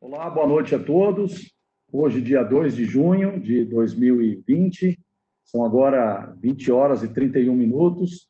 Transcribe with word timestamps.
Olá, 0.00 0.30
boa 0.30 0.46
noite 0.46 0.76
a 0.76 0.78
todos. 0.78 1.52
Hoje, 1.92 2.20
dia 2.20 2.44
2 2.44 2.76
de 2.76 2.84
junho 2.84 3.40
de 3.40 3.64
2020, 3.64 4.96
são 5.44 5.64
agora 5.64 6.32
20 6.40 6.70
horas 6.70 7.02
e 7.02 7.12
31 7.12 7.52
minutos. 7.52 8.28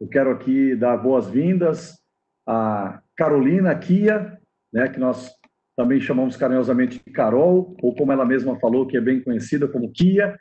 Eu 0.00 0.08
quero 0.08 0.30
aqui 0.30 0.74
dar 0.74 0.96
boas-vindas 0.96 1.98
a 2.48 3.02
Carolina 3.14 3.78
Kia, 3.78 4.40
né, 4.72 4.88
que 4.88 4.98
nós 4.98 5.30
também 5.76 6.00
chamamos 6.00 6.38
carinhosamente 6.38 7.02
de 7.04 7.12
Carol, 7.12 7.76
ou 7.82 7.94
como 7.94 8.12
ela 8.12 8.24
mesma 8.24 8.58
falou, 8.58 8.86
que 8.86 8.96
é 8.96 9.00
bem 9.00 9.22
conhecida 9.22 9.68
como 9.68 9.92
Kia. 9.92 10.38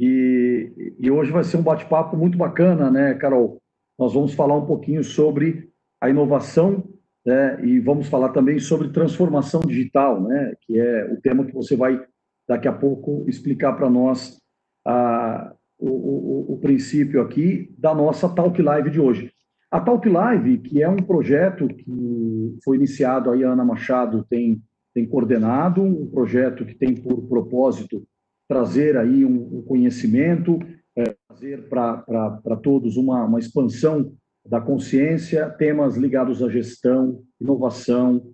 E, 0.00 0.96
e 0.98 1.12
hoje 1.12 1.30
vai 1.30 1.44
ser 1.44 1.58
um 1.58 1.62
bate-papo 1.62 2.16
muito 2.16 2.36
bacana, 2.36 2.90
né, 2.90 3.14
Carol? 3.14 3.62
Nós 3.96 4.12
vamos 4.14 4.34
falar 4.34 4.56
um 4.56 4.66
pouquinho 4.66 5.04
sobre 5.04 5.70
a 6.00 6.10
inovação 6.10 6.91
né, 7.24 7.64
e 7.64 7.78
vamos 7.78 8.08
falar 8.08 8.30
também 8.30 8.58
sobre 8.58 8.88
transformação 8.90 9.60
digital, 9.60 10.20
né, 10.22 10.54
que 10.62 10.78
é 10.78 11.04
o 11.12 11.20
tema 11.20 11.44
que 11.44 11.54
você 11.54 11.76
vai 11.76 12.00
daqui 12.48 12.66
a 12.66 12.72
pouco 12.72 13.24
explicar 13.28 13.74
para 13.74 13.88
nós 13.88 14.38
a, 14.84 15.54
o, 15.78 15.88
o, 15.88 16.52
o, 16.54 16.58
princípio 16.58 17.22
aqui 17.22 17.72
da 17.78 17.94
nossa 17.94 18.28
Talk 18.28 18.60
Live 18.60 18.90
de 18.90 19.00
hoje. 19.00 19.32
A 19.70 19.80
Talk 19.80 20.08
Live, 20.08 20.58
que 20.58 20.82
é 20.82 20.88
um 20.88 20.96
projeto 20.96 21.68
que 21.68 22.56
foi 22.64 22.76
iniciado, 22.76 23.30
aí 23.30 23.44
a 23.44 23.52
Ana 23.52 23.64
Machado 23.64 24.26
tem, 24.28 24.60
tem 24.92 25.06
coordenado, 25.06 25.82
um 25.82 26.10
projeto 26.10 26.64
que 26.66 26.74
tem 26.74 26.94
por 26.94 27.28
propósito 27.28 28.02
trazer 28.48 28.96
aí 28.98 29.24
um, 29.24 29.58
um 29.58 29.62
conhecimento, 29.62 30.58
é, 30.96 31.14
trazer 31.26 31.68
para 31.68 32.56
todos 32.62 32.96
uma, 32.96 33.24
uma 33.24 33.38
expansão 33.38 34.12
da 34.44 34.60
consciência, 34.60 35.48
temas 35.50 35.96
ligados 35.96 36.42
à 36.42 36.48
gestão, 36.48 37.22
inovação, 37.40 38.32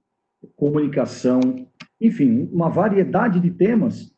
comunicação, 0.57 1.41
enfim, 2.01 2.49
uma 2.53 2.69
variedade 2.69 3.41
de 3.41 3.51
temas. 3.51 4.15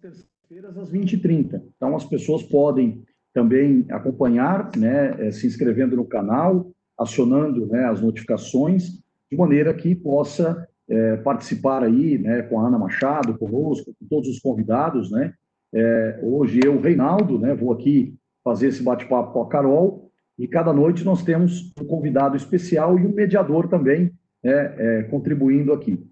Terças-feiras 0.00 0.78
às 0.78 0.90
20h30. 0.90 1.62
Então, 1.76 1.96
as 1.96 2.04
pessoas 2.04 2.42
podem 2.42 3.02
também 3.34 3.84
acompanhar, 3.90 4.70
né, 4.76 5.26
eh, 5.26 5.30
se 5.30 5.46
inscrevendo 5.46 5.96
no 5.96 6.06
canal, 6.06 6.70
acionando 6.98 7.66
né, 7.66 7.84
as 7.84 8.00
notificações, 8.00 9.02
de 9.30 9.36
maneira 9.36 9.74
que 9.74 9.94
possa 9.94 10.66
é, 10.88 11.16
participar 11.16 11.82
aí, 11.82 12.16
né, 12.16 12.42
com 12.42 12.60
a 12.60 12.66
Ana 12.66 12.78
Machado, 12.78 13.36
conosco, 13.36 13.92
com 13.98 14.06
todos 14.08 14.28
os 14.28 14.38
convidados, 14.38 15.10
né. 15.10 15.34
É, 15.74 16.20
hoje 16.22 16.60
eu, 16.64 16.80
Reinaldo, 16.80 17.38
né, 17.38 17.54
vou 17.54 17.72
aqui 17.72 18.14
fazer 18.44 18.68
esse 18.68 18.82
bate-papo 18.82 19.32
com 19.32 19.42
a 19.42 19.48
Carol, 19.48 20.05
e 20.38 20.46
cada 20.46 20.72
noite 20.72 21.04
nós 21.04 21.22
temos 21.22 21.72
um 21.80 21.84
convidado 21.84 22.36
especial 22.36 22.98
e 22.98 23.06
um 23.06 23.12
mediador 23.12 23.68
também 23.68 24.12
né, 24.42 24.74
é, 24.78 25.02
contribuindo 25.04 25.72
aqui. 25.72 26.04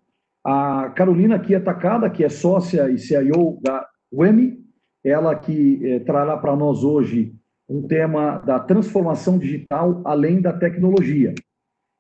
A 0.43 0.91
Carolina 0.91 1.37
aqui 1.37 1.55
Atacada, 1.55 2.11
que 2.11 2.25
é 2.25 2.29
sócia 2.29 2.91
e 2.91 2.99
CIO 2.99 3.59
da 3.63 3.87
UEM, 4.13 4.65
ela 5.03 5.35
que 5.35 5.81
é, 5.87 5.99
trará 6.01 6.37
para 6.37 6.57
nós 6.57 6.83
hoje 6.83 7.35
um 7.69 7.87
tema 7.87 8.39
da 8.39 8.59
transformação 8.59 9.39
digital 9.39 10.03
além 10.05 10.41
da 10.41 10.53
tecnologia. 10.53 11.35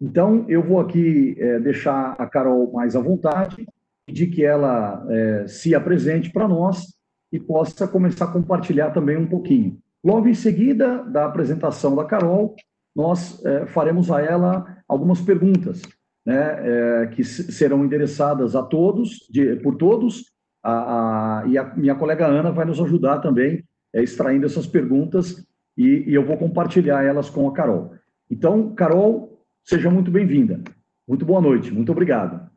Então, 0.00 0.44
eu 0.48 0.62
vou 0.62 0.80
aqui 0.80 1.36
é, 1.38 1.58
deixar 1.60 2.14
a 2.18 2.26
Carol 2.26 2.72
mais 2.72 2.96
à 2.96 3.00
vontade, 3.00 3.66
pedir 4.06 4.26
que 4.26 4.44
ela 4.44 5.06
é, 5.08 5.46
se 5.46 5.74
apresente 5.74 6.30
para 6.30 6.48
nós 6.48 6.94
e 7.32 7.40
possa 7.40 7.88
começar 7.88 8.26
a 8.26 8.32
compartilhar 8.32 8.90
também 8.90 9.16
um 9.16 9.26
pouquinho. 9.26 9.78
Logo 10.04 10.28
em 10.28 10.34
seguida 10.34 11.02
da 11.04 11.24
apresentação 11.24 11.96
da 11.96 12.04
Carol, 12.04 12.54
nós 12.94 13.42
é, 13.44 13.66
faremos 13.66 14.10
a 14.10 14.20
ela 14.20 14.82
algumas 14.86 15.20
perguntas, 15.20 15.80
né, 16.26 17.02
é, 17.02 17.06
que 17.06 17.24
serão 17.24 17.82
endereçadas 17.84 18.54
a 18.54 18.62
todos, 18.62 19.26
de, 19.30 19.56
por 19.56 19.76
todos, 19.76 20.32
a, 20.62 21.40
a, 21.40 21.46
e 21.46 21.56
a 21.56 21.74
minha 21.74 21.94
colega 21.94 22.26
Ana 22.26 22.52
vai 22.52 22.66
nos 22.66 22.80
ajudar 22.80 23.20
também 23.20 23.64
é, 23.94 24.02
extraindo 24.02 24.44
essas 24.44 24.66
perguntas 24.66 25.46
e, 25.76 26.04
e 26.06 26.14
eu 26.14 26.24
vou 26.24 26.36
compartilhar 26.36 27.02
elas 27.02 27.30
com 27.30 27.48
a 27.48 27.52
Carol. 27.52 27.94
Então, 28.30 28.74
Carol, 28.74 29.42
seja 29.64 29.90
muito 29.90 30.10
bem-vinda. 30.10 30.62
Muito 31.08 31.24
boa 31.24 31.40
noite, 31.40 31.72
muito 31.72 31.92
obrigado. 31.92 32.50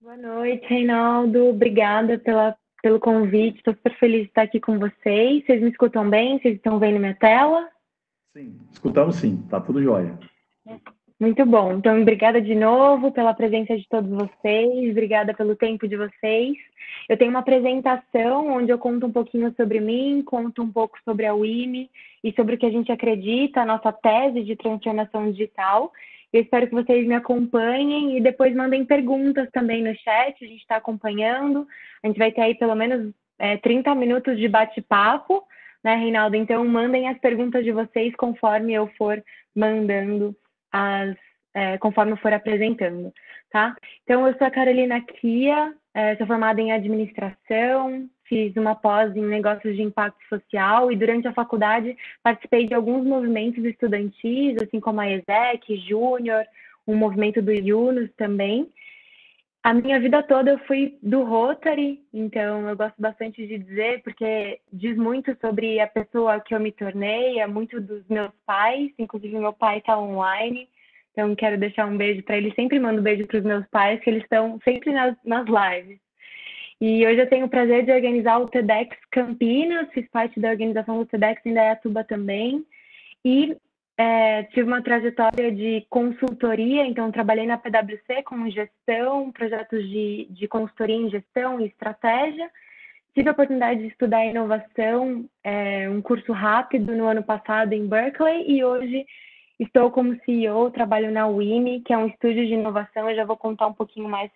Boa 0.00 0.16
noite, 0.16 0.66
Reinaldo. 0.66 1.46
Obrigada 1.46 2.18
pela 2.18 2.56
pelo 2.82 3.00
convite. 3.00 3.58
Estou 3.58 3.74
super 3.74 3.94
feliz 3.98 4.22
de 4.22 4.28
estar 4.28 4.42
aqui 4.42 4.60
com 4.60 4.78
vocês. 4.78 5.44
Vocês 5.44 5.62
me 5.62 5.70
escutam 5.70 6.08
bem? 6.08 6.38
Vocês 6.38 6.56
estão 6.56 6.78
vendo 6.78 6.98
minha 6.98 7.14
tela? 7.14 7.68
Sim, 8.32 8.58
escutamos 8.72 9.16
sim. 9.16 9.36
Tá 9.48 9.60
tudo 9.60 9.82
jóia. 9.82 10.18
Muito 11.18 11.44
bom. 11.44 11.74
Então, 11.74 12.00
obrigada 12.00 12.40
de 12.40 12.54
novo 12.54 13.12
pela 13.12 13.34
presença 13.34 13.76
de 13.76 13.86
todos 13.88 14.10
vocês. 14.10 14.90
Obrigada 14.90 15.34
pelo 15.34 15.54
tempo 15.54 15.86
de 15.86 15.94
vocês. 15.94 16.56
Eu 17.08 17.16
tenho 17.18 17.30
uma 17.30 17.40
apresentação 17.40 18.48
onde 18.48 18.72
eu 18.72 18.78
conto 18.78 19.06
um 19.06 19.12
pouquinho 19.12 19.52
sobre 19.54 19.80
mim, 19.80 20.22
conto 20.22 20.62
um 20.62 20.72
pouco 20.72 20.98
sobre 21.04 21.26
a 21.26 21.34
WIME 21.34 21.90
e 22.24 22.32
sobre 22.32 22.54
o 22.54 22.58
que 22.58 22.64
a 22.64 22.70
gente 22.70 22.90
acredita, 22.90 23.60
a 23.60 23.66
nossa 23.66 23.92
tese 23.92 24.42
de 24.42 24.56
transformação 24.56 25.30
digital. 25.30 25.92
Eu 26.32 26.42
espero 26.42 26.68
que 26.68 26.74
vocês 26.74 27.06
me 27.06 27.14
acompanhem 27.14 28.16
e 28.16 28.20
depois 28.20 28.54
mandem 28.54 28.84
perguntas 28.84 29.48
também 29.52 29.82
no 29.82 29.94
chat, 29.96 30.44
a 30.44 30.46
gente 30.46 30.60
está 30.60 30.76
acompanhando. 30.76 31.66
A 32.02 32.06
gente 32.06 32.18
vai 32.18 32.30
ter 32.30 32.42
aí 32.42 32.54
pelo 32.54 32.74
menos 32.74 33.12
é, 33.38 33.56
30 33.56 33.94
minutos 33.94 34.38
de 34.38 34.48
bate-papo, 34.48 35.42
né, 35.82 35.96
Reinaldo? 35.96 36.36
Então, 36.36 36.64
mandem 36.64 37.08
as 37.08 37.18
perguntas 37.18 37.64
de 37.64 37.72
vocês 37.72 38.14
conforme 38.16 38.72
eu 38.72 38.86
for 38.96 39.22
mandando 39.54 40.36
as. 40.72 41.16
É, 41.52 41.76
conforme 41.78 42.12
eu 42.12 42.16
for 42.18 42.32
apresentando, 42.32 43.12
tá? 43.50 43.74
Então, 44.04 44.24
eu 44.24 44.38
sou 44.38 44.46
a 44.46 44.52
Carolina 44.52 45.00
Kia, 45.00 45.74
é, 45.92 46.14
sou 46.14 46.24
formada 46.24 46.60
em 46.60 46.70
administração, 46.70 48.08
fiz 48.30 48.56
uma 48.56 48.76
pós 48.76 49.14
em 49.16 49.26
negócios 49.26 49.74
de 49.74 49.82
impacto 49.82 50.24
social 50.28 50.92
e 50.92 50.96
durante 50.96 51.26
a 51.26 51.32
faculdade 51.32 51.96
participei 52.22 52.64
de 52.64 52.72
alguns 52.72 53.04
movimentos 53.04 53.64
estudantis, 53.64 54.56
assim 54.62 54.78
como 54.78 55.00
a 55.00 55.10
ESEC, 55.10 55.76
Júnior, 55.88 56.44
um 56.86 56.94
movimento 56.94 57.42
do 57.42 57.50
Yunus 57.52 58.08
também. 58.16 58.70
A 59.62 59.74
minha 59.74 60.00
vida 60.00 60.22
toda 60.22 60.52
eu 60.52 60.58
fui 60.60 60.96
do 61.02 61.22
Rotary, 61.24 62.00
então 62.14 62.66
eu 62.68 62.76
gosto 62.76 62.94
bastante 62.98 63.46
de 63.46 63.58
dizer, 63.58 64.00
porque 64.02 64.60
diz 64.72 64.96
muito 64.96 65.36
sobre 65.40 65.80
a 65.80 65.86
pessoa 65.86 66.40
que 66.40 66.54
eu 66.54 66.60
me 66.60 66.72
tornei, 66.72 67.40
é 67.40 67.46
muito 67.46 67.80
dos 67.80 68.06
meus 68.08 68.30
pais, 68.46 68.90
inclusive 68.96 69.36
meu 69.36 69.52
pai 69.52 69.78
está 69.78 70.00
online, 70.00 70.66
então 71.12 71.34
quero 71.34 71.58
deixar 71.58 71.86
um 71.86 71.96
beijo 71.96 72.22
para 72.22 72.38
ele. 72.38 72.54
Sempre 72.54 72.78
mando 72.78 73.02
beijo 73.02 73.26
para 73.26 73.38
os 73.38 73.44
meus 73.44 73.66
pais, 73.66 74.00
que 74.00 74.08
eles 74.08 74.22
estão 74.22 74.58
sempre 74.64 74.92
nas, 74.92 75.14
nas 75.24 75.44
lives. 75.46 75.98
E 76.80 77.06
hoje 77.06 77.20
eu 77.20 77.28
tenho 77.28 77.44
o 77.44 77.50
prazer 77.50 77.84
de 77.84 77.92
organizar 77.92 78.38
o 78.38 78.48
TEDx 78.48 78.96
Campinas, 79.10 79.90
fiz 79.92 80.08
parte 80.08 80.40
da 80.40 80.48
organização 80.48 80.98
do 80.98 81.04
TEDx 81.04 81.44
em 81.44 81.52
Dayatuba 81.52 82.02
também. 82.04 82.64
E 83.22 83.54
é, 83.98 84.44
tive 84.44 84.62
uma 84.62 84.82
trajetória 84.82 85.52
de 85.52 85.84
consultoria, 85.90 86.86
então 86.86 87.12
trabalhei 87.12 87.46
na 87.46 87.58
PwC 87.58 88.22
com 88.24 88.48
gestão, 88.48 89.30
projetos 89.30 89.86
de, 89.90 90.26
de 90.30 90.48
consultoria 90.48 90.96
em 90.96 91.10
gestão 91.10 91.60
e 91.60 91.66
estratégia. 91.66 92.50
Tive 93.14 93.28
a 93.28 93.32
oportunidade 93.32 93.80
de 93.80 93.88
estudar 93.88 94.24
inovação, 94.24 95.28
é, 95.44 95.86
um 95.90 96.00
curso 96.00 96.32
rápido 96.32 96.96
no 96.96 97.04
ano 97.04 97.22
passado 97.22 97.74
em 97.74 97.86
Berkeley, 97.86 98.50
e 98.50 98.64
hoje 98.64 99.04
estou 99.58 99.90
como 99.90 100.18
CEO, 100.24 100.70
trabalho 100.70 101.10
na 101.10 101.26
WIMI, 101.26 101.82
que 101.82 101.92
é 101.92 101.98
um 101.98 102.06
estúdio 102.06 102.46
de 102.46 102.54
inovação, 102.54 103.10
eu 103.10 103.16
já 103.16 103.26
vou 103.26 103.36
contar 103.36 103.66
um 103.66 103.74
pouquinho 103.74 104.08
mais 104.08 104.30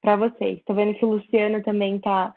para 0.00 0.16
vocês. 0.16 0.58
Estou 0.58 0.74
vendo 0.74 0.94
que 0.94 1.04
o 1.04 1.10
Luciano 1.10 1.62
também 1.62 1.96
está 1.96 2.34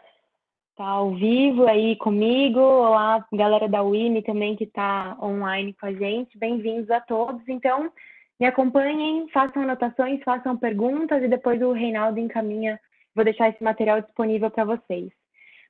tá 0.75 0.85
ao 0.85 1.11
vivo 1.15 1.65
aí 1.65 1.95
comigo. 1.95 2.59
Olá, 2.59 3.25
galera 3.31 3.67
da 3.67 3.81
Wini 3.81 4.21
também 4.21 4.55
que 4.55 4.65
está 4.65 5.17
online 5.21 5.73
com 5.73 5.85
a 5.85 5.93
gente. 5.93 6.37
Bem-vindos 6.37 6.89
a 6.91 6.99
todos. 6.99 7.41
Então, 7.47 7.91
me 8.39 8.45
acompanhem, 8.45 9.27
façam 9.29 9.63
anotações, 9.63 10.21
façam 10.23 10.57
perguntas 10.57 11.23
e 11.23 11.27
depois 11.27 11.61
o 11.61 11.71
Reinaldo 11.71 12.19
encaminha. 12.19 12.79
Vou 13.15 13.23
deixar 13.23 13.49
esse 13.49 13.63
material 13.63 14.01
disponível 14.01 14.49
para 14.49 14.65
vocês. 14.65 15.09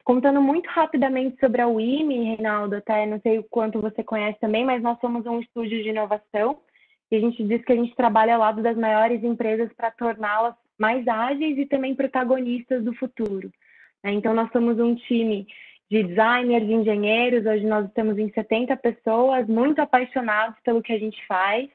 Contando 0.04 0.42
muito 0.42 0.68
rapidamente 0.68 1.40
sobre 1.40 1.62
a 1.62 1.68
WIMI, 1.68 2.36
Reinaldo, 2.36 2.76
até 2.76 3.06
não 3.06 3.22
sei 3.22 3.40
o 3.40 3.44
quanto 3.44 3.80
você 3.80 4.04
conhece 4.04 4.40
também, 4.40 4.66
mas 4.66 4.82
nós 4.82 5.00
somos 5.00 5.26
um 5.26 5.40
estúdio 5.40 5.82
de 5.82 5.90
inovação 5.90 6.58
e 7.10 7.16
a 7.16 7.20
gente 7.20 7.44
diz 7.44 7.64
que 7.64 7.72
a 7.72 7.76
gente 7.76 7.96
trabalha 7.96 8.34
ao 8.34 8.40
lado 8.40 8.62
das 8.62 8.76
maiores 8.76 9.24
empresas 9.24 9.72
para 9.74 9.92
torná-las 9.92 10.56
mais 10.84 11.08
ágeis 11.08 11.58
e 11.58 11.66
também 11.66 11.96
protagonistas 11.96 12.84
do 12.84 12.94
futuro. 12.94 13.50
Né? 14.04 14.12
Então, 14.12 14.34
nós 14.34 14.52
somos 14.52 14.78
um 14.78 14.94
time 14.94 15.48
de 15.90 16.04
designers, 16.04 16.68
de 16.68 16.74
engenheiros, 16.74 17.46
hoje 17.46 17.66
nós 17.66 17.86
estamos 17.86 18.18
em 18.18 18.30
70 18.34 18.76
pessoas, 18.76 19.48
muito 19.48 19.80
apaixonados 19.80 20.60
pelo 20.62 20.82
que 20.82 20.92
a 20.92 21.00
gente 21.00 21.26
faz. 21.26 21.70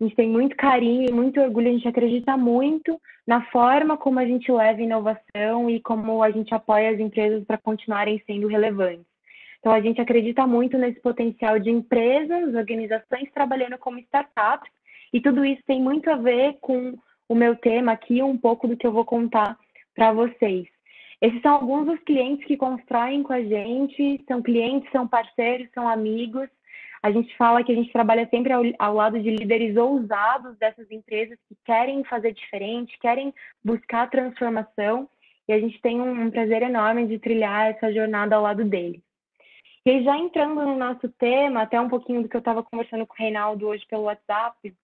A 0.00 0.04
gente 0.04 0.16
tem 0.16 0.30
muito 0.30 0.56
carinho 0.56 1.06
e 1.06 1.12
muito 1.12 1.38
orgulho, 1.38 1.68
a 1.68 1.72
gente 1.72 1.86
acredita 1.86 2.34
muito 2.34 2.98
na 3.26 3.42
forma 3.50 3.98
como 3.98 4.18
a 4.18 4.24
gente 4.24 4.50
leva 4.50 4.80
inovação 4.80 5.68
e 5.68 5.78
como 5.80 6.22
a 6.22 6.30
gente 6.30 6.54
apoia 6.54 6.90
as 6.90 6.98
empresas 6.98 7.44
para 7.44 7.58
continuarem 7.58 8.22
sendo 8.26 8.46
relevantes. 8.46 9.04
Então, 9.58 9.70
a 9.70 9.82
gente 9.82 10.00
acredita 10.00 10.46
muito 10.46 10.78
nesse 10.78 11.00
potencial 11.00 11.58
de 11.58 11.68
empresas, 11.68 12.54
organizações 12.54 13.30
trabalhando 13.34 13.76
como 13.76 13.98
startups, 13.98 14.70
e 15.12 15.20
tudo 15.20 15.44
isso 15.44 15.62
tem 15.66 15.82
muito 15.82 16.10
a 16.10 16.16
ver 16.16 16.56
com 16.62 16.96
o 17.28 17.34
meu 17.34 17.56
tema 17.56 17.92
aqui, 17.92 18.22
um 18.22 18.36
pouco 18.36 18.68
do 18.68 18.76
que 18.76 18.86
eu 18.86 18.92
vou 18.92 19.04
contar 19.04 19.58
para 19.94 20.12
vocês. 20.12 20.66
Esses 21.20 21.40
são 21.40 21.54
alguns 21.54 21.86
dos 21.86 22.00
clientes 22.00 22.46
que 22.46 22.56
constroem 22.56 23.22
com 23.22 23.32
a 23.32 23.42
gente, 23.42 24.22
são 24.28 24.42
clientes, 24.42 24.90
são 24.92 25.08
parceiros, 25.08 25.68
são 25.72 25.88
amigos. 25.88 26.48
A 27.02 27.10
gente 27.10 27.34
fala 27.36 27.64
que 27.64 27.72
a 27.72 27.74
gente 27.74 27.92
trabalha 27.92 28.28
sempre 28.28 28.52
ao, 28.52 28.62
ao, 28.78 28.94
lado 28.94 29.20
de 29.20 29.30
líderes 29.30 29.76
ousados 29.76 30.56
dessas 30.58 30.90
empresas 30.90 31.38
que 31.48 31.56
querem 31.64 32.04
fazer 32.04 32.32
diferente, 32.32 32.98
querem 33.00 33.32
buscar 33.64 34.10
transformação, 34.10 35.08
e 35.48 35.52
a 35.52 35.60
gente 35.60 35.80
tem 35.80 36.00
um, 36.00 36.24
um 36.24 36.30
prazer 36.30 36.62
enorme 36.62 37.06
de 37.06 37.18
trilhar 37.18 37.70
essa 37.70 37.92
jornada 37.92 38.36
ao 38.36 38.42
lado 38.42 38.64
deles. 38.64 39.00
E 39.86 39.90
aí, 39.90 40.02
já 40.02 40.18
entrando 40.18 40.56
no 40.56 40.76
nosso 40.76 41.08
tema, 41.10 41.62
até 41.62 41.80
um 41.80 41.88
pouquinho 41.88 42.22
do 42.22 42.28
que 42.28 42.36
eu 42.36 42.40
estava 42.40 42.62
conversando 42.62 43.06
com 43.06 43.14
o 43.14 43.16
Reinaldo 43.16 43.68
hoje 43.68 43.86
pelo 43.86 44.02
WhatsApp, 44.02 44.74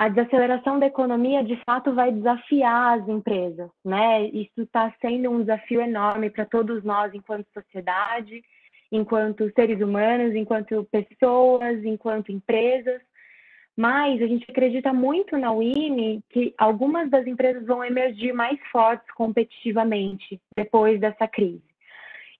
a 0.00 0.08
desaceleração 0.08 0.78
da 0.78 0.86
economia, 0.86 1.44
de 1.44 1.62
fato, 1.62 1.94
vai 1.94 2.10
desafiar 2.10 2.98
as 2.98 3.06
empresas, 3.06 3.70
né? 3.84 4.24
Isso 4.28 4.62
está 4.62 4.90
sendo 4.98 5.28
um 5.28 5.40
desafio 5.40 5.82
enorme 5.82 6.30
para 6.30 6.46
todos 6.46 6.82
nós, 6.82 7.12
enquanto 7.12 7.46
sociedade, 7.52 8.42
enquanto 8.90 9.52
seres 9.52 9.78
humanos, 9.82 10.34
enquanto 10.34 10.88
pessoas, 10.90 11.84
enquanto 11.84 12.32
empresas. 12.32 13.02
Mas 13.76 14.22
a 14.22 14.26
gente 14.26 14.50
acredita 14.50 14.90
muito 14.90 15.36
na 15.36 15.52
WIME 15.52 16.24
que 16.30 16.54
algumas 16.56 17.10
das 17.10 17.26
empresas 17.26 17.66
vão 17.66 17.84
emergir 17.84 18.32
mais 18.32 18.58
fortes 18.72 19.06
competitivamente 19.12 20.40
depois 20.56 20.98
dessa 20.98 21.28
crise 21.28 21.69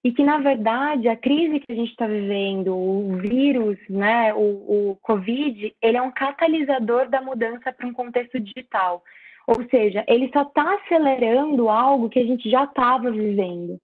e 0.02 0.12
que, 0.12 0.24
na 0.24 0.38
verdade, 0.38 1.08
a 1.08 1.16
crise 1.16 1.60
que 1.60 1.72
a 1.72 1.74
gente 1.74 1.90
está 1.90 2.06
vivendo, 2.06 2.74
o 2.74 3.16
vírus, 3.18 3.78
né, 3.88 4.32
o, 4.32 4.90
o 4.92 4.98
Covid, 5.02 5.74
ele 5.82 5.96
é 5.96 6.02
um 6.02 6.10
catalisador 6.10 7.08
da 7.08 7.20
mudança 7.20 7.70
para 7.72 7.86
um 7.86 7.92
contexto 7.92 8.40
digital. 8.40 9.02
Ou 9.46 9.68
seja, 9.68 10.04
ele 10.08 10.30
só 10.32 10.42
está 10.42 10.74
acelerando 10.74 11.68
algo 11.68 12.08
que 12.08 12.18
a 12.18 12.24
gente 12.24 12.48
já 12.48 12.64
estava 12.64 13.10
vivendo, 13.10 13.78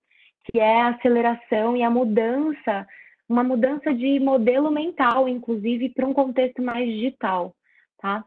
que 0.45 0.59
é 0.59 0.81
a 0.81 0.89
aceleração 0.89 1.77
e 1.77 1.83
a 1.83 1.91
mudança, 1.91 2.87
uma 3.29 3.45
mudança 3.45 3.93
de 3.93 4.19
modelo 4.19 4.71
mental, 4.71 5.29
inclusive, 5.29 5.91
para 5.91 6.07
um 6.07 6.15
contexto 6.15 6.63
mais 6.63 6.87
digital, 6.89 7.55
tá? 7.99 8.25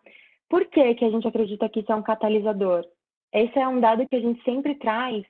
Por 0.48 0.66
que, 0.66 0.96
que 0.96 1.06
a 1.06 1.10
gente 1.10 1.28
acredita 1.28 1.70
que 1.70 1.80
isso 1.80 1.92
é 1.92 1.96
um 1.96 2.04
catalisador? 2.04 2.84
Esse 3.34 3.58
é 3.58 3.68
um 3.68 3.80
dado 3.80 4.08
que 4.08 4.16
a 4.16 4.20
gente 4.20 4.44
sempre 4.44 4.76
traz 4.76 5.24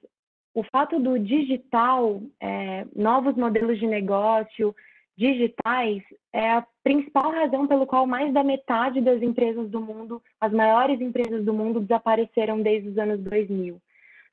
o 0.54 0.64
fato 0.64 1.00
do 1.00 1.18
digital, 1.20 2.22
é, 2.40 2.86
novos 2.96 3.36
modelos 3.36 3.80
de 3.80 3.88
negócio 3.88 4.76
digitais, 5.18 6.02
é 6.34 6.52
a 6.52 6.66
principal 6.84 7.32
razão 7.32 7.68
pelo 7.68 7.86
qual 7.86 8.08
mais 8.08 8.34
da 8.34 8.44
metade 8.44 9.02
das 9.02 9.22
empresas 9.22 9.70
do 9.70 9.82
mundo, 9.82 10.22
as 10.40 10.52
maiores 10.52 11.02
empresas 11.02 11.44
do 11.44 11.54
mundo, 11.54 11.82
desapareceram 11.82 12.62
desde 12.62 12.90
os 12.90 12.98
anos 12.98 13.20
2000. 13.20 13.80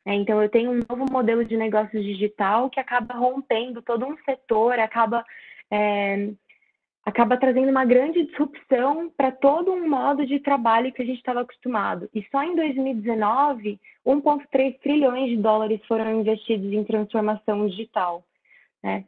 É, 0.07 0.15
então, 0.15 0.41
eu 0.41 0.49
tenho 0.49 0.71
um 0.71 0.81
novo 0.89 1.11
modelo 1.11 1.45
de 1.45 1.57
negócio 1.57 2.01
digital 2.01 2.71
que 2.71 2.79
acaba 2.79 3.15
rompendo 3.15 3.83
todo 3.83 4.07
um 4.07 4.17
setor, 4.19 4.79
acaba 4.79 5.25
é, 5.71 6.31
acaba 7.07 7.37
trazendo 7.37 7.71
uma 7.71 7.85
grande 7.85 8.25
disrupção 8.25 9.09
para 9.17 9.31
todo 9.31 9.73
um 9.73 9.89
modo 9.89 10.27
de 10.27 10.41
trabalho 10.41 10.93
que 10.93 11.01
a 11.01 11.05
gente 11.07 11.19
estava 11.19 11.43
acostumado. 11.43 12.11
E 12.13 12.27
só 12.33 12.43
em 12.43 12.57
2019, 12.57 13.79
1,3 14.05 14.79
trilhões 14.81 15.31
de 15.31 15.37
dólares 15.37 15.81
foram 15.87 16.21
investidos 16.21 16.73
em 16.73 16.83
transformação 16.83 17.69
digital. 17.69 18.25
Né? 18.83 19.05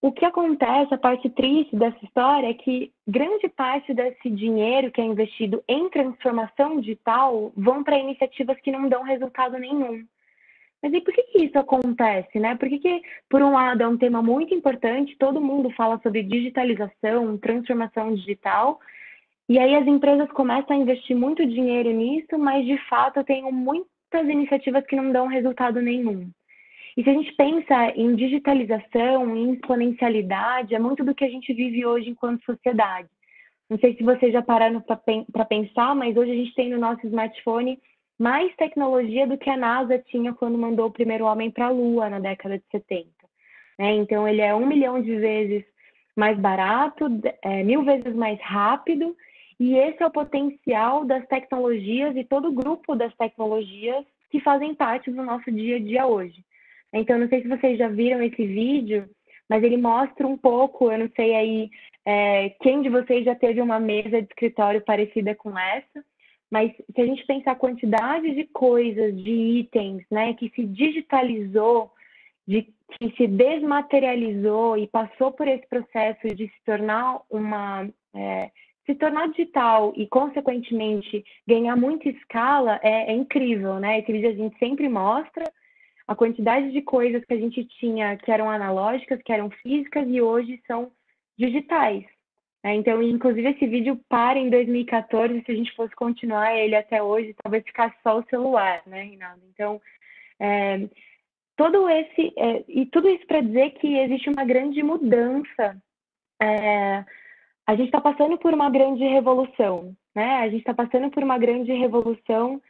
O 0.00 0.10
que 0.10 0.24
acontece, 0.24 0.94
a 0.94 0.98
parte 0.98 1.28
triste 1.28 1.76
dessa 1.76 2.02
história, 2.02 2.48
é 2.48 2.54
que 2.54 2.90
grande 3.06 3.46
parte 3.50 3.92
desse 3.92 4.30
dinheiro 4.30 4.90
que 4.90 5.00
é 5.00 5.04
investido 5.04 5.62
em 5.68 5.90
transformação 5.90 6.80
digital 6.80 7.52
vão 7.54 7.84
para 7.84 7.98
iniciativas 7.98 8.58
que 8.62 8.72
não 8.72 8.88
dão 8.88 9.02
resultado 9.02 9.58
nenhum. 9.58 10.02
Mas 10.82 10.92
e 10.92 11.00
por 11.00 11.14
que, 11.14 11.22
que 11.22 11.44
isso 11.44 11.58
acontece, 11.58 12.40
né? 12.40 12.56
Por 12.56 12.68
que, 12.68 12.78
que, 12.78 13.02
por 13.30 13.40
um 13.40 13.52
lado, 13.52 13.82
é 13.82 13.88
um 13.88 13.96
tema 13.96 14.20
muito 14.20 14.52
importante, 14.52 15.16
todo 15.16 15.40
mundo 15.40 15.70
fala 15.70 16.00
sobre 16.02 16.24
digitalização, 16.24 17.38
transformação 17.38 18.12
digital, 18.14 18.80
e 19.48 19.58
aí 19.58 19.76
as 19.76 19.86
empresas 19.86 20.30
começam 20.32 20.76
a 20.76 20.80
investir 20.80 21.16
muito 21.16 21.46
dinheiro 21.46 21.90
nisso, 21.90 22.38
mas 22.38 22.66
de 22.66 22.76
fato 22.88 23.18
eu 23.18 23.24
tenho 23.24 23.52
muitas 23.52 24.28
iniciativas 24.28 24.84
que 24.86 24.96
não 24.96 25.12
dão 25.12 25.26
resultado 25.26 25.80
nenhum. 25.80 26.30
E 26.96 27.02
se 27.02 27.08
a 27.08 27.12
gente 27.12 27.32
pensa 27.34 27.92
em 27.96 28.14
digitalização, 28.14 29.36
em 29.36 29.52
exponencialidade, 29.54 30.74
é 30.74 30.78
muito 30.78 31.04
do 31.04 31.14
que 31.14 31.24
a 31.24 31.28
gente 31.28 31.52
vive 31.52 31.86
hoje 31.86 32.10
enquanto 32.10 32.44
sociedade. 32.44 33.08
Não 33.70 33.78
sei 33.78 33.96
se 33.96 34.02
vocês 34.02 34.32
já 34.32 34.42
pararam 34.42 34.80
para 34.80 35.44
pensar, 35.44 35.94
mas 35.94 36.16
hoje 36.16 36.32
a 36.32 36.34
gente 36.34 36.54
tem 36.54 36.68
no 36.68 36.78
nosso 36.78 37.06
smartphone 37.06 37.78
mais 38.22 38.54
tecnologia 38.54 39.26
do 39.26 39.36
que 39.36 39.50
a 39.50 39.56
NASA 39.56 39.98
tinha 39.98 40.32
quando 40.32 40.56
mandou 40.56 40.86
o 40.86 40.92
primeiro 40.92 41.24
homem 41.24 41.50
para 41.50 41.66
a 41.66 41.70
Lua 41.70 42.08
na 42.08 42.20
década 42.20 42.56
de 42.56 42.64
70. 42.70 43.08
Né? 43.76 43.96
Então, 43.96 44.28
ele 44.28 44.40
é 44.40 44.54
um 44.54 44.64
milhão 44.64 45.02
de 45.02 45.16
vezes 45.16 45.64
mais 46.14 46.38
barato, 46.38 47.06
é, 47.42 47.64
mil 47.64 47.82
vezes 47.82 48.14
mais 48.14 48.40
rápido, 48.40 49.16
e 49.58 49.76
esse 49.76 50.00
é 50.00 50.06
o 50.06 50.10
potencial 50.10 51.04
das 51.04 51.26
tecnologias 51.26 52.14
e 52.14 52.22
todo 52.22 52.48
o 52.48 52.52
grupo 52.52 52.94
das 52.94 53.12
tecnologias 53.16 54.04
que 54.30 54.38
fazem 54.38 54.72
parte 54.72 55.10
do 55.10 55.24
nosso 55.24 55.50
dia 55.50 55.78
a 55.78 55.80
dia 55.80 56.06
hoje. 56.06 56.44
Então, 56.92 57.18
não 57.18 57.28
sei 57.28 57.42
se 57.42 57.48
vocês 57.48 57.76
já 57.76 57.88
viram 57.88 58.22
esse 58.22 58.46
vídeo, 58.46 59.10
mas 59.48 59.64
ele 59.64 59.76
mostra 59.76 60.28
um 60.28 60.38
pouco, 60.38 60.92
eu 60.92 60.98
não 60.98 61.10
sei 61.16 61.34
aí 61.34 61.70
é, 62.06 62.50
quem 62.60 62.82
de 62.82 62.88
vocês 62.88 63.24
já 63.24 63.34
teve 63.34 63.60
uma 63.60 63.80
mesa 63.80 64.22
de 64.22 64.28
escritório 64.28 64.80
parecida 64.80 65.34
com 65.34 65.58
essa, 65.58 66.04
mas 66.52 66.70
se 66.76 67.00
a 67.00 67.06
gente 67.06 67.24
pensar 67.24 67.52
a 67.52 67.56
quantidade 67.56 68.34
de 68.34 68.44
coisas, 68.44 69.16
de 69.16 69.30
itens, 69.30 70.04
né, 70.10 70.34
que 70.34 70.52
se 70.54 70.66
digitalizou, 70.66 71.90
de, 72.46 72.68
que 72.90 73.10
se 73.16 73.26
desmaterializou 73.26 74.76
e 74.76 74.86
passou 74.86 75.32
por 75.32 75.48
esse 75.48 75.66
processo 75.66 76.28
de 76.28 76.48
se 76.48 76.64
tornar 76.66 77.22
uma 77.30 77.88
é, 78.14 78.50
se 78.84 78.94
tornar 78.96 79.30
digital 79.30 79.94
e 79.96 80.06
consequentemente 80.06 81.24
ganhar 81.48 81.74
muita 81.74 82.10
escala 82.10 82.78
é, 82.82 83.10
é, 83.10 83.14
incrível, 83.14 83.80
né? 83.80 84.00
Esse 84.00 84.12
vídeo 84.12 84.28
a 84.28 84.34
gente 84.34 84.58
sempre 84.58 84.90
mostra 84.90 85.50
a 86.06 86.14
quantidade 86.14 86.70
de 86.70 86.82
coisas 86.82 87.24
que 87.24 87.32
a 87.32 87.38
gente 87.38 87.64
tinha 87.78 88.18
que 88.18 88.30
eram 88.30 88.50
analógicas, 88.50 89.22
que 89.22 89.32
eram 89.32 89.48
físicas 89.48 90.06
e 90.06 90.20
hoje 90.20 90.60
são 90.66 90.92
digitais. 91.38 92.04
É, 92.64 92.74
então, 92.74 93.02
inclusive, 93.02 93.48
esse 93.48 93.66
vídeo 93.66 94.00
para 94.08 94.38
em 94.38 94.48
2014, 94.48 95.42
se 95.44 95.50
a 95.50 95.54
gente 95.54 95.74
fosse 95.74 95.94
continuar 95.96 96.56
ele 96.56 96.76
até 96.76 97.02
hoje, 97.02 97.34
talvez 97.42 97.64
ficasse 97.64 97.96
só 98.02 98.18
o 98.18 98.24
celular, 98.30 98.82
né, 98.86 99.02
Rinaldo? 99.02 99.42
Então, 99.52 99.80
é, 100.38 100.88
todo 101.56 101.88
esse, 101.88 102.32
é, 102.36 102.64
e 102.68 102.86
tudo 102.86 103.08
isso 103.08 103.26
para 103.26 103.40
dizer 103.40 103.70
que 103.70 103.98
existe 103.98 104.30
uma 104.30 104.44
grande 104.44 104.82
mudança. 104.82 105.76
É, 106.40 107.04
a 107.66 107.76
gente 107.76 107.86
está 107.86 108.00
passando 108.00 108.38
por 108.38 108.52
uma 108.52 108.70
grande 108.70 109.04
revolução, 109.04 109.96
né? 110.14 110.38
A 110.38 110.48
gente 110.48 110.60
está 110.60 110.74
passando 110.74 111.10
por 111.10 111.22
uma 111.22 111.38
grande 111.38 111.72
revolução 111.72 112.60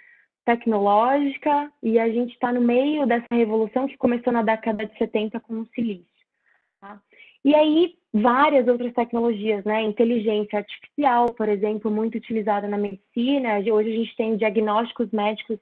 tecnológica 0.44 1.72
e 1.82 1.98
a 1.98 2.08
gente 2.08 2.32
está 2.32 2.52
no 2.52 2.60
meio 2.60 3.06
dessa 3.06 3.26
revolução 3.30 3.86
que 3.86 3.96
começou 3.96 4.32
na 4.32 4.42
década 4.42 4.86
de 4.86 4.96
70 4.98 5.40
com 5.40 5.60
o 5.60 5.66
silício. 5.74 6.06
Tá? 6.80 7.00
E 7.44 7.54
aí, 7.54 7.94
várias 8.12 8.68
outras 8.68 8.92
tecnologias, 8.92 9.64
né? 9.64 9.82
Inteligência 9.82 10.58
artificial, 10.58 11.32
por 11.34 11.48
exemplo, 11.48 11.90
muito 11.90 12.16
utilizada 12.16 12.68
na 12.68 12.78
medicina. 12.78 13.58
Hoje 13.58 13.92
a 13.92 13.96
gente 13.96 14.16
tem 14.16 14.36
diagnósticos 14.36 15.10
médicos 15.10 15.58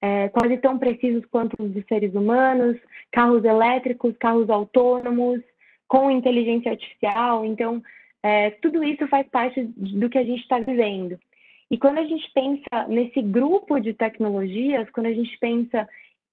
é, 0.00 0.28
quase 0.30 0.56
tão 0.56 0.78
precisos 0.78 1.24
quanto 1.26 1.54
os 1.62 1.70
dos 1.70 1.84
seres 1.86 2.12
humanos, 2.14 2.76
carros 3.12 3.44
elétricos, 3.44 4.16
carros 4.18 4.50
autônomos, 4.50 5.40
com 5.86 6.10
inteligência 6.10 6.72
artificial. 6.72 7.44
Então, 7.44 7.80
é, 8.22 8.50
tudo 8.50 8.82
isso 8.82 9.06
faz 9.06 9.26
parte 9.28 9.62
do 9.76 10.10
que 10.10 10.18
a 10.18 10.24
gente 10.24 10.40
está 10.40 10.58
vivendo. 10.58 11.18
E 11.70 11.78
quando 11.78 11.98
a 11.98 12.04
gente 12.04 12.28
pensa 12.34 12.86
nesse 12.88 13.22
grupo 13.22 13.78
de 13.78 13.94
tecnologias, 13.94 14.90
quando 14.90 15.06
a 15.06 15.12
gente 15.12 15.38
pensa 15.38 15.88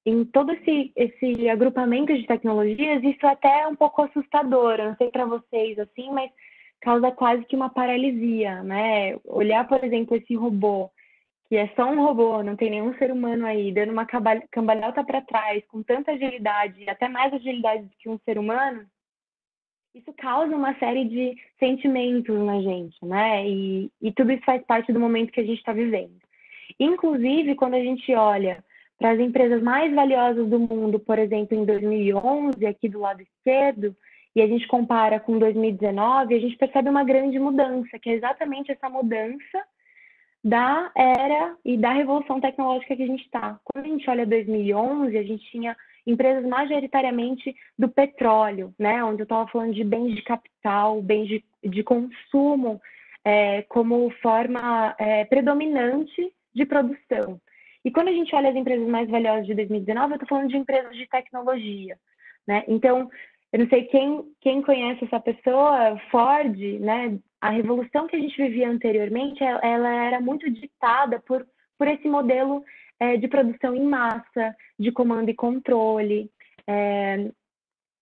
em 0.05 0.25
todo 0.25 0.51
esse, 0.53 0.91
esse 0.95 1.49
agrupamento 1.49 2.13
de 2.13 2.25
tecnologias, 2.25 3.03
isso 3.03 3.25
até 3.27 3.61
é 3.61 3.67
um 3.67 3.75
pouco 3.75 4.01
assustador. 4.01 4.79
Eu 4.79 4.89
não 4.89 4.95
sei 4.95 5.09
para 5.09 5.25
vocês 5.25 5.77
assim, 5.77 6.09
mas 6.11 6.31
causa 6.81 7.11
quase 7.11 7.45
que 7.45 7.55
uma 7.55 7.69
paralisia, 7.69 8.63
né? 8.63 9.17
Olhar, 9.25 9.67
por 9.67 9.83
exemplo, 9.83 10.15
esse 10.15 10.35
robô, 10.35 10.89
que 11.47 11.55
é 11.55 11.67
só 11.75 11.89
um 11.89 12.01
robô, 12.01 12.41
não 12.43 12.55
tem 12.55 12.69
nenhum 12.69 12.93
ser 12.97 13.11
humano 13.11 13.45
aí, 13.45 13.71
dando 13.71 13.91
uma 13.91 14.07
cambalhota 14.51 15.03
para 15.03 15.21
trás, 15.21 15.63
com 15.67 15.83
tanta 15.83 16.11
agilidade, 16.11 16.89
até 16.89 17.07
mais 17.07 17.33
agilidade 17.33 17.83
do 17.83 17.95
que 17.97 18.09
um 18.09 18.19
ser 18.19 18.37
humano, 18.37 18.85
isso 19.93 20.13
causa 20.13 20.55
uma 20.55 20.77
série 20.77 21.05
de 21.05 21.35
sentimentos 21.59 22.37
na 22.39 22.61
gente, 22.61 23.03
né? 23.03 23.47
E, 23.47 23.91
e 24.01 24.11
tudo 24.13 24.31
isso 24.31 24.43
faz 24.45 24.63
parte 24.65 24.93
do 24.93 24.99
momento 24.99 25.31
que 25.31 25.39
a 25.39 25.45
gente 25.45 25.57
está 25.57 25.73
vivendo. 25.73 26.19
Inclusive, 26.79 27.55
quando 27.55 27.73
a 27.73 27.81
gente 27.81 28.13
olha 28.13 28.63
para 28.99 29.11
as 29.11 29.19
empresas 29.19 29.63
mais 29.63 29.93
valiosas 29.95 30.47
do 30.47 30.59
mundo, 30.59 30.99
por 30.99 31.17
exemplo, 31.17 31.57
em 31.57 31.63
2011, 31.63 32.65
aqui 32.65 32.89
do 32.89 32.99
lado 32.99 33.21
esquerdo, 33.21 33.95
e 34.35 34.41
a 34.41 34.47
gente 34.47 34.67
compara 34.67 35.19
com 35.19 35.39
2019, 35.39 36.35
a 36.35 36.39
gente 36.39 36.57
percebe 36.57 36.89
uma 36.89 37.03
grande 37.03 37.39
mudança, 37.39 37.97
que 37.97 38.09
é 38.09 38.13
exatamente 38.13 38.71
essa 38.71 38.89
mudança 38.89 39.63
da 40.43 40.91
era 40.95 41.55
e 41.65 41.77
da 41.77 41.91
revolução 41.91 42.39
tecnológica 42.39 42.95
que 42.95 43.03
a 43.03 43.07
gente 43.07 43.23
está. 43.23 43.59
Quando 43.63 43.85
a 43.85 43.89
gente 43.89 44.09
olha 44.09 44.25
2011, 44.25 45.17
a 45.17 45.23
gente 45.23 45.49
tinha 45.49 45.75
empresas 46.05 46.45
majoritariamente 46.45 47.55
do 47.77 47.89
petróleo, 47.89 48.73
né, 48.77 49.03
onde 49.03 49.21
eu 49.21 49.23
estava 49.23 49.49
falando 49.49 49.73
de 49.73 49.83
bens 49.83 50.15
de 50.15 50.21
capital, 50.23 51.01
bens 51.01 51.27
de, 51.27 51.43
de 51.63 51.83
consumo, 51.83 52.81
é, 53.23 53.63
como 53.63 54.09
forma 54.21 54.95
é, 54.97 55.25
predominante 55.25 56.33
de 56.53 56.65
produção. 56.65 57.39
E 57.83 57.91
quando 57.91 58.09
a 58.09 58.13
gente 58.13 58.35
olha 58.35 58.49
as 58.49 58.55
empresas 58.55 58.87
mais 58.87 59.09
valiosas 59.09 59.45
de 59.45 59.53
2019, 59.55 60.11
eu 60.11 60.15
estou 60.15 60.27
falando 60.27 60.49
de 60.49 60.57
empresas 60.57 60.95
de 60.95 61.07
tecnologia. 61.07 61.97
Né? 62.47 62.63
Então, 62.67 63.09
eu 63.51 63.59
não 63.59 63.69
sei 63.69 63.85
quem, 63.85 64.23
quem 64.41 64.61
conhece 64.61 65.05
essa 65.05 65.19
pessoa, 65.19 65.97
Ford, 66.11 66.57
né? 66.79 67.17
a 67.41 67.49
revolução 67.49 68.07
que 68.07 68.15
a 68.15 68.19
gente 68.19 68.35
vivia 68.35 68.69
anteriormente, 68.69 69.43
ela 69.43 69.89
era 70.05 70.19
muito 70.19 70.49
ditada 70.49 71.19
por, 71.21 71.47
por 71.77 71.87
esse 71.87 72.07
modelo 72.07 72.63
é, 72.99 73.15
de 73.15 73.27
produção 73.27 73.75
em 73.75 73.83
massa, 73.83 74.55
de 74.77 74.91
comando 74.91 75.29
e 75.29 75.33
controle, 75.33 76.29
é, 76.67 77.31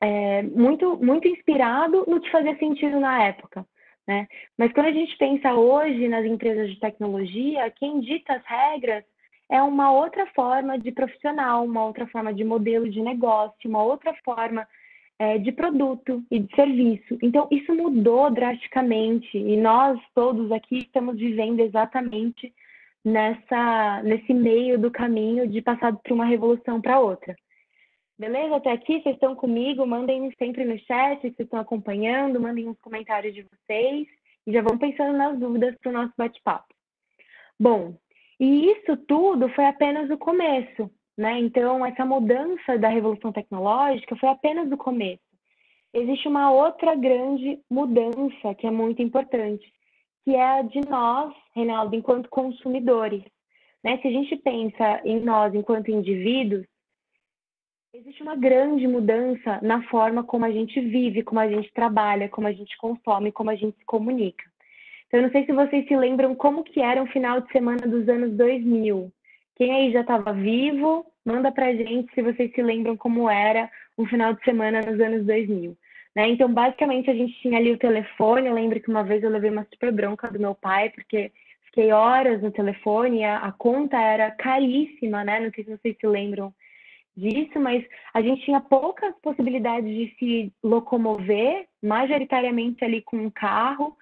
é, 0.02 0.42
muito, 0.44 0.98
muito 0.98 1.28
inspirado 1.28 2.04
no 2.08 2.20
que 2.20 2.32
fazia 2.32 2.58
sentido 2.58 3.00
na 3.00 3.24
época. 3.24 3.66
Né? 4.08 4.28
Mas 4.58 4.72
quando 4.74 4.88
a 4.88 4.92
gente 4.92 5.16
pensa 5.18 5.54
hoje 5.54 6.08
nas 6.08 6.26
empresas 6.26 6.70
de 6.70 6.80
tecnologia, 6.80 7.70
quem 7.72 8.00
dita 8.00 8.34
as 8.34 8.46
regras 8.46 9.04
é 9.50 9.62
uma 9.62 9.92
outra 9.92 10.26
forma 10.28 10.78
de 10.78 10.92
profissional, 10.92 11.64
uma 11.66 11.86
outra 11.86 12.06
forma 12.08 12.34
de 12.34 12.44
modelo 12.44 12.90
de 12.90 13.02
negócio, 13.02 13.70
uma 13.70 13.82
outra 13.84 14.14
forma 14.26 14.68
é, 15.20 15.38
de 15.38 15.52
produto 15.52 16.24
e 16.30 16.40
de 16.40 16.56
serviço. 16.56 17.18
Então, 17.22 17.48
isso 17.50 17.74
mudou 17.74 18.30
drasticamente 18.30 19.38
e 19.38 19.58
nós 19.58 20.00
todos 20.14 20.52
aqui 20.52 20.80
estamos 20.80 21.18
vivendo 21.18 21.60
exatamente 21.62 22.54
nessa, 23.04 24.02
nesse 24.04 24.34
meio 24.34 24.78
do 24.78 24.92
caminho 24.92 25.48
de 25.48 25.62
passar 25.62 25.96
por 25.96 26.12
uma 26.12 26.26
revolução 26.26 26.82
para 26.82 27.00
outra. 27.00 27.36
Beleza? 28.20 28.56
Até 28.56 28.72
aqui, 28.72 29.02
vocês 29.02 29.16
estão 29.16 29.36
comigo? 29.36 29.86
Mandem 29.86 30.32
sempre 30.38 30.66
no 30.66 30.78
chat 30.80 31.22
se 31.22 31.44
estão 31.44 31.60
acompanhando, 31.60 32.42
mandem 32.42 32.68
os 32.68 32.80
comentários 32.80 33.34
de 33.34 33.44
vocês 33.44 34.08
e 34.46 34.52
já 34.52 34.62
vão 34.62 34.78
pensando 34.78 35.16
nas 35.16 35.38
dúvidas 35.38 35.76
para 35.78 35.90
o 35.90 35.94
nosso 35.94 36.14
bate-papo. 36.18 36.74
Bom, 37.60 37.96
e 38.40 38.72
isso 38.72 38.96
tudo 39.08 39.50
foi 39.50 39.66
apenas 39.66 40.10
o 40.10 40.18
começo, 40.18 40.90
né? 41.18 41.40
Então, 41.40 41.86
essa 41.86 42.06
mudança 42.06 42.78
da 42.78 42.88
revolução 42.88 43.32
tecnológica 43.32 44.16
foi 44.16 44.30
apenas 44.30 44.72
o 44.72 44.78
começo. 44.78 45.24
Existe 45.94 46.28
uma 46.28 46.52
outra 46.52 46.96
grande 46.96 47.60
mudança 47.70 48.54
que 48.58 48.68
é 48.68 48.72
muito 48.72 49.02
importante, 49.02 49.66
que 50.24 50.36
é 50.36 50.44
a 50.44 50.62
de 50.62 50.82
nós, 50.88 51.34
Reinaldo, 51.56 51.96
enquanto 51.96 52.30
consumidores. 52.30 53.24
Né? 53.84 53.98
Se 54.00 54.08
a 54.08 54.12
gente 54.12 54.36
pensa 54.36 55.02
em 55.04 55.20
nós 55.20 55.56
enquanto 55.56 55.90
indivíduos, 55.90 56.68
existe 57.94 58.22
uma 58.22 58.36
grande 58.36 58.88
mudança 58.88 59.60
na 59.64 59.82
forma 59.84 60.24
como 60.24 60.46
a 60.46 60.52
gente 60.52 60.80
vive, 60.80 61.24
como 61.24 61.40
a 61.40 61.50
gente 61.50 61.72
trabalha, 61.74 62.30
como 62.30 62.46
a 62.46 62.52
gente 62.52 62.78
consome, 62.78 63.32
como 63.32 63.50
a 63.50 63.56
gente 63.56 63.78
se 63.78 63.86
comunica. 63.86 64.44
Então, 65.08 65.20
eu 65.20 65.24
não 65.24 65.32
sei 65.32 65.46
se 65.46 65.54
vocês 65.54 65.88
se 65.88 65.96
lembram 65.96 66.36
como 66.36 66.64
que 66.64 66.82
era 66.82 67.02
o 67.02 67.08
final 67.08 67.42
de 67.42 67.52
semana 67.52 67.88
dos 67.88 68.08
anos 68.10 68.34
2000. 68.34 69.12
Quem 69.56 69.72
aí 69.72 69.92
já 69.92 70.02
estava 70.02 70.34
vivo, 70.34 71.06
manda 71.26 71.52
para 71.52 71.74
gente 71.74 72.14
se 72.14 72.22
vocês 72.22 72.52
se 72.54 72.62
lembram 72.62 72.96
como 72.96 73.30
era 73.30 73.70
o 73.96 74.06
final 74.06 74.34
de 74.34 74.44
semana 74.44 74.82
nos 74.82 75.00
anos 75.00 75.26
2000. 75.26 75.76
Né? 76.16 76.30
Então, 76.30 76.52
basicamente, 76.54 77.10
a 77.10 77.14
gente 77.14 77.34
tinha 77.42 77.58
ali 77.58 77.72
o 77.72 77.78
telefone. 77.78 78.48
Eu 78.48 78.54
lembro 78.54 78.80
que 78.80 78.90
uma 78.90 79.04
vez 79.04 79.24
eu 79.24 79.30
levei 79.30 79.50
uma 79.50 79.68
super 79.72 79.92
bronca 79.92 80.30
do 80.30 80.40
meu 80.40 80.54
pai, 80.54 80.90
porque 80.90 81.32
fiquei 81.66 81.92
horas 81.92 82.42
no 82.42 82.52
telefone, 82.52 83.24
a, 83.24 83.38
a 83.38 83.52
conta 83.52 83.98
era 84.02 84.32
caríssima, 84.32 85.24
né? 85.24 85.40
Não 85.40 85.52
sei 85.52 85.64
se 85.64 85.78
vocês 85.78 85.96
se 86.00 86.08
lembram 86.08 86.54
disso, 87.16 87.60
mas 87.60 87.84
a 88.14 88.22
gente 88.22 88.46
tinha 88.46 88.60
poucas 88.60 89.14
possibilidades 89.22 89.90
de 89.90 90.16
se 90.18 90.54
locomover, 90.64 91.68
majoritariamente 91.82 92.84
ali 92.84 93.02
com 93.02 93.18
um 93.18 93.30
carro. 93.30 93.96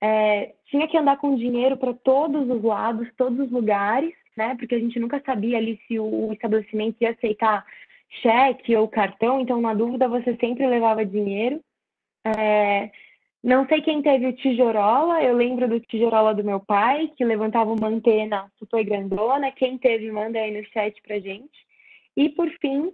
É, 0.00 0.54
tinha 0.66 0.86
que 0.86 0.96
andar 0.96 1.16
com 1.18 1.34
dinheiro 1.34 1.76
para 1.76 1.92
todos 1.92 2.48
os 2.48 2.62
lados, 2.62 3.08
todos 3.16 3.38
os 3.40 3.50
lugares 3.50 4.14
né? 4.38 4.54
Porque 4.56 4.76
a 4.76 4.78
gente 4.78 4.98
nunca 5.00 5.20
sabia 5.26 5.58
ali 5.58 5.78
se 5.86 5.98
o 5.98 6.32
estabelecimento 6.32 6.96
ia 7.02 7.10
aceitar 7.10 7.66
cheque 8.22 8.74
ou 8.74 8.88
cartão, 8.88 9.40
então, 9.40 9.60
na 9.60 9.74
dúvida, 9.74 10.08
você 10.08 10.34
sempre 10.36 10.66
levava 10.66 11.04
dinheiro. 11.04 11.60
É, 12.24 12.90
não 13.42 13.66
sei 13.66 13.82
quem 13.82 14.00
teve 14.00 14.26
o 14.26 14.32
tijorola, 14.32 15.22
eu 15.22 15.36
lembro 15.36 15.68
do 15.68 15.80
tijorola 15.80 16.34
do 16.34 16.44
meu 16.44 16.60
pai, 16.60 17.12
que 17.16 17.24
levantava 17.24 17.70
uma 17.72 17.88
antena 17.88 18.50
super 18.58 18.82
grandona. 18.84 19.52
Quem 19.52 19.76
teve, 19.76 20.10
manda 20.10 20.38
aí 20.38 20.56
no 20.56 20.64
chat 20.68 20.94
pra 21.02 21.18
gente. 21.18 21.58
E, 22.16 22.28
por 22.30 22.48
fim, 22.60 22.92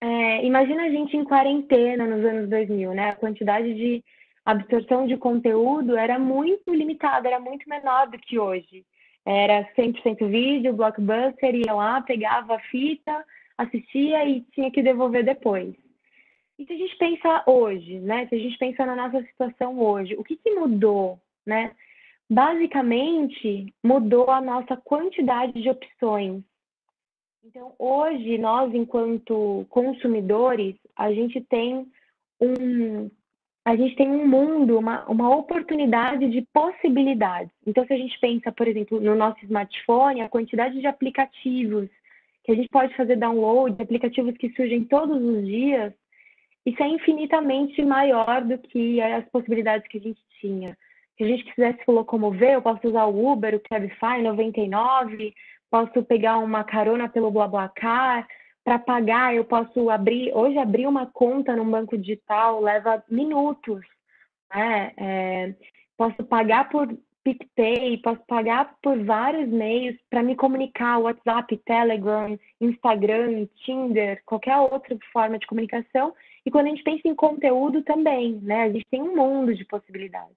é, 0.00 0.44
imagina 0.44 0.84
a 0.84 0.90
gente 0.90 1.16
em 1.16 1.24
quarentena 1.24 2.06
nos 2.06 2.24
anos 2.24 2.48
2000, 2.48 2.94
né? 2.94 3.10
A 3.10 3.16
quantidade 3.16 3.74
de 3.74 4.04
absorção 4.46 5.08
de 5.08 5.16
conteúdo 5.16 5.96
era 5.96 6.18
muito 6.20 6.72
limitada, 6.72 7.26
era 7.26 7.40
muito 7.40 7.68
menor 7.68 8.08
do 8.08 8.16
que 8.16 8.38
hoje. 8.38 8.86
Era 9.24 9.68
100% 9.74 10.28
vídeo, 10.28 10.72
blockbuster, 10.72 11.52
ia 11.52 11.74
lá, 11.74 12.00
pegava 12.00 12.54
a 12.54 12.60
fita, 12.60 13.24
assistia 13.58 14.24
e 14.24 14.42
tinha 14.52 14.70
que 14.70 14.80
devolver 14.80 15.24
depois. 15.24 15.74
E 16.56 16.64
se 16.64 16.72
a 16.72 16.76
gente 16.76 16.96
pensa 16.96 17.42
hoje, 17.44 17.98
né? 17.98 18.26
Se 18.28 18.36
a 18.36 18.38
gente 18.38 18.56
pensa 18.56 18.86
na 18.86 18.94
nossa 18.94 19.20
situação 19.26 19.78
hoje, 19.80 20.14
o 20.14 20.22
que, 20.22 20.36
que 20.36 20.54
mudou, 20.54 21.20
né? 21.44 21.72
Basicamente, 22.30 23.74
mudou 23.82 24.30
a 24.30 24.40
nossa 24.40 24.76
quantidade 24.76 25.60
de 25.60 25.68
opções. 25.68 26.42
Então, 27.44 27.74
hoje, 27.78 28.38
nós, 28.38 28.72
enquanto 28.74 29.66
consumidores, 29.68 30.76
a 30.96 31.12
gente 31.12 31.40
tem 31.42 31.86
um, 32.40 33.10
a 33.66 33.74
gente 33.74 33.96
tem 33.96 34.08
um 34.08 34.28
mundo, 34.28 34.78
uma, 34.78 35.04
uma 35.06 35.36
oportunidade 35.36 36.28
de 36.28 36.40
possibilidades. 36.54 37.50
Então, 37.66 37.84
se 37.84 37.92
a 37.92 37.98
gente 37.98 38.16
pensa, 38.20 38.52
por 38.52 38.68
exemplo, 38.68 39.00
no 39.00 39.16
nosso 39.16 39.44
smartphone, 39.44 40.20
a 40.20 40.28
quantidade 40.28 40.80
de 40.80 40.86
aplicativos 40.86 41.88
que 42.44 42.52
a 42.52 42.54
gente 42.54 42.68
pode 42.68 42.94
fazer 42.94 43.16
download, 43.16 43.82
aplicativos 43.82 44.36
que 44.36 44.50
surgem 44.50 44.84
todos 44.84 45.20
os 45.20 45.44
dias, 45.44 45.92
isso 46.64 46.80
é 46.80 46.86
infinitamente 46.86 47.84
maior 47.84 48.40
do 48.42 48.56
que 48.56 49.00
as 49.00 49.28
possibilidades 49.30 49.88
que 49.88 49.98
a 49.98 50.00
gente 50.00 50.20
tinha. 50.40 50.78
Se 51.18 51.24
a 51.24 51.26
gente 51.26 51.42
quisesse 51.46 51.84
se 51.84 51.90
locomover, 51.90 52.52
eu 52.52 52.62
posso 52.62 52.86
usar 52.86 53.06
o 53.06 53.32
Uber, 53.32 53.56
o 53.56 53.60
Cabify 53.68 54.22
99, 54.22 55.34
posso 55.68 56.04
pegar 56.04 56.38
uma 56.38 56.62
carona 56.62 57.08
pelo 57.08 57.32
BlaBlaCar, 57.32 58.28
para 58.66 58.80
pagar, 58.80 59.32
eu 59.32 59.44
posso 59.44 59.88
abrir, 59.90 60.34
hoje 60.34 60.58
abrir 60.58 60.88
uma 60.88 61.06
conta 61.06 61.54
num 61.54 61.70
banco 61.70 61.96
digital 61.96 62.60
leva 62.60 63.00
minutos, 63.08 63.80
né? 64.52 64.92
É, 64.96 65.54
posso 65.96 66.24
pagar 66.24 66.68
por 66.68 66.92
PicPay, 67.22 67.98
posso 67.98 68.20
pagar 68.26 68.74
por 68.82 68.98
vários 69.04 69.48
meios 69.48 69.96
para 70.10 70.20
me 70.20 70.34
comunicar, 70.34 70.98
WhatsApp, 70.98 71.56
Telegram, 71.58 72.36
Instagram, 72.60 73.46
Tinder, 73.64 74.20
qualquer 74.26 74.58
outra 74.58 74.98
forma 75.12 75.38
de 75.38 75.46
comunicação. 75.46 76.12
E 76.44 76.50
quando 76.50 76.66
a 76.66 76.70
gente 76.70 76.82
pensa 76.82 77.06
em 77.06 77.14
conteúdo 77.14 77.84
também, 77.84 78.32
né? 78.42 78.64
A 78.64 78.72
gente 78.72 78.86
tem 78.90 79.00
um 79.00 79.14
mundo 79.14 79.54
de 79.54 79.64
possibilidades. 79.64 80.36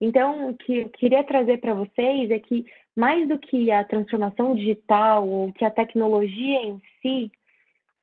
Então, 0.00 0.50
o 0.50 0.54
que 0.54 0.82
eu 0.82 0.88
queria 0.90 1.24
trazer 1.24 1.58
para 1.58 1.74
vocês 1.74 2.30
é 2.30 2.38
que, 2.38 2.64
mais 2.94 3.26
do 3.26 3.36
que 3.36 3.72
a 3.72 3.82
transformação 3.82 4.54
digital 4.54 5.28
ou 5.28 5.52
que 5.52 5.64
a 5.64 5.70
tecnologia 5.70 6.62
em 6.62 6.80
si, 7.02 7.32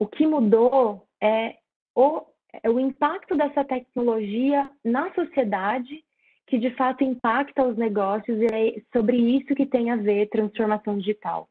o 0.03 0.07
que 0.07 0.27
mudou 0.27 1.07
é 1.21 1.55
o, 1.95 2.21
é 2.61 2.69
o 2.69 2.77
impacto 2.77 3.37
dessa 3.37 3.63
tecnologia 3.63 4.69
na 4.83 5.13
sociedade, 5.13 6.03
que 6.45 6.57
de 6.57 6.71
fato 6.71 7.05
impacta 7.05 7.63
os 7.63 7.77
negócios, 7.77 8.37
e 8.41 8.45
é 8.45 8.81
sobre 8.91 9.15
isso 9.15 9.55
que 9.55 9.65
tem 9.65 9.91
a 9.91 9.95
ver 9.95 10.27
transformação 10.27 10.97
digital. 10.97 11.47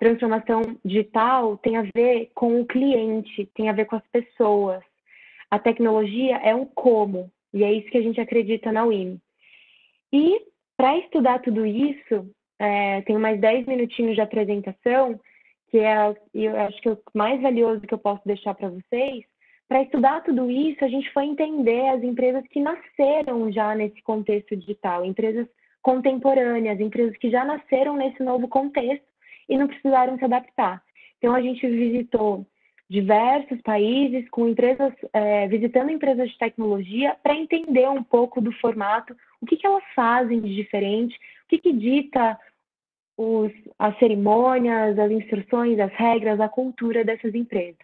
Transformação 0.00 0.62
digital 0.84 1.56
tem 1.58 1.76
a 1.76 1.86
ver 1.94 2.32
com 2.34 2.60
o 2.60 2.66
cliente, 2.66 3.48
tem 3.54 3.68
a 3.68 3.72
ver 3.72 3.84
com 3.84 3.94
as 3.94 4.06
pessoas. 4.08 4.82
A 5.48 5.60
tecnologia 5.60 6.38
é 6.38 6.52
um 6.52 6.66
como, 6.66 7.30
e 7.54 7.62
é 7.62 7.72
isso 7.72 7.88
que 7.88 7.98
a 7.98 8.02
gente 8.02 8.20
acredita 8.20 8.72
na 8.72 8.84
WIM. 8.84 9.20
E 10.12 10.40
para 10.76 10.98
estudar 10.98 11.38
tudo 11.38 11.64
isso, 11.64 12.28
é, 12.58 13.00
tenho 13.02 13.20
mais 13.20 13.40
10 13.40 13.66
minutinhos 13.66 14.16
de 14.16 14.20
apresentação, 14.20 15.20
que 15.72 15.78
é, 15.78 16.14
eu 16.34 16.60
acho 16.60 16.82
que 16.82 16.88
é 16.90 16.92
o 16.92 16.98
mais 17.14 17.40
valioso 17.40 17.80
que 17.80 17.94
eu 17.94 17.98
posso 17.98 18.20
deixar 18.26 18.52
para 18.52 18.68
vocês, 18.68 19.24
para 19.66 19.82
estudar 19.82 20.22
tudo 20.22 20.50
isso, 20.50 20.84
a 20.84 20.88
gente 20.88 21.10
foi 21.14 21.24
entender 21.24 21.88
as 21.88 22.02
empresas 22.02 22.46
que 22.48 22.60
nasceram 22.60 23.50
já 23.50 23.74
nesse 23.74 24.02
contexto 24.02 24.54
digital, 24.54 25.02
empresas 25.02 25.48
contemporâneas, 25.80 26.78
empresas 26.78 27.16
que 27.16 27.30
já 27.30 27.42
nasceram 27.42 27.96
nesse 27.96 28.22
novo 28.22 28.46
contexto 28.48 29.06
e 29.48 29.56
não 29.56 29.66
precisaram 29.66 30.18
se 30.18 30.24
adaptar. 30.26 30.82
Então, 31.16 31.34
a 31.34 31.40
gente 31.40 31.66
visitou 31.66 32.46
diversos 32.90 33.58
países 33.62 34.28
com 34.28 34.46
empresas, 34.46 34.92
é, 35.14 35.48
visitando 35.48 35.90
empresas 35.90 36.28
de 36.30 36.36
tecnologia 36.36 37.16
para 37.22 37.34
entender 37.34 37.88
um 37.88 38.02
pouco 38.02 38.42
do 38.42 38.52
formato, 38.52 39.16
o 39.40 39.46
que, 39.46 39.56
que 39.56 39.66
elas 39.66 39.84
fazem 39.96 40.38
de 40.38 40.54
diferente, 40.54 41.16
o 41.16 41.48
que, 41.48 41.56
que 41.56 41.72
dita 41.72 42.38
os, 43.16 43.52
as 43.78 43.98
cerimônias, 43.98 44.98
as 44.98 45.10
instruções, 45.10 45.78
as 45.78 45.92
regras, 45.92 46.40
a 46.40 46.48
cultura 46.48 47.04
dessas 47.04 47.34
empresas. 47.34 47.78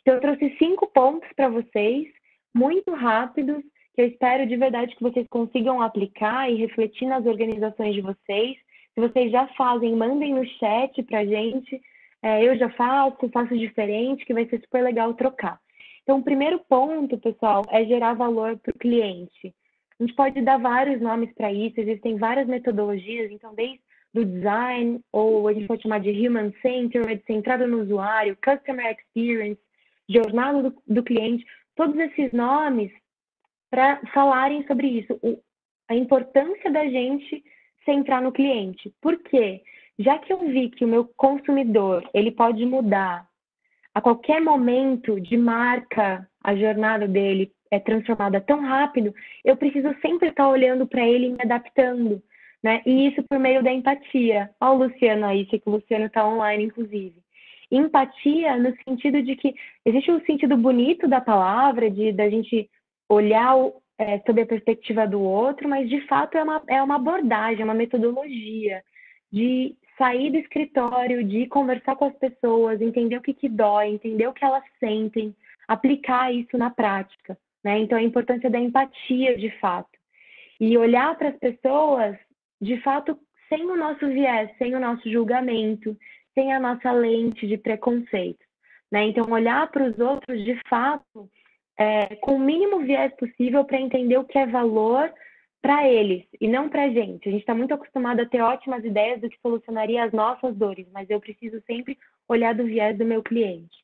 Então, 0.00 0.14
eu 0.14 0.20
trouxe 0.20 0.56
cinco 0.58 0.86
pontos 0.88 1.28
para 1.34 1.48
vocês, 1.48 2.06
muito 2.54 2.92
rápidos, 2.92 3.62
que 3.94 4.02
eu 4.02 4.06
espero 4.06 4.46
de 4.46 4.56
verdade 4.56 4.94
que 4.94 5.02
vocês 5.02 5.26
consigam 5.28 5.80
aplicar 5.80 6.50
e 6.50 6.56
refletir 6.56 7.06
nas 7.06 7.24
organizações 7.26 7.94
de 7.94 8.02
vocês. 8.02 8.56
Se 8.94 9.00
vocês 9.00 9.32
já 9.32 9.46
fazem, 9.48 9.96
mandem 9.96 10.34
no 10.34 10.46
chat 10.46 11.02
para 11.02 11.20
a 11.20 11.26
gente. 11.26 11.80
É, 12.22 12.44
eu 12.44 12.56
já 12.56 12.70
faço, 12.70 13.28
faço 13.30 13.56
diferente, 13.56 14.24
que 14.24 14.34
vai 14.34 14.46
ser 14.46 14.60
super 14.60 14.82
legal 14.82 15.12
trocar. 15.14 15.58
Então, 16.02 16.18
o 16.18 16.22
primeiro 16.22 16.60
ponto, 16.68 17.18
pessoal, 17.18 17.64
é 17.70 17.84
gerar 17.84 18.14
valor 18.14 18.56
para 18.58 18.70
o 18.70 18.78
cliente. 18.78 19.52
A 19.98 20.04
gente 20.04 20.14
pode 20.14 20.40
dar 20.42 20.58
vários 20.58 21.00
nomes 21.00 21.32
para 21.34 21.52
isso, 21.52 21.80
existem 21.80 22.16
várias 22.16 22.46
metodologias, 22.46 23.32
então, 23.32 23.54
desde 23.54 23.80
do 24.16 24.24
design, 24.24 25.00
ou 25.12 25.46
a 25.46 25.52
gente 25.52 25.66
pode 25.66 25.82
chamar 25.82 26.00
de 26.00 26.10
human 26.10 26.50
centered, 26.62 27.22
centrado 27.26 27.66
no 27.66 27.82
usuário, 27.82 28.38
customer 28.42 28.96
experience, 28.96 29.60
jornada 30.08 30.62
do, 30.62 30.82
do 30.86 31.02
cliente, 31.02 31.44
todos 31.74 31.96
esses 31.98 32.32
nomes 32.32 32.90
para 33.70 34.00
falarem 34.14 34.66
sobre 34.66 34.86
isso, 34.86 35.18
o, 35.22 35.38
a 35.88 35.94
importância 35.94 36.70
da 36.70 36.84
gente 36.86 37.44
centrar 37.84 38.22
no 38.22 38.32
cliente. 38.32 38.90
Por 39.02 39.18
quê? 39.18 39.62
Já 39.98 40.18
que 40.18 40.32
eu 40.32 40.38
vi 40.48 40.70
que 40.70 40.84
o 40.84 40.88
meu 40.88 41.04
consumidor, 41.16 42.08
ele 42.14 42.30
pode 42.30 42.64
mudar 42.64 43.26
a 43.94 44.00
qualquer 44.00 44.40
momento 44.40 45.20
de 45.20 45.36
marca, 45.36 46.28
a 46.42 46.54
jornada 46.54 47.06
dele 47.06 47.52
é 47.70 47.78
transformada 47.78 48.40
tão 48.40 48.60
rápido, 48.60 49.14
eu 49.44 49.56
preciso 49.56 49.94
sempre 50.00 50.28
estar 50.28 50.48
olhando 50.48 50.86
para 50.86 51.06
ele 51.06 51.26
e 51.26 51.30
me 51.30 51.42
adaptando, 51.42 52.22
né? 52.66 52.82
E 52.84 53.06
isso 53.06 53.22
por 53.22 53.38
meio 53.38 53.62
da 53.62 53.72
empatia. 53.72 54.50
Olha 54.60 54.72
o 54.72 54.88
Luciano 54.88 55.24
aí, 55.24 55.46
que 55.46 55.62
o 55.64 55.70
Luciano 55.70 56.06
está 56.06 56.26
online, 56.26 56.64
inclusive. 56.64 57.14
Empatia 57.70 58.56
no 58.56 58.74
sentido 58.84 59.22
de 59.22 59.36
que 59.36 59.54
existe 59.84 60.10
um 60.10 60.20
sentido 60.22 60.56
bonito 60.56 61.06
da 61.06 61.20
palavra, 61.20 61.88
de 61.88 62.10
da 62.10 62.28
gente 62.28 62.68
olhar 63.08 63.54
é, 63.96 64.18
sob 64.26 64.42
a 64.42 64.46
perspectiva 64.46 65.06
do 65.06 65.20
outro, 65.20 65.68
mas 65.68 65.88
de 65.88 66.00
fato 66.08 66.36
é 66.36 66.42
uma, 66.42 66.60
é 66.68 66.82
uma 66.82 66.96
abordagem, 66.96 67.62
é 67.62 67.64
uma 67.64 67.72
metodologia 67.72 68.82
de 69.30 69.76
sair 69.96 70.32
do 70.32 70.38
escritório, 70.38 71.22
de 71.22 71.46
conversar 71.46 71.94
com 71.94 72.06
as 72.06 72.16
pessoas, 72.16 72.80
entender 72.80 73.16
o 73.16 73.22
que, 73.22 73.32
que 73.32 73.48
dói, 73.48 73.90
entender 73.90 74.26
o 74.26 74.32
que 74.32 74.44
elas 74.44 74.64
sentem, 74.80 75.32
aplicar 75.68 76.34
isso 76.34 76.58
na 76.58 76.70
prática. 76.70 77.38
Né? 77.62 77.78
Então, 77.78 77.96
a 77.96 78.02
importância 78.02 78.50
da 78.50 78.58
empatia, 78.58 79.38
de 79.38 79.50
fato. 79.60 79.96
E 80.58 80.76
olhar 80.76 81.16
para 81.16 81.28
as 81.28 81.36
pessoas, 81.36 82.16
de 82.60 82.80
fato, 82.82 83.18
sem 83.48 83.64
o 83.64 83.76
nosso 83.76 84.06
viés, 84.06 84.50
sem 84.58 84.74
o 84.74 84.80
nosso 84.80 85.10
julgamento, 85.10 85.96
sem 86.34 86.52
a 86.52 86.60
nossa 86.60 86.92
lente 86.92 87.46
de 87.46 87.56
preconceito. 87.56 88.44
Né? 88.90 89.06
Então, 89.06 89.30
olhar 89.30 89.70
para 89.70 89.84
os 89.84 89.98
outros, 89.98 90.44
de 90.44 90.60
fato, 90.68 91.28
é, 91.78 92.16
com 92.16 92.36
o 92.36 92.40
mínimo 92.40 92.80
viés 92.80 93.12
possível 93.16 93.64
para 93.64 93.80
entender 93.80 94.18
o 94.18 94.24
que 94.24 94.38
é 94.38 94.46
valor 94.46 95.12
para 95.60 95.88
eles 95.88 96.24
e 96.40 96.46
não 96.46 96.68
para 96.68 96.84
a 96.84 96.90
gente. 96.90 97.28
A 97.28 97.32
gente 97.32 97.40
está 97.40 97.54
muito 97.54 97.74
acostumado 97.74 98.20
a 98.20 98.26
ter 98.26 98.40
ótimas 98.40 98.84
ideias 98.84 99.20
do 99.20 99.28
que 99.28 99.40
solucionaria 99.40 100.04
as 100.04 100.12
nossas 100.12 100.54
dores, 100.56 100.86
mas 100.92 101.10
eu 101.10 101.20
preciso 101.20 101.60
sempre 101.66 101.98
olhar 102.28 102.54
do 102.54 102.64
viés 102.64 102.96
do 102.96 103.04
meu 103.04 103.22
cliente. 103.22 103.76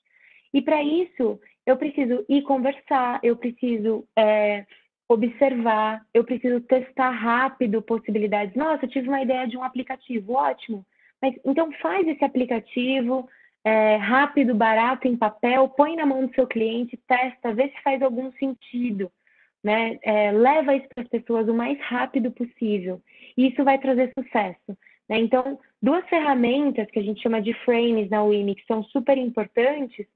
E 0.55 0.63
para 0.63 0.83
isso, 0.83 1.41
eu 1.67 1.77
preciso 1.77 2.25
ir 2.29 2.43
conversar, 2.43 3.19
eu 3.23 3.37
preciso 3.37 4.07
é, 4.17 4.65
observar, 5.09 6.01
eu 6.15 6.25
preciso 6.25 6.61
testar 6.61 7.11
rápido 7.11 7.83
possibilidades. 7.83 8.55
Nossa, 8.55 8.85
eu 8.85 8.91
tive 8.91 9.09
uma 9.09 9.23
ideia 9.23 9.47
de 9.47 9.57
um 9.57 9.63
aplicativo, 9.63 10.35
ótimo. 10.35 10.85
Mas 11.21 11.35
então 11.45 11.71
faz 11.81 12.07
esse 12.09 12.25
aplicativo 12.25 13.29
é, 13.65 13.97
rápido, 13.97 14.55
barato, 14.55 15.07
em 15.07 15.17
papel, 15.17 15.69
põe 15.69 15.97
na 15.97 16.07
mão 16.07 16.27
do 16.27 16.35
seu 16.35 16.47
cliente, 16.47 16.99
testa, 17.07 17.55
vê 17.55 17.69
se 17.69 17.83
faz 17.83 18.03
algum 18.03 18.33
sentido 18.33 19.11
né? 19.63 19.99
É, 20.03 20.33
leva 20.33 20.75
isso 20.75 20.89
para 20.95 21.05
as 21.05 21.09
pessoas 21.09 21.49
o 21.49 21.55
mais 21.55 21.79
rápido 21.83 22.31
possível. 22.33 23.01
E 23.37 23.49
isso 23.49 23.63
vai 23.63 23.79
trazer 23.79 24.13
sucesso. 24.19 24.77
Né? 25.09 25.19
Então, 25.21 25.59
duas 25.81 26.05
ferramentas 26.09 26.91
que 26.91 26.99
a 26.99 27.03
gente 27.03 27.23
chama 27.23 27.41
de 27.41 27.55
frames 27.65 28.11
na 28.11 28.25
WIMI, 28.25 28.57
que 28.57 28.67
são 28.67 28.83
super 28.85 29.17
importantes, 29.17 30.07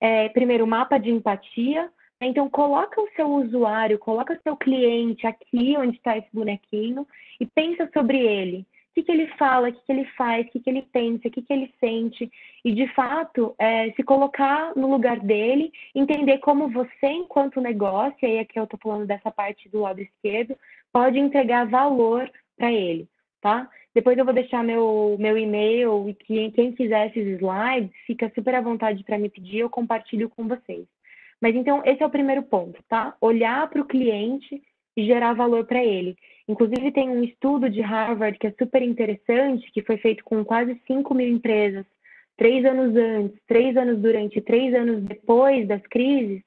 é, 0.00 0.28
primeiro, 0.30 0.64
o 0.64 0.68
mapa 0.68 0.98
de 0.98 1.10
empatia. 1.10 1.90
Então, 2.26 2.48
coloca 2.48 3.00
o 3.00 3.08
seu 3.16 3.26
usuário, 3.26 3.98
coloca 3.98 4.34
o 4.34 4.42
seu 4.42 4.56
cliente 4.56 5.26
aqui 5.26 5.76
onde 5.76 5.96
está 5.96 6.16
esse 6.16 6.28
bonequinho 6.32 7.06
e 7.40 7.46
pensa 7.46 7.88
sobre 7.92 8.18
ele 8.18 8.66
que, 8.94 9.02
que 9.02 9.10
ele 9.10 9.26
fala, 9.36 9.68
o 9.68 9.72
que, 9.72 9.80
que 9.84 9.92
ele 9.92 10.04
faz, 10.16 10.46
o 10.46 10.50
que, 10.50 10.60
que 10.60 10.70
ele 10.70 10.82
pensa, 10.82 11.26
o 11.26 11.30
que, 11.30 11.42
que 11.42 11.52
ele 11.52 11.74
sente, 11.80 12.30
e 12.64 12.72
de 12.72 12.86
fato 12.94 13.54
é, 13.58 13.90
se 13.92 14.02
colocar 14.04 14.74
no 14.76 14.88
lugar 14.88 15.18
dele, 15.18 15.72
entender 15.94 16.38
como 16.38 16.68
você, 16.68 17.06
enquanto 17.06 17.60
negócio, 17.60 18.16
e 18.22 18.26
aí 18.26 18.38
aqui 18.38 18.58
eu 18.58 18.64
estou 18.64 18.78
falando 18.80 19.06
dessa 19.06 19.30
parte 19.30 19.68
do 19.68 19.80
lado 19.80 20.00
esquerdo, 20.00 20.56
pode 20.92 21.18
entregar 21.18 21.66
valor 21.66 22.30
para 22.56 22.72
ele, 22.72 23.08
tá? 23.40 23.68
Depois 23.92 24.16
eu 24.16 24.24
vou 24.24 24.34
deixar 24.34 24.62
meu, 24.62 25.16
meu 25.18 25.36
e-mail 25.36 26.08
e 26.08 26.50
quem 26.52 26.72
quiser 26.72 27.08
esses 27.08 27.40
slides, 27.40 27.90
fica 28.06 28.30
super 28.34 28.54
à 28.54 28.60
vontade 28.60 29.02
para 29.02 29.18
me 29.18 29.28
pedir, 29.28 29.58
eu 29.58 29.70
compartilho 29.70 30.28
com 30.30 30.46
vocês. 30.46 30.86
Mas 31.44 31.54
então, 31.54 31.82
esse 31.84 32.02
é 32.02 32.06
o 32.06 32.10
primeiro 32.10 32.42
ponto, 32.42 32.82
tá? 32.88 33.14
Olhar 33.20 33.68
para 33.68 33.82
o 33.82 33.84
cliente 33.84 34.62
e 34.96 35.04
gerar 35.04 35.34
valor 35.34 35.66
para 35.66 35.84
ele. 35.84 36.16
Inclusive, 36.48 36.90
tem 36.90 37.10
um 37.10 37.22
estudo 37.22 37.68
de 37.68 37.82
Harvard 37.82 38.38
que 38.38 38.46
é 38.46 38.54
super 38.58 38.80
interessante, 38.80 39.70
que 39.70 39.82
foi 39.82 39.98
feito 39.98 40.24
com 40.24 40.42
quase 40.42 40.80
5 40.86 41.12
mil 41.12 41.28
empresas, 41.28 41.84
três 42.38 42.64
anos 42.64 42.96
antes, 42.96 43.38
três 43.46 43.76
anos 43.76 44.00
durante, 44.00 44.40
três 44.40 44.72
anos 44.72 45.02
depois 45.02 45.68
das 45.68 45.82
crises, 45.82 46.42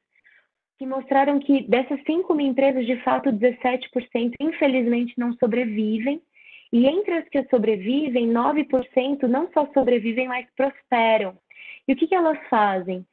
que 0.80 0.86
mostraram 0.88 1.38
que 1.38 1.62
dessas 1.70 2.02
5 2.04 2.34
mil 2.34 2.48
empresas, 2.48 2.84
de 2.84 2.98
fato, 3.04 3.30
17% 3.32 4.34
infelizmente 4.42 5.14
não 5.16 5.32
sobrevivem, 5.34 6.20
e 6.74 6.88
entre 6.88 7.20
as 7.20 7.30
que 7.30 7.44
sobrevivem, 7.52 8.28
9% 8.28 9.28
não 9.28 9.48
só 9.52 9.70
sobrevivem, 9.76 10.28
mas 10.28 10.48
prosperam. 10.56 11.38
E 11.88 11.94
o 11.94 11.96
que, 11.96 12.08
que 12.08 12.16
elas 12.16 12.40
fazem? 12.50 13.06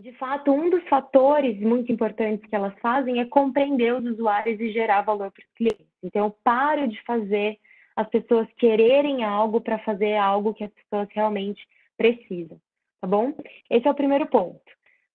De 0.00 0.12
fato, 0.12 0.50
um 0.50 0.70
dos 0.70 0.82
fatores 0.88 1.60
muito 1.60 1.92
importantes 1.92 2.48
que 2.48 2.56
elas 2.56 2.72
fazem 2.80 3.20
é 3.20 3.26
compreender 3.26 3.94
os 3.94 4.04
usuários 4.12 4.58
e 4.58 4.72
gerar 4.72 5.02
valor 5.02 5.30
para 5.30 5.42
os 5.42 5.52
clientes. 5.54 5.86
Então, 6.02 6.24
eu 6.24 6.30
paro 6.42 6.88
de 6.88 6.98
fazer 7.02 7.58
as 7.94 8.08
pessoas 8.08 8.48
quererem 8.56 9.22
algo 9.24 9.60
para 9.60 9.78
fazer 9.80 10.16
algo 10.16 10.54
que 10.54 10.64
as 10.64 10.70
pessoas 10.70 11.06
realmente 11.10 11.62
precisam, 11.98 12.58
tá 12.98 13.06
bom? 13.06 13.34
Esse 13.68 13.86
é 13.86 13.90
o 13.90 13.94
primeiro 13.94 14.26
ponto. 14.26 14.62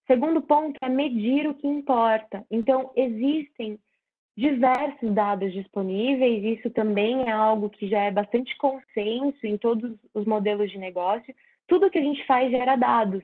Segundo 0.06 0.40
ponto 0.40 0.78
é 0.84 0.88
medir 0.88 1.48
o 1.48 1.56
que 1.56 1.68
importa. 1.68 2.46
Então, 2.52 2.92
existem 2.96 3.80
diversos 4.38 5.12
dados 5.16 5.52
disponíveis, 5.52 6.60
isso 6.60 6.70
também 6.70 7.28
é 7.28 7.32
algo 7.32 7.72
que 7.72 7.88
já 7.88 8.02
é 8.02 8.12
bastante 8.12 8.56
consenso 8.58 9.48
em 9.48 9.58
todos 9.58 9.98
os 10.14 10.26
modelos 10.28 10.70
de 10.70 10.78
negócio. 10.78 11.34
Tudo 11.68 11.90
que 11.90 11.98
a 11.98 12.04
gente 12.04 12.24
faz 12.28 12.52
gera 12.52 12.76
dados. 12.76 13.24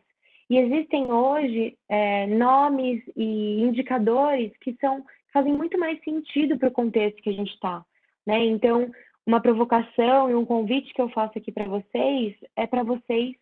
E 0.52 0.58
existem 0.58 1.10
hoje 1.10 1.78
é, 1.88 2.28
nomes 2.28 3.02
e 3.16 3.62
indicadores 3.62 4.52
que 4.60 4.76
são 4.82 5.02
fazem 5.32 5.54
muito 5.54 5.80
mais 5.80 5.98
sentido 6.04 6.58
para 6.58 6.68
o 6.68 6.74
contexto 6.74 7.22
que 7.22 7.30
a 7.30 7.34
gente 7.34 7.54
está. 7.54 7.86
Né? 8.28 8.44
Então, 8.48 8.92
uma 9.26 9.40
provocação 9.40 10.30
e 10.30 10.36
um 10.36 10.46
convite 10.46 10.94
que 10.94 11.02
eu 11.02 11.08
faço 11.08 11.38
aqui 11.38 11.54
para 11.54 11.70
vocês 11.70 12.36
é 12.58 12.68
para 12.68 12.84
vocês 12.84 13.34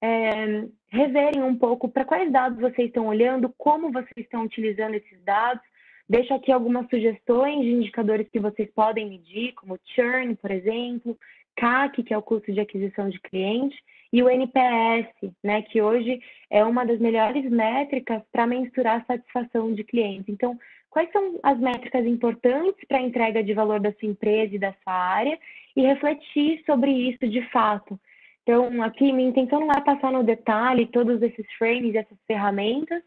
é, 0.00 0.66
reverem 0.88 1.42
um 1.42 1.54
pouco 1.54 1.86
para 1.86 2.06
quais 2.06 2.32
dados 2.32 2.58
vocês 2.58 2.88
estão 2.88 3.08
olhando, 3.08 3.54
como 3.58 3.92
vocês 3.92 4.16
estão 4.16 4.44
utilizando 4.44 4.94
esses 4.94 5.22
dados. 5.22 5.62
Deixo 6.08 6.32
aqui 6.32 6.50
algumas 6.50 6.88
sugestões 6.88 7.60
de 7.60 7.72
indicadores 7.72 8.26
que 8.30 8.40
vocês 8.40 8.70
podem 8.74 9.10
medir, 9.10 9.52
como 9.52 9.78
churn, 9.94 10.34
por 10.36 10.50
exemplo, 10.50 11.14
CAC, 11.56 12.02
que 12.02 12.14
é 12.14 12.16
o 12.16 12.22
custo 12.22 12.50
de 12.50 12.60
aquisição 12.60 13.10
de 13.10 13.20
cliente, 13.20 13.76
e 14.14 14.22
o 14.22 14.30
NPS, 14.30 15.08
né, 15.42 15.62
que 15.62 15.82
hoje 15.82 16.20
é 16.48 16.64
uma 16.64 16.86
das 16.86 17.00
melhores 17.00 17.50
métricas 17.50 18.22
para 18.30 18.46
mensurar 18.46 19.00
a 19.00 19.04
satisfação 19.06 19.74
de 19.74 19.82
clientes. 19.82 20.28
Então, 20.28 20.56
quais 20.88 21.10
são 21.10 21.40
as 21.42 21.58
métricas 21.58 22.06
importantes 22.06 22.86
para 22.86 22.98
a 22.98 23.02
entrega 23.02 23.42
de 23.42 23.52
valor 23.52 23.80
da 23.80 23.92
sua 23.94 24.08
empresa 24.08 24.54
e 24.54 24.58
da 24.60 24.72
sua 24.84 24.94
área 24.94 25.36
e 25.74 25.82
refletir 25.82 26.62
sobre 26.64 26.92
isso 26.92 27.26
de 27.26 27.42
fato. 27.50 27.98
Então, 28.44 28.80
aqui, 28.84 29.12
minha 29.12 29.30
intenção 29.30 29.58
não 29.58 29.72
é 29.72 29.80
passar 29.80 30.12
no 30.12 30.22
detalhe 30.22 30.86
todos 30.86 31.20
esses 31.20 31.52
frames, 31.58 31.96
essas 31.96 32.18
ferramentas. 32.24 33.02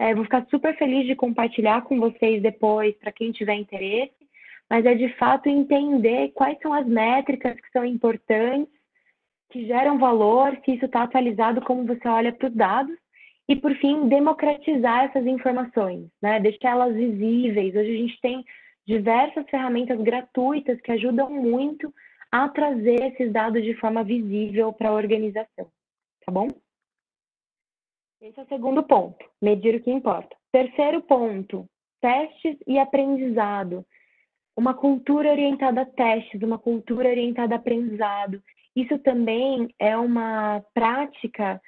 É, 0.00 0.12
vou 0.16 0.24
ficar 0.24 0.44
super 0.50 0.76
feliz 0.76 1.06
de 1.06 1.14
compartilhar 1.14 1.82
com 1.82 2.00
vocês 2.00 2.42
depois, 2.42 2.96
para 2.96 3.12
quem 3.12 3.30
tiver 3.30 3.54
interesse, 3.54 4.26
mas 4.68 4.84
é 4.84 4.96
de 4.96 5.10
fato 5.10 5.48
entender 5.48 6.32
quais 6.34 6.58
são 6.60 6.74
as 6.74 6.88
métricas 6.88 7.54
que 7.54 7.70
são 7.70 7.84
importantes 7.84 8.79
que 9.50 9.66
geram 9.66 9.98
valor, 9.98 10.56
se 10.64 10.72
isso 10.72 10.86
está 10.86 11.02
atualizado, 11.02 11.60
como 11.62 11.84
você 11.84 12.08
olha 12.08 12.32
para 12.32 12.48
os 12.48 12.54
dados, 12.54 12.96
e, 13.48 13.56
por 13.56 13.74
fim, 13.76 14.08
democratizar 14.08 15.04
essas 15.04 15.26
informações, 15.26 16.08
né? 16.22 16.38
deixar 16.38 16.70
elas 16.70 16.94
visíveis. 16.94 17.74
Hoje 17.74 17.90
a 17.90 17.98
gente 17.98 18.20
tem 18.20 18.44
diversas 18.86 19.48
ferramentas 19.50 20.00
gratuitas 20.00 20.80
que 20.80 20.92
ajudam 20.92 21.30
muito 21.30 21.92
a 22.30 22.48
trazer 22.48 23.12
esses 23.12 23.32
dados 23.32 23.62
de 23.62 23.74
forma 23.74 24.04
visível 24.04 24.72
para 24.72 24.90
a 24.90 24.94
organização, 24.94 25.66
tá 26.24 26.30
bom? 26.30 26.48
Esse 28.20 28.38
é 28.38 28.42
o 28.42 28.48
segundo 28.48 28.82
ponto, 28.82 29.24
medir 29.42 29.74
o 29.74 29.82
que 29.82 29.90
importa. 29.90 30.36
Terceiro 30.52 31.02
ponto, 31.02 31.66
testes 32.00 32.56
e 32.66 32.78
aprendizado. 32.78 33.84
Uma 34.56 34.74
cultura 34.74 35.30
orientada 35.30 35.82
a 35.82 35.86
testes, 35.86 36.42
uma 36.42 36.58
cultura 36.58 37.08
orientada 37.08 37.54
a 37.54 37.58
aprendizado. 37.58 38.42
Isso 38.74 38.98
também 38.98 39.74
é 39.78 39.96
uma 39.96 40.62
prática 40.72 41.60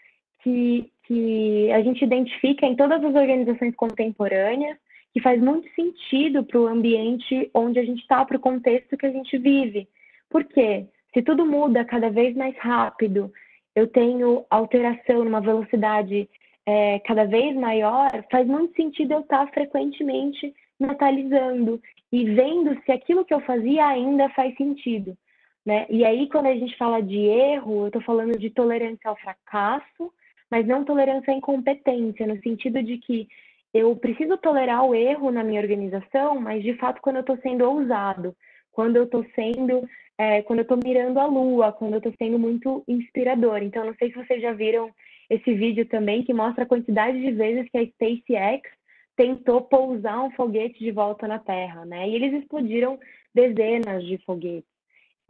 que, 0.43 0.91
que 1.05 1.71
a 1.73 1.83
gente 1.83 2.05
identifica 2.05 2.67
em 2.67 2.77
todas 2.77 3.03
as 3.03 3.15
organizações 3.15 3.75
contemporâneas, 3.75 4.77
que 5.13 5.21
faz 5.21 5.41
muito 5.41 5.69
sentido 5.75 6.45
para 6.45 6.61
o 6.61 6.67
ambiente 6.67 7.51
onde 7.55 7.79
a 7.79 7.85
gente 7.85 8.01
está, 8.01 8.25
para 8.25 8.37
o 8.37 8.41
contexto 8.41 8.97
que 8.97 9.07
a 9.07 9.13
gente 9.13 9.37
vive. 9.37 9.89
Por 10.31 10.45
quê? 10.45 10.87
Se 11.13 11.23
tudo 11.23 11.45
muda 11.45 11.85
cada 11.85 12.09
vez 12.09 12.35
mais 12.35 12.57
rápido, 12.57 13.31
eu 13.75 13.87
tenho 13.87 14.45
alteração 14.49 15.25
numa 15.25 15.41
velocidade 15.41 16.29
é, 16.65 16.99
cada 17.01 17.25
vez 17.25 17.55
maior, 17.57 18.11
faz 18.31 18.47
muito 18.47 18.75
sentido 18.75 19.13
eu 19.13 19.21
estar 19.21 19.47
frequentemente 19.53 20.55
mentalizando 20.79 21.81
e 22.11 22.25
vendo 22.25 22.81
se 22.85 22.93
aquilo 22.93 23.25
que 23.25 23.35
eu 23.35 23.41
fazia 23.41 23.87
ainda 23.87 24.29
faz 24.31 24.57
sentido. 24.57 25.17
Né? 25.65 25.87
E 25.89 26.05
aí, 26.05 26.29
quando 26.29 26.47
a 26.47 26.55
gente 26.55 26.77
fala 26.77 27.01
de 27.01 27.19
erro, 27.19 27.83
eu 27.83 27.87
estou 27.87 28.03
falando 28.03 28.39
de 28.39 28.51
tolerância 28.51 29.09
ao 29.09 29.17
fracasso, 29.17 30.13
mas 30.51 30.67
não 30.67 30.85
tolerância 30.85 31.33
à 31.33 31.37
incompetência, 31.37 32.27
no 32.27 32.41
sentido 32.43 32.83
de 32.83 32.99
que 32.99 33.29
eu 33.73 33.97
preciso 33.97 34.37
tolerar 34.37 34.85
o 34.85 34.95
erro 34.95 35.31
na 35.31 35.43
minha 35.43 35.61
organização, 35.61 36.39
mas 36.41 36.63
de 36.63 36.75
fato 36.75 37.01
quando 37.01 37.17
eu 37.17 37.21
estou 37.21 37.39
sendo 37.39 37.65
ousado, 37.65 38.37
quando 38.71 38.97
eu 38.97 39.05
estou 39.05 39.25
sendo, 39.35 39.89
é, 40.19 40.43
quando 40.43 40.59
eu 40.59 40.65
estou 40.65 40.79
mirando 40.83 41.19
a 41.19 41.27
lua, 41.27 41.73
quando 41.73 41.95
eu 41.95 41.99
estou 41.99 42.13
sendo 42.19 42.39
muito 42.39 42.83
inspirador. 42.89 43.63
Então, 43.63 43.85
não 43.85 43.95
sei 43.95 44.11
se 44.11 44.17
vocês 44.17 44.43
já 44.43 44.53
viram 44.53 44.91
esse 45.31 45.55
vídeo 45.55 45.87
também 45.87 46.23
que 46.23 46.35
mostra 46.35 46.65
a 46.65 46.67
quantidade 46.67 47.21
de 47.21 47.31
vezes 47.33 47.71
que 47.71 47.79
a 47.79 47.87
SpaceX 47.87 48.69
tentou 49.17 49.63
pousar 49.63 50.23
um 50.23 50.31
foguete 50.33 50.79
de 50.79 50.91
volta 50.91 51.29
na 51.29 51.39
Terra, 51.39 51.85
né? 51.85 52.09
E 52.09 52.15
eles 52.15 52.33
explodiram 52.35 52.99
dezenas 53.35 54.05
de 54.05 54.19
foguetes. 54.19 54.72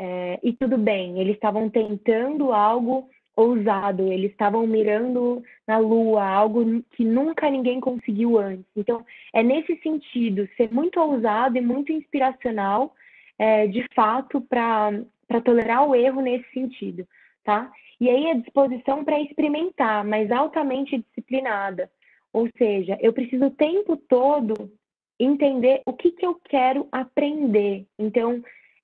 É, 0.05 0.41
e 0.43 0.53
tudo 0.55 0.77
bem, 0.77 1.21
eles 1.21 1.37
estavam 1.37 1.71
tentando 1.71 2.53
algo 2.53 3.09
ousado, 3.37 4.13
eles 4.13 4.33
estavam 4.33 4.67
mirando 4.67 5.45
na 5.65 5.79
Lua, 5.79 6.27
algo 6.27 6.83
que 6.91 7.05
nunca 7.05 7.49
ninguém 7.49 7.79
conseguiu 7.79 8.37
antes. 8.37 8.67
Então, 8.75 9.07
é 9.33 9.45
nesse 9.45 9.77
sentido, 9.77 10.49
ser 10.57 10.75
muito 10.75 10.99
ousado 10.99 11.57
e 11.57 11.61
muito 11.61 11.93
inspiracional, 11.93 12.93
é, 13.39 13.69
de 13.69 13.87
fato, 13.95 14.41
para 14.41 15.41
tolerar 15.45 15.89
o 15.89 15.95
erro 15.95 16.21
nesse 16.21 16.51
sentido, 16.53 17.07
tá? 17.45 17.71
E 18.01 18.11
aí 18.11 18.29
a 18.29 18.35
disposição 18.35 19.05
para 19.05 19.21
experimentar, 19.21 20.05
mas 20.05 20.33
altamente 20.33 20.99
disciplinada. 20.99 21.89
Ou 22.33 22.49
seja, 22.59 22.99
eu 23.01 23.13
preciso 23.13 23.45
o 23.45 23.51
tempo 23.51 23.97
todo 23.97 24.69
entender 25.17 25.81
o 25.87 25.93
que, 25.93 26.11
que 26.11 26.27
eu 26.27 26.35
quero 26.43 26.89
aprender. 26.91 27.87
Então, 27.97 28.43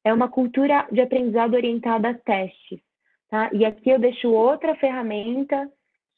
é 0.09 0.13
uma 0.13 0.29
cultura 0.29 0.87
de 0.91 1.01
aprendizado 1.01 1.55
orientada 1.55 2.11
a 2.11 2.15
testes. 2.15 2.81
Tá? 3.29 3.51
E 3.53 3.65
aqui 3.65 3.91
eu 3.91 3.99
deixo 3.99 4.31
outra 4.31 4.75
ferramenta 4.77 5.71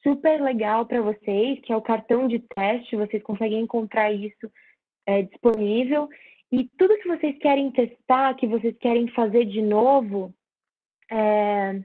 super 0.03 0.40
legal 0.40 0.87
para 0.87 1.03
vocês, 1.03 1.61
que 1.61 1.72
é 1.72 1.76
o 1.76 1.83
cartão 1.83 2.29
de 2.29 2.38
teste. 2.38 2.96
Vocês 2.96 3.22
conseguem 3.22 3.61
encontrar 3.61 4.12
isso 4.12 4.50
é, 5.07 5.22
disponível. 5.22 6.09
E 6.53 6.68
tudo 6.79 6.98
que 6.98 7.09
vocês 7.09 7.37
querem 7.38 7.70
testar, 7.72 8.35
que 8.35 8.46
vocês 8.46 8.76
querem 8.79 9.09
fazer 9.09 9.44
de 9.44 9.61
novo, 9.61 10.33
é, 11.11 11.81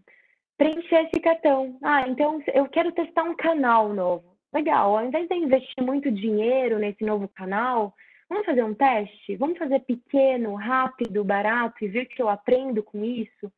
preencher 0.57 1.07
esse 1.07 1.19
cartão. 1.19 1.77
Ah, 1.83 2.07
então 2.07 2.41
eu 2.53 2.67
quero 2.69 2.91
testar 2.91 3.23
um 3.23 3.35
canal 3.35 3.89
novo. 3.93 4.35
Legal, 4.53 4.95
ao 4.95 5.05
invés 5.05 5.27
de 5.27 5.35
investir 5.35 5.83
muito 5.83 6.11
dinheiro 6.11 6.77
nesse 6.77 7.03
novo 7.03 7.27
canal, 7.29 7.93
vamos 8.29 8.45
fazer 8.45 8.63
um 8.63 8.73
teste? 8.73 9.35
Vamos 9.35 9.57
fazer 9.57 9.79
pequeno, 9.81 10.55
rápido, 10.55 11.23
barato 11.23 11.83
e 11.83 11.87
ver 11.87 12.05
que 12.05 12.21
eu 12.21 12.29
aprendo 12.29 12.83
com 12.83 13.03
isso? 13.03 13.51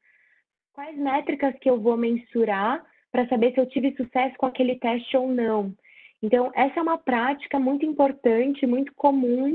Quais 0.73 0.97
métricas 0.97 1.55
que 1.59 1.69
eu 1.69 1.79
vou 1.79 1.97
mensurar 1.97 2.85
para 3.11 3.27
saber 3.27 3.53
se 3.53 3.59
eu 3.59 3.65
tive 3.65 3.95
sucesso 3.95 4.35
com 4.37 4.45
aquele 4.45 4.75
teste 4.75 5.17
ou 5.17 5.27
não? 5.27 5.73
Então, 6.21 6.51
essa 6.55 6.79
é 6.79 6.83
uma 6.83 6.97
prática 6.97 7.59
muito 7.59 7.85
importante, 7.85 8.65
muito 8.65 8.93
comum 8.95 9.53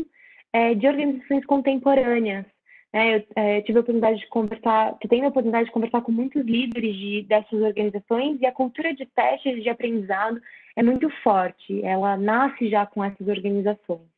é, 0.53 0.75
de 0.75 0.87
organizações 0.87 1.45
contemporâneas. 1.47 2.47
É, 2.93 3.17
eu, 3.17 3.25
é, 3.37 3.59
eu, 3.59 3.63
tive 3.65 3.79
a 3.79 3.81
oportunidade 3.81 4.21
de 4.21 4.29
conversar, 4.29 4.99
que 4.99 5.09
tenho 5.09 5.25
a 5.25 5.29
oportunidade 5.29 5.67
de 5.67 5.73
conversar 5.73 6.03
com 6.03 6.13
muitos 6.13 6.45
líderes 6.45 6.95
de, 6.95 7.23
dessas 7.23 7.61
organizações 7.61 8.39
e 8.41 8.47
a 8.47 8.53
cultura 8.53 8.95
de 8.95 9.07
testes 9.07 9.63
de 9.63 9.71
aprendizado 9.71 10.41
é 10.77 10.83
muito 10.83 11.09
forte. 11.23 11.83
Ela 11.83 12.17
nasce 12.17 12.69
já 12.69 12.85
com 12.85 13.03
essas 13.03 13.27
organizações. 13.27 14.12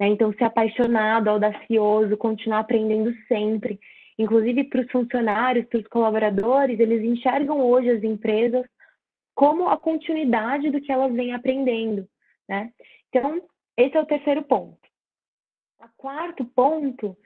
Né? 0.00 0.08
Então, 0.08 0.32
ser 0.32 0.44
apaixonado, 0.44 1.28
audacioso, 1.28 2.16
continuar 2.16 2.60
aprendendo 2.60 3.14
sempre. 3.28 3.78
Inclusive 4.18 4.64
para 4.64 4.80
os 4.80 4.90
funcionários, 4.90 5.66
para 5.66 5.80
os 5.80 5.86
colaboradores, 5.88 6.80
eles 6.80 7.04
enxergam 7.04 7.60
hoje 7.60 7.90
as 7.90 8.02
empresas 8.02 8.64
como 9.34 9.68
a 9.68 9.76
continuidade 9.78 10.70
do 10.70 10.80
que 10.80 10.90
elas 10.90 11.12
vêm 11.12 11.34
aprendendo. 11.34 12.08
Né? 12.48 12.72
Então, 13.08 13.42
esse 13.76 13.96
é 13.96 14.00
o 14.00 14.06
terceiro 14.06 14.42
ponto. 14.42 14.78
O 15.78 15.88
quarto 15.96 16.44
ponto 16.44 17.16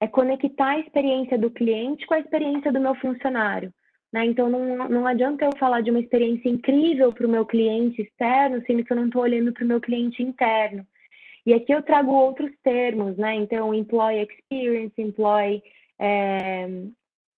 é 0.00 0.06
conectar 0.06 0.68
a 0.68 0.78
experiência 0.78 1.36
do 1.36 1.50
cliente 1.50 2.06
com 2.06 2.14
a 2.14 2.20
experiência 2.20 2.72
do 2.72 2.80
meu 2.80 2.94
funcionário. 2.94 3.72
Né? 4.12 4.24
Então, 4.24 4.48
não, 4.48 4.88
não 4.88 5.06
adianta 5.06 5.44
eu 5.44 5.56
falar 5.58 5.82
de 5.82 5.90
uma 5.90 6.00
experiência 6.00 6.48
incrível 6.48 7.12
para 7.12 7.26
o 7.26 7.30
meu 7.30 7.44
cliente 7.44 8.00
externo, 8.00 8.62
sendo 8.66 8.84
que 8.84 8.92
eu 8.92 8.96
não 8.96 9.06
estou 9.06 9.22
olhando 9.22 9.52
para 9.52 9.64
o 9.64 9.68
meu 9.68 9.80
cliente 9.80 10.22
interno. 10.22 10.86
E 11.48 11.54
aqui 11.54 11.72
eu 11.72 11.82
trago 11.82 12.12
outros 12.12 12.50
termos, 12.62 13.16
né? 13.16 13.34
Então, 13.34 13.72
employee 13.72 14.22
experience, 14.22 14.92
employee 15.00 15.62
é, 15.98 16.68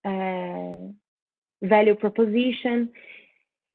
é, 0.04 0.72
value 1.62 1.94
proposition. 1.94 2.88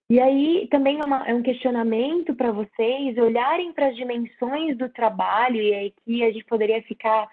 E 0.10 0.19
aí 0.19 0.67
também 0.69 1.00
é, 1.00 1.06
uma, 1.06 1.26
é 1.26 1.34
um 1.34 1.41
questionamento 1.41 2.36
para 2.36 2.52
vocês 2.52 3.17
olharem 3.17 3.71
para 3.71 3.88
as 3.88 3.95
dimensões 3.95 4.78
do 4.78 4.89
trabalho, 4.89 5.62
e 5.62 5.74
aqui 5.74 6.21
a 6.21 6.30
gente 6.30 6.43
poderia 6.43 6.84
ficar 6.84 7.30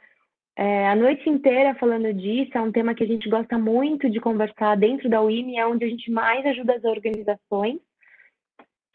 é, 0.55 0.87
a 0.87 0.95
noite 0.95 1.29
inteira 1.29 1.75
falando 1.75 2.15
disso, 2.15 2.57
é 2.57 2.61
um 2.61 2.71
tema 2.71 2.95
que 2.95 3.03
a 3.03 3.09
gente 3.09 3.29
gosta 3.29 3.59
muito 3.59 4.09
de 4.09 4.21
conversar 4.21 4.77
dentro 4.77 5.11
da 5.11 5.21
UIM, 5.21 5.57
é 5.59 5.67
onde 5.67 5.85
a 5.85 5.88
gente 5.88 6.09
mais 6.09 6.47
ajuda 6.47 6.77
as 6.77 6.85
organizações 6.85 7.81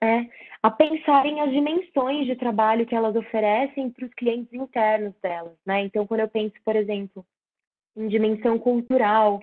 é, 0.02 0.26
a 0.62 0.70
pensarem 0.70 1.42
as 1.42 1.52
dimensões 1.52 2.26
de 2.26 2.36
trabalho 2.36 2.86
que 2.86 2.96
elas 2.96 3.16
oferecem 3.16 3.90
para 3.90 4.06
os 4.06 4.14
clientes 4.14 4.54
internos 4.54 5.14
delas. 5.22 5.54
Né? 5.66 5.84
Então, 5.84 6.06
quando 6.06 6.22
eu 6.22 6.28
penso, 6.28 6.56
por 6.64 6.76
exemplo, 6.76 7.26
em 7.96 8.08
dimensão 8.08 8.60
cultural, 8.60 9.42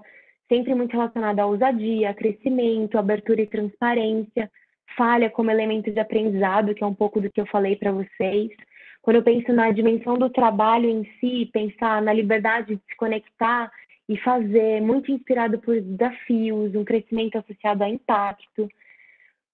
sempre 0.49 0.75
muito 0.75 0.93
relacionada 0.93 1.43
à 1.43 1.47
ousadia, 1.47 2.15
crescimento, 2.15 2.99
abertura 2.99 3.43
e 3.43 3.47
transparência, 3.47 4.51
falha 4.97 5.31
como 5.31 5.51
elemento 5.51 5.91
de 5.91 5.99
aprendizado, 5.99 6.75
que 6.75 6.85
é 6.85 6.87
um 6.87 6.95
pouco 6.95 7.21
do 7.21 7.31
que 7.31 7.41
eu 7.41 7.47
falei 7.47 7.77
para 7.77 7.93
vocês. 7.93 8.51
Quando 9.03 9.17
eu 9.17 9.23
penso 9.23 9.53
na 9.53 9.71
dimensão 9.71 10.17
do 10.17 10.31
trabalho 10.31 10.89
em 10.89 11.05
si, 11.19 11.51
pensar 11.53 12.01
na 12.01 12.13
liberdade 12.13 12.77
de 12.77 12.83
se 12.89 12.97
conectar 12.97 13.71
e 14.09 14.17
fazer, 14.19 14.81
muito 14.81 15.11
inspirado 15.11 15.59
por 15.59 15.81
desafios, 15.81 16.75
um 16.75 16.85
crescimento 16.85 17.37
associado 17.37 17.85
a 17.85 17.89
impacto. 17.89 18.69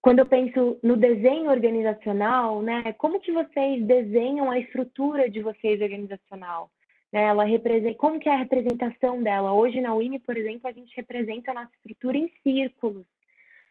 Quando 0.02 0.20
eu 0.20 0.26
penso 0.26 0.78
no 0.82 0.96
desenho 0.96 1.50
organizacional, 1.50 2.62
né, 2.62 2.92
como 2.94 3.20
que 3.20 3.32
vocês 3.32 3.84
desenham 3.84 4.50
a 4.50 4.58
estrutura 4.58 5.28
de 5.28 5.42
vocês 5.42 5.80
organizacional? 5.80 6.70
Né, 7.12 7.24
ela 7.24 7.44
representa, 7.44 7.98
como 7.98 8.18
que 8.18 8.28
é 8.28 8.32
a 8.32 8.38
representação 8.38 9.22
dela? 9.22 9.52
Hoje 9.52 9.80
na 9.80 9.94
UIME, 9.94 10.18
por 10.20 10.36
exemplo, 10.36 10.68
a 10.68 10.72
gente 10.72 10.94
representa 10.96 11.50
a 11.50 11.54
nossa 11.54 11.70
estrutura 11.76 12.16
em 12.16 12.32
círculos. 12.42 13.04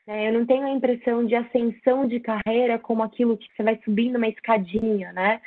Né? 0.05 0.27
Eu 0.27 0.33
não 0.33 0.45
tenho 0.45 0.65
a 0.65 0.71
impressão 0.71 1.25
de 1.25 1.35
ascensão 1.35 2.07
de 2.07 2.19
carreira 2.19 2.77
como 2.77 3.01
aquilo 3.01 3.37
que 3.37 3.47
você 3.55 3.63
vai 3.63 3.79
subindo 3.83 4.17
uma 4.17 4.27
escadinha, 4.27 5.11
né? 5.13 5.41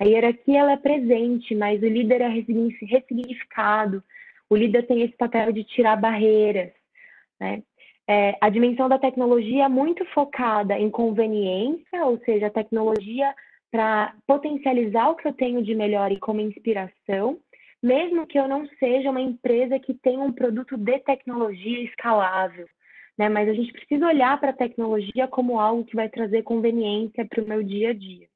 A 0.00 0.04
hierarquia 0.04 0.60
ela 0.60 0.72
é 0.72 0.76
presente, 0.76 1.54
mas 1.56 1.82
o 1.82 1.86
líder 1.86 2.20
é 2.20 2.28
ressignificado. 2.28 4.02
O 4.48 4.54
líder 4.54 4.86
tem 4.86 5.02
esse 5.02 5.16
papel 5.16 5.52
de 5.52 5.64
tirar 5.64 5.96
barreiras. 5.96 6.70
Né? 7.40 7.62
É, 8.10 8.38
a 8.40 8.48
dimensão 8.48 8.88
da 8.88 8.98
tecnologia 8.98 9.64
é 9.64 9.68
muito 9.68 10.02
focada 10.06 10.78
em 10.78 10.88
conveniência, 10.88 12.06
ou 12.06 12.18
seja, 12.24 12.46
a 12.46 12.50
tecnologia 12.50 13.34
para 13.70 14.14
potencializar 14.26 15.10
o 15.10 15.14
que 15.14 15.28
eu 15.28 15.32
tenho 15.34 15.62
de 15.62 15.74
melhor 15.74 16.10
e 16.10 16.18
como 16.18 16.40
inspiração, 16.40 17.38
mesmo 17.82 18.26
que 18.26 18.38
eu 18.38 18.48
não 18.48 18.66
seja 18.78 19.10
uma 19.10 19.20
empresa 19.20 19.78
que 19.78 19.92
tenha 19.92 20.20
um 20.20 20.32
produto 20.32 20.74
de 20.76 20.98
tecnologia 21.00 21.82
escalável. 21.82 22.66
Né? 23.18 23.28
Mas 23.28 23.46
a 23.46 23.52
gente 23.52 23.72
precisa 23.72 24.06
olhar 24.06 24.40
para 24.40 24.50
a 24.50 24.56
tecnologia 24.56 25.28
como 25.28 25.60
algo 25.60 25.84
que 25.84 25.94
vai 25.94 26.08
trazer 26.08 26.42
conveniência 26.44 27.26
para 27.26 27.42
o 27.42 27.46
meu 27.46 27.62
dia 27.62 27.90
a 27.90 27.92
dia. 27.92 28.26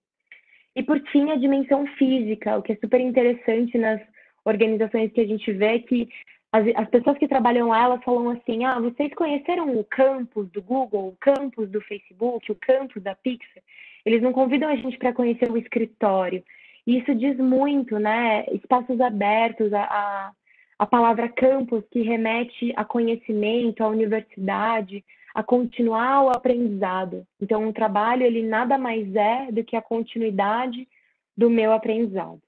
E 0.76 0.82
por 0.82 1.00
fim, 1.08 1.30
a 1.30 1.36
dimensão 1.36 1.86
física, 1.98 2.58
o 2.58 2.62
que 2.62 2.72
é 2.72 2.76
super 2.76 3.00
interessante 3.00 3.78
nas 3.78 4.00
organizações 4.44 5.12
que 5.12 5.20
a 5.20 5.26
gente 5.26 5.50
vê 5.52 5.78
que 5.78 6.08
as, 6.52 6.66
as 6.76 6.88
pessoas 6.90 7.16
que 7.16 7.26
trabalham 7.26 7.68
lá, 7.68 7.84
elas 7.84 8.04
falam 8.04 8.28
assim, 8.28 8.64
ah, 8.64 8.78
vocês 8.78 9.12
conheceram 9.14 9.74
o 9.74 9.84
campus 9.84 10.50
do 10.50 10.62
Google, 10.62 11.08
o 11.08 11.16
campus 11.18 11.70
do 11.70 11.80
Facebook, 11.80 12.52
o 12.52 12.54
campus 12.54 13.02
da 13.02 13.14
Pixar? 13.14 13.62
Eles 14.04 14.20
não 14.20 14.32
convidam 14.32 14.68
a 14.68 14.76
gente 14.76 14.98
para 14.98 15.14
conhecer 15.14 15.50
o 15.50 15.56
escritório. 15.56 16.44
E 16.86 16.98
isso 16.98 17.14
diz 17.14 17.38
muito, 17.38 17.98
né? 17.98 18.44
Espaços 18.52 19.00
abertos, 19.00 19.72
a, 19.72 19.82
a, 19.82 20.32
a 20.80 20.86
palavra 20.86 21.28
campus, 21.28 21.84
que 21.90 22.02
remete 22.02 22.72
a 22.76 22.84
conhecimento, 22.84 23.82
a 23.82 23.88
universidade, 23.88 25.02
a 25.34 25.42
continuar 25.42 26.24
o 26.24 26.30
aprendizado. 26.30 27.26
Então, 27.40 27.66
um 27.66 27.72
trabalho, 27.72 28.24
ele 28.24 28.42
nada 28.42 28.76
mais 28.76 29.14
é 29.14 29.50
do 29.50 29.64
que 29.64 29.76
a 29.76 29.80
continuidade 29.80 30.86
do 31.34 31.48
meu 31.48 31.72
aprendizado. 31.72 32.42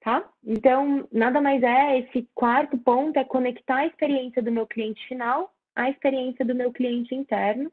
Tá? 0.00 0.28
Então, 0.44 1.08
nada 1.12 1.40
mais 1.40 1.62
é, 1.62 1.98
esse 1.98 2.28
quarto 2.34 2.78
ponto 2.78 3.18
é 3.18 3.24
conectar 3.24 3.78
a 3.78 3.86
experiência 3.86 4.40
do 4.40 4.52
meu 4.52 4.66
cliente 4.66 5.06
final 5.08 5.52
à 5.78 5.88
experiência 5.88 6.44
do 6.44 6.54
meu 6.54 6.72
cliente 6.72 7.14
interno, 7.14 7.72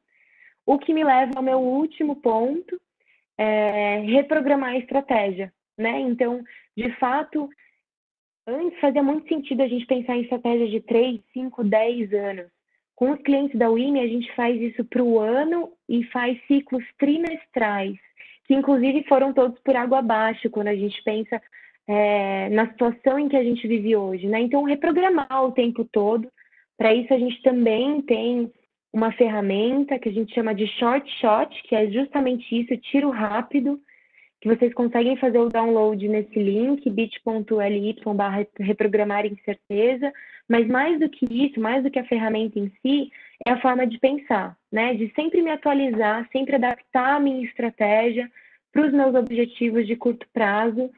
o 0.66 0.78
que 0.78 0.94
me 0.94 1.04
leva 1.04 1.34
ao 1.36 1.44
meu 1.44 1.60
último 1.60 2.16
ponto, 2.16 2.80
é 3.38 4.00
reprogramar 4.06 4.72
a 4.72 4.78
estratégia, 4.78 5.52
né? 5.78 6.00
Então, 6.00 6.44
de 6.78 6.90
fato, 6.98 7.50
antes 8.48 8.80
fazia 8.80 9.04
muito 9.04 9.28
sentido 9.28 9.62
a 9.62 9.68
gente 9.68 9.86
pensar 9.88 10.16
em 10.16 10.22
estratégia 10.22 10.68
de 10.68 10.82
3, 10.82 11.20
5, 11.34 11.64
10 11.64 12.14
anos. 12.14 12.48
Com 12.96 13.12
os 13.12 13.22
clientes 13.22 13.58
da 13.58 13.70
WIMI, 13.70 14.00
a 14.00 14.08
gente 14.08 14.34
faz 14.36 14.60
isso 14.62 14.86
para 14.86 15.04
o 15.04 15.20
ano 15.20 15.74
e 15.90 16.04
faz 16.06 16.40
ciclos 16.48 16.86
trimestrais, 16.98 17.98
que 18.46 18.54
inclusive 18.54 19.04
foram 19.04 19.34
todos 19.34 19.60
por 19.60 19.76
água 19.76 20.00
abaixo, 20.00 20.50
quando 20.50 20.70
a 20.70 20.76
gente 20.76 21.04
pensa 21.04 21.42
é, 21.88 22.50
na 22.50 22.68
situação 22.70 23.20
em 23.20 23.30
que 23.30 23.38
a 23.38 23.44
gente 23.44 23.68
vive 23.68 23.96
hoje. 23.96 24.28
Né? 24.28 24.42
Então, 24.42 24.64
reprogramar 24.64 25.44
o 25.44 25.52
tempo 25.52 25.86
todo. 25.86 26.28
Para 26.78 26.94
isso, 26.94 27.14
a 27.14 27.18
gente 27.18 27.42
também 27.42 28.02
tem 28.02 28.52
uma 28.92 29.12
ferramenta 29.12 30.00
que 30.00 30.10
a 30.10 30.12
gente 30.12 30.34
chama 30.34 30.56
de 30.56 30.68
short 30.80 31.10
shot, 31.20 31.64
que 31.64 31.76
é 31.76 31.90
justamente 31.92 32.46
isso, 32.58 32.78
tiro 32.78 33.10
rápido, 33.10 33.80
que 34.42 34.48
vocês 34.48 34.74
conseguem 34.74 35.18
fazer 35.18 35.38
o 35.38 35.50
download 35.50 36.08
nesse 36.08 36.38
link, 36.38 36.90
bit.ly 36.90 37.96
barra 38.16 38.46
reprogramar 38.60 39.26
incerteza, 39.26 40.14
mas 40.48 40.68
mais 40.68 41.00
do 41.00 41.10
que 41.10 41.26
isso, 41.30 41.60
mais 41.60 41.84
do 41.84 41.90
que 41.90 42.00
a 42.00 42.06
ferramenta 42.06 42.60
em 42.60 42.72
si, 42.82 43.12
é 43.46 43.52
a 43.52 43.60
forma 43.60 43.88
de 43.88 43.98
pensar, 44.00 44.56
né? 44.72 44.94
De 44.94 45.12
sempre 45.16 45.42
me 45.42 45.50
atualizar, 45.50 46.30
sempre 46.32 46.56
adaptar 46.56 47.16
a 47.16 47.20
minha 47.20 47.44
estratégia 47.44 48.32
para 48.72 48.86
os 48.86 48.94
meus 48.94 49.16
objetivos 49.16 49.88
de 49.88 49.96
curto 49.96 50.28
prazo 50.32 50.92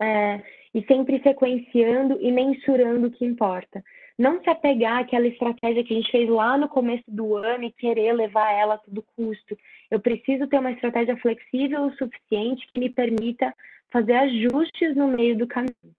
é, 0.00 0.42
e 0.74 0.84
sempre 0.84 1.20
sequenciando 1.22 2.18
e 2.20 2.30
mensurando 2.30 3.08
o 3.08 3.10
que 3.10 3.24
importa. 3.24 3.82
Não 4.18 4.42
se 4.42 4.50
apegar 4.50 4.98
àquela 4.98 5.26
estratégia 5.26 5.84
que 5.84 5.94
a 5.94 5.96
gente 5.96 6.10
fez 6.10 6.28
lá 6.28 6.58
no 6.58 6.68
começo 6.68 7.04
do 7.06 7.36
ano 7.36 7.64
e 7.64 7.72
querer 7.72 8.12
levar 8.12 8.52
ela 8.52 8.74
a 8.74 8.78
todo 8.78 9.04
custo. 9.16 9.56
Eu 9.90 10.00
preciso 10.00 10.48
ter 10.48 10.58
uma 10.58 10.72
estratégia 10.72 11.16
flexível 11.16 11.84
o 11.84 11.96
suficiente 11.96 12.66
que 12.72 12.80
me 12.80 12.90
permita 12.90 13.54
fazer 13.90 14.14
ajustes 14.14 14.96
no 14.96 15.08
meio 15.08 15.36
do 15.38 15.46
caminho. 15.46 15.94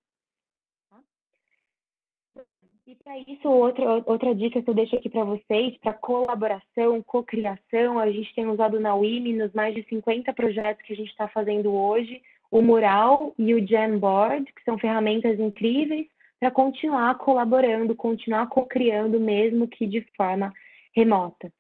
E 2.85 2.95
para 2.95 3.19
isso, 3.19 3.47
outra, 3.47 4.03
outra 4.07 4.33
dica 4.33 4.63
que 4.63 4.67
eu 4.67 4.73
deixo 4.73 4.95
aqui 4.95 5.09
para 5.09 5.23
vocês, 5.23 5.77
para 5.77 5.93
colaboração, 5.93 7.03
cocriação, 7.03 7.99
a 7.99 8.11
gente 8.11 8.33
tem 8.33 8.47
usado 8.47 8.79
na 8.79 8.95
WIMI 8.95 9.33
nos 9.33 9.53
mais 9.53 9.75
de 9.75 9.83
50 9.83 10.33
projetos 10.33 10.83
que 10.83 10.93
a 10.93 10.95
gente 10.95 11.11
está 11.11 11.27
fazendo 11.27 11.71
hoje, 11.71 12.19
o 12.51 12.61
Mural 12.61 13.33
e 13.37 13.53
o 13.53 13.65
Jamboard, 13.65 14.45
que 14.53 14.63
são 14.63 14.77
ferramentas 14.77 15.39
incríveis 15.39 16.07
para 16.39 16.49
continuar 16.49 17.15
colaborando, 17.17 17.95
continuar 17.95 18.47
co-criando, 18.47 19.19
mesmo 19.19 19.67
que 19.67 19.85
de 19.85 20.01
forma 20.15 20.53
remota. 20.95 21.51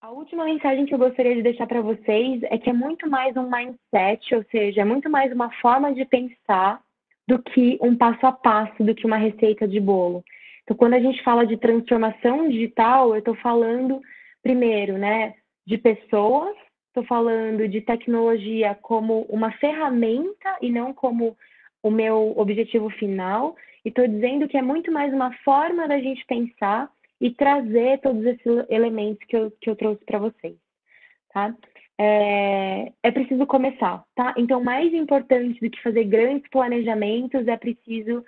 A 0.00 0.10
última 0.10 0.44
mensagem 0.44 0.84
que 0.84 0.94
eu 0.94 0.98
gostaria 0.98 1.34
de 1.34 1.42
deixar 1.42 1.66
para 1.66 1.80
vocês 1.80 2.42
é 2.44 2.58
que 2.58 2.68
é 2.68 2.72
muito 2.72 3.08
mais 3.08 3.34
um 3.36 3.48
mindset, 3.50 4.34
ou 4.34 4.44
seja, 4.50 4.82
é 4.82 4.84
muito 4.84 5.08
mais 5.08 5.32
uma 5.32 5.50
forma 5.60 5.94
de 5.94 6.04
pensar 6.04 6.80
do 7.26 7.42
que 7.42 7.78
um 7.80 7.96
passo 7.96 8.26
a 8.26 8.32
passo, 8.32 8.84
do 8.84 8.94
que 8.94 9.06
uma 9.06 9.16
receita 9.16 9.66
de 9.66 9.80
bolo. 9.80 10.22
Então, 10.62 10.76
quando 10.76 10.94
a 10.94 11.00
gente 11.00 11.22
fala 11.22 11.46
de 11.46 11.56
transformação 11.56 12.48
digital, 12.48 13.10
eu 13.14 13.18
estou 13.18 13.34
falando, 13.36 14.00
primeiro, 14.42 14.98
né, 14.98 15.34
de 15.66 15.78
pessoas, 15.78 16.54
estou 16.94 17.04
falando 17.06 17.66
de 17.66 17.80
tecnologia 17.80 18.78
como 18.80 19.22
uma 19.22 19.50
ferramenta 19.52 20.56
e 20.62 20.70
não 20.70 20.94
como 20.94 21.36
o 21.82 21.90
meu 21.90 22.32
objetivo 22.36 22.88
final, 22.90 23.56
e 23.84 23.88
estou 23.88 24.06
dizendo 24.06 24.46
que 24.46 24.56
é 24.56 24.62
muito 24.62 24.92
mais 24.92 25.12
uma 25.12 25.32
forma 25.38 25.88
da 25.88 25.98
gente 25.98 26.24
pensar 26.24 26.88
e 27.20 27.32
trazer 27.32 28.00
todos 28.00 28.24
esses 28.24 28.64
elementos 28.70 29.26
que 29.26 29.36
eu, 29.36 29.50
que 29.60 29.68
eu 29.68 29.76
trouxe 29.76 30.04
para 30.04 30.20
vocês, 30.20 30.56
tá? 31.32 31.54
É, 31.98 32.92
é 33.02 33.10
preciso 33.10 33.44
começar, 33.46 34.04
tá? 34.14 34.32
Então, 34.36 34.62
mais 34.62 34.92
importante 34.94 35.60
do 35.60 35.70
que 35.70 35.82
fazer 35.82 36.04
grandes 36.04 36.48
planejamentos 36.48 37.46
é 37.48 37.56
preciso 37.56 38.24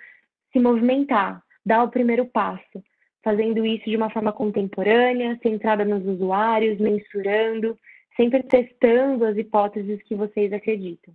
se 0.51 0.59
movimentar, 0.59 1.41
dar 1.65 1.83
o 1.83 1.89
primeiro 1.89 2.25
passo, 2.25 2.83
fazendo 3.23 3.65
isso 3.65 3.89
de 3.89 3.95
uma 3.95 4.09
forma 4.09 4.31
contemporânea, 4.31 5.39
centrada 5.41 5.83
nos 5.83 6.05
usuários, 6.05 6.79
mensurando, 6.79 7.77
sempre 8.17 8.43
testando 8.43 9.23
as 9.23 9.37
hipóteses 9.37 10.01
que 10.03 10.15
vocês 10.15 10.51
acreditam. 10.51 11.13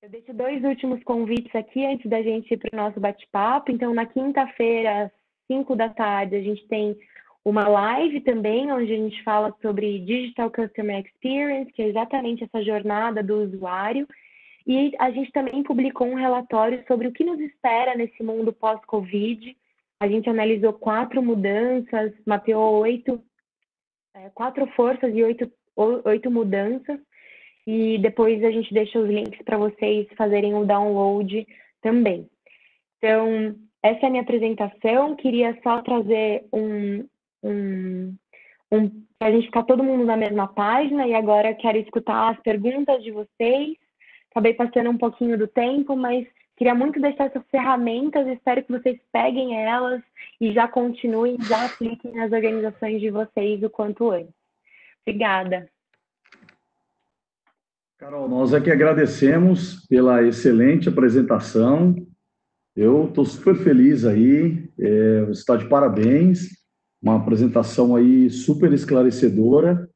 Eu 0.00 0.08
deixo 0.08 0.32
dois 0.32 0.62
últimos 0.62 1.02
convites 1.02 1.54
aqui 1.54 1.84
antes 1.84 2.08
da 2.08 2.22
gente 2.22 2.54
ir 2.54 2.56
para 2.56 2.70
o 2.72 2.76
nosso 2.76 3.00
bate-papo. 3.00 3.72
Então, 3.72 3.92
na 3.92 4.06
quinta-feira, 4.06 5.12
5 5.48 5.74
da 5.74 5.88
tarde, 5.88 6.36
a 6.36 6.40
gente 6.40 6.66
tem 6.68 6.96
uma 7.44 7.66
live 7.68 8.20
também, 8.20 8.70
onde 8.72 8.92
a 8.92 8.96
gente 8.96 9.22
fala 9.22 9.54
sobre 9.60 9.98
Digital 10.00 10.50
Customer 10.50 11.04
Experience, 11.04 11.72
que 11.72 11.82
é 11.82 11.88
exatamente 11.88 12.44
essa 12.44 12.62
jornada 12.62 13.22
do 13.22 13.42
usuário. 13.42 14.06
E 14.66 14.92
a 14.98 15.10
gente 15.10 15.30
também 15.32 15.62
publicou 15.62 16.06
um 16.06 16.14
relatório 16.14 16.84
sobre 16.86 17.08
o 17.08 17.12
que 17.12 17.24
nos 17.24 17.38
espera 17.40 17.94
nesse 17.94 18.22
mundo 18.22 18.52
pós-Covid. 18.52 19.56
A 20.00 20.08
gente 20.08 20.28
analisou 20.28 20.72
quatro 20.72 21.22
mudanças, 21.22 22.12
mapeou 22.26 22.80
oito, 22.80 23.22
é, 24.14 24.28
quatro 24.30 24.66
forças 24.68 25.14
e 25.14 25.22
oito, 25.22 25.50
oito 25.76 26.30
mudanças. 26.30 26.98
E 27.66 27.98
depois 27.98 28.42
a 28.44 28.50
gente 28.50 28.72
deixa 28.72 28.98
os 28.98 29.08
links 29.08 29.42
para 29.44 29.58
vocês 29.58 30.06
fazerem 30.16 30.54
o 30.54 30.64
download 30.64 31.46
também. 31.82 32.28
Então, 32.98 33.56
essa 33.82 34.04
é 34.04 34.06
a 34.06 34.10
minha 34.10 34.22
apresentação. 34.22 35.16
Queria 35.16 35.58
só 35.62 35.82
trazer 35.82 36.44
um, 36.52 37.04
um, 37.42 38.14
um 38.70 39.06
para 39.18 39.28
a 39.28 39.30
gente 39.32 39.46
ficar 39.46 39.64
todo 39.64 39.82
mundo 39.82 40.04
na 40.04 40.16
mesma 40.16 40.46
página. 40.46 41.06
E 41.06 41.14
agora 41.14 41.54
quero 41.54 41.78
escutar 41.78 42.32
as 42.32 42.40
perguntas 42.40 43.02
de 43.02 43.10
vocês. 43.10 43.76
Acabei 44.30 44.54
passando 44.54 44.90
um 44.90 44.98
pouquinho 44.98 45.38
do 45.38 45.48
tempo, 45.48 45.96
mas 45.96 46.26
queria 46.56 46.74
muito 46.74 47.00
deixar 47.00 47.26
essas 47.26 47.44
ferramentas. 47.50 48.26
Espero 48.28 48.62
que 48.62 48.72
vocês 48.72 49.00
peguem 49.10 49.60
elas 49.60 50.02
e 50.40 50.52
já 50.52 50.68
continuem, 50.68 51.36
já 51.48 51.64
apliquem 51.64 52.12
nas 52.12 52.30
organizações 52.30 53.00
de 53.00 53.10
vocês 53.10 53.62
o 53.62 53.70
quanto 53.70 54.10
antes. 54.10 54.35
Obrigada. 55.06 55.68
Carol, 57.96 58.28
nós 58.28 58.52
aqui 58.52 58.72
agradecemos 58.72 59.86
pela 59.86 60.22
excelente 60.24 60.88
apresentação. 60.88 61.94
Eu 62.74 63.06
estou 63.06 63.24
super 63.24 63.54
feliz 63.54 64.04
aí, 64.04 64.68
é, 64.78 65.28
está 65.30 65.56
de 65.56 65.68
parabéns, 65.68 66.48
uma 67.00 67.16
apresentação 67.16 67.94
aí 67.94 68.28
super 68.28 68.72
esclarecedora. 68.72 69.88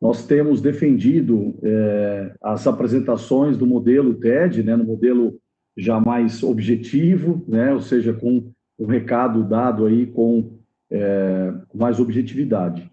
Nós 0.00 0.26
temos 0.26 0.60
defendido 0.60 1.56
é, 1.62 2.34
as 2.42 2.66
apresentações 2.66 3.56
do 3.56 3.66
modelo 3.66 4.14
TED, 4.14 4.64
né, 4.64 4.74
no 4.74 4.84
modelo 4.84 5.40
já 5.76 6.00
mais 6.00 6.42
objetivo, 6.42 7.44
né, 7.46 7.72
ou 7.72 7.80
seja, 7.80 8.12
com 8.12 8.52
o 8.76 8.86
recado 8.86 9.44
dado 9.44 9.86
aí 9.86 10.06
com, 10.06 10.58
é, 10.90 11.54
com 11.68 11.78
mais 11.78 12.00
objetividade. 12.00 12.90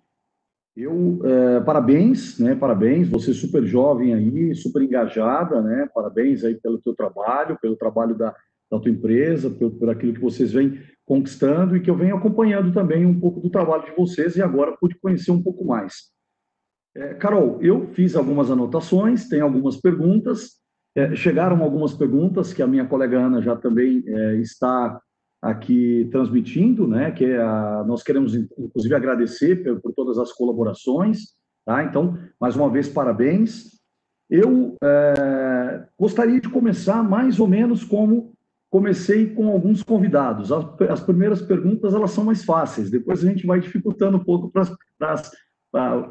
Eu, 0.75 1.21
é, 1.23 1.61
parabéns, 1.61 2.37
né, 2.37 2.53
parabéns, 2.53 3.07
você 3.07 3.33
super 3.33 3.65
jovem 3.65 4.13
aí, 4.13 4.53
super 4.53 4.81
engajada, 4.81 5.61
né, 5.61 5.87
parabéns 5.93 6.43
aí 6.43 6.55
pelo 6.55 6.79
teu 6.79 6.93
trabalho, 6.93 7.57
pelo 7.61 7.77
trabalho 7.77 8.13
da, 8.13 8.35
da 8.69 8.77
tua 8.77 8.91
empresa, 8.91 9.49
por, 9.49 9.71
por 9.71 9.89
aquilo 9.89 10.13
que 10.13 10.19
vocês 10.19 10.51
vêm 10.51 10.81
conquistando 11.05 11.77
e 11.77 11.79
que 11.79 11.89
eu 11.89 11.95
venho 11.95 12.17
acompanhando 12.17 12.73
também 12.73 13.05
um 13.05 13.17
pouco 13.17 13.39
do 13.39 13.49
trabalho 13.49 13.85
de 13.85 13.95
vocês 13.95 14.35
e 14.35 14.41
agora 14.41 14.75
pude 14.77 14.99
conhecer 14.99 15.31
um 15.31 15.41
pouco 15.41 15.63
mais. 15.63 16.11
É, 16.93 17.13
Carol, 17.13 17.57
eu 17.61 17.87
fiz 17.93 18.13
algumas 18.13 18.51
anotações, 18.51 19.29
tem 19.29 19.39
algumas 19.39 19.77
perguntas, 19.77 20.55
é, 20.93 21.15
chegaram 21.15 21.63
algumas 21.63 21.93
perguntas 21.93 22.51
que 22.51 22.61
a 22.61 22.67
minha 22.67 22.85
colega 22.85 23.17
Ana 23.17 23.41
já 23.41 23.55
também 23.55 24.03
está 24.41 24.99
aqui 25.41 26.07
transmitindo, 26.11 26.87
né? 26.87 27.11
Que 27.11 27.25
é 27.25 27.41
a, 27.41 27.83
nós 27.87 28.03
queremos 28.03 28.35
inclusive 28.35 28.95
agradecer 28.95 29.63
por, 29.63 29.81
por, 29.81 29.93
todas 29.93 30.17
as 30.17 30.31
colaborações, 30.31 31.35
tá? 31.65 31.83
Então, 31.83 32.17
mais 32.39 32.55
uma 32.55 32.69
vez 32.69 32.89
parabéns. 32.89 33.75
Eu 34.29 34.75
é, 34.83 35.85
gostaria 35.99 36.41
de 36.41 36.49
começar 36.49 37.03
mais 37.03 37.39
ou 37.39 37.47
menos 37.47 37.83
como 37.83 38.33
comecei 38.71 39.29
com 39.29 39.49
alguns 39.49 39.83
convidados. 39.83 40.51
As, 40.51 40.65
as, 40.89 40.99
primeiras 40.99 41.41
perguntas 41.41 41.93
elas 41.93 42.11
são 42.11 42.25
mais 42.25 42.43
fáceis, 42.43 42.89
depois 42.89 43.23
a 43.23 43.29
gente 43.29 43.45
vai 43.45 43.59
dificultando 43.59 44.17
um 44.17 44.23
pouco 44.23 44.51
para 44.51 44.65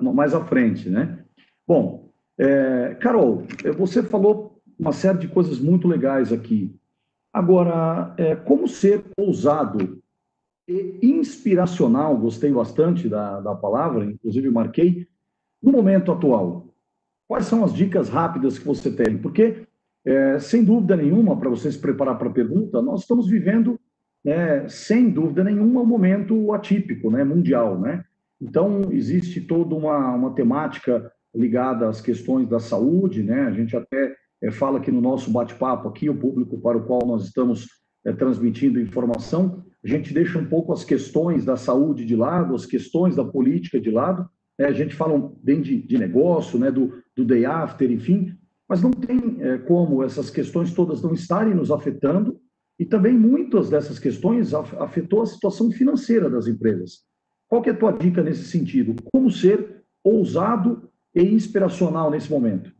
mais 0.01 0.35
à 0.35 0.45
frente, 0.45 0.89
né? 0.89 1.25
Bom, 1.67 2.11
é, 2.39 2.97
Carol, 3.01 3.45
você 3.77 4.03
falou 4.03 4.63
uma 4.79 4.93
série 4.93 5.19
de 5.19 5.29
coisas 5.29 5.59
muito 5.59 5.89
legais 5.89 6.33
aqui. 6.33 6.75
Agora, 7.35 8.15
é, 8.17 8.37
como 8.37 8.69
ser 8.69 9.03
ousado 9.19 10.01
e 10.69 11.01
inspiracional, 11.03 12.17
gostei 12.17 12.53
bastante 12.53 13.09
da, 13.09 13.41
da 13.41 13.57
palavra, 13.57 14.05
inclusive 14.05 14.49
marquei, 14.51 15.09
no 15.61 15.73
momento 15.73 16.13
atual. 16.13 16.73
Quais 17.27 17.47
são 17.47 17.65
as 17.65 17.75
dicas 17.75 18.09
rápidas 18.09 18.57
que 18.57 18.65
você 18.65 18.89
tem? 18.89 19.19
Porque, 19.19 19.67
é, 20.05 20.39
sem 20.39 20.63
dúvida 20.63 20.97
nenhuma, 20.97 21.37
para 21.37 21.51
você 21.51 21.73
se 21.73 21.79
preparar 21.79 22.17
para 22.17 22.29
a 22.29 22.33
pergunta, 22.33 22.81
nós 22.81 23.01
estamos 23.01 23.27
vivendo, 23.27 23.81
né, 24.25 24.69
sem 24.69 25.11
dúvida 25.11 25.43
nenhuma, 25.43 25.81
um 25.81 25.87
momento 25.87 26.53
atípico, 26.53 27.11
né, 27.11 27.25
mundial. 27.25 27.81
Né? 27.81 28.05
Então, 28.41 28.93
existe 28.93 29.41
toda 29.41 29.75
uma, 29.75 30.15
uma 30.15 30.35
temática 30.35 31.11
ligada 31.35 31.89
às 31.89 32.01
questões 32.01 32.49
da 32.49 32.61
saúde, 32.61 33.25
né? 33.25 33.41
a 33.41 33.51
gente 33.51 33.77
até 33.77 34.15
é, 34.45 34.51
fala 34.51 34.79
aqui 34.79 34.91
no 34.91 35.01
nosso 35.01 35.31
bate-papo, 35.31 35.89
aqui, 35.89 36.09
o 36.09 36.15
público 36.15 36.59
para 36.59 36.77
o 36.77 36.85
qual 36.85 37.07
nós 37.07 37.25
estamos 37.25 37.67
é, 38.05 38.13
transmitindo 38.13 38.81
informação, 38.81 39.65
a 39.83 39.89
gente 39.89 40.13
deixa 40.13 40.39
um 40.39 40.47
pouco 40.47 40.73
as 40.73 40.85
questões 40.85 41.45
da 41.45 41.57
saúde 41.57 42.05
de 42.05 42.15
lado, 42.15 42.55
as 42.55 42.67
questões 42.67 43.17
da 43.17 43.25
política 43.25 43.81
de 43.81 43.91
lado, 43.91 44.29
né? 44.59 44.67
a 44.67 44.73
gente 44.73 44.95
fala 44.95 45.33
bem 45.43 45.61
de, 45.61 45.81
de 45.81 45.99
negócio, 45.99 46.59
né? 46.59 46.71
do, 46.71 47.03
do 47.17 47.25
day 47.25 47.45
after, 47.45 47.91
enfim, 47.91 48.37
mas 48.69 48.83
não 48.83 48.91
tem 48.91 49.39
é, 49.41 49.59
como 49.59 50.03
essas 50.03 50.31
questões 50.31 50.73
todas 50.73 51.03
não 51.03 51.15
estarem 51.15 51.55
nos 51.55 51.71
afetando, 51.71 52.39
e 52.79 52.85
também 52.85 53.17
muitas 53.17 53.71
dessas 53.71 54.01
questões 54.01 54.53
afetou 54.53 55.23
a 55.23 55.27
situação 55.27 55.71
financeira 55.71 56.29
das 56.29 56.49
empresas. 56.49 57.05
Qual 57.49 57.63
que 57.63 57.71
é 57.71 57.73
a 57.73 57.77
tua 57.77 57.93
dica 57.93 58.21
nesse 58.21 58.45
sentido? 58.45 58.97
Como 59.13 59.31
ser 59.31 59.85
ousado 60.03 60.91
e 61.15 61.23
inspiracional 61.23 62.11
nesse 62.11 62.29
momento? 62.29 62.74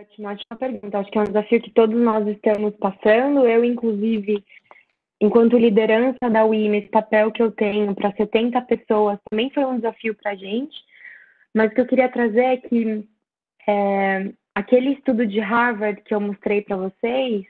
Ótima, 0.00 0.32
ótima 0.32 0.58
pergunta. 0.58 0.98
Acho 0.98 1.10
que 1.10 1.18
é 1.18 1.20
um 1.20 1.24
desafio 1.24 1.60
que 1.60 1.70
todos 1.72 2.00
nós 2.00 2.26
estamos 2.26 2.74
passando. 2.76 3.46
Eu, 3.46 3.62
inclusive, 3.62 4.42
enquanto 5.20 5.58
liderança 5.58 6.30
da 6.30 6.42
UIM, 6.42 6.74
esse 6.74 6.88
papel 6.88 7.30
que 7.30 7.42
eu 7.42 7.52
tenho 7.52 7.94
para 7.94 8.10
70 8.12 8.62
pessoas 8.62 9.18
também 9.28 9.50
foi 9.50 9.62
um 9.66 9.76
desafio 9.76 10.14
para 10.14 10.30
a 10.30 10.34
gente, 10.34 10.74
mas 11.54 11.70
o 11.70 11.74
que 11.74 11.82
eu 11.82 11.86
queria 11.86 12.08
trazer 12.08 12.44
é 12.44 12.56
que 12.56 13.06
é, 13.68 14.32
aquele 14.54 14.94
estudo 14.94 15.26
de 15.26 15.38
Harvard 15.38 16.00
que 16.00 16.14
eu 16.14 16.20
mostrei 16.20 16.62
para 16.62 16.76
vocês 16.76 17.44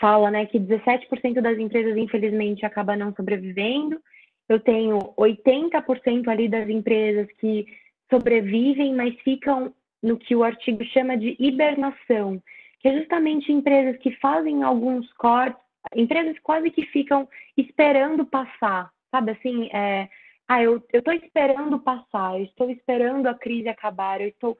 fala 0.00 0.30
né, 0.30 0.46
que 0.46 0.58
17% 0.58 1.40
das 1.42 1.58
empresas, 1.58 1.96
infelizmente, 1.98 2.64
acabam 2.64 2.98
não 2.98 3.14
sobrevivendo. 3.14 4.00
Eu 4.48 4.58
tenho 4.58 4.98
80% 5.18 6.28
ali 6.28 6.48
das 6.48 6.66
empresas 6.66 7.28
que 7.38 7.66
sobrevivem, 8.10 8.94
mas 8.94 9.14
ficam 9.20 9.74
no 10.04 10.18
que 10.18 10.36
o 10.36 10.44
artigo 10.44 10.84
chama 10.84 11.16
de 11.16 11.34
hibernação, 11.38 12.40
que 12.80 12.88
é 12.88 12.98
justamente 12.98 13.50
empresas 13.50 13.96
que 13.96 14.10
fazem 14.16 14.62
alguns 14.62 15.10
cortes 15.14 15.64
empresas 15.94 16.38
quase 16.42 16.70
que 16.70 16.86
ficam 16.86 17.28
esperando 17.56 18.24
passar, 18.24 18.90
sabe 19.10 19.32
assim, 19.32 19.68
é, 19.72 20.08
ah, 20.48 20.62
eu 20.62 20.82
estou 20.92 21.12
esperando 21.12 21.78
passar, 21.78 22.38
eu 22.38 22.44
estou 22.44 22.70
esperando 22.70 23.26
a 23.26 23.34
crise 23.34 23.68
acabar, 23.68 24.20
eu 24.20 24.28
estou... 24.28 24.56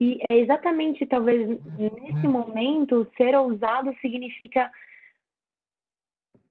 E 0.00 0.18
é 0.28 0.38
exatamente, 0.38 1.06
talvez, 1.06 1.48
nesse 1.78 2.26
momento, 2.26 3.06
ser 3.16 3.36
ousado 3.36 3.94
significa... 4.00 4.70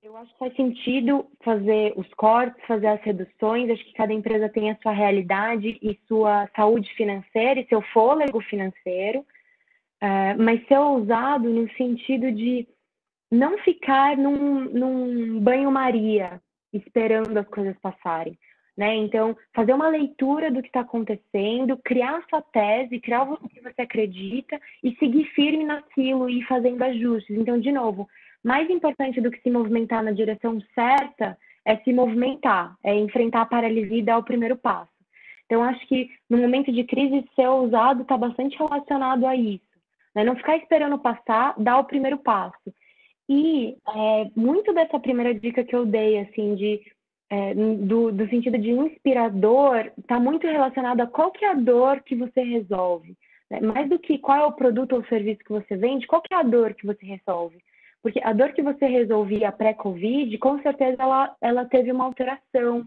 Eu 0.03 0.17
acho 0.17 0.33
que 0.33 0.39
faz 0.39 0.53
sentido 0.57 1.25
fazer 1.45 1.93
os 1.95 2.05
cortes, 2.15 2.61
fazer 2.67 2.87
as 2.87 3.01
reduções, 3.03 3.69
acho 3.69 3.85
que 3.85 3.93
cada 3.93 4.11
empresa 4.11 4.49
tem 4.49 4.69
a 4.69 4.75
sua 4.81 4.91
realidade 4.91 5.79
e 5.81 5.97
sua 6.09 6.49
saúde 6.53 6.93
financeira 6.95 7.61
e 7.61 7.67
seu 7.67 7.81
fôlego 7.93 8.41
financeiro, 8.41 9.25
é, 10.01 10.33
mas 10.33 10.67
ser 10.67 10.77
ousado 10.77 11.49
no 11.49 11.71
sentido 11.75 12.29
de 12.33 12.67
não 13.31 13.57
ficar 13.59 14.17
num, 14.17 14.65
num 14.65 15.39
banho-maria 15.39 16.41
esperando 16.73 17.37
as 17.37 17.47
coisas 17.47 17.77
passarem. 17.79 18.37
Né? 18.75 18.95
Então, 18.95 19.37
fazer 19.55 19.71
uma 19.71 19.87
leitura 19.87 20.51
do 20.51 20.61
que 20.61 20.67
está 20.67 20.81
acontecendo, 20.81 21.79
criar 21.81 22.25
sua 22.29 22.41
tese, 22.41 22.99
criar 22.99 23.23
o 23.23 23.37
que 23.47 23.61
você 23.61 23.83
acredita 23.83 24.59
e 24.83 24.93
seguir 24.95 25.25
firme 25.27 25.63
naquilo 25.63 26.29
e 26.29 26.39
ir 26.39 26.45
fazendo 26.45 26.81
ajustes. 26.81 27.37
Então, 27.37 27.57
de 27.57 27.71
novo, 27.71 28.09
mais 28.43 28.69
importante 28.69 29.21
do 29.21 29.31
que 29.31 29.41
se 29.41 29.49
movimentar 29.49 30.03
na 30.03 30.11
direção 30.11 30.59
certa 30.75 31.37
é 31.65 31.77
se 31.77 31.93
movimentar, 31.93 32.75
é 32.83 32.93
enfrentar 32.93 33.41
a 33.41 33.45
paralisia 33.45 33.97
e 33.97 34.03
dar 34.03 34.17
o 34.17 34.23
primeiro 34.23 34.57
passo. 34.57 34.91
Então, 35.45 35.63
acho 35.63 35.85
que 35.87 36.09
no 36.29 36.37
momento 36.37 36.71
de 36.71 36.83
crise, 36.83 37.27
ser 37.35 37.47
ousado 37.47 38.01
está 38.01 38.17
bastante 38.17 38.57
relacionado 38.57 39.25
a 39.25 39.35
isso. 39.35 39.61
Né? 40.15 40.23
Não 40.23 40.35
ficar 40.35 40.57
esperando 40.57 40.97
passar, 40.99 41.53
dar 41.57 41.79
o 41.79 41.85
primeiro 41.85 42.17
passo. 42.17 42.73
E 43.29 43.77
é, 43.87 44.29
muito 44.35 44.73
dessa 44.73 44.99
primeira 44.99 45.33
dica 45.33 45.63
que 45.63 45.75
eu 45.75 45.85
dei, 45.85 46.19
assim, 46.19 46.55
de, 46.55 46.81
é, 47.29 47.53
do, 47.53 48.11
do 48.11 48.27
sentido 48.29 48.57
de 48.57 48.71
inspirador, 48.71 49.91
está 49.97 50.19
muito 50.19 50.45
relacionado 50.47 51.01
a 51.01 51.07
qual 51.07 51.31
que 51.31 51.45
é 51.45 51.51
a 51.51 51.53
dor 51.53 52.01
que 52.01 52.15
você 52.15 52.41
resolve. 52.41 53.15
Né? 53.49 53.61
Mais 53.61 53.89
do 53.89 53.99
que 53.99 54.17
qual 54.17 54.37
é 54.37 54.45
o 54.45 54.51
produto 54.51 54.95
ou 54.95 55.05
serviço 55.05 55.43
que 55.43 55.51
você 55.51 55.75
vende, 55.77 56.07
qual 56.07 56.21
que 56.21 56.33
é 56.33 56.37
a 56.37 56.43
dor 56.43 56.73
que 56.73 56.85
você 56.85 57.05
resolve. 57.05 57.57
Porque 58.03 58.19
a 58.21 58.33
dor 58.33 58.51
que 58.51 58.61
você 58.61 58.85
resolvia 58.85 59.51
pré-Covid, 59.51 60.37
com 60.37 60.61
certeza 60.61 61.01
ela, 61.01 61.35
ela 61.41 61.65
teve 61.65 61.91
uma 61.91 62.03
alteração. 62.03 62.85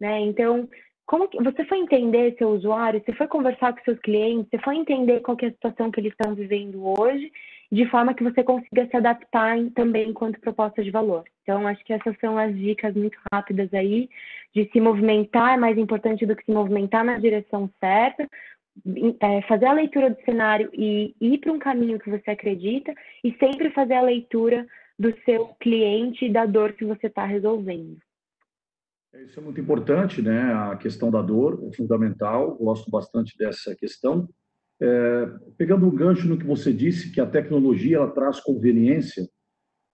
Né? 0.00 0.20
Então, 0.20 0.66
como 1.04 1.28
que, 1.28 1.40
você 1.40 1.64
foi 1.66 1.78
entender 1.78 2.34
seu 2.38 2.48
usuário, 2.48 3.02
você 3.04 3.12
foi 3.12 3.28
conversar 3.28 3.74
com 3.74 3.84
seus 3.84 3.98
clientes, 4.00 4.48
você 4.50 4.58
foi 4.58 4.76
entender 4.76 5.20
qual 5.20 5.36
é 5.42 5.46
a 5.46 5.50
situação 5.50 5.90
que 5.90 6.00
eles 6.00 6.12
estão 6.12 6.34
vivendo 6.34 6.82
hoje 6.98 7.30
de 7.70 7.84
forma 7.90 8.14
que 8.14 8.22
você 8.22 8.42
consiga 8.42 8.86
se 8.86 8.96
adaptar 8.96 9.56
também 9.74 10.10
enquanto 10.10 10.40
proposta 10.40 10.82
de 10.82 10.90
valor. 10.90 11.24
Então, 11.42 11.66
acho 11.66 11.84
que 11.84 11.92
essas 11.92 12.16
são 12.20 12.38
as 12.38 12.54
dicas 12.56 12.94
muito 12.94 13.18
rápidas 13.32 13.72
aí, 13.74 14.08
de 14.54 14.70
se 14.70 14.80
movimentar 14.80 15.54
é 15.54 15.56
mais 15.56 15.76
importante 15.76 16.24
do 16.24 16.34
que 16.34 16.44
se 16.44 16.52
movimentar 16.52 17.04
na 17.04 17.18
direção 17.18 17.68
certa, 17.80 18.28
é, 19.20 19.42
fazer 19.42 19.66
a 19.66 19.72
leitura 19.72 20.10
do 20.10 20.20
cenário 20.24 20.70
e 20.72 21.14
ir 21.20 21.38
para 21.38 21.52
um 21.52 21.58
caminho 21.58 21.98
que 21.98 22.10
você 22.10 22.30
acredita, 22.30 22.94
e 23.24 23.32
sempre 23.38 23.70
fazer 23.70 23.94
a 23.94 24.02
leitura 24.02 24.66
do 24.98 25.14
seu 25.24 25.48
cliente 25.60 26.24
e 26.24 26.32
da 26.32 26.46
dor 26.46 26.72
que 26.72 26.84
você 26.84 27.06
está 27.06 27.24
resolvendo. 27.24 27.98
Isso 29.24 29.40
é 29.40 29.42
muito 29.42 29.60
importante, 29.60 30.20
né? 30.20 30.52
A 30.52 30.76
questão 30.76 31.10
da 31.10 31.22
dor 31.22 31.62
é 31.66 31.74
fundamental, 31.74 32.54
gosto 32.56 32.90
bastante 32.90 33.36
dessa 33.38 33.74
questão. 33.74 34.28
É, 34.80 35.30
pegando 35.56 35.86
um 35.86 35.94
gancho 35.94 36.28
no 36.28 36.36
que 36.36 36.44
você 36.44 36.72
disse, 36.72 37.10
que 37.10 37.20
a 37.20 37.26
tecnologia 37.26 37.96
ela 37.96 38.10
traz 38.10 38.40
conveniência, 38.40 39.26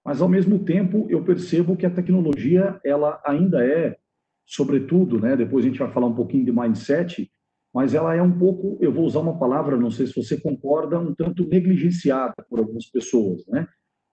mas 0.05 0.21
ao 0.21 0.29
mesmo 0.29 0.65
tempo 0.65 1.07
eu 1.09 1.23
percebo 1.23 1.77
que 1.77 1.87
a 1.87 1.91
tecnologia 1.91 2.81
ela 2.85 3.23
ainda 3.25 3.65
é, 3.65 3.97
sobretudo, 4.45 5.21
né? 5.21 5.37
Depois 5.37 5.65
a 5.65 5.69
gente 5.69 5.79
vai 5.79 5.93
falar 5.93 6.09
um 6.09 6.15
pouquinho 6.15 6.45
de 6.45 6.53
mindset, 6.53 7.31
mas 7.73 7.95
ela 7.95 8.15
é 8.15 8.23
um 8.23 8.39
pouco, 8.39 8.77
eu 8.81 8.93
vou 8.93 9.05
usar 9.05 9.21
uma 9.21 9.39
palavra, 9.39 9.77
não 9.77 9.91
sei 9.91 10.07
se 10.07 10.15
você 10.15 10.39
concorda, 10.39 10.99
um 10.99 11.15
tanto 11.15 11.49
negligenciada 11.49 12.35
por 12.49 12.59
algumas 12.59 12.87
pessoas, 12.87 13.47
né? 13.49 13.67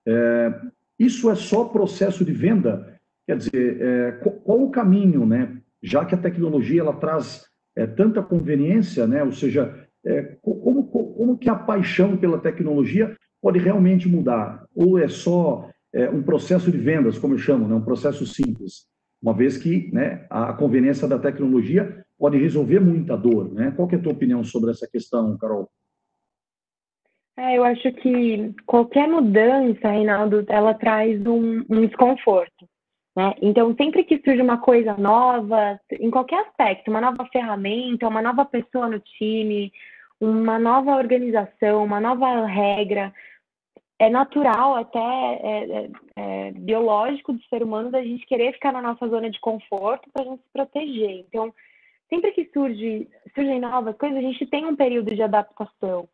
É, 0.08 0.62
isso 0.98 1.30
é 1.30 1.36
só 1.36 1.66
processo 1.66 2.24
de 2.24 2.32
venda, 2.32 3.00
quer 3.28 3.38
dizer, 3.38 3.82
é, 3.82 4.12
qual, 4.44 4.64
o 4.64 4.72
caminho, 4.72 5.26
né? 5.26 5.58
Já 5.82 6.06
que 6.06 6.16
a 6.16 6.18
tecnologia 6.18 6.82
ela 6.82 6.94
traz 6.94 7.46
é, 7.76 7.86
tanta 7.86 8.22
conveniência, 8.22 9.06
né? 9.06 9.24
Ou 9.24 9.32
seja, 9.32 9.88
é, 10.06 10.38
como, 10.42 10.86
como 10.88 11.38
que 11.38 11.50
a 11.50 11.56
paixão 11.56 12.18
pela 12.18 12.40
tecnologia 12.40 13.16
pode 13.42 13.60
realmente 13.60 14.08
mudar? 14.08 14.66
Ou 14.74 14.98
é 14.98 15.08
só 15.08 15.70
é, 15.94 16.10
um 16.10 16.22
processo 16.22 16.72
de 16.72 16.78
vendas, 16.78 17.18
como 17.18 17.34
eu 17.34 17.38
chamo, 17.38 17.68
né? 17.68 17.76
um 17.76 17.84
processo 17.84 18.26
simples? 18.26 18.88
Uma 19.22 19.34
vez 19.34 19.58
que 19.58 19.90
né, 19.92 20.26
a 20.30 20.54
conveniência 20.54 21.08
da 21.08 21.20
tecnologia 21.20 22.06
pode 22.20 22.38
resolver 22.38 22.80
muita 22.80 23.16
dor. 23.16 23.52
Né? 23.52 23.72
Qual 23.76 23.90
é 23.90 23.96
a 23.96 24.00
tua 24.00 24.12
opinião 24.12 24.44
sobre 24.44 24.72
essa 24.72 24.88
questão, 24.88 25.38
Carol? 25.38 25.70
É, 27.38 27.58
eu 27.58 27.64
acho 27.64 27.92
que 27.94 28.54
qualquer 28.66 29.08
mudança, 29.08 29.90
Reinaldo, 29.90 30.46
ela 30.50 30.74
traz 30.74 31.26
um, 31.26 31.64
um 31.70 31.88
desconforto. 31.88 32.68
Né? 33.16 33.34
Então, 33.42 33.74
sempre 33.76 34.04
que 34.04 34.22
surge 34.24 34.42
uma 34.42 34.58
coisa 34.58 34.98
nova, 34.98 35.80
em 36.00 36.12
qualquer 36.12 36.42
aspecto, 36.42 36.92
uma 36.92 37.00
nova 37.00 37.26
ferramenta, 37.32 38.10
uma 38.10 38.22
nova 38.22 38.44
pessoa 38.44 38.90
no 38.90 39.00
time, 39.00 39.72
uma 40.20 40.60
nova 40.60 40.98
organização, 40.98 41.86
uma 41.86 42.02
nova 42.02 42.46
regra, 42.46 43.14
é 43.98 44.10
natural, 44.10 44.76
até 44.76 45.00
é, 45.00 45.64
é, 45.72 45.90
é 46.16 46.52
biológico 46.52 47.34
do 47.34 47.44
ser 47.44 47.64
humano 47.64 47.90
da 47.90 48.02
gente 48.02 48.26
querer 48.26 48.54
ficar 48.54 48.74
na 48.74 48.82
nossa 48.82 49.08
zona 49.08 49.30
de 49.30 49.40
conforto 49.40 50.10
para 50.14 50.24
a 50.24 50.26
gente 50.26 50.42
se 50.42 50.50
proteger. 50.54 51.26
Então, 51.28 51.54
sempre 52.10 52.32
que 52.32 52.50
surge, 52.54 53.08
surgem 53.36 53.60
novas 53.60 53.96
coisas, 53.98 54.18
a 54.18 54.22
gente 54.22 54.46
tem 54.48 54.66
um 54.66 54.76
período 54.76 55.14
de 55.14 55.22
adaptação. 55.22 56.10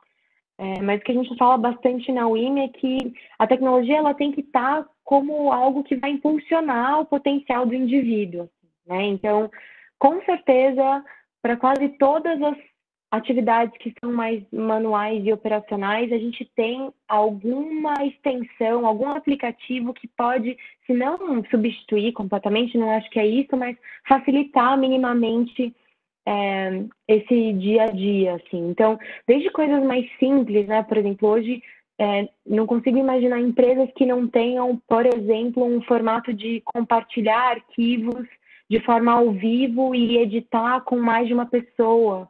É, 0.58 0.82
mas 0.82 1.02
o 1.02 1.04
que 1.04 1.12
a 1.12 1.16
gente 1.16 1.38
fala 1.38 1.58
bastante 1.58 2.12
na 2.12 2.28
UIM 2.28 2.60
é 2.60 2.70
que 2.70 3.14
a 3.38 3.46
tecnologia 3.46 3.98
ela 3.98 4.14
tem 4.14 4.32
que 4.32 4.42
estar 4.42 4.84
tá 4.84 4.90
como 5.04 5.52
algo 5.52 5.84
que 5.84 5.96
vai 5.96 6.12
impulsionar 6.12 7.02
o 7.02 7.06
potencial 7.06 7.66
do 7.66 7.76
indivíduo. 7.76 8.50
Né? 8.88 9.04
Então, 9.08 9.52
com 10.00 10.22
certeza, 10.24 11.04
para 11.42 11.58
quase 11.58 11.90
todas 11.98 12.42
as 12.42 12.58
atividades 13.12 13.78
que 13.78 13.94
são 14.00 14.12
mais 14.12 14.44
manuais 14.52 15.26
e 15.26 15.32
operacionais, 15.32 16.12
a 16.12 16.18
gente 16.18 16.46
tem 16.56 16.92
alguma 17.08 17.94
extensão, 18.06 18.86
algum 18.86 19.10
aplicativo 19.10 19.94
que 19.94 20.08
pode, 20.08 20.58
se 20.86 20.94
não 20.94 21.44
substituir 21.46 22.14
completamente, 22.14 22.78
não 22.78 22.92
acho 22.92 23.10
que 23.10 23.20
é 23.20 23.28
isso, 23.28 23.56
mas 23.56 23.78
facilitar 24.08 24.78
minimamente 24.78 25.74
é, 26.26 26.84
esse 27.08 27.54
dia 27.54 27.84
a 27.84 27.88
dia, 27.88 28.36
assim. 28.36 28.70
Então, 28.70 28.98
desde 29.28 29.50
coisas 29.52 29.84
mais 29.84 30.06
simples, 30.18 30.68
né? 30.68 30.84
Por 30.84 30.98
exemplo, 30.98 31.30
hoje 31.30 31.62
é, 32.00 32.28
não 32.46 32.66
consigo 32.66 32.98
imaginar 32.98 33.40
empresas 33.40 33.90
que 33.96 34.06
não 34.06 34.28
tenham, 34.28 34.82
por 34.88 35.06
exemplo, 35.06 35.64
um 35.64 35.82
formato 35.84 36.34
de 36.34 36.62
compartilhar 36.66 37.52
arquivos 37.52 38.28
de 38.70 38.80
forma 38.82 39.12
ao 39.12 39.32
vivo 39.32 39.94
e 39.94 40.18
editar 40.18 40.82
com 40.82 40.98
mais 40.98 41.28
de 41.28 41.34
uma 41.34 41.46
pessoa. 41.46 42.30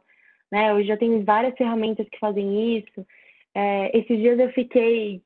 Né? 0.52 0.70
Eu 0.70 0.84
já 0.84 0.96
tenho 0.96 1.24
várias 1.24 1.56
ferramentas 1.56 2.06
que 2.08 2.18
fazem 2.18 2.78
isso. 2.78 3.06
É, 3.54 3.98
esses 3.98 4.18
dias 4.18 4.38
eu 4.38 4.50
fiquei, 4.52 5.22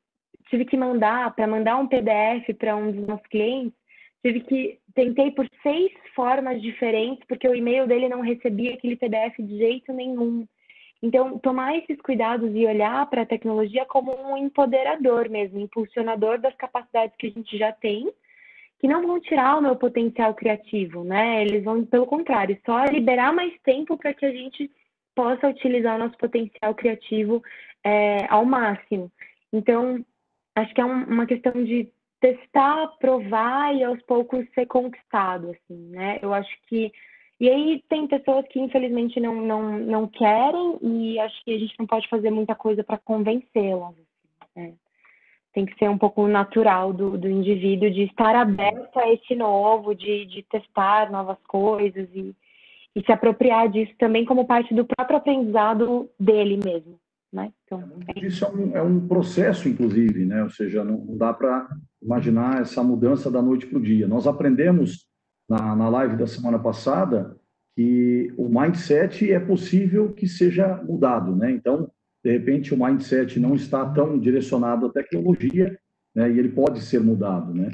tive 0.49 0.65
que 0.65 0.77
mandar, 0.77 1.35
para 1.35 1.47
mandar 1.47 1.77
um 1.77 1.89
PDF 1.89 2.55
para 2.57 2.77
um 2.77 2.93
dos 2.93 3.07
meus 3.07 3.23
clientes, 3.27 3.80
tive 4.23 4.41
que, 4.41 4.79
tentei 4.95 5.31
por 5.31 5.49
seis 5.63 5.91
formas 6.15 6.61
diferentes, 6.61 7.25
porque 7.27 7.49
o 7.49 7.55
e-mail 7.55 7.87
dele 7.87 8.09
não 8.09 8.21
recebia 8.21 8.75
aquele 8.75 8.97
PDF 8.97 9.37
de 9.39 9.59
jeito 9.59 9.93
nenhum. 9.93 10.47
Então, 11.03 11.39
tomar 11.39 11.77
esses 11.79 11.99
cuidados 12.03 12.51
e 12.55 12.67
olhar 12.67 13.09
para 13.09 13.23
a 13.23 13.27
tecnologia 13.27 13.87
como 13.87 14.15
um 14.15 14.37
empoderador 14.37 15.31
mesmo, 15.31 15.59
impulsionador 15.59 16.39
das 16.39 16.55
capacidades 16.57 17.17
que 17.17 17.29
a 17.29 17.31
gente 17.31 17.57
já 17.57 17.73
tem, 17.73 18.13
que 18.79 18.87
não 18.87 19.07
vão 19.07 19.21
tirar 19.21 19.59
o 19.59 19.63
meu 19.63 19.77
potencial 19.77 20.35
criativo, 20.35 21.03
né? 21.03 21.43
Eles 21.43 21.65
vão, 21.65 21.85
pelo 21.85 22.07
contrário, 22.07 22.59
só 22.67 22.85
liberar 22.85 23.33
mais 23.33 23.53
tempo 23.63 23.97
para 23.97 24.13
que 24.13 24.27
a 24.27 24.33
gente 24.33 24.71
possa 25.15 25.49
utilizar 25.49 25.97
o 25.97 25.99
nosso 25.99 26.17
potencial 26.19 26.75
criativo 26.75 27.43
é, 27.85 28.27
ao 28.29 28.45
máximo. 28.45 29.11
Então, 29.53 30.05
acho 30.55 30.75
que 30.75 30.81
é 30.81 30.85
um, 30.85 31.05
uma 31.05 31.27
questão 31.27 31.53
de 31.65 31.91
testar, 32.21 32.89
provar 32.99 33.75
e 33.75 33.83
aos 33.83 34.01
poucos 34.03 34.45
ser 34.55 34.67
conquistado, 34.67 35.51
assim, 35.51 35.89
né? 35.91 36.19
Eu 36.23 36.35
acho 36.35 36.51
que 36.67 36.93
e 37.41 37.49
aí 37.49 37.83
tem 37.89 38.07
pessoas 38.07 38.47
que 38.49 38.61
infelizmente 38.61 39.19
não, 39.19 39.41
não, 39.41 39.79
não 39.79 40.07
querem 40.07 40.79
e 40.83 41.19
acho 41.19 41.43
que 41.43 41.55
a 41.55 41.59
gente 41.59 41.75
não 41.79 41.87
pode 41.87 42.07
fazer 42.09 42.31
muita 42.31 42.55
coisa 42.55 42.85
para 42.85 42.99
convencê-las. 42.99 43.95
Assim, 43.95 44.05
né? 44.55 44.75
Tem 45.53 45.65
que 45.65 45.77
ser 45.79 45.89
um 45.89 45.99
pouco 45.99 46.29
natural 46.29 46.93
do, 46.93 47.17
do 47.19 47.29
indivíduo 47.29 47.91
de 47.91 48.03
estar 48.03 48.37
aberto 48.37 48.97
a 48.99 49.11
esse 49.13 49.35
novo, 49.35 49.95
de, 49.95 50.27
de 50.27 50.43
testar 50.45 51.11
novas 51.11 51.39
coisas 51.49 52.09
e, 52.15 52.37
e 52.95 53.03
se 53.03 53.11
apropriar 53.11 53.69
disso 53.69 53.93
também 53.99 54.25
como 54.25 54.47
parte 54.47 54.73
do 54.75 54.85
próprio 54.85 55.17
aprendizado 55.17 56.09
dele 56.21 56.61
mesmo. 56.63 57.01
Né? 57.33 57.53
Então, 57.65 57.83
é 58.15 58.27
isso 58.27 58.45
é 58.45 58.49
um, 58.49 58.77
é 58.77 58.83
um, 58.83 59.09
processo, 59.09 59.69
inclusive, 59.69 60.25
né? 60.25 60.43
ou 60.43 60.51
seja, 60.51 60.85
não, 60.85 60.99
não 60.99 61.17
dá 61.17 61.33
para 61.33 61.69
imaginar 62.03 62.63
essa 62.63 62.83
mudança 62.83 63.31
da 63.31 63.43
noite 63.43 63.67
para 63.67 63.79
o 63.79 63.83
dia. 63.83 64.09
Nós 64.09 64.27
aprendemos 64.27 65.07
na, 65.49 65.75
na 65.77 65.89
live 65.89 66.17
da 66.17 66.27
semana 66.27 66.59
passada 66.59 67.37
que 67.77 68.33
o 68.37 68.49
mindset 68.49 69.31
é 69.31 69.39
possível 69.39 70.13
que 70.13 70.27
seja 70.27 70.83
mudado. 70.83 71.35
Né? 71.37 71.51
Então, 71.53 71.91
de 72.25 72.31
repente, 72.31 72.75
o 72.75 72.85
mindset 72.85 73.39
não 73.39 73.55
está 73.55 73.85
tão 73.91 74.19
direcionado 74.19 74.87
à 74.87 74.93
tecnologia 74.93 75.79
né? 76.15 76.31
e 76.31 76.39
ele 76.39 76.51
pode 76.51 76.81
ser 76.83 77.01
mudado. 77.01 77.55
Né? 77.55 77.71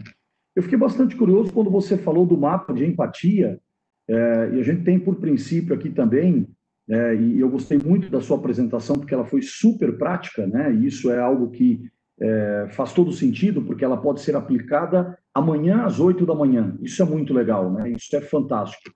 Eu 0.55 0.63
fiquei 0.63 0.79
bastante 0.79 1.17
curioso 1.17 1.53
quando 1.53 1.71
você 1.71 1.97
falou 1.97 2.25
do 2.25 2.37
mapa 2.37 2.73
de 2.73 2.85
empatia 2.85 3.61
é, 4.09 4.51
e 4.55 4.61
a 4.61 4.63
gente 4.63 4.85
tem 4.85 4.99
por 4.99 5.17
princípio 5.17 5.75
aqui 5.75 5.91
também, 5.91 6.49
é, 6.89 7.17
e 7.17 7.41
eu 7.41 7.49
gostei 7.49 7.79
muito 7.79 8.09
da 8.09 8.21
sua 8.21 8.37
apresentação, 8.37 8.97
porque 8.97 9.13
ela 9.13 9.25
foi 9.25 9.43
super 9.43 9.99
prática, 9.99 10.47
né? 10.47 10.73
E 10.73 10.87
isso 10.87 11.11
é 11.11 11.19
algo 11.19 11.51
que 11.51 11.91
é, 12.21 12.69
faz 12.71 12.93
todo 12.93 13.13
sentido, 13.13 13.63
porque 13.63 13.85
ela 13.85 13.97
pode 13.97 14.21
ser 14.21 14.35
aplicada 14.35 15.19
amanhã 15.35 15.85
às 15.85 16.01
oito 16.01 16.25
da 16.25 16.35
manhã. 16.35 16.77
Isso 16.81 17.03
é 17.03 17.05
muito 17.05 17.35
legal, 17.35 17.71
né? 17.71 17.91
Isso 17.91 18.15
é 18.17 18.21
fantástico. 18.21 18.91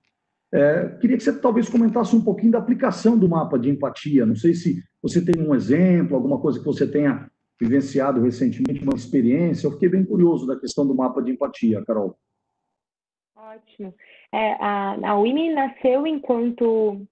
É, 0.53 0.89
queria 1.01 1.17
que 1.17 1.23
você 1.23 1.39
talvez 1.39 1.69
comentasse 1.69 2.15
um 2.17 2.25
pouquinho 2.25 2.53
da 2.53 2.59
aplicação 2.59 3.17
do 3.17 3.29
mapa 3.29 3.59
de 3.59 3.71
empatia. 3.71 4.27
Não 4.27 4.35
sei 4.35 4.55
se 4.55 4.83
você 5.03 5.25
tem 5.25 5.41
um 5.41 5.55
exemplo, 5.55 6.17
alguma 6.17 6.41
coisa 6.41 6.59
que 6.59 6.65
você 6.65 6.91
tenha 6.91 7.31
vivenciado 7.61 8.23
recentemente, 8.23 8.83
uma 8.83 8.97
experiência. 8.97 9.67
Eu 9.67 9.73
fiquei 9.73 9.89
bem 9.89 10.05
curioso 10.05 10.47
da 10.47 10.59
questão 10.59 10.87
do 10.87 10.95
mapa 10.95 11.23
de 11.23 11.31
empatia, 11.31 11.85
Carol. 11.87 12.17
Ótimo. 13.37 13.95
É, 14.33 14.53
a 14.61 15.19
WIMI 15.19 15.55
nasceu 15.55 16.07
enquanto 16.07 17.07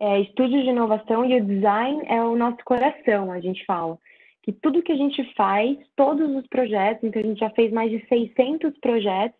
é, 0.00 0.20
estúdio 0.20 0.62
de 0.62 0.68
inovação 0.68 1.24
e 1.24 1.40
o 1.40 1.44
design 1.44 2.02
é 2.06 2.22
o 2.22 2.36
nosso 2.36 2.58
coração, 2.64 3.32
a 3.32 3.40
gente 3.40 3.64
fala. 3.64 3.98
Que 4.48 4.52
tudo 4.62 4.82
que 4.82 4.92
a 4.92 4.96
gente 4.96 5.22
faz, 5.34 5.76
todos 5.94 6.34
os 6.34 6.46
projetos, 6.46 7.04
então 7.04 7.20
a 7.20 7.26
gente 7.26 7.38
já 7.38 7.50
fez 7.50 7.70
mais 7.70 7.90
de 7.90 8.02
600 8.08 8.78
projetos, 8.78 9.38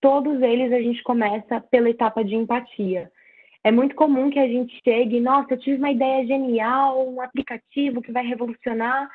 todos 0.00 0.40
eles 0.40 0.70
a 0.70 0.80
gente 0.80 1.02
começa 1.02 1.60
pela 1.62 1.90
etapa 1.90 2.22
de 2.22 2.36
empatia. 2.36 3.10
É 3.64 3.72
muito 3.72 3.96
comum 3.96 4.30
que 4.30 4.38
a 4.38 4.46
gente 4.46 4.80
chegue, 4.84 5.18
nossa, 5.18 5.54
eu 5.54 5.58
tive 5.58 5.78
uma 5.78 5.90
ideia 5.90 6.24
genial, 6.24 7.08
um 7.08 7.20
aplicativo 7.20 8.00
que 8.00 8.12
vai 8.12 8.24
revolucionar, 8.24 9.10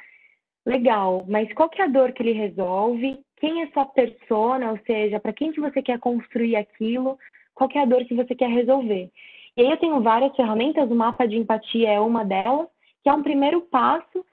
legal, 0.66 1.24
mas 1.30 1.48
qual 1.54 1.70
que 1.70 1.82
é 1.82 1.86
a 1.86 1.88
dor 1.88 2.12
que 2.12 2.22
ele 2.22 2.34
resolve? 2.34 3.18
Quem 3.38 3.62
é 3.62 3.68
sua 3.68 3.86
persona, 3.86 4.72
ou 4.72 4.80
seja, 4.86 5.18
para 5.18 5.32
quem 5.32 5.54
que 5.54 5.62
você 5.62 5.82
quer 5.82 5.98
construir 5.98 6.58
aquilo? 6.58 7.18
Qual 7.56 7.70
que 7.70 7.78
é 7.78 7.84
a 7.84 7.86
dor 7.86 8.04
que 8.04 8.16
você 8.16 8.36
quer 8.36 8.50
resolver? 8.50 9.10
E 9.56 9.62
aí 9.62 9.72
eu 9.72 9.78
tenho 9.78 10.02
várias 10.02 10.36
ferramentas, 10.36 10.92
o 10.92 10.96
mapa 10.96 11.26
de 11.26 11.38
empatia 11.38 11.90
é 11.90 12.02
uma 12.02 12.26
delas, 12.26 12.68
que 13.02 13.10
é 13.10 13.14
um 13.14 13.24
primeiro 13.24 13.62
passo 13.62 14.26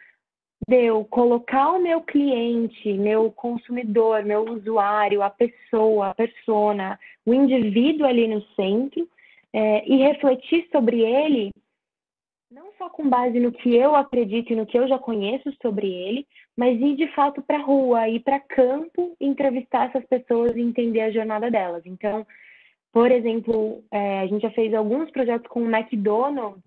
de 0.68 0.84
eu 0.84 1.02
colocar 1.06 1.72
o 1.72 1.80
meu 1.80 2.02
cliente, 2.02 2.92
meu 2.92 3.32
consumidor, 3.32 4.22
meu 4.22 4.44
usuário, 4.44 5.22
a 5.22 5.30
pessoa, 5.30 6.10
a 6.10 6.14
persona, 6.14 7.00
o 7.24 7.32
indivíduo 7.32 8.06
ali 8.06 8.28
no 8.28 8.42
centro 8.54 9.08
é, 9.50 9.88
e 9.88 9.96
refletir 9.96 10.68
sobre 10.70 11.00
ele 11.00 11.50
não 12.50 12.72
só 12.78 12.88
com 12.88 13.08
base 13.08 13.38
no 13.40 13.52
que 13.52 13.74
eu 13.74 13.94
acredito 13.94 14.52
e 14.52 14.56
no 14.56 14.66
que 14.66 14.78
eu 14.78 14.88
já 14.88 14.98
conheço 14.98 15.50
sobre 15.60 15.86
ele, 15.86 16.26
mas 16.56 16.80
ir 16.80 16.96
de 16.96 17.06
fato 17.14 17.42
para 17.42 17.58
a 17.58 17.62
rua, 17.62 18.08
ir 18.08 18.20
para 18.20 18.40
campo, 18.40 19.14
entrevistar 19.20 19.88
essas 19.88 20.04
pessoas 20.06 20.56
e 20.56 20.60
entender 20.60 21.00
a 21.00 21.10
jornada 21.10 21.50
delas. 21.50 21.82
Então, 21.84 22.26
por 22.92 23.10
exemplo, 23.10 23.82
é, 23.90 24.20
a 24.20 24.26
gente 24.26 24.42
já 24.42 24.50
fez 24.50 24.72
alguns 24.72 25.10
projetos 25.10 25.46
com 25.48 25.62
o 25.62 25.70
McDonald's 25.70 26.62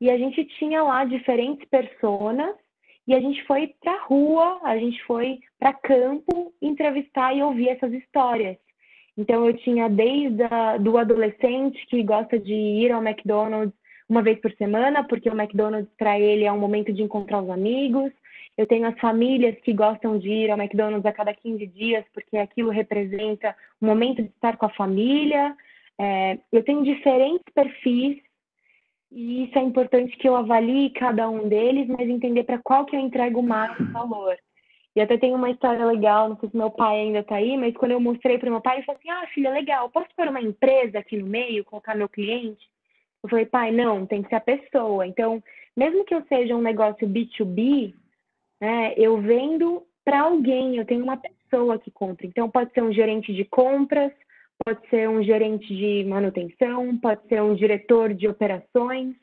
e 0.00 0.10
a 0.10 0.16
gente 0.16 0.44
tinha 0.58 0.82
lá 0.82 1.04
diferentes 1.04 1.68
personas 1.68 2.54
e 3.10 3.14
a 3.14 3.18
gente 3.18 3.42
foi 3.42 3.74
para 3.82 4.04
rua, 4.04 4.60
a 4.62 4.78
gente 4.78 5.02
foi 5.02 5.40
para 5.58 5.72
campo 5.72 6.54
entrevistar 6.62 7.36
e 7.36 7.42
ouvir 7.42 7.70
essas 7.70 7.92
histórias. 7.92 8.56
Então, 9.18 9.44
eu 9.44 9.56
tinha 9.56 9.88
desde 9.88 10.44
a, 10.44 10.76
do 10.76 10.96
adolescente 10.96 11.84
que 11.88 12.04
gosta 12.04 12.38
de 12.38 12.54
ir 12.54 12.92
ao 12.92 13.02
McDonald's 13.02 13.74
uma 14.08 14.22
vez 14.22 14.40
por 14.40 14.52
semana, 14.52 15.02
porque 15.02 15.28
o 15.28 15.34
McDonald's 15.34 15.92
para 15.98 16.20
ele 16.20 16.44
é 16.44 16.52
um 16.52 16.60
momento 16.60 16.92
de 16.92 17.02
encontrar 17.02 17.42
os 17.42 17.50
amigos. 17.50 18.12
Eu 18.56 18.64
tenho 18.64 18.86
as 18.86 18.96
famílias 19.00 19.56
que 19.62 19.72
gostam 19.72 20.16
de 20.16 20.28
ir 20.28 20.50
ao 20.52 20.56
McDonald's 20.56 21.04
a 21.04 21.12
cada 21.12 21.34
15 21.34 21.66
dias, 21.66 22.04
porque 22.14 22.36
aquilo 22.36 22.70
representa 22.70 23.56
um 23.82 23.88
momento 23.88 24.22
de 24.22 24.28
estar 24.28 24.56
com 24.56 24.66
a 24.66 24.70
família. 24.74 25.56
É, 25.98 26.38
eu 26.52 26.62
tenho 26.62 26.84
diferentes 26.84 27.52
perfis 27.52 28.22
e 29.10 29.44
isso 29.44 29.58
é 29.58 29.62
importante 29.62 30.16
que 30.16 30.28
eu 30.28 30.36
avalie 30.36 30.90
cada 30.90 31.28
um 31.28 31.48
deles, 31.48 31.88
mas 31.88 32.08
entender 32.08 32.44
para 32.44 32.58
qual 32.58 32.84
que 32.84 32.94
eu 32.94 33.00
entrego 33.00 33.40
o 33.40 33.42
máximo 33.42 33.90
valor. 33.92 34.36
E 34.94 35.00
até 35.00 35.16
tem 35.16 35.34
uma 35.34 35.50
história 35.50 35.84
legal, 35.84 36.28
não 36.28 36.36
sei 36.38 36.48
se 36.48 36.56
meu 36.56 36.70
pai 36.70 37.00
ainda 37.00 37.20
está 37.20 37.36
aí, 37.36 37.56
mas 37.56 37.76
quando 37.76 37.92
eu 37.92 38.00
mostrei 38.00 38.38
para 38.38 38.50
meu 38.50 38.60
pai, 38.60 38.76
ele 38.76 38.86
falou 38.86 38.98
assim: 38.98 39.10
Ah, 39.10 39.26
filha, 39.28 39.50
legal, 39.50 39.88
posso 39.90 40.08
pôr 40.16 40.28
uma 40.28 40.40
empresa 40.40 40.98
aqui 40.98 41.16
no 41.16 41.26
meio, 41.26 41.64
colocar 41.64 41.94
meu 41.94 42.08
cliente? 42.08 42.68
Eu 43.22 43.28
falei, 43.28 43.46
pai, 43.46 43.70
não, 43.70 44.06
tem 44.06 44.22
que 44.22 44.28
ser 44.28 44.36
a 44.36 44.40
pessoa. 44.40 45.06
Então, 45.06 45.42
mesmo 45.76 46.04
que 46.04 46.14
eu 46.14 46.24
seja 46.28 46.56
um 46.56 46.62
negócio 46.62 47.08
B2B, 47.08 47.94
né, 48.60 48.94
eu 48.96 49.20
vendo 49.20 49.86
para 50.04 50.22
alguém, 50.22 50.76
eu 50.76 50.84
tenho 50.84 51.04
uma 51.04 51.16
pessoa 51.16 51.78
que 51.78 51.90
compra. 51.90 52.26
Então, 52.26 52.50
pode 52.50 52.72
ser 52.72 52.82
um 52.82 52.92
gerente 52.92 53.32
de 53.32 53.44
compras, 53.44 54.12
pode 54.64 54.80
ser 54.88 55.08
um 55.08 55.22
gerente 55.22 55.66
de 55.66 56.04
manutenção, 56.04 56.96
pode 56.98 57.26
ser 57.28 57.42
um 57.42 57.54
diretor 57.54 58.14
de 58.14 58.28
operações, 58.28 59.14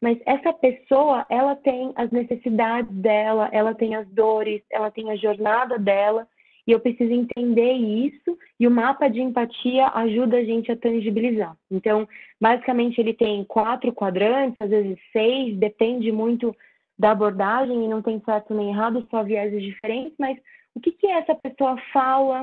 mas 0.00 0.18
essa 0.26 0.52
pessoa, 0.52 1.24
ela 1.30 1.54
tem 1.54 1.92
as 1.94 2.10
necessidades 2.10 2.92
dela, 2.92 3.48
ela 3.52 3.72
tem 3.72 3.94
as 3.94 4.08
dores, 4.08 4.60
ela 4.70 4.90
tem 4.90 5.10
a 5.10 5.16
jornada 5.16 5.78
dela, 5.78 6.26
e 6.66 6.72
eu 6.72 6.80
preciso 6.80 7.12
entender 7.12 7.72
isso, 7.72 8.36
e 8.58 8.66
o 8.66 8.70
mapa 8.70 9.08
de 9.08 9.20
empatia 9.20 9.86
ajuda 9.94 10.38
a 10.38 10.44
gente 10.44 10.70
a 10.70 10.76
tangibilizar. 10.76 11.56
Então, 11.70 12.08
basicamente, 12.40 13.00
ele 13.00 13.14
tem 13.14 13.44
quatro 13.44 13.92
quadrantes, 13.92 14.56
às 14.60 14.70
vezes 14.70 14.98
seis, 15.12 15.56
depende 15.56 16.10
muito 16.10 16.54
da 16.98 17.12
abordagem, 17.12 17.84
e 17.84 17.88
não 17.88 18.02
tem 18.02 18.20
certo 18.24 18.54
nem 18.54 18.70
errado, 18.70 19.06
só 19.10 19.22
vieses 19.22 19.62
diferentes, 19.62 20.14
mas 20.18 20.36
o 20.74 20.80
que, 20.80 20.92
que 20.92 21.06
essa 21.06 21.34
pessoa 21.34 21.76
fala? 21.92 22.42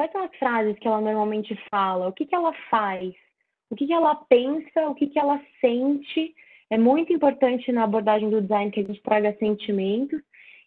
Quais 0.00 0.12
são 0.12 0.22
as 0.22 0.34
frases 0.36 0.78
que 0.78 0.88
ela 0.88 0.98
normalmente 0.98 1.54
fala? 1.70 2.08
O 2.08 2.12
que, 2.14 2.24
que 2.24 2.34
ela 2.34 2.54
faz? 2.70 3.12
O 3.68 3.76
que, 3.76 3.86
que 3.86 3.92
ela 3.92 4.14
pensa? 4.14 4.88
O 4.88 4.94
que, 4.94 5.06
que 5.06 5.18
ela 5.18 5.38
sente? 5.60 6.34
É 6.70 6.78
muito 6.78 7.12
importante 7.12 7.70
na 7.70 7.84
abordagem 7.84 8.30
do 8.30 8.40
design 8.40 8.70
que 8.70 8.80
a 8.80 8.82
gente 8.82 9.02
traga 9.02 9.36
sentimentos. 9.38 10.18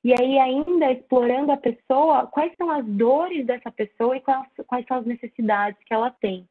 E 0.03 0.13
aí, 0.13 0.37
ainda 0.37 0.91
explorando 0.91 1.51
a 1.51 1.57
pessoa, 1.57 2.27
quais 2.27 2.53
são 2.55 2.69
as 2.69 2.85
dores 2.85 3.43
dessa 3.47 3.71
pessoa 3.71 4.15
e 4.15 4.21
quais, 4.21 4.47
quais 4.67 4.85
são 4.85 4.97
as 4.97 5.05
necessidades 5.07 5.83
que 5.83 5.95
ela 5.95 6.11
tem. 6.11 6.47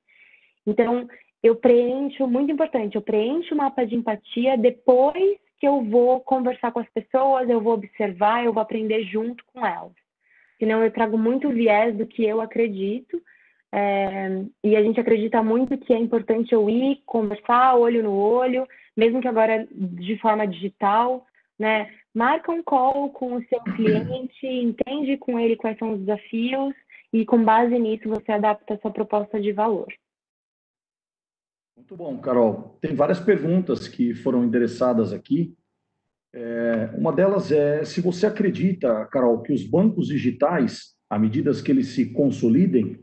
Então, 0.67 1.07
eu 1.41 1.55
preencho, 1.55 2.27
muito 2.27 2.51
importante, 2.51 2.97
eu 2.97 3.03
preencho 3.03 3.55
o 3.55 3.59
mapa 3.59 3.87
de 3.87 3.95
empatia 3.95 4.59
depois 4.59 5.39
que 5.61 5.69
eu 5.69 5.85
vou 5.85 6.19
conversar 6.19 6.73
com 6.73 6.81
as 6.81 6.91
pessoas, 6.91 7.49
eu 7.49 7.61
vou 7.61 7.75
observar, 7.75 8.45
eu 8.45 8.53
vou 8.53 8.61
aprender 8.61 9.05
junto 9.05 9.45
com 9.53 9.65
elas. 9.65 10.02
Senão 10.63 10.81
eu 10.81 10.93
trago 10.93 11.19
muito 11.19 11.51
viés 11.51 11.93
do 11.97 12.07
que 12.07 12.25
eu 12.25 12.41
acredito, 12.41 13.21
é, 13.73 14.45
e 14.63 14.77
a 14.77 14.83
gente 14.85 15.01
acredita 15.01 15.43
muito 15.43 15.77
que 15.77 15.93
é 15.93 15.99
importante 15.99 16.55
eu 16.55 16.71
ir 16.71 17.03
conversar 17.05 17.75
olho 17.75 18.01
no 18.01 18.13
olho, 18.13 18.65
mesmo 18.97 19.21
que 19.21 19.27
agora 19.27 19.67
de 19.73 20.17
forma 20.19 20.47
digital, 20.47 21.27
né? 21.59 21.91
Marca 22.15 22.53
um 22.53 22.63
call 22.63 23.11
com 23.11 23.35
o 23.35 23.45
seu 23.47 23.59
cliente, 23.75 24.47
entende 24.47 25.17
com 25.17 25.37
ele 25.37 25.57
quais 25.57 25.77
são 25.79 25.95
os 25.95 25.99
desafios 25.99 26.73
e 27.13 27.27
com 27.27 27.43
base 27.43 27.77
nisso 27.77 28.09
você 28.09 28.31
adapta 28.31 28.75
a 28.75 28.79
sua 28.79 28.93
proposta 28.93 29.41
de 29.41 29.51
valor. 29.51 29.93
Muito 31.77 31.97
bom, 31.97 32.17
Carol. 32.19 32.79
Tem 32.81 32.95
várias 32.95 33.19
perguntas 33.19 33.89
que 33.89 34.15
foram 34.15 34.45
endereçadas 34.45 35.13
aqui. 35.13 35.57
É, 36.35 36.91
uma 36.97 37.13
delas 37.13 37.53
é 37.53 37.85
se 37.85 38.01
você 38.01 38.27
acredita, 38.27 39.07
Carol, 39.07 39.43
que 39.43 39.53
os 39.53 39.65
bancos 39.65 40.09
digitais, 40.09 40.95
à 41.09 41.19
medida 41.19 41.53
que 41.53 41.71
eles 41.71 41.89
se 41.89 42.07
consolidem, 42.13 42.99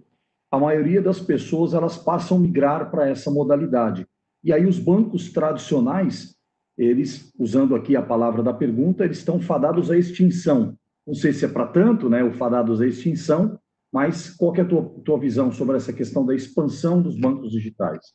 a 0.51 0.57
maioria 0.57 1.01
das 1.01 1.19
pessoas 1.19 1.73
elas 1.73 1.95
passam 1.97 2.37
a 2.37 2.39
migrar 2.39 2.89
para 2.89 3.07
essa 3.07 3.29
modalidade. 3.29 4.07
E 4.43 4.51
aí 4.51 4.65
os 4.65 4.79
bancos 4.79 5.31
tradicionais, 5.31 6.35
eles, 6.77 7.31
usando 7.37 7.75
aqui 7.75 7.95
a 7.95 8.01
palavra 8.01 8.41
da 8.41 8.53
pergunta, 8.53 9.03
eles 9.03 9.19
estão 9.19 9.39
fadados 9.39 9.91
à 9.91 9.97
extinção. 9.97 10.75
Não 11.05 11.13
sei 11.13 11.33
se 11.33 11.45
é 11.45 11.47
para 11.47 11.67
tanto, 11.67 12.09
né, 12.09 12.23
o 12.23 12.33
fadados 12.33 12.81
à 12.81 12.87
extinção, 12.87 13.59
mas 13.91 14.29
qual 14.35 14.55
é 14.55 14.61
a 14.61 14.65
tua, 14.65 14.83
tua 15.03 15.19
visão 15.19 15.51
sobre 15.51 15.75
essa 15.75 15.93
questão 15.93 16.25
da 16.25 16.33
expansão 16.33 17.01
dos 17.01 17.19
bancos 17.19 17.51
digitais? 17.51 18.13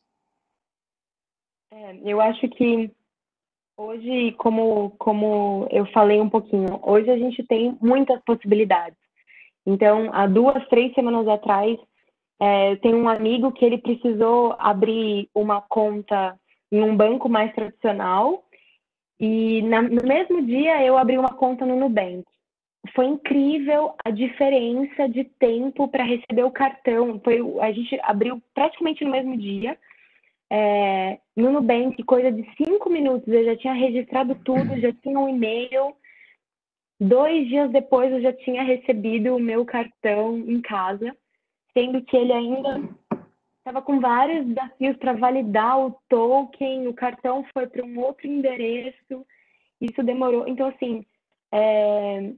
É, 1.71 2.11
eu 2.11 2.19
acho 2.19 2.49
que 2.49 2.91
hoje, 3.77 4.31
como, 4.33 4.91
como 4.97 5.67
eu 5.71 5.85
falei 5.87 6.19
um 6.19 6.29
pouquinho, 6.29 6.79
hoje 6.83 7.09
a 7.09 7.17
gente 7.17 7.43
tem 7.43 7.77
muitas 7.81 8.21
possibilidades. 8.23 8.97
Então, 9.65 10.09
há 10.13 10.27
duas, 10.27 10.67
três 10.67 10.93
semanas 10.93 11.27
atrás, 11.27 11.77
é, 12.39 12.77
um 12.85 13.07
amigo 13.07 13.51
que 13.51 13.65
ele 13.65 13.77
precisou 13.77 14.55
abrir 14.59 15.29
uma 15.33 15.61
conta 15.61 16.37
em 16.71 16.81
um 16.81 16.95
banco 16.95 17.29
mais 17.29 17.53
tradicional 17.53 18.43
e 19.19 19.61
na, 19.63 19.81
no 19.81 20.05
mesmo 20.05 20.45
dia 20.45 20.83
eu 20.83 20.97
abri 20.97 21.17
uma 21.17 21.33
conta 21.33 21.65
no 21.65 21.75
Nubank. 21.75 22.23
Foi 22.93 23.05
incrível 23.05 23.95
a 24.03 24.11
diferença 24.11 25.07
de 25.09 25.23
tempo 25.23 25.87
para 25.87 26.03
receber 26.03 26.43
o 26.43 26.51
cartão. 26.51 27.19
Foi, 27.23 27.39
a 27.61 27.71
gente 27.71 27.99
abriu 28.03 28.41
praticamente 28.53 29.03
no 29.03 29.11
mesmo 29.11 29.37
dia. 29.37 29.77
É, 30.51 31.19
no 31.35 31.51
Nubank, 31.51 32.01
coisa 32.03 32.31
de 32.31 32.43
cinco 32.55 32.89
minutos, 32.89 33.27
eu 33.27 33.45
já 33.45 33.57
tinha 33.57 33.73
registrado 33.73 34.35
tudo, 34.43 34.79
já 34.79 34.93
tinha 34.93 35.19
um 35.19 35.29
e-mail. 35.29 35.95
Dois 36.99 37.47
dias 37.47 37.71
depois 37.71 38.11
eu 38.11 38.21
já 38.21 38.31
tinha 38.31 38.63
recebido 38.63 39.35
o 39.35 39.39
meu 39.39 39.65
cartão 39.65 40.37
em 40.37 40.61
casa 40.61 41.15
sendo 41.75 42.01
que 42.03 42.15
ele 42.15 42.31
ainda 42.31 42.89
estava 43.57 43.81
com 43.81 43.99
vários 43.99 44.47
desafios 44.47 44.95
para 44.97 45.13
validar 45.13 45.77
o 45.79 45.99
token, 46.07 46.87
o 46.87 46.93
cartão 46.93 47.45
foi 47.53 47.67
para 47.67 47.83
um 47.83 47.99
outro 47.99 48.25
endereço, 48.25 49.25
isso 49.81 50.01
demorou. 50.01 50.47
Então, 50.47 50.67
assim, 50.69 51.05
é... 51.51 52.31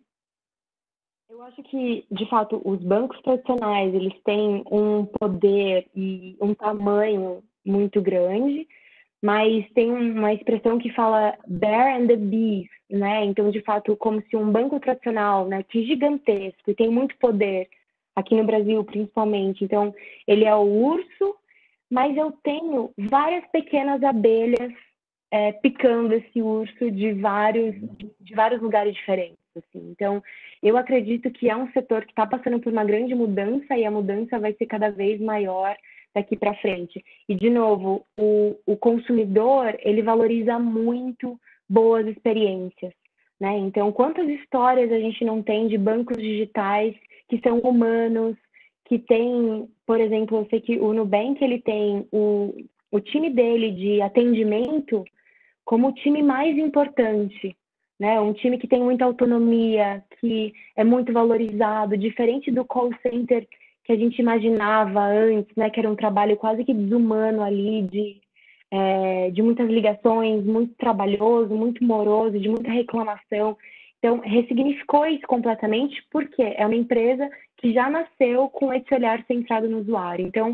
eu 1.29 1.41
acho 1.43 1.61
que, 1.63 2.05
de 2.09 2.27
fato, 2.29 2.59
os 2.65 2.79
bancos 2.79 3.21
tradicionais, 3.21 3.93
eles 3.93 4.19
têm 4.23 4.63
um 4.71 5.05
poder 5.05 5.87
e 5.95 6.35
um 6.41 6.55
tamanho 6.55 7.43
muito 7.67 8.01
grande, 8.01 8.67
mas 9.21 9.69
tem 9.73 9.91
uma 9.91 10.33
expressão 10.33 10.77
que 10.77 10.93
fala 10.93 11.37
bear 11.47 11.99
and 11.99 12.07
the 12.07 12.15
beast, 12.15 12.69
né? 12.89 13.25
Então, 13.25 13.49
de 13.49 13.61
fato, 13.61 13.95
como 13.97 14.21
se 14.29 14.35
um 14.35 14.51
banco 14.51 14.79
tradicional, 14.79 15.47
né, 15.47 15.63
que 15.63 15.81
é 15.81 15.85
gigantesco 15.85 16.69
e 16.69 16.75
tem 16.75 16.89
muito 16.89 17.17
poder, 17.17 17.67
aqui 18.15 18.35
no 18.35 18.43
Brasil 18.43 18.83
principalmente. 18.83 19.63
Então, 19.63 19.93
ele 20.27 20.45
é 20.45 20.55
o 20.55 20.63
urso, 20.63 21.35
mas 21.89 22.17
eu 22.17 22.31
tenho 22.43 22.91
várias 22.97 23.45
pequenas 23.51 24.01
abelhas 24.03 24.73
é, 25.31 25.51
picando 25.51 26.13
esse 26.13 26.41
urso 26.41 26.89
de 26.89 27.13
vários, 27.13 27.75
de 28.19 28.33
vários 28.33 28.61
lugares 28.61 28.95
diferentes. 28.95 29.37
Assim. 29.55 29.89
Então, 29.91 30.23
eu 30.61 30.77
acredito 30.77 31.29
que 31.31 31.49
é 31.49 31.55
um 31.55 31.71
setor 31.71 32.05
que 32.05 32.11
está 32.11 32.25
passando 32.25 32.59
por 32.59 32.71
uma 32.71 32.85
grande 32.85 33.13
mudança 33.13 33.75
e 33.75 33.85
a 33.85 33.91
mudança 33.91 34.39
vai 34.39 34.53
ser 34.53 34.65
cada 34.65 34.89
vez 34.89 35.19
maior 35.19 35.75
daqui 36.13 36.35
para 36.35 36.55
frente. 36.55 37.03
E, 37.27 37.35
de 37.35 37.49
novo, 37.49 38.05
o, 38.19 38.55
o 38.65 38.77
consumidor, 38.77 39.77
ele 39.79 40.01
valoriza 40.01 40.57
muito 40.57 41.39
boas 41.69 42.07
experiências. 42.07 42.93
Né? 43.39 43.57
Então, 43.59 43.91
quantas 43.91 44.27
histórias 44.27 44.91
a 44.91 44.99
gente 44.99 45.23
não 45.23 45.43
tem 45.43 45.67
de 45.67 45.77
bancos 45.77 46.17
digitais 46.17 46.95
que 47.29 47.39
são 47.43 47.59
humanos, 47.59 48.35
que 48.85 48.97
tem, 48.97 49.67
por 49.85 49.99
exemplo, 49.99 50.37
eu 50.39 50.47
sei 50.49 50.61
que 50.61 50.79
o 50.79 50.93
Nubank 50.93 51.43
ele 51.43 51.59
tem 51.59 52.07
o, 52.11 52.55
o 52.91 52.99
time 52.99 53.29
dele 53.29 53.71
de 53.71 54.01
atendimento 54.01 55.03
como 55.65 55.89
o 55.89 55.93
time 55.93 56.23
mais 56.23 56.57
importante, 56.57 57.55
né? 57.99 58.19
Um 58.21 58.31
time 58.31 58.57
que 58.57 58.67
tem 58.67 58.81
muita 58.81 59.03
autonomia, 59.03 60.01
que 60.19 60.53
é 60.77 60.83
muito 60.83 61.11
valorizado, 61.11 61.97
diferente 61.97 62.49
do 62.49 62.63
call 62.63 62.89
center 63.01 63.45
que 63.87 63.93
a 63.93 63.95
gente 63.95 64.19
imaginava 64.19 64.99
antes, 65.01 65.55
né? 65.55 65.69
Que 65.69 65.79
era 65.79 65.89
um 65.89 65.95
trabalho 65.95 66.35
quase 66.35 66.65
que 66.65 66.73
desumano 66.73 67.41
ali 67.41 67.83
de 67.83 68.21
é, 68.69 69.31
de 69.31 69.41
muitas 69.41 69.69
ligações, 69.69 70.43
muito 70.43 70.75
trabalhoso, 70.75 71.55
muito 71.55 71.81
moroso, 71.85 72.37
de 72.37 72.49
muita 72.49 72.69
reclamação. 72.69 73.57
Então, 73.97 74.19
ressignificou 74.19 75.05
isso 75.05 75.25
completamente, 75.25 76.05
porque 76.11 76.41
é 76.41 76.65
uma 76.65 76.75
empresa 76.75 77.29
que 77.55 77.71
já 77.71 77.89
nasceu 77.89 78.49
com 78.49 78.73
esse 78.73 78.93
olhar 78.93 79.23
centrado 79.25 79.69
no 79.69 79.79
usuário. 79.79 80.27
Então, 80.27 80.53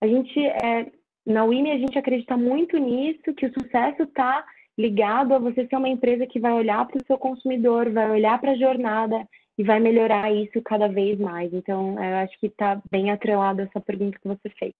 a 0.00 0.06
gente, 0.06 0.38
é, 0.38 0.86
na 1.26 1.44
WIME, 1.44 1.72
a 1.72 1.78
gente 1.78 1.98
acredita 1.98 2.36
muito 2.36 2.78
nisso, 2.78 3.34
que 3.34 3.46
o 3.46 3.52
sucesso 3.52 4.04
está 4.04 4.44
ligado 4.78 5.34
a 5.34 5.38
você 5.40 5.66
ser 5.66 5.76
uma 5.76 5.88
empresa 5.88 6.28
que 6.28 6.38
vai 6.38 6.52
olhar 6.52 6.86
para 6.86 6.98
o 6.98 7.06
seu 7.06 7.18
consumidor, 7.18 7.90
vai 7.90 8.08
olhar 8.08 8.40
para 8.40 8.52
a 8.52 8.56
jornada 8.56 9.26
e 9.58 9.64
vai 9.64 9.80
melhorar 9.80 10.32
isso 10.32 10.60
cada 10.62 10.88
vez 10.88 11.18
mais. 11.18 11.52
Então, 11.52 12.02
eu 12.02 12.16
acho 12.16 12.38
que 12.38 12.46
está 12.46 12.80
bem 12.90 13.10
atrelado 13.10 13.60
essa 13.60 13.80
pergunta 13.80 14.18
que 14.18 14.28
você 14.28 14.48
fez. 14.58 14.72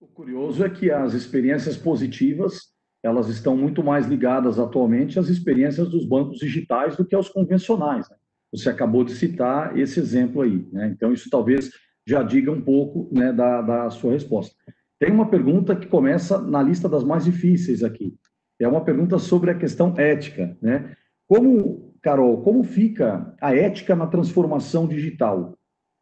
O 0.00 0.06
curioso 0.06 0.64
é 0.64 0.68
que 0.68 0.90
as 0.90 1.14
experiências 1.14 1.76
positivas 1.76 2.74
elas 3.02 3.28
estão 3.28 3.56
muito 3.56 3.84
mais 3.84 4.06
ligadas 4.06 4.58
atualmente 4.58 5.18
às 5.18 5.28
experiências 5.28 5.88
dos 5.88 6.04
bancos 6.04 6.38
digitais 6.38 6.96
do 6.96 7.04
que 7.04 7.14
aos 7.14 7.28
convencionais. 7.28 8.08
Né? 8.10 8.16
Você 8.52 8.68
acabou 8.68 9.04
de 9.04 9.14
citar 9.14 9.78
esse 9.78 10.00
exemplo 10.00 10.42
aí, 10.42 10.66
né? 10.72 10.88
então 10.88 11.12
isso 11.12 11.30
talvez 11.30 11.70
já 12.06 12.22
diga 12.22 12.50
um 12.50 12.60
pouco 12.60 13.08
né, 13.12 13.32
da, 13.32 13.62
da 13.62 13.90
sua 13.90 14.12
resposta. 14.12 14.56
Tem 14.98 15.12
uma 15.12 15.28
pergunta 15.28 15.76
que 15.76 15.86
começa 15.86 16.40
na 16.40 16.62
lista 16.62 16.88
das 16.88 17.04
mais 17.04 17.24
difíceis 17.24 17.84
aqui. 17.84 18.14
É 18.58 18.66
uma 18.66 18.84
pergunta 18.84 19.18
sobre 19.18 19.50
a 19.50 19.54
questão 19.54 19.94
ética, 19.98 20.56
né? 20.62 20.96
Como, 21.28 21.85
Carol, 22.06 22.40
como 22.40 22.62
fica 22.62 23.34
a 23.40 23.52
ética 23.52 23.96
na 23.96 24.06
transformação 24.06 24.86
digital? 24.86 25.54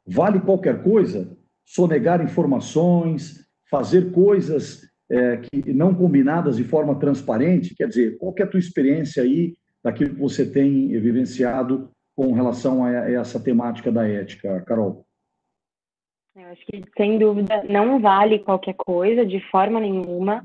Vale 0.07 0.39
qualquer 0.39 0.83
coisa? 0.83 1.35
Sonegar 1.65 2.23
informações, 2.23 3.49
fazer 3.71 4.13
coisas 4.13 4.83
é, 5.11 5.39
que 5.39 5.73
não 5.73 5.95
combinadas 5.95 6.59
de 6.59 6.65
forma 6.65 6.99
transparente? 6.99 7.75
Quer 7.75 7.89
dizer, 7.89 8.19
qual 8.19 8.35
é 8.39 8.43
a 8.43 8.47
tua 8.47 8.61
experiência 8.61 9.23
aí 9.23 9.55
daquilo 9.83 10.11
que 10.11 10.21
você 10.21 10.45
tem 10.45 10.89
vivenciado 10.89 11.89
com 12.15 12.35
relação 12.35 12.85
a 12.85 12.91
essa 13.11 13.43
temática 13.43 13.91
da 13.91 14.07
ética, 14.07 14.61
Carol? 14.67 15.07
Eu 16.37 16.49
acho 16.49 16.67
que, 16.67 16.83
sem 16.99 17.19
dúvida, 17.19 17.65
não 17.67 17.99
vale 17.99 18.41
qualquer 18.41 18.75
coisa, 18.75 19.25
de 19.25 19.41
forma 19.51 19.81
nenhuma. 19.81 20.45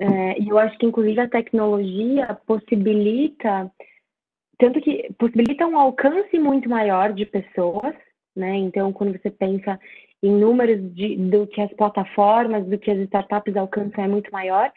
É, 0.00 0.42
e 0.42 0.48
eu 0.48 0.58
acho 0.58 0.76
que, 0.78 0.86
inclusive, 0.86 1.20
a 1.20 1.28
tecnologia 1.28 2.36
possibilita, 2.44 3.70
tanto 4.58 4.80
que 4.80 5.12
possibilita 5.18 5.66
um 5.66 5.78
alcance 5.78 6.38
muito 6.38 6.68
maior 6.68 7.12
de 7.12 7.26
pessoas, 7.26 7.94
né? 8.34 8.56
Então, 8.56 8.92
quando 8.92 9.12
você 9.12 9.30
pensa 9.30 9.78
em 10.22 10.30
números 10.30 10.80
de, 10.94 11.16
do 11.16 11.46
que 11.46 11.60
as 11.60 11.72
plataformas, 11.74 12.66
do 12.66 12.78
que 12.78 12.90
as 12.90 12.98
startups 13.00 13.56
alcançam 13.56 14.04
é 14.04 14.08
muito 14.08 14.30
maior. 14.32 14.72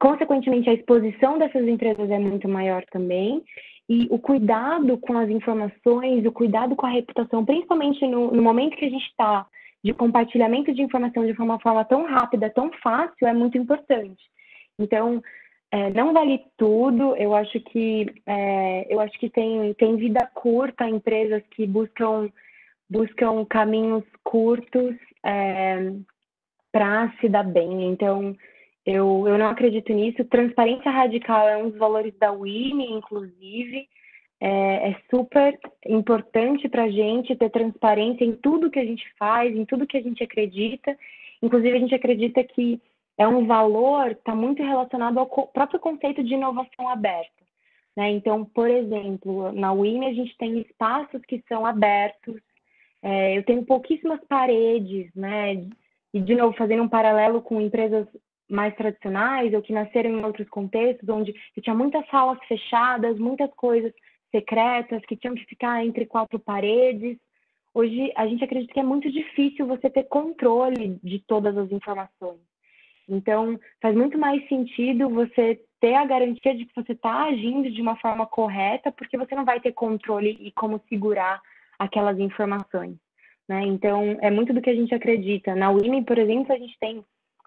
consequentemente, 0.00 0.70
a 0.70 0.74
exposição 0.74 1.38
dessas 1.38 1.66
empresas 1.66 2.10
é 2.10 2.18
muito 2.18 2.48
maior 2.48 2.84
também. 2.92 3.42
E 3.88 4.06
o 4.10 4.18
cuidado 4.18 4.98
com 4.98 5.16
as 5.16 5.28
informações, 5.30 6.24
o 6.24 6.32
cuidado 6.32 6.76
com 6.76 6.86
a 6.86 6.90
reputação, 6.90 7.44
principalmente 7.44 8.06
no, 8.06 8.30
no 8.30 8.42
momento 8.42 8.76
que 8.76 8.84
a 8.84 8.90
gente 8.90 9.06
está 9.06 9.46
de 9.82 9.94
compartilhamento 9.94 10.74
de 10.74 10.82
informação 10.82 11.24
de 11.24 11.32
uma 11.40 11.58
forma 11.60 11.84
tão 11.84 12.04
rápida, 12.04 12.50
tão 12.50 12.70
fácil, 12.82 13.26
é 13.26 13.32
muito 13.32 13.56
importante. 13.56 14.22
Então, 14.78 15.22
é, 15.70 15.90
não 15.90 16.12
vale 16.12 16.44
tudo. 16.56 17.14
Eu 17.16 17.34
acho 17.34 17.60
que 17.60 18.06
é, 18.26 18.92
eu 18.92 19.00
acho 19.00 19.18
que 19.18 19.28
tem, 19.28 19.74
tem 19.74 19.96
vida 19.96 20.26
curta 20.34 20.88
empresas 20.88 21.42
que 21.50 21.66
buscam 21.66 22.30
buscam 22.90 23.44
caminhos 23.44 24.04
curtos 24.24 24.94
é, 25.22 25.92
para 26.72 27.12
se 27.20 27.28
dar 27.28 27.42
bem. 27.42 27.90
Então, 27.90 28.34
eu, 28.86 29.24
eu 29.28 29.36
não 29.36 29.48
acredito 29.48 29.92
nisso. 29.92 30.24
Transparência 30.24 30.90
radical 30.90 31.46
é 31.46 31.58
um 31.58 31.68
dos 31.68 31.78
valores 31.78 32.14
da 32.18 32.32
WINE, 32.32 32.90
inclusive. 32.92 33.86
É, 34.40 34.90
é 34.90 34.96
super 35.10 35.58
importante 35.86 36.68
para 36.68 36.84
a 36.84 36.90
gente 36.90 37.36
ter 37.36 37.50
transparência 37.50 38.24
em 38.24 38.32
tudo 38.36 38.70
que 38.70 38.78
a 38.78 38.84
gente 38.84 39.04
faz, 39.18 39.54
em 39.54 39.66
tudo 39.66 39.86
que 39.86 39.98
a 39.98 40.02
gente 40.02 40.22
acredita. 40.22 40.96
Inclusive, 41.42 41.76
a 41.76 41.80
gente 41.80 41.94
acredita 41.94 42.42
que 42.42 42.80
é 43.18 43.26
um 43.26 43.46
valor, 43.46 44.12
está 44.12 44.34
muito 44.34 44.62
relacionado 44.62 45.18
ao 45.18 45.26
próprio 45.26 45.80
conceito 45.80 46.22
de 46.22 46.34
inovação 46.34 46.88
aberta. 46.88 47.44
Né? 47.96 48.10
Então, 48.10 48.44
por 48.44 48.70
exemplo, 48.70 49.50
na 49.50 49.72
WIME 49.72 50.06
a 50.06 50.14
gente 50.14 50.36
tem 50.38 50.60
espaços 50.60 51.20
que 51.26 51.42
são 51.48 51.66
abertos, 51.66 52.40
é, 53.02 53.36
eu 53.36 53.42
tenho 53.44 53.64
pouquíssimas 53.64 54.20
paredes, 54.28 55.10
né? 55.14 55.66
E, 56.14 56.20
de 56.20 56.34
novo, 56.34 56.56
fazendo 56.56 56.82
um 56.82 56.88
paralelo 56.88 57.42
com 57.42 57.60
empresas 57.60 58.06
mais 58.48 58.74
tradicionais 58.76 59.52
ou 59.52 59.62
que 59.62 59.72
nasceram 59.72 60.10
em 60.10 60.24
outros 60.24 60.48
contextos, 60.48 61.08
onde 61.08 61.34
tinha 61.60 61.74
muitas 61.74 62.06
salas 62.08 62.38
fechadas, 62.46 63.18
muitas 63.18 63.52
coisas 63.54 63.92
secretas 64.30 65.04
que 65.06 65.16
tinham 65.16 65.34
que 65.34 65.44
ficar 65.44 65.84
entre 65.84 66.06
quatro 66.06 66.38
paredes. 66.38 67.18
Hoje, 67.74 68.12
a 68.16 68.26
gente 68.26 68.42
acredita 68.42 68.72
que 68.72 68.80
é 68.80 68.84
muito 68.84 69.10
difícil 69.10 69.66
você 69.66 69.90
ter 69.90 70.04
controle 70.04 70.98
de 71.02 71.18
todas 71.20 71.56
as 71.56 71.70
informações. 71.70 72.47
Então, 73.08 73.58
faz 73.80 73.96
muito 73.96 74.18
mais 74.18 74.46
sentido 74.48 75.08
você 75.08 75.60
ter 75.80 75.94
a 75.94 76.04
garantia 76.04 76.54
de 76.54 76.66
que 76.66 76.74
você 76.74 76.92
está 76.92 77.24
agindo 77.24 77.70
de 77.70 77.80
uma 77.80 77.96
forma 77.96 78.26
correta, 78.26 78.92
porque 78.92 79.16
você 79.16 79.34
não 79.34 79.44
vai 79.44 79.60
ter 79.60 79.72
controle 79.72 80.36
e 80.40 80.52
como 80.52 80.82
segurar 80.88 81.40
aquelas 81.78 82.18
informações. 82.18 82.96
Né? 83.48 83.62
Então, 83.62 84.18
é 84.20 84.30
muito 84.30 84.52
do 84.52 84.60
que 84.60 84.70
a 84.70 84.74
gente 84.74 84.94
acredita. 84.94 85.54
Na 85.54 85.70
Women, 85.70 86.04
por 86.04 86.18
exemplo, 86.18 86.52
a 86.52 86.58
gente 86.58 86.76
tem 86.78 87.02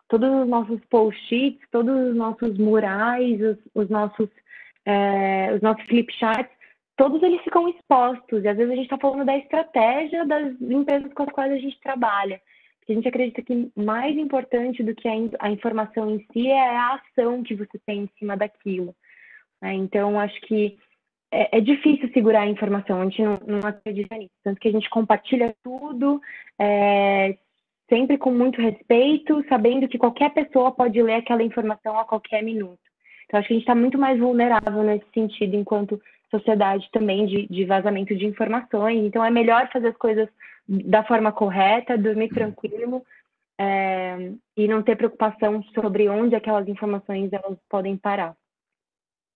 todos 0.07 0.29
os 0.41 0.47
nossos 0.47 0.79
post-its, 0.89 1.61
todos 1.69 2.09
os 2.09 2.15
nossos 2.15 2.57
murais, 2.57 3.39
os, 3.41 3.57
os 3.75 3.89
nossos, 3.89 4.29
é, 4.85 5.53
os 5.53 5.61
nossos 5.61 5.85
flip 5.85 6.11
todos 6.97 7.21
eles 7.21 7.41
ficam 7.43 7.67
expostos. 7.69 8.43
E 8.43 8.47
às 8.47 8.57
vezes 8.57 8.71
a 8.71 8.75
gente 8.75 8.85
está 8.85 8.97
falando 8.97 9.25
da 9.25 9.37
estratégia 9.37 10.25
das 10.25 10.59
empresas 10.61 11.13
com 11.13 11.23
as 11.23 11.31
quais 11.31 11.51
a 11.51 11.57
gente 11.57 11.79
trabalha 11.81 12.41
a 12.91 12.95
gente 12.95 13.07
acredita 13.07 13.41
que 13.41 13.71
mais 13.75 14.17
importante 14.17 14.83
do 14.83 14.93
que 14.93 15.07
a, 15.07 15.13
a 15.39 15.51
informação 15.51 16.09
em 16.09 16.25
si 16.31 16.47
é 16.47 16.77
a 16.77 16.95
ação 16.95 17.43
que 17.43 17.55
você 17.55 17.79
tem 17.85 18.01
em 18.01 18.09
cima 18.19 18.35
daquilo. 18.35 18.95
Né? 19.61 19.73
Então, 19.73 20.19
acho 20.19 20.39
que 20.41 20.77
é, 21.31 21.57
é, 21.57 21.61
difícil 21.61 22.11
segurar 22.13 22.41
a 22.41 22.49
informação, 22.49 23.01
a 23.01 23.05
gente 23.05 23.21
não, 23.21 23.39
não, 23.47 23.67
acredita 23.67 24.17
nisso. 24.17 24.33
Tanto 24.43 24.59
que 24.59 24.67
a 24.67 24.71
gente 24.71 24.89
compartilha 24.89 25.55
tudo, 25.63 26.19
é, 26.59 27.37
sempre 27.89 28.17
com 28.17 28.31
muito 28.31 28.61
respeito, 28.61 29.43
sabendo 29.47 29.87
que 29.87 29.97
qualquer 29.97 30.33
pessoa 30.33 30.71
pode 30.71 31.01
ler 31.01 31.15
aquela 31.15 31.43
informação 31.43 31.97
a 31.97 32.05
qualquer 32.05 32.43
minuto. 32.43 32.79
Então, 33.25 33.39
acho 33.39 33.47
que 33.47 33.53
a 33.53 33.57
gente 33.57 33.63
está 33.63 33.75
muito 33.75 33.97
mais 33.97 34.19
vulnerável 34.19 34.83
nesse 34.83 35.05
sentido, 35.13 35.55
enquanto 35.55 36.01
sociedade 36.29 36.87
também, 36.91 37.25
de, 37.25 37.47
de 37.47 37.65
vazamento 37.65 38.15
de 38.15 38.25
informações. 38.25 39.05
Então, 39.05 39.23
é 39.23 39.29
melhor 39.29 39.69
fazer 39.71 39.87
as 39.87 39.97
coisas 39.97 40.27
da 40.71 41.03
forma 41.03 41.31
correta, 41.33 41.97
dormir 41.97 42.29
tranquilo 42.29 43.03
é, 43.59 44.31
e 44.55 44.67
não 44.67 44.81
ter 44.81 44.95
preocupação 44.95 45.61
sobre 45.75 46.07
onde 46.07 46.35
aquelas 46.35 46.67
informações 46.67 47.31
elas 47.33 47.57
podem 47.69 47.97
parar. 47.97 48.35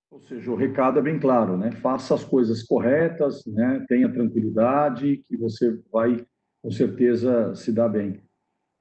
Ou 0.09 0.21
seja, 0.21 0.49
o 0.49 0.55
recado 0.55 0.99
é 0.99 1.01
bem 1.01 1.19
claro, 1.19 1.57
né? 1.57 1.71
Faça 1.71 2.15
as 2.15 2.23
coisas 2.23 2.63
corretas, 2.63 3.45
né? 3.45 3.83
Tenha 3.89 4.11
tranquilidade, 4.11 5.17
que 5.27 5.35
você 5.35 5.77
vai 5.91 6.25
com 6.61 6.71
certeza 6.71 7.53
se 7.53 7.71
dar 7.71 7.89
bem. 7.89 8.21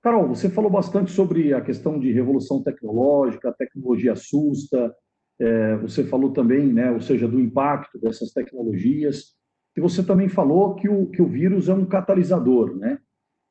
Carol, 0.01 0.29
você 0.29 0.49
falou 0.49 0.71
bastante 0.71 1.11
sobre 1.11 1.53
a 1.53 1.61
questão 1.61 1.99
de 1.99 2.13
revolução 2.13 2.63
tecnológica, 2.63 3.49
a 3.49 3.55
tecnologia 3.55 4.13
assusta. 4.13 4.95
É, 5.41 5.77
você 5.79 6.05
falou 6.05 6.33
também, 6.33 6.73
né? 6.73 6.93
Ou 6.93 7.01
seja, 7.01 7.27
do 7.27 7.41
impacto 7.41 7.99
dessas 7.99 8.31
tecnologias. 8.31 9.35
E 9.77 9.81
você 9.81 10.03
também 10.03 10.29
falou 10.29 10.75
que 10.75 10.89
o, 10.89 11.07
que 11.07 11.21
o 11.21 11.27
vírus 11.27 11.69
é 11.69 11.75
um 11.75 11.85
catalisador, 11.85 12.77
né? 12.77 12.99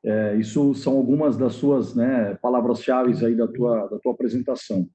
É, 0.04 0.36
isso 0.36 0.74
são 0.74 0.96
algumas 0.96 1.36
das 1.36 1.54
suas 1.54 1.94
né, 1.94 2.34
palavras-chave 2.42 3.24
aí 3.24 3.34
da 3.34 3.48
tua, 3.48 3.86
da 3.86 3.98
tua 3.98 4.12
apresentação. 4.12 4.86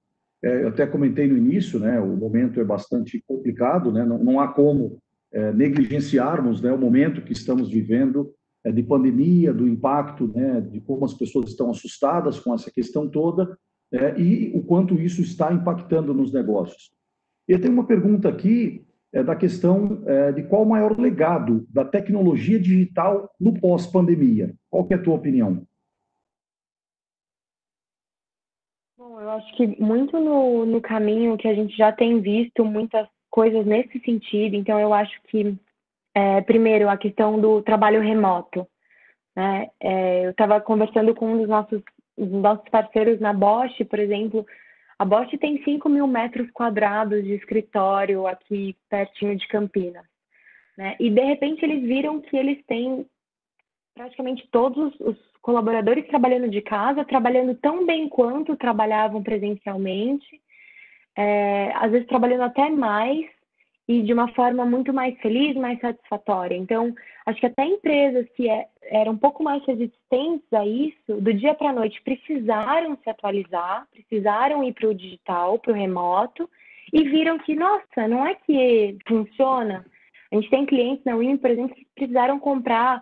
É, 0.43 0.63
eu 0.63 0.69
até 0.69 0.85
comentei 0.85 1.27
no 1.27 1.35
início, 1.35 1.79
né? 1.79 1.99
O 1.99 2.15
momento 2.15 2.59
é 2.59 2.63
bastante 2.63 3.23
complicado, 3.27 3.91
né? 3.91 4.05
Não, 4.05 4.23
não 4.23 4.39
há 4.39 4.47
como 4.47 4.99
é, 5.31 5.51
negligenciarmos 5.51 6.61
né, 6.61 6.71
o 6.71 6.77
momento 6.77 7.21
que 7.21 7.33
estamos 7.33 7.69
vivendo 7.69 8.31
é, 8.63 8.71
de 8.71 8.83
pandemia, 8.83 9.53
do 9.53 9.67
impacto, 9.67 10.27
né? 10.27 10.61
De 10.61 10.79
como 10.79 11.05
as 11.05 11.13
pessoas 11.13 11.49
estão 11.49 11.69
assustadas 11.69 12.39
com 12.39 12.53
essa 12.53 12.71
questão 12.71 13.09
toda 13.09 13.57
é, 13.91 14.19
e 14.19 14.51
o 14.55 14.63
quanto 14.63 14.93
isso 14.95 15.21
está 15.21 15.51
impactando 15.51 16.13
nos 16.13 16.31
negócios. 16.31 16.91
E 17.47 17.57
tenho 17.57 17.73
uma 17.73 17.87
pergunta 17.87 18.29
aqui 18.29 18.85
é, 19.13 19.23
da 19.23 19.35
questão 19.35 20.03
é, 20.05 20.31
de 20.31 20.43
qual 20.43 20.63
o 20.63 20.69
maior 20.69 20.97
legado 20.99 21.65
da 21.69 21.83
tecnologia 21.83 22.59
digital 22.59 23.29
no 23.39 23.59
pós-pandemia. 23.59 24.53
Qual 24.69 24.87
é 24.89 24.95
a 24.95 25.01
tua 25.01 25.15
opinião? 25.15 25.63
Bom, 28.97 29.19
eu 29.19 29.29
acho 29.31 29.55
que 29.55 29.81
muito 29.81 30.19
no, 30.19 30.65
no 30.65 30.81
caminho 30.81 31.37
que 31.37 31.47
a 31.47 31.53
gente 31.53 31.75
já 31.75 31.91
tem 31.91 32.21
visto 32.21 32.63
muitas 32.63 33.07
coisas 33.29 33.65
nesse 33.65 33.99
sentido. 33.99 34.55
Então, 34.55 34.79
eu 34.79 34.93
acho 34.93 35.19
que, 35.23 35.57
é, 36.13 36.41
primeiro, 36.41 36.89
a 36.89 36.97
questão 36.97 37.39
do 37.39 37.61
trabalho 37.61 38.01
remoto. 38.01 38.67
Né? 39.35 39.69
É, 39.81 40.25
eu 40.25 40.31
estava 40.31 40.59
conversando 40.59 41.15
com 41.15 41.33
um 41.33 41.37
dos 41.37 41.47
nossos, 41.47 41.81
dos 42.17 42.41
nossos 42.41 42.67
parceiros 42.69 43.19
na 43.19 43.33
Bosch, 43.33 43.83
por 43.89 43.99
exemplo, 43.99 44.45
a 44.99 45.05
Bosch 45.05 45.31
tem 45.39 45.63
5 45.63 45.87
mil 45.87 46.05
metros 46.05 46.51
quadrados 46.51 47.23
de 47.23 47.33
escritório 47.33 48.27
aqui 48.27 48.75
pertinho 48.89 49.37
de 49.37 49.47
Campinas. 49.47 50.05
Né? 50.77 50.97
E, 50.99 51.09
de 51.09 51.21
repente, 51.21 51.63
eles 51.63 51.81
viram 51.83 52.19
que 52.19 52.35
eles 52.35 52.61
têm 52.65 53.05
praticamente 53.95 54.45
todos 54.51 54.93
os 54.99 55.17
colaboradores 55.41 56.05
trabalhando 56.07 56.49
de 56.49 56.61
casa, 56.61 57.05
trabalhando 57.05 57.55
tão 57.55 57.85
bem 57.85 58.09
quanto 58.09 58.57
trabalhavam 58.57 59.23
presencialmente, 59.23 60.41
é, 61.15 61.71
às 61.75 61.91
vezes 61.91 62.07
trabalhando 62.07 62.43
até 62.43 62.69
mais, 62.69 63.25
e 63.89 64.03
de 64.03 64.13
uma 64.13 64.27
forma 64.33 64.63
muito 64.67 64.93
mais 64.93 65.17
feliz, 65.17 65.55
mais 65.55 65.79
satisfatória. 65.79 66.55
Então, 66.55 66.93
acho 67.25 67.39
que 67.39 67.47
até 67.47 67.65
empresas 67.65 68.27
que 68.35 68.47
é, 68.47 68.67
eram 68.83 69.13
um 69.13 69.17
pouco 69.17 69.43
mais 69.43 69.65
resistentes 69.65 70.45
a 70.53 70.63
isso, 70.63 71.19
do 71.19 71.33
dia 71.33 71.55
para 71.55 71.71
a 71.71 71.73
noite 71.73 71.99
precisaram 72.03 72.95
se 73.03 73.09
atualizar, 73.09 73.87
precisaram 73.91 74.63
ir 74.63 74.73
para 74.73 74.89
o 74.89 74.93
digital, 74.93 75.57
para 75.57 75.71
o 75.71 75.75
remoto, 75.75 76.47
e 76.93 77.03
viram 77.09 77.39
que, 77.39 77.55
nossa, 77.55 78.07
não 78.07 78.23
é 78.23 78.35
que 78.35 78.95
funciona. 79.07 79.83
A 80.31 80.35
gente 80.35 80.51
tem 80.51 80.67
clientes 80.67 81.03
na 81.03 81.17
Win, 81.17 81.37
por 81.37 81.49
exemplo, 81.49 81.75
que 81.75 81.87
precisaram 81.95 82.39
comprar 82.39 83.01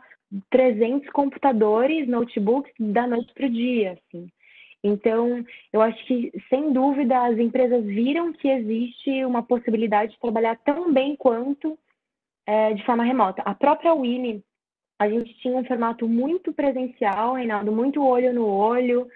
300 0.49 1.09
computadores, 1.09 2.07
notebooks 2.07 2.71
da 2.79 3.05
noite 3.05 3.33
para 3.33 3.45
o 3.45 3.49
dia, 3.49 3.91
assim. 3.91 4.29
Então, 4.83 5.43
eu 5.73 5.81
acho 5.81 6.05
que, 6.05 6.31
sem 6.49 6.71
dúvida, 6.71 7.25
as 7.25 7.37
empresas 7.37 7.83
viram 7.83 8.31
que 8.31 8.47
existe 8.47 9.25
uma 9.25 9.43
possibilidade 9.43 10.13
de 10.13 10.19
trabalhar 10.19 10.55
tão 10.57 10.93
bem 10.93 11.15
quanto 11.15 11.77
é, 12.45 12.73
de 12.73 12.85
forma 12.85 13.03
remota. 13.03 13.41
A 13.43 13.53
própria 13.53 13.93
Winnie, 13.93 14.43
a 14.99 15.09
gente 15.09 15.33
tinha 15.39 15.57
um 15.57 15.65
formato 15.65 16.07
muito 16.07 16.53
presencial, 16.53 17.33
Reinaldo, 17.33 17.71
muito 17.71 18.05
olho 18.05 18.33
no 18.33 18.47
olho, 18.47 19.07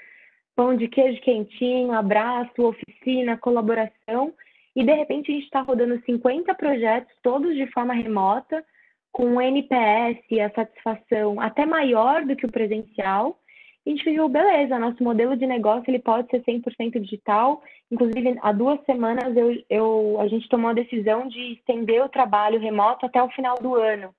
pão 0.55 0.75
de 0.75 0.87
queijo 0.87 1.21
quentinho, 1.21 1.91
abraço, 1.91 2.61
oficina, 2.63 3.37
colaboração, 3.37 4.33
e 4.75 4.83
de 4.83 4.93
repente 4.93 5.31
a 5.31 5.33
gente 5.33 5.45
está 5.45 5.61
rodando 5.61 6.01
50 6.05 6.53
projetos, 6.55 7.13
todos 7.21 7.55
de 7.55 7.67
forma 7.67 7.93
remota, 7.93 8.63
com 9.11 9.35
o 9.35 9.41
NPS 9.41 10.19
a 10.39 10.49
satisfação 10.51 11.39
até 11.39 11.65
maior 11.65 12.25
do 12.25 12.35
que 12.35 12.45
o 12.45 12.51
presencial, 12.51 13.37
a 13.85 13.89
gente 13.89 14.03
viu, 14.03 14.29
beleza, 14.29 14.77
nosso 14.77 15.03
modelo 15.03 15.35
de 15.35 15.47
negócio 15.47 15.89
ele 15.89 15.99
pode 15.99 16.29
ser 16.29 16.43
100% 16.43 16.99
digital. 16.99 17.63
Inclusive, 17.89 18.37
há 18.41 18.51
duas 18.51 18.79
semanas 18.85 19.35
eu, 19.35 19.57
eu, 19.69 20.17
a 20.19 20.27
gente 20.27 20.47
tomou 20.49 20.69
a 20.69 20.73
decisão 20.73 21.27
de 21.27 21.53
estender 21.53 22.03
o 22.03 22.09
trabalho 22.09 22.59
remoto 22.59 23.05
até 23.05 23.21
o 23.21 23.29
final 23.29 23.55
do 23.59 23.75
ano. 23.75 24.13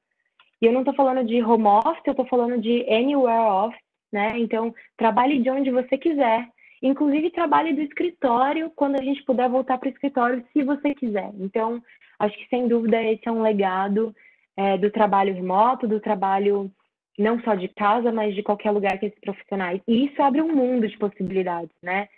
E 0.61 0.67
eu 0.67 0.73
não 0.73 0.81
estou 0.81 0.95
falando 0.95 1.25
de 1.25 1.41
home 1.43 1.67
office, 1.67 2.03
eu 2.07 2.11
estou 2.11 2.27
falando 2.27 2.61
de 2.61 2.83
anywhere 2.89 3.67
office, 3.67 3.81
né? 4.13 4.33
Então, 4.37 4.75
trabalhe 4.97 5.41
de 5.41 5.51
onde 5.51 5.71
você 5.71 5.97
quiser. 5.97 6.49
inclusive 6.83 7.31
trabalhe 7.31 7.73
do 7.73 7.81
escritório 7.83 8.71
quando 8.75 8.97
a 8.97 9.03
gente 9.03 9.25
puder 9.25 9.49
voltar 9.49 9.79
para 9.79 9.89
o 9.89 9.93
escritório, 9.93 10.45
se 10.53 10.65
você 10.65 10.93
quiser. 10.93 11.31
Então, 11.39 11.81
acho 12.19 12.37
que 12.37 12.49
sem 12.49 12.67
dúvida 12.67 13.01
esse 13.01 13.29
é 13.29 13.33
um 13.33 13.43
legado 13.43 14.13
é, 14.57 14.77
do 14.77 14.91
trabalho 14.91 15.33
remoto, 15.33 15.87
do 15.87 16.01
trabalho 16.01 16.71
não 17.19 17.41
só 17.43 17.55
de 17.55 17.69
casa, 17.69 18.11
mas 18.11 18.35
de 18.35 18.43
qualquer 18.43 18.71
lugar 18.71 18.99
que 18.99 19.07
esses 19.07 19.21
profissionais. 19.21 19.81
E 19.87 20.07
isso 20.07 20.23
abre 20.23 20.41
um 20.41 20.55
mundo 20.55 20.89
de 20.89 20.97
possibilidades, 20.99 21.75
né? 21.83 22.09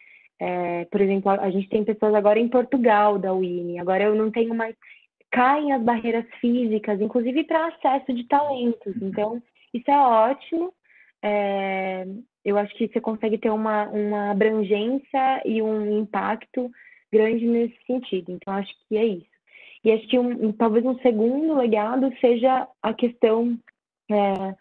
É, 0.41 0.85
por 0.87 1.01
exemplo, 1.01 1.31
a 1.31 1.51
gente 1.51 1.69
tem 1.69 1.85
pessoas 1.85 2.15
agora 2.15 2.39
em 2.39 2.49
Portugal 2.49 3.19
da 3.19 3.33
UINE, 3.33 3.79
agora 3.79 4.05
eu 4.05 4.15
não 4.15 4.31
tenho 4.31 4.55
mais. 4.55 4.75
Caem 5.31 5.73
as 5.73 5.83
barreiras 5.83 6.27
físicas, 6.41 7.01
inclusive 7.01 7.45
para 7.45 7.67
acesso 7.67 8.13
de 8.13 8.25
talentos. 8.25 8.95
Então, 9.03 9.43
isso 9.73 9.91
é 9.91 9.99
ótimo. 9.99 10.73
É, 11.23 12.07
eu 12.45 12.57
acho 12.57 12.75
que 12.75 12.87
você 12.87 13.01
consegue 13.01 13.39
ter 13.39 13.51
uma, 13.51 13.89
uma 13.89 14.31
abrangência 14.31 15.43
e 15.45 15.61
um 15.61 15.99
impacto 16.01 16.71
grande 17.13 17.47
nesse 17.47 17.77
sentido. 17.87 18.31
Então, 18.31 18.55
acho 18.55 18.73
que 18.89 18.97
é 18.97 19.05
isso. 19.05 19.35
E 19.85 19.93
acho 19.93 20.07
que 20.09 20.19
um, 20.19 20.53
talvez 20.53 20.85
um 20.85 20.99
segundo 21.01 21.55
legado 21.55 22.13
seja 22.21 22.69
a 22.83 22.95
questão 22.95 23.59
é, 24.11 24.55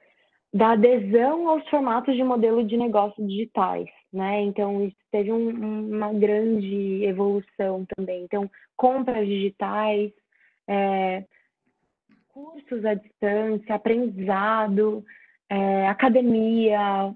da 0.53 0.73
adesão 0.73 1.49
aos 1.49 1.67
formatos 1.67 2.15
de 2.15 2.23
modelo 2.23 2.63
de 2.63 2.77
negócio 2.77 3.25
digitais, 3.25 3.89
né? 4.11 4.41
Então, 4.41 4.85
isso 4.85 4.97
teve 5.11 5.31
um, 5.31 5.95
uma 5.95 6.13
grande 6.13 7.03
evolução 7.03 7.85
também. 7.95 8.23
Então, 8.23 8.49
compras 8.77 9.27
digitais, 9.27 10.11
é, 10.67 11.25
cursos 12.27 12.85
à 12.85 12.93
distância, 12.93 13.73
aprendizado, 13.73 15.03
é, 15.49 15.87
academia, 15.87 17.15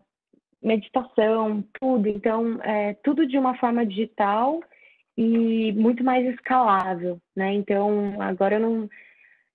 meditação, 0.61 1.63
tudo. 1.79 2.07
Então, 2.07 2.59
é, 2.63 2.95
tudo 3.03 3.27
de 3.27 3.37
uma 3.37 3.55
forma 3.57 3.85
digital 3.85 4.59
e 5.15 5.71
muito 5.73 6.03
mais 6.03 6.25
escalável, 6.33 7.19
né? 7.35 7.53
Então, 7.53 8.19
agora 8.19 8.55
eu 8.55 8.59
não 8.59 8.89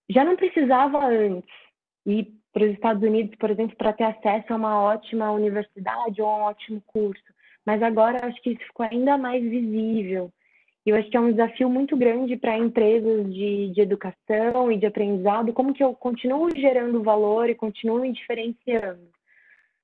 já 0.08 0.24
não 0.24 0.36
precisava 0.36 1.04
antes 1.06 1.48
ir 2.06 2.41
para 2.52 2.64
os 2.64 2.70
Estados 2.72 3.02
Unidos, 3.02 3.34
por 3.36 3.50
exemplo, 3.50 3.76
para 3.76 3.92
ter 3.92 4.04
acesso 4.04 4.52
a 4.52 4.56
uma 4.56 4.80
ótima 4.82 5.30
universidade 5.32 6.20
ou 6.20 6.28
a 6.28 6.36
um 6.36 6.42
ótimo 6.42 6.82
curso. 6.86 7.22
Mas 7.64 7.82
agora 7.82 8.26
acho 8.26 8.40
que 8.42 8.50
isso 8.50 8.64
ficou 8.66 8.86
ainda 8.90 9.16
mais 9.16 9.42
visível. 9.42 10.30
E 10.84 10.90
eu 10.90 10.96
acho 10.96 11.08
que 11.08 11.16
é 11.16 11.20
um 11.20 11.30
desafio 11.30 11.70
muito 11.70 11.96
grande 11.96 12.36
para 12.36 12.58
empresas 12.58 13.32
de, 13.32 13.70
de 13.70 13.80
educação 13.80 14.70
e 14.70 14.76
de 14.76 14.86
aprendizado, 14.86 15.52
como 15.52 15.72
que 15.72 15.82
eu 15.82 15.94
continuo 15.94 16.50
gerando 16.56 17.02
valor 17.02 17.48
e 17.48 17.54
continuo 17.54 18.00
me 18.00 18.12
diferenciando. 18.12 19.08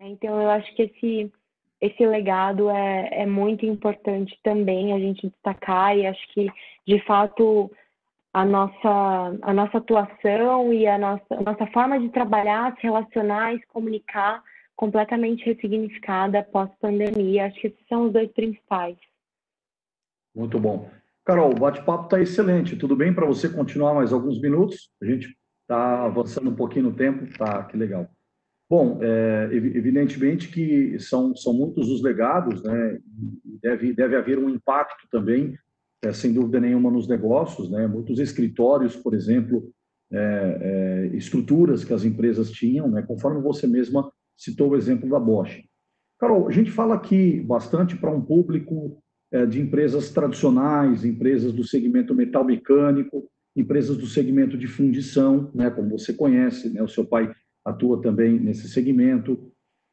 Então, 0.01 0.41
eu 0.43 0.51
acho 0.51 0.75
que 0.75 0.83
esse, 0.83 1.33
esse 1.81 2.05
legado 2.05 2.69
é, 2.69 3.23
é 3.23 3.27
muito 3.27 3.64
importante 3.64 4.39
também 4.43 4.93
a 4.93 4.99
gente 4.99 5.29
destacar 5.29 5.97
e 5.97 6.07
acho 6.07 6.27
que, 6.33 6.49
de 6.87 7.01
fato, 7.05 7.71
a 8.33 8.45
nossa, 8.45 9.39
a 9.43 9.53
nossa 9.53 9.79
atuação 9.79 10.72
e 10.72 10.87
a 10.87 10.99
nossa, 10.99 11.24
a 11.31 11.43
nossa 11.43 11.66
forma 11.68 11.99
de 11.99 12.09
trabalhar, 12.11 12.74
se 12.76 12.83
relacionar 12.83 13.55
e 13.55 13.61
se 13.61 13.66
comunicar 13.66 14.43
completamente 14.76 15.45
ressignificada 15.45 16.47
pós-pandemia. 16.53 17.47
Acho 17.47 17.61
que 17.61 17.66
esses 17.68 17.87
são 17.89 18.07
os 18.07 18.12
dois 18.12 18.31
principais. 18.33 18.97
Muito 20.35 20.59
bom. 20.59 20.89
Carol, 21.24 21.51
o 21.51 21.59
bate-papo 21.59 22.05
está 22.05 22.20
excelente. 22.20 22.76
Tudo 22.76 22.95
bem 22.95 23.12
para 23.12 23.26
você 23.26 23.49
continuar 23.49 23.95
mais 23.95 24.12
alguns 24.12 24.41
minutos? 24.41 24.91
A 25.03 25.05
gente 25.05 25.37
está 25.62 26.05
avançando 26.05 26.49
um 26.49 26.55
pouquinho 26.55 26.87
no 26.87 26.97
tempo. 26.97 27.26
Tá, 27.37 27.64
que 27.64 27.76
legal. 27.76 28.09
Bom, 28.70 29.01
é, 29.03 29.49
evidentemente 29.53 30.49
que 30.49 30.99
são, 31.01 31.35
são 31.35 31.55
muitos 31.55 31.89
os 31.89 32.03
legados, 32.03 32.62
né? 32.62 32.99
Deve, 33.62 33.93
deve 33.95 34.14
haver 34.14 34.39
um 34.39 34.49
impacto 34.49 35.09
também 35.11 35.59
é, 36.03 36.13
sem 36.13 36.33
dúvida 36.33 36.61
nenhuma, 36.61 36.91
nos 36.91 37.09
negócios, 37.09 37.71
né? 37.71 37.87
Muitos 37.87 38.19
escritórios, 38.19 38.95
por 38.95 39.15
exemplo, 39.15 39.71
é, 40.11 40.59
é, 41.13 41.17
estruturas 41.17 41.85
que 41.85 41.93
as 41.93 42.05
empresas 42.05 42.51
tinham, 42.51 42.89
né? 42.89 43.03
Conforme 43.03 43.43
você 43.43 43.67
mesma 43.67 44.11
citou 44.37 44.71
o 44.71 44.77
exemplo 44.77 45.09
da 45.09 45.19
Bosch. 45.19 45.65
Carol, 46.19 46.49
a 46.49 46.53
gente 46.53 46.71
fala 46.71 46.95
aqui 46.95 47.41
bastante 47.41 47.97
para 47.97 48.11
um 48.11 48.21
público 48.21 48.99
é, 49.33 49.45
de 49.45 49.61
empresas 49.61 50.11
tradicionais, 50.11 51.05
empresas 51.05 51.53
do 51.53 51.65
segmento 51.65 52.15
metal 52.15 52.45
mecânico, 52.45 53.29
empresas 53.55 53.97
do 53.97 54.07
segmento 54.07 54.57
de 54.57 54.67
fundição, 54.67 55.51
né? 55.55 55.69
Como 55.69 55.99
você 55.99 56.13
conhece, 56.13 56.71
né? 56.71 56.83
O 56.83 56.89
seu 56.89 57.05
pai 57.05 57.33
atua 57.65 58.01
também 58.01 58.39
nesse 58.39 58.69
segmento. 58.69 59.51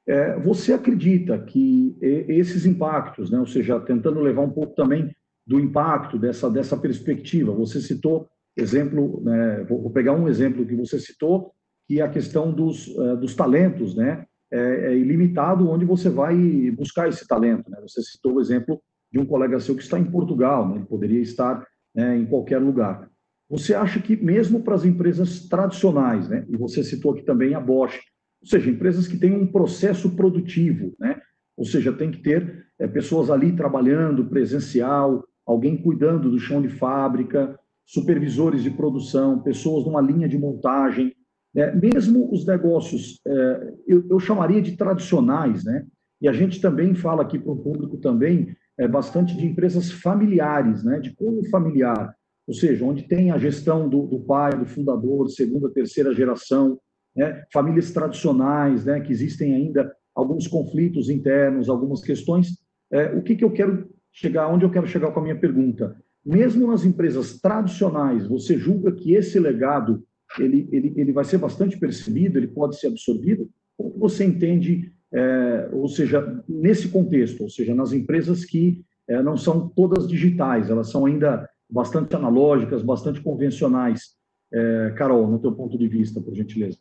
É, 0.08 0.40
você 0.40 0.72
acredita 0.72 1.38
que 1.40 1.98
esses 2.00 2.64
impactos, 2.64 3.32
né? 3.32 3.40
Ou 3.40 3.48
seja, 3.48 3.80
tentando 3.80 4.20
levar 4.20 4.44
um 4.44 4.52
pouco 4.52 4.76
também 4.76 5.12
do 5.46 5.60
impacto 5.60 6.18
dessa, 6.18 6.50
dessa 6.50 6.76
perspectiva. 6.76 7.54
Você 7.54 7.80
citou 7.80 8.28
exemplo, 8.58 9.22
né, 9.24 9.66
vou 9.68 9.90
pegar 9.90 10.14
um 10.14 10.28
exemplo 10.28 10.66
que 10.66 10.76
você 10.76 10.98
citou, 10.98 11.52
que 11.88 12.00
é 12.00 12.04
a 12.04 12.10
questão 12.10 12.52
dos, 12.52 12.88
uh, 12.88 13.18
dos 13.18 13.36
talentos, 13.36 13.96
né? 13.96 14.26
É, 14.52 14.94
é, 14.94 14.96
ilimitado 14.96 15.70
onde 15.70 15.84
você 15.84 16.08
vai 16.08 16.36
buscar 16.72 17.10
esse 17.10 17.28
talento. 17.28 17.70
Né? 17.70 17.80
Você 17.82 18.02
citou 18.04 18.36
o 18.36 18.40
exemplo 18.40 18.80
de 19.12 19.20
um 19.20 19.26
colega 19.26 19.60
seu 19.60 19.76
que 19.76 19.82
está 19.82 20.00
em 20.00 20.06
Portugal, 20.06 20.70
né? 20.70 20.76
ele 20.76 20.86
poderia 20.86 21.20
estar 21.20 21.66
né, 21.94 22.16
em 22.16 22.26
qualquer 22.26 22.60
lugar. 22.60 23.10
Você 23.50 23.74
acha 23.74 24.00
que 24.00 24.16
mesmo 24.16 24.62
para 24.62 24.76
as 24.76 24.86
empresas 24.86 25.48
tradicionais, 25.50 26.30
né? 26.30 26.46
e 26.48 26.56
você 26.56 26.84
citou 26.84 27.12
aqui 27.12 27.24
também 27.24 27.56
a 27.56 27.60
Bosch, 27.60 28.00
ou 28.40 28.48
seja, 28.48 28.70
empresas 28.70 29.08
que 29.08 29.18
têm 29.18 29.34
um 29.34 29.48
processo 29.48 30.16
produtivo, 30.16 30.94
né? 31.00 31.20
ou 31.58 31.66
seja, 31.66 31.92
tem 31.92 32.12
que 32.12 32.22
ter 32.22 32.68
é, 32.80 32.88
pessoas 32.88 33.32
ali 33.32 33.52
trabalhando 33.52 34.26
presencial, 34.26 35.26
alguém 35.46 35.78
cuidando 35.78 36.30
do 36.30 36.40
chão 36.40 36.62
de 36.62 36.70
fábrica, 36.70 37.60
supervisores 37.86 38.64
de 38.64 38.72
produção, 38.72 39.40
pessoas 39.42 39.86
numa 39.86 40.02
linha 40.02 40.28
de 40.28 40.38
montagem, 40.38 41.14
né? 41.54 41.72
mesmo 41.72 42.34
os 42.34 42.46
negócios, 42.46 43.22
é, 43.26 43.74
eu, 43.88 44.04
eu, 44.10 44.20
chamaria 44.20 44.62
de 44.62 44.76
tradicionais, 44.76 45.64
né? 45.64 45.86
E 46.20 46.28
a 46.28 46.34
gente 46.34 46.60
também 46.60 46.96
fala 46.96 47.22
aqui 47.22 47.38
para 47.38 47.52
o 47.52 47.58
público 47.58 47.98
também 47.98 48.56
é, 48.78 48.88
bastante 48.88 49.38
de 49.38 49.46
empresas 49.46 49.92
familiares, 49.92 50.84
né? 50.84 51.00
De 51.00 51.14
como 51.16 51.48
familiar, 51.50 52.14
ou 52.48 52.54
seja, 52.54 52.84
onde 52.84 53.04
tem 53.04 53.32
a 53.32 53.38
gestão 53.38 53.88
do, 53.88 54.08
do 54.08 54.20
pai, 54.20 54.58
do 54.58 54.66
fundador, 54.66 55.30
segunda, 55.30 55.70
terceira 55.70 56.14
geração, 56.14 56.80
né? 57.16 57.44
famílias 57.54 57.92
tradicionais, 57.92 58.84
né? 58.84 59.00
Que 59.00 59.12
existem 59.14 59.54
ainda 59.54 59.96
alguns 60.16 60.48
conflitos 60.48 61.10
internos, 61.10 61.70
algumas 61.70 62.02
questões. 62.02 62.58
É, 62.92 63.14
o 63.14 63.22
que, 63.22 63.36
que 63.36 63.44
eu 63.44 63.52
quero 63.52 63.95
chegar 64.16 64.48
onde 64.48 64.64
eu 64.64 64.72
quero 64.72 64.88
chegar 64.88 65.12
com 65.12 65.20
a 65.20 65.24
minha 65.24 65.36
pergunta. 65.38 65.96
Mesmo 66.26 66.66
nas 66.68 66.86
empresas 66.86 67.40
tradicionais, 67.40 68.26
você 68.26 68.58
julga 68.58 68.92
que 68.94 69.14
esse 69.14 69.38
legado 69.40 70.04
ele, 70.40 70.68
ele, 70.72 70.94
ele 70.96 71.12
vai 71.12 71.26
ser 71.26 71.38
bastante 71.38 71.78
percebido, 71.78 72.40
ele 72.40 72.48
pode 72.48 72.80
ser 72.80 72.88
absorvido? 72.88 73.50
Como 73.78 74.00
você 74.00 74.24
entende, 74.24 74.92
é, 75.14 75.70
ou 75.72 75.88
seja, 75.88 76.44
nesse 76.48 76.88
contexto, 76.88 77.44
ou 77.44 77.50
seja, 77.50 77.76
nas 77.76 77.92
empresas 77.92 78.46
que 78.46 78.84
é, 79.08 79.22
não 79.22 79.38
são 79.38 79.68
todas 79.68 80.08
digitais, 80.08 80.70
elas 80.70 80.90
são 80.90 81.06
ainda 81.06 81.48
bastante 81.70 82.16
analógicas, 82.16 82.82
bastante 82.82 83.22
convencionais. 83.22 84.16
É, 84.52 84.94
Carol, 84.98 85.28
no 85.28 85.40
teu 85.40 85.52
ponto 85.52 85.78
de 85.78 85.88
vista, 85.88 86.22
por 86.22 86.34
gentileza. 86.34 86.80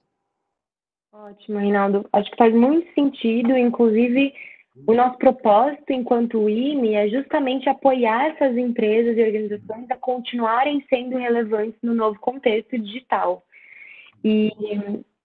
Ótimo, 1.12 1.58
Reinaldo. 1.58 2.06
Acho 2.12 2.30
que 2.30 2.36
faz 2.36 2.54
muito 2.54 2.86
sentido, 2.94 3.56
inclusive 3.56 4.32
o 4.86 4.92
nosso 4.92 5.16
propósito 5.18 5.92
enquanto 5.92 6.48
IME 6.48 6.94
é 6.94 7.08
justamente 7.08 7.68
apoiar 7.68 8.30
essas 8.30 8.56
empresas 8.56 9.16
e 9.16 9.22
organizações 9.22 9.88
a 9.90 9.96
continuarem 9.96 10.84
sendo 10.88 11.16
relevantes 11.16 11.78
no 11.82 11.94
novo 11.94 12.18
contexto 12.18 12.76
digital. 12.78 13.44
E 14.24 14.50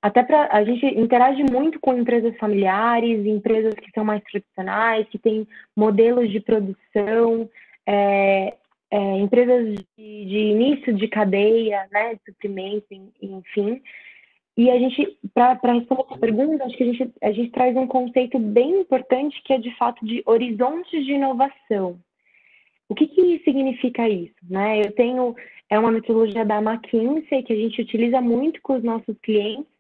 até 0.02 0.24
para 0.24 0.50
a 0.52 0.64
gente 0.64 0.86
interage 0.86 1.44
muito 1.44 1.80
com 1.80 1.98
empresas 1.98 2.38
familiares, 2.38 3.26
empresas 3.26 3.74
que 3.74 3.92
são 3.92 4.06
mais 4.06 4.22
tradicionais, 4.24 5.08
que 5.10 5.18
têm 5.18 5.48
modelos 5.76 6.30
de 6.30 6.40
produção, 6.40 7.50
é, 7.86 8.56
é, 8.92 9.18
empresas 9.18 9.76
de, 9.76 10.26
de, 10.26 10.38
início 10.38 10.94
de 10.94 11.08
cadeia, 11.08 11.88
né, 11.92 12.14
de 12.14 12.22
suprimento, 12.26 12.86
enfim. 13.22 13.82
E 14.60 14.70
a 14.70 14.78
gente, 14.78 15.18
para 15.34 15.54
responder 15.72 16.04
essa 16.04 16.20
pergunta, 16.20 16.66
acho 16.66 16.76
que 16.76 16.84
a 16.84 16.86
gente, 16.88 17.14
a 17.24 17.32
gente 17.32 17.50
traz 17.52 17.78
um 17.78 17.88
conceito 17.88 18.38
bem 18.38 18.82
importante 18.82 19.42
que 19.46 19.54
é 19.54 19.58
de 19.58 19.74
fato 19.78 20.06
de 20.06 20.22
horizontes 20.26 21.06
de 21.06 21.14
inovação. 21.14 21.98
O 22.90 22.94
que, 22.94 23.08
que 23.08 23.40
significa 23.46 24.10
isso? 24.10 24.36
Né? 24.44 24.82
Eu 24.82 24.92
tenho, 24.92 25.34
é 25.70 25.80
uma 25.80 25.94
metodologia 25.94 26.44
da 26.44 26.62
McKinsey 26.62 27.42
que 27.44 27.54
a 27.54 27.56
gente 27.56 27.82
utiliza 27.82 28.20
muito 28.20 28.62
com 28.62 28.74
os 28.76 28.84
nossos 28.84 29.18
clientes, 29.20 29.72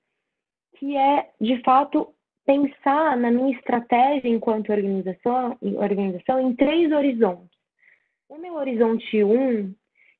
que 0.77 0.95
é, 0.95 1.29
de 1.41 1.61
fato, 1.61 2.13
pensar 2.45 3.17
na 3.17 3.29
minha 3.29 3.57
estratégia 3.57 4.29
enquanto 4.29 4.71
organização, 4.71 5.57
organização 5.61 6.39
em 6.39 6.55
três 6.55 6.89
horizontes. 6.93 7.59
O 8.29 8.37
meu 8.37 8.53
horizonte 8.53 9.25
1, 9.25 9.29
um, 9.29 9.75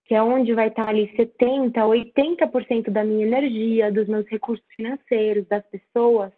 que 0.09 0.15
é 0.15 0.23
onde 0.23 0.55
vai 0.55 0.69
estar 0.69 0.89
ali 0.89 1.07
70%, 1.15 1.71
80% 1.75 2.89
da 2.89 3.03
minha 3.03 3.27
energia, 3.27 3.91
dos 3.91 4.07
meus 4.07 4.27
recursos 4.27 4.65
financeiros, 4.75 5.47
das 5.47 5.63
pessoas, 5.67 6.31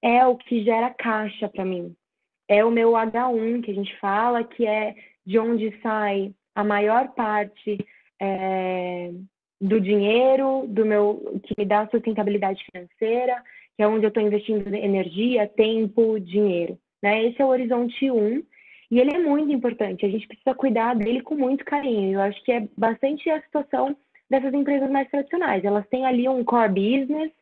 é 0.00 0.26
o 0.26 0.36
que 0.36 0.64
gera 0.64 0.88
caixa 0.88 1.46
para 1.46 1.62
mim. 1.62 1.94
é 2.48 2.64
o 2.64 2.70
meu 2.70 2.92
H1, 2.92 3.62
que 3.62 3.72
a 3.72 3.74
gente 3.74 3.94
fala, 3.98 4.42
que 4.42 4.66
é 4.66 4.94
de 5.26 5.38
onde 5.38 5.70
sai 5.82 6.32
a 6.54 6.64
maior 6.64 7.08
parte 7.08 7.76
é, 8.18 9.10
do 9.60 9.78
dinheiro, 9.78 10.64
do 10.66 10.86
meu 10.86 11.38
que 11.42 11.54
me 11.58 11.66
dá 11.66 11.86
sustentabilidade 11.88 12.64
financeira, 12.72 13.44
que 13.76 13.82
é 13.82 13.86
onde 13.86 14.06
eu 14.06 14.08
estou 14.08 14.22
investindo 14.22 14.74
energia, 14.74 15.46
tempo, 15.46 16.18
dinheiro. 16.18 16.78
Né? 17.02 17.26
Esse 17.26 17.42
é 17.42 17.44
o 17.44 17.48
horizonte 17.48 18.10
1, 18.10 18.42
e 18.90 18.98
ele 18.98 19.14
é 19.14 19.18
muito 19.18 19.52
importante, 19.52 20.04
a 20.04 20.08
gente 20.08 20.26
precisa 20.26 20.54
cuidar 20.54 20.94
dele 20.94 21.22
com 21.22 21.36
muito 21.36 21.64
carinho. 21.64 22.14
Eu 22.14 22.20
acho 22.22 22.42
que 22.44 22.50
é 22.50 22.68
bastante 22.76 23.30
a 23.30 23.40
situação 23.42 23.96
dessas 24.28 24.52
empresas 24.52 24.90
mais 24.90 25.08
tradicionais. 25.08 25.64
Elas 25.64 25.86
têm 25.88 26.04
ali 26.06 26.28
um 26.28 26.42
core 26.42 26.68
business, 26.68 27.32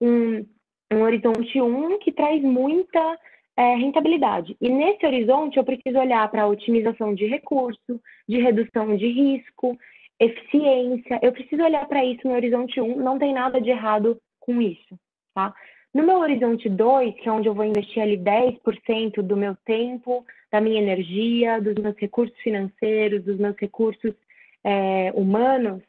um, 0.00 0.44
um 0.92 1.02
horizonte 1.02 1.60
1 1.60 1.98
que 2.00 2.10
traz 2.10 2.42
muita 2.42 3.18
é, 3.56 3.74
rentabilidade. 3.76 4.56
E 4.60 4.68
nesse 4.68 5.06
horizonte 5.06 5.58
eu 5.58 5.64
preciso 5.64 5.98
olhar 5.98 6.28
para 6.28 6.48
otimização 6.48 7.14
de 7.14 7.26
recurso, 7.26 8.00
de 8.28 8.38
redução 8.38 8.96
de 8.96 9.06
risco, 9.06 9.78
eficiência. 10.18 11.20
Eu 11.22 11.32
preciso 11.32 11.62
olhar 11.62 11.86
para 11.86 12.04
isso 12.04 12.26
no 12.26 12.34
horizonte 12.34 12.80
1, 12.80 12.96
não 12.96 13.18
tem 13.18 13.32
nada 13.32 13.60
de 13.60 13.70
errado 13.70 14.20
com 14.40 14.60
isso, 14.60 14.98
tá? 15.34 15.54
No 15.92 16.04
meu 16.04 16.18
horizonte 16.20 16.68
2, 16.68 17.16
que 17.16 17.28
é 17.28 17.32
onde 17.32 17.48
eu 17.48 17.54
vou 17.54 17.64
investir 17.64 18.00
ali 18.00 18.16
10% 18.16 19.22
do 19.22 19.36
meu 19.36 19.56
tempo, 19.64 20.24
da 20.50 20.60
minha 20.60 20.80
energia, 20.80 21.60
dos 21.60 21.74
meus 21.74 21.96
recursos 21.96 22.38
financeiros, 22.40 23.24
dos 23.24 23.38
meus 23.38 23.56
recursos 23.56 24.14
é, 24.62 25.10
humanos, 25.14 25.82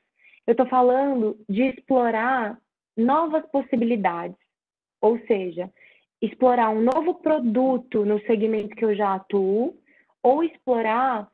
eu 0.47 0.53
estou 0.53 0.65
falando 0.65 1.37
de 1.47 1.63
explorar 1.63 2.59
novas 2.97 3.45
possibilidades. 3.51 4.35
Ou 4.99 5.19
seja, 5.27 5.71
explorar 6.19 6.69
um 6.69 6.81
novo 6.81 7.15
produto 7.15 8.03
no 8.03 8.19
segmento 8.21 8.75
que 8.75 8.85
eu 8.85 8.95
já 8.95 9.15
atuo, 9.15 9.75
ou 10.23 10.43
explorar 10.43 11.29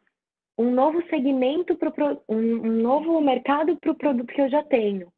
um 0.58 0.72
novo 0.72 1.02
segmento, 1.10 1.76
pro, 1.76 1.94
um, 2.28 2.38
um 2.38 2.82
novo 2.82 3.20
mercado 3.22 3.78
para 3.78 3.92
o 3.92 3.96
produto 3.96 4.34
que 4.34 4.42
eu 4.42 4.50
já 4.50 4.64
tenho. 4.64 5.12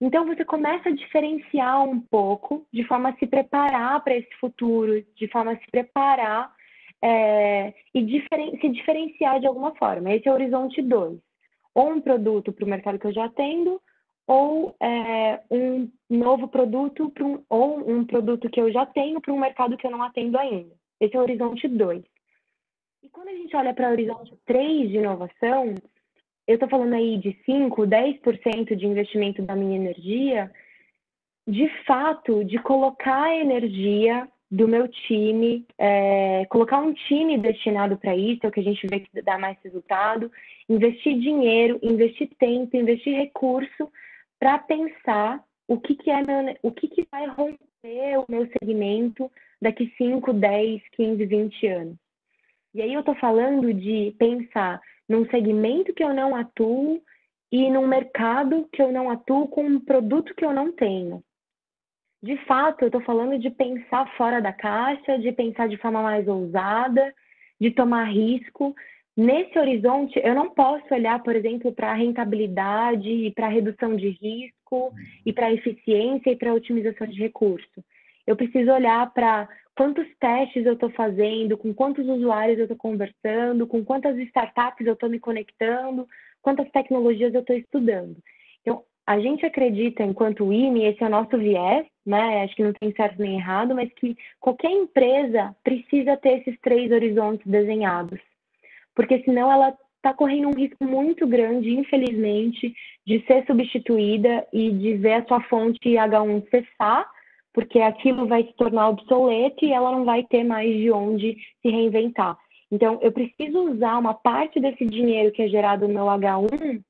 Então, 0.00 0.26
você 0.26 0.44
começa 0.44 0.88
a 0.88 0.94
diferenciar 0.94 1.84
um 1.84 2.00
pouco, 2.00 2.66
de 2.72 2.84
forma 2.84 3.10
a 3.10 3.16
se 3.16 3.26
preparar 3.26 4.02
para 4.02 4.16
esse 4.16 4.34
futuro, 4.40 5.04
de 5.14 5.28
forma 5.28 5.52
a 5.52 5.58
se 5.58 5.70
preparar 5.70 6.54
é, 7.02 7.74
e 7.94 8.02
diferen 8.02 8.58
se 8.60 8.68
diferenciar 8.68 9.40
de 9.40 9.46
alguma 9.46 9.74
forma. 9.74 10.12
Esse 10.12 10.28
é 10.28 10.30
o 10.30 10.34
horizonte 10.34 10.80
2. 10.80 11.18
Ou 11.74 11.90
um 11.90 12.00
produto 12.00 12.52
para 12.52 12.64
o 12.64 12.68
mercado 12.68 12.98
que 12.98 13.06
eu 13.06 13.12
já 13.12 13.26
atendo, 13.26 13.80
ou 14.26 14.74
é, 14.80 15.40
um 15.50 15.90
novo 16.08 16.48
produto, 16.48 17.12
um, 17.20 17.42
ou 17.48 17.90
um 17.90 18.04
produto 18.04 18.48
que 18.48 18.60
eu 18.60 18.72
já 18.72 18.86
tenho 18.86 19.20
para 19.20 19.32
um 19.32 19.38
mercado 19.38 19.76
que 19.76 19.86
eu 19.86 19.90
não 19.90 20.02
atendo 20.02 20.38
ainda. 20.38 20.74
Esse 21.00 21.16
é 21.16 21.18
o 21.18 21.22
horizonte 21.22 21.68
2. 21.68 22.02
E 23.02 23.08
quando 23.08 23.28
a 23.28 23.34
gente 23.34 23.56
olha 23.56 23.74
para 23.74 23.88
o 23.88 23.92
horizonte 23.92 24.36
3 24.46 24.90
de 24.90 24.96
inovação, 24.98 25.74
eu 26.46 26.54
estou 26.54 26.68
falando 26.68 26.94
aí 26.94 27.18
de 27.18 27.36
5, 27.44 27.82
10% 27.82 28.74
de 28.74 28.86
investimento 28.86 29.42
da 29.42 29.54
minha 29.54 29.76
energia, 29.76 30.50
de 31.46 31.68
fato, 31.84 32.44
de 32.44 32.58
colocar 32.58 33.24
a 33.24 33.36
energia 33.36 34.28
do 34.50 34.66
meu 34.66 34.88
time, 34.88 35.64
é, 35.78 36.44
colocar 36.46 36.80
um 36.80 36.92
time 36.92 37.38
destinado 37.38 37.96
para 37.96 38.16
isso, 38.16 38.40
é 38.42 38.48
o 38.48 38.52
que 38.52 38.60
a 38.60 38.64
gente 38.64 38.86
vê 38.88 39.00
que 39.00 39.22
dá 39.22 39.38
mais 39.38 39.56
resultado, 39.62 40.30
investir 40.68 41.18
dinheiro, 41.18 41.78
investir 41.82 42.28
tempo, 42.38 42.76
investir 42.76 43.16
recurso 43.16 43.90
para 44.38 44.58
pensar 44.58 45.44
o 45.68 45.78
que, 45.78 45.94
que 45.94 46.10
é 46.10 46.22
meu, 46.22 46.56
o 46.62 46.72
que, 46.72 46.88
que 46.88 47.06
vai 47.12 47.26
romper 47.28 48.18
o 48.18 48.26
meu 48.28 48.48
segmento 48.58 49.30
daqui 49.62 49.92
5, 49.96 50.32
10, 50.32 50.82
15, 50.96 51.26
20 51.26 51.66
anos. 51.68 51.96
E 52.74 52.80
aí 52.80 52.94
eu 52.94 53.00
estou 53.00 53.14
falando 53.16 53.72
de 53.74 54.14
pensar 54.18 54.80
num 55.08 55.26
segmento 55.26 55.92
que 55.92 56.04
eu 56.04 56.14
não 56.14 56.36
atuo 56.36 57.02
e 57.50 57.68
num 57.68 57.86
mercado 57.86 58.68
que 58.72 58.80
eu 58.80 58.92
não 58.92 59.10
atuo 59.10 59.48
com 59.48 59.64
um 59.64 59.80
produto 59.80 60.34
que 60.34 60.44
eu 60.44 60.52
não 60.52 60.70
tenho. 60.70 61.22
De 62.22 62.36
fato, 62.44 62.82
eu 62.82 62.88
estou 62.88 63.00
falando 63.00 63.38
de 63.38 63.50
pensar 63.50 64.06
fora 64.16 64.40
da 64.40 64.52
caixa, 64.52 65.18
de 65.18 65.32
pensar 65.32 65.68
de 65.68 65.78
forma 65.78 66.02
mais 66.02 66.28
ousada, 66.28 67.12
de 67.60 67.70
tomar 67.70 68.04
risco. 68.04 68.74
Nesse 69.16 69.58
horizonte, 69.58 70.20
eu 70.22 70.34
não 70.34 70.50
posso 70.50 70.94
olhar, 70.94 71.20
por 71.22 71.34
exemplo, 71.34 71.72
para 71.72 71.90
a 71.90 71.94
rentabilidade 71.94 73.08
e 73.08 73.32
para 73.32 73.46
a 73.46 73.50
redução 73.50 73.96
de 73.96 74.10
risco 74.10 74.92
e 75.26 75.32
para 75.32 75.46
a 75.46 75.52
eficiência 75.52 76.30
e 76.30 76.36
para 76.36 76.50
a 76.50 76.54
otimização 76.54 77.06
de 77.06 77.18
recurso. 77.18 77.84
Eu 78.26 78.36
preciso 78.36 78.70
olhar 78.70 79.12
para 79.12 79.48
quantos 79.80 80.06
testes 80.20 80.66
eu 80.66 80.74
estou 80.74 80.90
fazendo, 80.90 81.56
com 81.56 81.72
quantos 81.72 82.06
usuários 82.06 82.58
eu 82.58 82.64
estou 82.64 82.76
conversando, 82.76 83.66
com 83.66 83.82
quantas 83.82 84.14
startups 84.18 84.86
eu 84.86 84.92
estou 84.92 85.08
me 85.08 85.18
conectando, 85.18 86.06
quantas 86.42 86.70
tecnologias 86.70 87.32
eu 87.32 87.40
estou 87.40 87.56
estudando. 87.56 88.14
Então, 88.60 88.82
a 89.06 89.18
gente 89.18 89.46
acredita, 89.46 90.02
enquanto 90.02 90.52
IME, 90.52 90.84
esse 90.84 91.02
é 91.02 91.06
o 91.06 91.08
nosso 91.08 91.38
viés, 91.38 91.86
né? 92.04 92.42
Acho 92.42 92.56
que 92.56 92.62
não 92.62 92.74
tem 92.74 92.92
certo 92.92 93.22
nem 93.22 93.36
errado, 93.36 93.74
mas 93.74 93.90
que 93.94 94.14
qualquer 94.38 94.70
empresa 94.70 95.56
precisa 95.64 96.14
ter 96.14 96.40
esses 96.40 96.60
três 96.60 96.92
horizontes 96.92 97.46
desenhados, 97.46 98.20
porque 98.94 99.22
senão 99.22 99.50
ela 99.50 99.74
está 99.96 100.12
correndo 100.12 100.48
um 100.48 100.58
risco 100.58 100.84
muito 100.84 101.26
grande, 101.26 101.70
infelizmente, 101.70 102.74
de 103.06 103.24
ser 103.26 103.46
substituída 103.46 104.46
e 104.52 104.72
de 104.72 104.92
ver 104.98 105.14
a 105.14 105.24
sua 105.24 105.40
fonte 105.44 105.88
H1 105.88 106.50
cessar 106.50 107.08
porque 107.52 107.80
aquilo 107.80 108.26
vai 108.26 108.44
se 108.44 108.52
tornar 108.54 108.88
obsoleto 108.88 109.64
e 109.64 109.72
ela 109.72 109.92
não 109.92 110.04
vai 110.04 110.24
ter 110.24 110.44
mais 110.44 110.72
de 110.74 110.90
onde 110.90 111.36
se 111.62 111.68
reinventar. 111.68 112.36
Então, 112.70 112.98
eu 113.02 113.10
preciso 113.10 113.72
usar 113.72 113.98
uma 113.98 114.14
parte 114.14 114.60
desse 114.60 114.84
dinheiro 114.86 115.32
que 115.32 115.42
é 115.42 115.48
gerado 115.48 115.88
no 115.88 115.94
meu 115.94 116.04
H1 116.04 116.82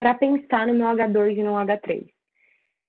para 0.00 0.14
pensar 0.14 0.66
no 0.66 0.74
meu 0.74 0.88
H2 0.88 1.36
e 1.36 1.42
no 1.42 1.52
H3. 1.52 2.06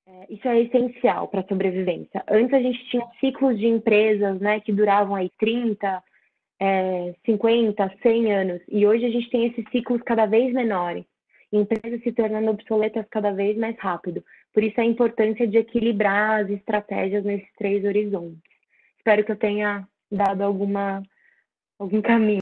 É, 0.08 0.34
isso 0.34 0.48
é 0.48 0.62
essencial 0.62 1.28
para 1.28 1.42
a 1.42 1.48
sobrevivência. 1.48 2.24
Antes 2.28 2.54
a 2.54 2.60
gente 2.60 2.84
tinha 2.90 3.06
ciclos 3.20 3.60
de 3.60 3.68
empresas 3.68 4.40
né, 4.40 4.60
que 4.60 4.74
duravam 4.74 5.16
aí 5.16 5.30
30, 5.38 6.04
é, 6.60 7.16
50, 7.26 7.94
100 8.02 8.34
anos, 8.34 8.62
e 8.68 8.86
hoje 8.86 9.06
a 9.06 9.10
gente 9.10 9.30
tem 9.30 9.46
esses 9.46 9.64
ciclos 9.72 10.02
cada 10.02 10.26
vez 10.26 10.52
menores, 10.54 11.06
empresas 11.54 12.02
se 12.02 12.12
tornando 12.12 12.52
obsoletas 12.52 13.06
cada 13.10 13.32
vez 13.32 13.58
mais 13.58 13.78
rápido. 13.78 14.24
Por 14.54 14.64
isso 14.64 14.80
a 14.82 14.86
importância 14.86 15.48
de 15.48 15.58
equilibrar 15.58 16.44
as 16.44 16.50
estratégias 16.50 17.24
nesses 17.24 17.50
três 17.58 17.84
horizontes. 17.86 18.42
Espero 18.98 19.24
que 19.24 19.32
eu 19.32 19.38
tenha 19.38 19.88
dado 20.12 20.42
alguma, 20.42 21.04
algum 21.78 22.02
caminho. 22.02 22.42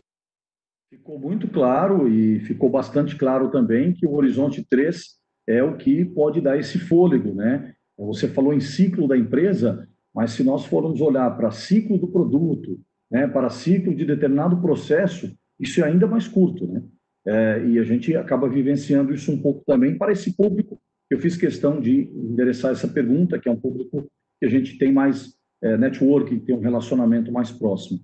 Ficou 0.89 1.19
muito 1.19 1.47
claro 1.49 2.07
e 2.07 2.39
ficou 2.41 2.69
bastante 2.69 3.15
claro 3.17 3.51
também 3.51 3.93
que 3.93 4.07
o 4.07 4.13
horizonte 4.13 4.65
3 4.69 5.17
é 5.45 5.61
o 5.61 5.75
que 5.75 6.05
pode 6.05 6.39
dar 6.39 6.57
esse 6.57 6.79
fôlego, 6.79 7.33
né? 7.33 7.73
Você 7.97 8.27
falou 8.27 8.53
em 8.53 8.59
ciclo 8.59 9.07
da 9.07 9.17
empresa, 9.17 9.87
mas 10.13 10.31
se 10.31 10.43
nós 10.43 10.65
formos 10.65 11.01
olhar 11.01 11.29
para 11.35 11.51
ciclo 11.51 11.97
do 11.97 12.07
produto, 12.07 12.79
né, 13.09 13.27
para 13.27 13.49
ciclo 13.49 13.93
de 13.93 14.05
determinado 14.05 14.61
processo, 14.61 15.33
isso 15.59 15.81
é 15.81 15.87
ainda 15.87 16.07
mais 16.07 16.27
curto, 16.27 16.67
né? 16.67 16.83
É, 17.25 17.65
e 17.65 17.79
a 17.79 17.83
gente 17.83 18.15
acaba 18.15 18.47
vivenciando 18.47 19.13
isso 19.13 19.31
um 19.31 19.41
pouco 19.41 19.63
também 19.65 19.97
para 19.97 20.13
esse 20.13 20.35
público 20.35 20.79
eu 21.09 21.19
fiz 21.19 21.37
questão 21.37 21.79
de 21.79 22.09
endereçar 22.13 22.71
essa 22.71 22.87
pergunta, 22.87 23.39
que 23.39 23.47
é 23.47 23.51
um 23.51 23.59
público 23.59 24.07
que 24.39 24.45
a 24.45 24.49
gente 24.49 24.77
tem 24.77 24.91
mais 24.91 25.35
é, 25.61 25.77
network, 25.77 26.37
tem 26.41 26.55
um 26.55 26.59
relacionamento 26.59 27.31
mais 27.31 27.51
próximo. 27.51 27.99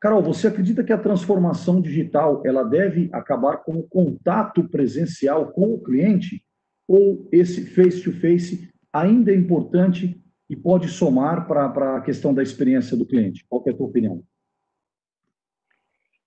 Carol, 0.00 0.22
você 0.22 0.48
acredita 0.48 0.82
que 0.82 0.92
a 0.92 0.98
transformação 0.98 1.80
digital 1.80 2.42
ela 2.44 2.64
deve 2.64 3.10
acabar 3.12 3.58
com 3.58 3.78
o 3.78 3.88
contato 3.88 4.66
presencial 4.68 5.52
com 5.52 5.74
o 5.74 5.82
cliente? 5.82 6.42
Ou 6.88 7.28
esse 7.30 7.66
face-to-face 7.66 8.56
-face 8.56 8.70
ainda 8.92 9.30
é 9.30 9.36
importante 9.36 10.20
e 10.48 10.56
pode 10.56 10.88
somar 10.88 11.46
para 11.46 11.96
a 11.96 12.00
questão 12.00 12.34
da 12.34 12.42
experiência 12.42 12.96
do 12.96 13.06
cliente? 13.06 13.44
Qual 13.48 13.62
é 13.66 13.70
a 13.70 13.74
tua 13.74 13.86
opinião? 13.86 14.22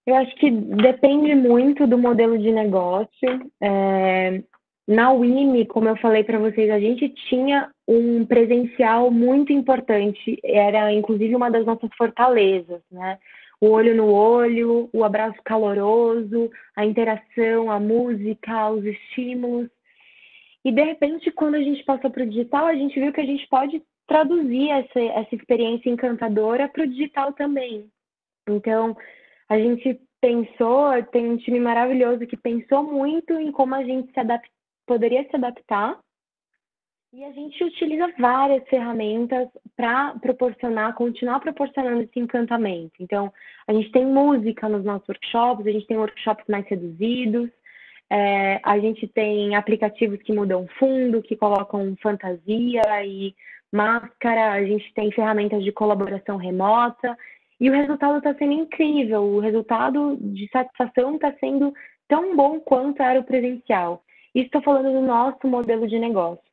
Eu 0.05 0.15
acho 0.15 0.35
que 0.35 0.51
depende 0.51 1.33
muito 1.33 1.87
do 1.87 1.97
modelo 1.97 2.37
de 2.37 2.51
negócio. 2.51 3.51
É, 3.61 4.43
na 4.87 5.13
UIME, 5.13 5.65
como 5.65 5.87
eu 5.87 5.95
falei 5.97 6.23
para 6.23 6.39
vocês, 6.39 6.69
a 6.69 6.79
gente 6.79 7.07
tinha 7.29 7.71
um 7.87 8.25
presencial 8.25 9.09
muito 9.09 9.53
importante, 9.53 10.37
era 10.43 10.91
inclusive 10.91 11.35
uma 11.35 11.49
das 11.49 11.65
nossas 11.65 11.89
fortalezas, 11.97 12.81
né? 12.91 13.17
O 13.61 13.69
olho 13.69 13.95
no 13.95 14.11
olho, 14.11 14.89
o 14.91 15.05
abraço 15.05 15.39
caloroso, 15.45 16.51
a 16.75 16.85
interação, 16.85 17.71
a 17.71 17.79
música, 17.79 18.69
os 18.71 18.83
estímulos. 18.83 19.69
E 20.65 20.71
de 20.71 20.83
repente, 20.83 21.31
quando 21.31 21.55
a 21.55 21.61
gente 21.61 21.81
passou 21.85 22.09
para 22.11 22.23
o 22.23 22.27
digital, 22.27 22.65
a 22.65 22.75
gente 22.75 22.99
viu 22.99 23.13
que 23.13 23.21
a 23.21 23.25
gente 23.25 23.47
pode 23.47 23.81
traduzir 24.05 24.69
essa, 24.69 24.99
essa 24.99 25.33
experiência 25.33 25.89
encantadora 25.89 26.67
para 26.67 26.83
o 26.83 26.87
digital 26.87 27.31
também. 27.31 27.87
Então, 28.49 28.97
a 29.47 29.57
gente 29.57 29.97
pensou, 30.19 31.01
tem 31.11 31.29
um 31.29 31.37
time 31.37 31.59
maravilhoso 31.59 32.27
que 32.27 32.35
pensou 32.35 32.83
muito 32.83 33.33
em 33.33 33.49
como 33.49 33.75
a 33.75 33.83
gente 33.83 34.11
se 34.11 34.19
adaptar 34.19 34.62
poderia 34.93 35.23
se 35.27 35.35
adaptar 35.35 35.99
E 37.11 37.23
a 37.23 37.31
gente 37.31 37.63
utiliza 37.63 38.11
várias 38.19 38.67
ferramentas 38.67 39.47
para 39.75 40.15
proporcionar, 40.19 40.95
continuar 40.95 41.39
proporcionando 41.39 42.01
esse 42.01 42.19
encantamento. 42.19 42.93
Então, 42.99 43.31
a 43.67 43.73
gente 43.73 43.91
tem 43.91 44.05
música 44.05 44.67
nos 44.67 44.83
nossos 44.83 45.07
workshops, 45.07 45.65
a 45.65 45.71
gente 45.71 45.85
tem 45.87 45.97
workshops 45.97 46.45
mais 46.47 46.65
reduzidos, 46.67 47.49
é, 48.09 48.59
a 48.63 48.79
gente 48.79 49.07
tem 49.07 49.55
aplicativos 49.55 50.21
que 50.23 50.33
mudam 50.33 50.67
fundo, 50.79 51.21
que 51.21 51.35
colocam 51.35 51.95
fantasia 52.01 52.81
e 53.05 53.35
máscara, 53.71 54.53
a 54.53 54.63
gente 54.63 54.91
tem 54.93 55.11
ferramentas 55.11 55.63
de 55.63 55.71
colaboração 55.71 56.37
remota, 56.37 57.15
e 57.59 57.69
o 57.69 57.73
resultado 57.73 58.17
está 58.17 58.33
sendo 58.35 58.53
incrível, 58.53 59.23
o 59.23 59.39
resultado 59.39 60.17
de 60.19 60.47
satisfação 60.51 61.15
está 61.15 61.31
sendo 61.39 61.73
tão 62.07 62.35
bom 62.35 62.59
quanto 62.59 63.01
era 63.03 63.19
o 63.19 63.23
presencial. 63.23 64.03
Estou 64.33 64.61
falando 64.61 64.91
do 64.91 65.01
nosso 65.01 65.47
modelo 65.47 65.87
de 65.87 65.99
negócio. 65.99 66.43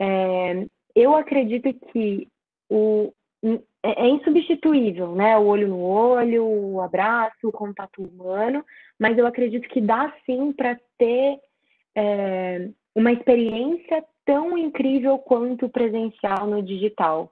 É, 0.00 0.66
eu 0.94 1.16
acredito 1.16 1.72
que 1.92 2.28
o, 2.68 3.12
é, 3.82 4.06
é 4.06 4.08
insubstituível, 4.08 5.14
né? 5.14 5.36
O 5.36 5.46
olho 5.46 5.68
no 5.68 5.80
olho, 5.80 6.44
o 6.44 6.80
abraço, 6.80 7.36
o 7.48 7.52
contato 7.52 8.02
humano, 8.02 8.64
mas 8.98 9.16
eu 9.18 9.26
acredito 9.26 9.68
que 9.68 9.80
dá 9.80 10.12
sim 10.24 10.52
para 10.52 10.78
ter 10.98 11.38
é, 11.94 12.68
uma 12.94 13.12
experiência 13.12 14.04
tão 14.24 14.56
incrível 14.56 15.18
quanto 15.18 15.68
presencial 15.68 16.46
no 16.46 16.62
digital. 16.62 17.30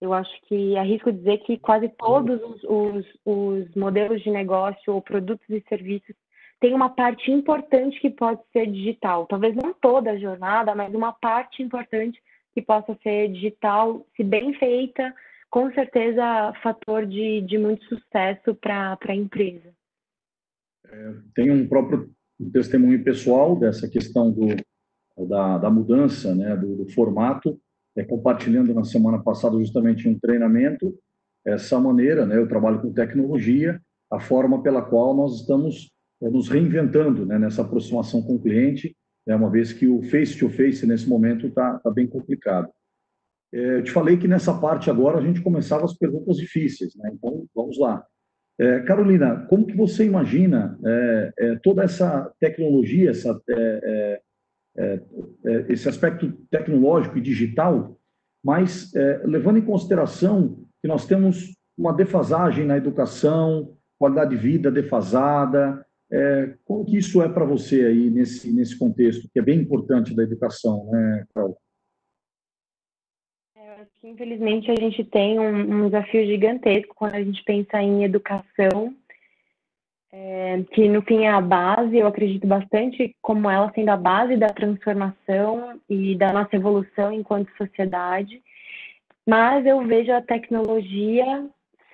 Eu 0.00 0.12
acho 0.12 0.30
que 0.42 0.76
arrisco 0.76 1.10
dizer 1.10 1.38
que 1.38 1.58
quase 1.58 1.88
todos 1.88 2.40
os, 2.40 2.64
os, 2.64 3.06
os 3.24 3.74
modelos 3.74 4.22
de 4.22 4.30
negócio 4.30 4.92
ou 4.92 5.02
produtos 5.02 5.48
e 5.48 5.64
serviços 5.68 6.14
tem 6.60 6.74
uma 6.74 6.90
parte 6.90 7.30
importante 7.30 8.00
que 8.00 8.10
pode 8.10 8.40
ser 8.52 8.66
digital. 8.66 9.26
Talvez 9.26 9.54
não 9.54 9.72
toda 9.72 10.10
a 10.10 10.18
jornada, 10.18 10.74
mas 10.74 10.92
uma 10.94 11.12
parte 11.12 11.62
importante 11.62 12.20
que 12.54 12.60
possa 12.60 12.96
ser 13.02 13.28
digital, 13.28 14.04
se 14.16 14.24
bem 14.24 14.52
feita, 14.54 15.14
com 15.50 15.72
certeza 15.72 16.52
fator 16.62 17.06
de, 17.06 17.40
de 17.42 17.58
muito 17.58 17.84
sucesso 17.84 18.54
para 18.54 18.98
a 19.00 19.14
empresa. 19.14 19.72
É, 20.86 21.14
tem 21.34 21.50
um 21.50 21.68
próprio 21.68 22.10
testemunho 22.52 23.02
pessoal 23.04 23.56
dessa 23.56 23.88
questão 23.88 24.30
do, 24.32 24.48
da, 25.26 25.58
da 25.58 25.70
mudança 25.70 26.34
né, 26.34 26.56
do, 26.56 26.76
do 26.76 26.88
formato, 26.92 27.60
é, 27.96 28.04
compartilhando 28.04 28.74
na 28.74 28.84
semana 28.84 29.18
passada 29.18 29.58
justamente 29.58 30.08
um 30.08 30.18
treinamento, 30.18 30.96
essa 31.44 31.78
maneira, 31.80 32.26
né, 32.26 32.36
eu 32.36 32.48
trabalho 32.48 32.80
com 32.80 32.92
tecnologia, 32.92 33.80
a 34.10 34.20
forma 34.20 34.62
pela 34.62 34.82
qual 34.82 35.14
nós 35.14 35.40
estamos 35.40 35.90
nos 36.20 36.48
reinventando 36.48 37.24
né, 37.24 37.38
nessa 37.38 37.62
aproximação 37.62 38.22
com 38.22 38.34
o 38.34 38.40
cliente, 38.40 38.96
né, 39.26 39.36
uma 39.36 39.50
vez 39.50 39.72
que 39.72 39.86
o 39.86 40.02
face-to-face 40.02 40.82
-face, 40.82 40.86
nesse 40.86 41.08
momento 41.08 41.46
está 41.46 41.78
tá 41.78 41.90
bem 41.90 42.06
complicado. 42.06 42.68
É, 43.52 43.76
eu 43.76 43.82
te 43.82 43.90
falei 43.90 44.16
que 44.16 44.28
nessa 44.28 44.58
parte 44.58 44.90
agora 44.90 45.18
a 45.18 45.22
gente 45.22 45.40
começava 45.40 45.84
as 45.84 45.96
perguntas 45.96 46.36
difíceis, 46.36 46.94
né? 46.96 47.10
então 47.12 47.46
vamos 47.54 47.78
lá. 47.78 48.04
É, 48.60 48.80
Carolina, 48.80 49.46
como 49.48 49.66
que 49.66 49.76
você 49.76 50.04
imagina 50.04 50.78
é, 50.84 51.32
é 51.38 51.56
toda 51.62 51.84
essa 51.84 52.32
tecnologia, 52.40 53.10
essa, 53.10 53.40
é, 53.48 54.20
é, 54.76 55.02
esse 55.68 55.88
aspecto 55.88 56.32
tecnológico 56.50 57.18
e 57.18 57.22
digital, 57.22 57.96
mas 58.44 58.92
levando 59.24 59.58
em 59.58 59.64
consideração 59.64 60.64
que 60.80 60.88
nós 60.88 61.06
temos 61.06 61.56
uma 61.76 61.92
defasagem 61.92 62.64
na 62.64 62.76
educação, 62.76 63.76
qualidade 63.98 64.30
de 64.30 64.36
vida 64.36 64.70
defasada, 64.70 65.84
é, 66.10 66.54
como 66.64 66.84
que 66.84 66.96
isso 66.96 67.22
é 67.22 67.28
para 67.28 67.44
você 67.44 67.84
aí 67.84 68.10
nesse, 68.10 68.50
nesse 68.50 68.78
contexto, 68.78 69.28
que 69.30 69.38
é 69.38 69.42
bem 69.42 69.60
importante 69.60 70.14
da 70.14 70.22
educação, 70.22 70.86
né, 70.90 71.26
Carol? 71.34 71.58
É, 73.54 73.86
infelizmente, 74.02 74.70
a 74.70 74.74
gente 74.74 75.04
tem 75.04 75.38
um, 75.38 75.84
um, 75.84 75.84
desafio 75.86 76.24
gigantesco 76.26 76.94
quando 76.94 77.14
a 77.14 77.22
gente 77.22 77.44
pensa 77.44 77.82
em 77.82 78.04
educação, 78.04 78.94
é, 80.10 80.62
que 80.72 80.88
no 80.88 81.02
fim 81.02 81.24
é 81.24 81.28
a 81.28 81.40
base, 81.40 81.98
eu 81.98 82.06
acredito 82.06 82.46
bastante 82.46 83.14
como 83.20 83.50
ela 83.50 83.70
sendo 83.74 83.90
a 83.90 83.96
base 83.96 84.36
da 84.36 84.48
transformação 84.48 85.78
e 85.88 86.16
da 86.16 86.32
nossa 86.32 86.56
evolução 86.56 87.12
enquanto 87.12 87.54
sociedade, 87.58 88.42
mas 89.26 89.66
eu 89.66 89.86
vejo 89.86 90.10
a 90.10 90.22
tecnologia, 90.22 91.46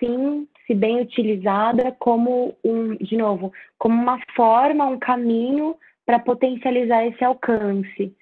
sim, 0.04 0.46
se 0.66 0.74
bem 0.74 1.00
utilizada, 1.00 1.92
como 1.98 2.56
um, 2.64 2.94
de 2.96 3.16
novo, 3.16 3.52
como 3.78 3.94
uma 3.94 4.18
forma, 4.36 4.86
um 4.86 4.98
caminho 4.98 5.76
para 6.06 6.18
potencializar 6.18 7.06
esse 7.06 7.24
alcance. 7.24 8.14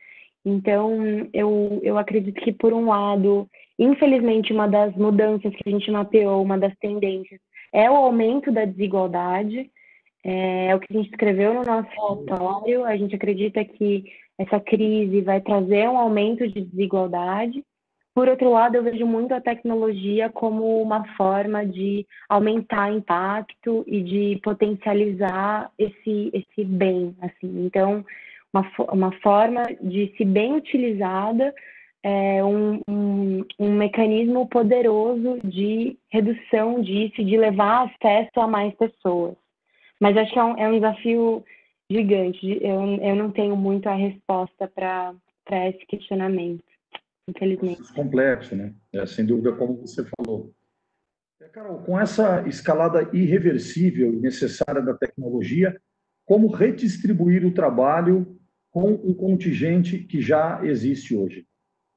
Então, 0.45 1.29
eu, 1.33 1.81
eu 1.83 1.99
acredito 1.99 2.41
que, 2.41 2.53
por 2.53 2.73
um 2.73 2.87
lado, 2.87 3.49
infelizmente, 3.79 4.53
uma 4.53 4.67
das 4.67 4.95
mudanças 4.97 5.55
que 5.55 5.69
a 5.69 5.71
gente 5.71 5.91
mapeou, 5.91 6.43
uma 6.43 6.59
das 6.59 6.75
tendências, 6.79 7.41
é 7.73 7.91
o 7.91 7.97
aumento 7.97 8.51
da 8.51 8.65
desigualdade, 8.65 9.71
é, 10.25 10.67
é 10.69 10.75
o 10.75 10.81
que 10.81 10.87
a 10.91 10.97
gente 11.01 11.11
escreveu 11.11 11.55
no 11.55 11.65
nosso 11.65 11.89
relatório. 11.91 12.85
A 12.85 12.97
gente 12.97 13.15
acredita 13.15 13.65
que 13.65 14.05
essa 14.39 14.61
crise 14.61 15.21
vai 15.21 15.41
trazer 15.41 15.89
um 15.89 15.97
aumento 15.97 16.47
de 16.49 16.61
desigualdade, 16.61 17.65
por 18.15 18.29
outro 18.29 18.51
lado, 18.51 18.77
eu 18.77 18.83
vejo 18.83 19.07
muito 19.07 19.33
a 19.33 19.41
tecnologia 19.41 20.29
como 20.29 20.83
uma 20.83 21.03
forma 21.17 21.65
de 21.65 22.07
aumentar 22.29 22.93
impacto 22.93 23.85
e 23.87 24.03
de 24.03 24.41
potencializar 24.43 25.71
esse, 25.79 26.31
esse 26.35 26.65
bem, 26.65 27.17
assim. 27.23 27.65
Então, 27.65 28.05
uma, 28.53 28.71
uma 28.93 29.13
forma 29.21 29.63
de, 29.81 30.13
se 30.17 30.27
bem 30.27 30.55
utilizada, 30.55 31.55
é 32.03 32.45
um, 32.45 32.81
um, 32.87 33.45
um 33.59 33.73
mecanismo 33.73 34.47
poderoso 34.47 35.39
de 35.43 35.97
redução 36.11 36.83
disso, 36.83 37.25
de 37.25 37.37
levar 37.39 37.87
acesso 37.87 38.41
a 38.41 38.47
mais 38.47 38.75
pessoas. 38.75 39.37
Mas 39.99 40.17
acho 40.19 40.33
que 40.33 40.39
é 40.39 40.45
um, 40.45 40.59
é 40.59 40.69
um 40.69 40.73
desafio 40.73 41.45
gigante. 41.89 42.59
Eu, 42.61 42.83
eu 43.01 43.17
não 43.17 43.31
tenho 43.31 43.57
muito 43.57 43.89
a 43.89 43.95
resposta 43.95 44.69
para 44.69 45.15
esse 45.69 45.87
questionamento 45.87 46.63
infelizmente. 47.29 47.93
Complexo, 47.95 48.55
né? 48.55 48.75
É, 48.93 49.07
sem 49.07 49.25
dúvida, 49.25 49.53
como 49.53 49.77
você 49.77 50.05
falou. 50.17 50.55
É, 51.41 51.49
Carol, 51.49 51.79
com 51.79 51.99
essa 51.99 52.47
escalada 52.49 53.09
irreversível 53.13 54.13
e 54.13 54.21
necessária 54.21 54.83
da 54.83 54.95
tecnologia, 54.95 55.81
como 56.25 56.49
redistribuir 56.49 57.45
o 57.45 57.53
trabalho 57.53 58.39
com 58.71 58.93
o 58.95 59.15
contingente 59.15 59.99
que 59.99 60.21
já 60.21 60.61
existe 60.65 61.15
hoje? 61.15 61.47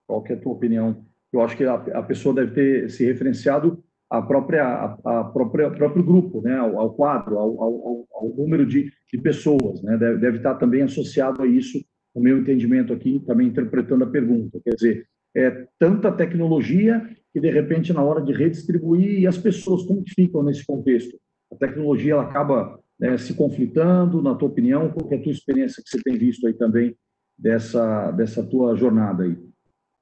Qual 0.08 0.24
é 0.28 0.34
a 0.34 0.40
tua 0.40 0.54
opinião? 0.54 1.06
Eu 1.32 1.42
acho 1.42 1.56
que 1.56 1.64
a, 1.64 1.74
a 1.74 2.04
pessoa 2.04 2.36
deve 2.36 2.52
ter 2.52 2.90
se 2.90 3.06
referenciado 3.06 3.84
à 4.10 4.22
própria, 4.22 4.98
a 5.04 5.24
própria 5.24 5.72
próprio 5.72 6.04
grupo, 6.04 6.42
né? 6.42 6.58
ao, 6.58 6.80
ao 6.80 6.94
quadro, 6.94 7.38
ao, 7.38 7.62
ao, 7.62 8.08
ao, 8.14 8.30
número 8.36 8.66
de, 8.66 8.92
de 9.12 9.22
pessoas. 9.22 9.82
Né? 9.82 9.98
Deve, 9.98 10.20
deve 10.20 10.38
estar 10.38 10.56
também 10.56 10.84
associado 10.84 11.42
a 11.42 11.48
isso, 11.48 11.84
o 12.14 12.22
meu 12.22 12.38
entendimento 12.38 12.94
aqui, 12.94 13.22
também 13.26 13.48
interpretando 13.48 14.04
a 14.04 14.10
pergunta. 14.10 14.60
Quer 14.64 14.76
dizer, 14.76 15.08
é, 15.36 15.68
tanta 15.78 16.12
tecnologia 16.12 17.08
que, 17.34 17.40
de 17.40 17.52
repente, 17.52 17.92
na 17.92 18.02
hora 18.02 18.22
de 18.22 18.32
redistribuir, 18.32 19.20
e 19.20 19.28
as 19.28 19.38
pessoas, 19.38 19.84
como 19.84 20.04
que 20.04 20.14
ficam 20.14 20.42
nesse 20.42 20.66
contexto? 20.66 21.20
A 21.52 21.56
tecnologia 21.56 22.14
ela 22.14 22.24
acaba 22.24 22.80
né, 23.00 23.18
se 23.18 23.34
conflitando, 23.36 24.22
na 24.22 24.36
tua 24.36 24.48
opinião, 24.48 24.90
qual 24.90 25.12
é 25.12 25.16
a 25.16 25.22
tua 25.22 25.32
experiência 25.32 25.84
que 25.84 25.90
você 25.90 26.02
tem 26.02 26.18
visto 26.18 26.48
aí 26.48 26.54
também 26.54 26.96
dessa, 27.38 28.12
dessa 28.12 28.42
tua 28.42 28.76
jornada 28.76 29.24
aí, 29.24 29.36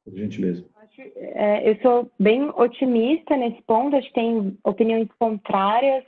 por 0.06 0.16
gentileza? 0.16 0.64
É, 1.16 1.72
eu 1.72 1.76
sou 1.82 2.12
bem 2.20 2.52
otimista 2.56 3.36
nesse 3.36 3.62
ponto, 3.64 3.96
acho 3.96 4.08
que 4.10 4.14
tem 4.14 4.56
opiniões 4.64 5.08
contrárias, 5.18 6.04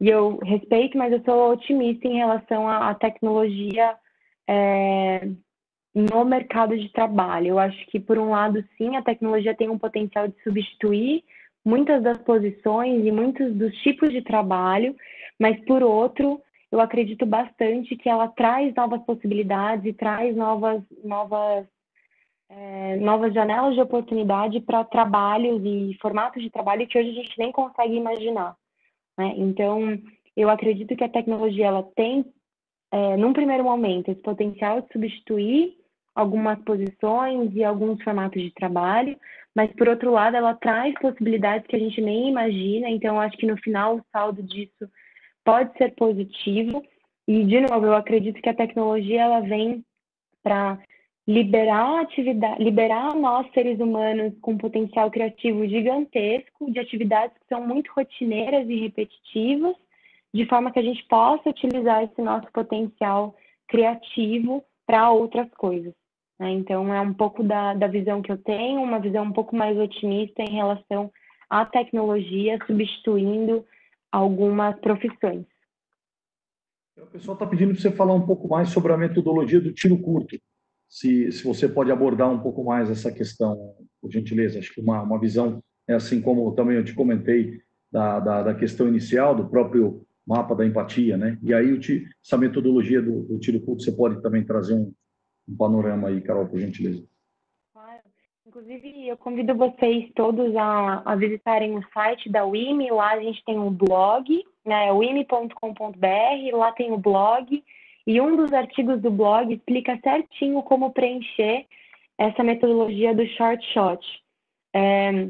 e 0.00 0.08
eu 0.08 0.38
respeito, 0.38 0.98
mas 0.98 1.12
eu 1.12 1.22
sou 1.24 1.52
otimista 1.52 2.08
em 2.08 2.16
relação 2.16 2.68
à, 2.68 2.90
à 2.90 2.94
tecnologia 2.94 3.94
é, 4.48 5.28
no 5.94 6.24
mercado 6.24 6.76
de 6.76 6.88
trabalho. 6.90 7.48
Eu 7.48 7.58
acho 7.58 7.86
que, 7.86 8.00
por 8.00 8.18
um 8.18 8.30
lado, 8.30 8.64
sim, 8.76 8.96
a 8.96 9.02
tecnologia 9.02 9.54
tem 9.54 9.68
um 9.68 9.78
potencial 9.78 10.26
de 10.26 10.34
substituir 10.42 11.22
muitas 11.64 12.02
das 12.02 12.18
posições 12.18 13.06
e 13.06 13.12
muitos 13.12 13.54
dos 13.54 13.74
tipos 13.78 14.10
de 14.10 14.20
trabalho, 14.20 14.94
mas, 15.38 15.58
por 15.64 15.82
outro, 15.82 16.40
eu 16.70 16.80
acredito 16.80 17.24
bastante 17.24 17.96
que 17.96 18.08
ela 18.08 18.28
traz 18.28 18.74
novas 18.74 19.00
possibilidades 19.04 19.86
e 19.86 19.92
traz 19.92 20.36
novas, 20.36 20.82
novas, 21.04 21.66
é, 22.50 22.96
novas 22.96 23.32
janelas 23.32 23.74
de 23.74 23.80
oportunidade 23.80 24.60
para 24.60 24.84
trabalhos 24.84 25.62
e 25.64 25.96
formatos 26.02 26.42
de 26.42 26.50
trabalho 26.50 26.86
que 26.86 26.98
hoje 26.98 27.10
a 27.10 27.22
gente 27.22 27.38
nem 27.38 27.52
consegue 27.52 27.94
imaginar. 27.94 28.56
Né? 29.16 29.34
Então, 29.36 29.96
eu 30.36 30.50
acredito 30.50 30.96
que 30.96 31.04
a 31.04 31.08
tecnologia 31.08 31.66
ela 31.66 31.84
tem, 31.94 32.26
é, 32.92 33.16
num 33.16 33.32
primeiro 33.32 33.62
momento, 33.62 34.10
esse 34.10 34.20
potencial 34.20 34.80
de 34.80 34.92
substituir 34.92 35.76
algumas 36.14 36.58
posições 36.62 37.50
e 37.54 37.64
alguns 37.64 38.02
formatos 38.02 38.40
de 38.40 38.50
trabalho, 38.52 39.18
mas 39.54 39.72
por 39.72 39.88
outro 39.88 40.12
lado 40.12 40.36
ela 40.36 40.54
traz 40.54 40.94
possibilidades 41.00 41.66
que 41.66 41.76
a 41.76 41.78
gente 41.78 42.00
nem 42.00 42.28
imagina, 42.28 42.88
então 42.88 43.20
acho 43.20 43.36
que 43.36 43.46
no 43.46 43.56
final 43.56 43.96
o 43.96 44.04
saldo 44.12 44.42
disso 44.42 44.88
pode 45.44 45.76
ser 45.76 45.94
positivo. 45.94 46.82
E 47.26 47.44
de 47.44 47.60
novo, 47.60 47.86
eu 47.86 47.94
acredito 47.94 48.40
que 48.40 48.48
a 48.48 48.54
tecnologia 48.54 49.22
ela 49.22 49.40
vem 49.40 49.84
para 50.42 50.78
liberar 51.26 52.02
atividade, 52.02 52.62
liberar 52.62 53.14
nós 53.14 53.50
seres 53.52 53.80
humanos 53.80 54.34
com 54.42 54.58
potencial 54.58 55.10
criativo 55.10 55.66
gigantesco 55.66 56.70
de 56.70 56.78
atividades 56.78 57.36
que 57.38 57.48
são 57.48 57.66
muito 57.66 57.90
rotineiras 57.92 58.68
e 58.68 58.80
repetitivas, 58.80 59.74
de 60.34 60.44
forma 60.46 60.70
que 60.70 60.78
a 60.78 60.82
gente 60.82 61.02
possa 61.06 61.48
utilizar 61.48 62.04
esse 62.04 62.20
nosso 62.20 62.46
potencial 62.52 63.34
criativo 63.68 64.62
para 64.86 65.10
outras 65.10 65.48
coisas. 65.54 65.94
Né? 66.38 66.50
Então 66.52 66.92
é 66.92 67.00
um 67.00 67.14
pouco 67.14 67.42
da, 67.42 67.74
da 67.74 67.86
visão 67.86 68.22
que 68.22 68.32
eu 68.32 68.38
tenho, 68.38 68.82
uma 68.82 68.98
visão 68.98 69.24
um 69.24 69.32
pouco 69.32 69.54
mais 69.56 69.78
otimista 69.78 70.42
em 70.42 70.54
relação 70.54 71.10
à 71.48 71.64
tecnologia 71.64 72.58
substituindo 72.66 73.64
algumas 74.10 74.78
profissões. 74.80 75.44
O 76.96 77.06
pessoal 77.06 77.34
está 77.34 77.46
pedindo 77.46 77.72
para 77.72 77.80
você 77.80 77.90
falar 77.90 78.14
um 78.14 78.24
pouco 78.24 78.48
mais 78.48 78.68
sobre 78.68 78.92
a 78.92 78.96
metodologia 78.96 79.60
do 79.60 79.72
tiro 79.72 79.98
curto 79.98 80.38
se, 80.88 81.32
se 81.32 81.42
você 81.42 81.68
pode 81.68 81.90
abordar 81.90 82.30
um 82.30 82.38
pouco 82.38 82.62
mais 82.62 82.88
essa 82.88 83.10
questão, 83.10 83.74
por 84.00 84.12
gentileza. 84.12 84.60
Acho 84.60 84.72
que 84.72 84.80
uma, 84.80 85.02
uma 85.02 85.18
visão 85.18 85.60
é 85.88 85.94
assim 85.94 86.20
como 86.20 86.54
também 86.54 86.76
eu 86.76 86.84
te 86.84 86.94
comentei 86.94 87.60
da, 87.90 88.20
da, 88.20 88.42
da 88.44 88.54
questão 88.54 88.86
inicial, 88.86 89.34
do 89.34 89.48
próprio 89.48 90.06
mapa 90.26 90.54
da 90.54 90.64
empatia, 90.64 91.16
né? 91.16 91.36
E 91.42 91.52
aí 91.52 91.78
essa 92.24 92.38
metodologia 92.38 93.02
do, 93.02 93.24
do 93.24 93.38
tiro 93.40 93.60
curto, 93.60 93.82
você 93.82 93.90
pode 93.90 94.22
também 94.22 94.44
trazer 94.44 94.74
um, 94.74 94.92
um 95.48 95.56
panorama 95.56 96.08
aí, 96.08 96.20
Carol, 96.20 96.46
por 96.46 96.58
gentileza. 96.58 97.04
Claro. 97.72 98.00
Inclusive, 98.46 99.08
eu 99.08 99.16
convido 99.16 99.54
vocês 99.54 100.10
todos 100.14 100.54
a, 100.56 101.02
a 101.04 101.16
visitarem 101.16 101.76
o 101.76 101.82
site 101.92 102.28
da 102.28 102.44
WIMI, 102.44 102.90
lá 102.90 103.12
a 103.12 103.20
gente 103.20 103.42
tem 103.44 103.58
um 103.58 103.70
blog, 103.70 104.44
né, 104.64 104.92
wimi.com.br, 104.92 106.56
lá 106.56 106.72
tem 106.72 106.92
o 106.92 106.98
blog, 106.98 107.64
e 108.06 108.20
um 108.20 108.36
dos 108.36 108.52
artigos 108.52 109.00
do 109.00 109.10
blog 109.10 109.52
explica 109.52 109.98
certinho 110.02 110.62
como 110.62 110.92
preencher 110.92 111.66
essa 112.18 112.42
metodologia 112.42 113.14
do 113.14 113.26
short 113.28 113.64
shot. 113.72 114.06
É, 114.74 115.28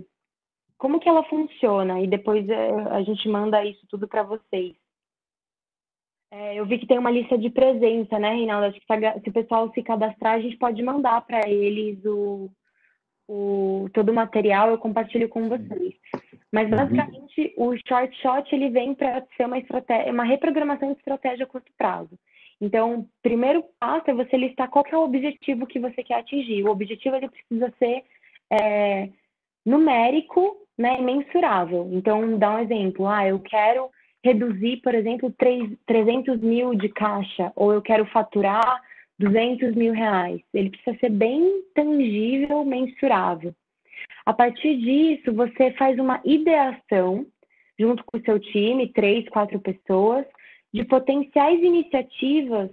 como 0.76 0.98
que 0.98 1.08
ela 1.08 1.22
funciona? 1.24 2.00
E 2.00 2.06
depois 2.06 2.48
é, 2.48 2.70
a 2.90 3.02
gente 3.02 3.28
manda 3.28 3.64
isso 3.64 3.86
tudo 3.88 4.08
para 4.08 4.22
vocês. 4.22 4.74
É, 6.36 6.58
eu 6.58 6.66
vi 6.66 6.78
que 6.78 6.86
tem 6.86 6.98
uma 6.98 7.12
lista 7.12 7.38
de 7.38 7.48
presença, 7.48 8.18
né, 8.18 8.30
Reinaldo? 8.34 8.66
Acho 8.66 8.80
que 8.80 9.20
se 9.22 9.30
o 9.30 9.32
pessoal 9.32 9.70
se 9.72 9.80
cadastrar, 9.84 10.34
a 10.34 10.40
gente 10.40 10.56
pode 10.56 10.82
mandar 10.82 11.20
para 11.20 11.48
eles 11.48 12.04
o, 12.04 12.50
o, 13.28 13.88
todo 13.94 14.08
o 14.08 14.14
material, 14.14 14.68
eu 14.68 14.78
compartilho 14.78 15.28
com 15.28 15.48
vocês. 15.48 15.94
Mas 16.52 16.68
uhum. 16.68 16.76
basicamente 16.76 17.54
o 17.56 17.76
short 17.86 18.20
shot 18.20 18.52
ele 18.52 18.68
vem 18.68 18.96
para 18.96 19.24
ser 19.36 19.46
uma 19.46 19.58
estratégia, 19.58 20.12
uma 20.12 20.24
reprogramação 20.24 20.92
de 20.92 20.98
estratégia 20.98 21.44
a 21.44 21.48
curto 21.48 21.70
prazo. 21.78 22.18
Então, 22.60 23.00
o 23.00 23.08
primeiro 23.22 23.64
passo 23.78 24.10
é 24.10 24.14
você 24.14 24.36
listar 24.36 24.68
qual 24.68 24.84
é 24.90 24.96
o 24.96 25.04
objetivo 25.04 25.68
que 25.68 25.78
você 25.78 26.02
quer 26.02 26.18
atingir. 26.18 26.64
O 26.64 26.70
objetivo 26.70 27.14
ele 27.14 27.28
precisa 27.28 27.72
ser 27.78 28.02
é, 28.50 29.08
numérico 29.64 30.56
né, 30.76 30.96
e 30.98 31.02
mensurável. 31.02 31.88
Então, 31.92 32.36
dá 32.36 32.56
um 32.56 32.58
exemplo. 32.58 33.06
Ah, 33.06 33.24
eu 33.24 33.38
quero 33.38 33.88
reduzir, 34.24 34.78
por 34.78 34.94
exemplo, 34.94 35.30
3, 35.36 35.76
300 35.86 36.40
mil 36.40 36.74
de 36.74 36.88
caixa, 36.88 37.52
ou 37.54 37.74
eu 37.74 37.82
quero 37.82 38.06
faturar 38.06 38.80
200 39.18 39.74
mil 39.74 39.92
reais. 39.92 40.40
Ele 40.54 40.70
precisa 40.70 40.96
ser 40.98 41.10
bem 41.10 41.62
tangível, 41.74 42.64
mensurável. 42.64 43.54
A 44.24 44.32
partir 44.32 44.78
disso, 44.78 45.30
você 45.34 45.72
faz 45.72 45.98
uma 45.98 46.22
ideação 46.24 47.26
junto 47.78 48.02
com 48.04 48.16
o 48.16 48.22
seu 48.22 48.40
time, 48.40 48.92
três, 48.92 49.28
quatro 49.28 49.60
pessoas, 49.60 50.24
de 50.72 50.84
potenciais 50.84 51.62
iniciativas 51.62 52.70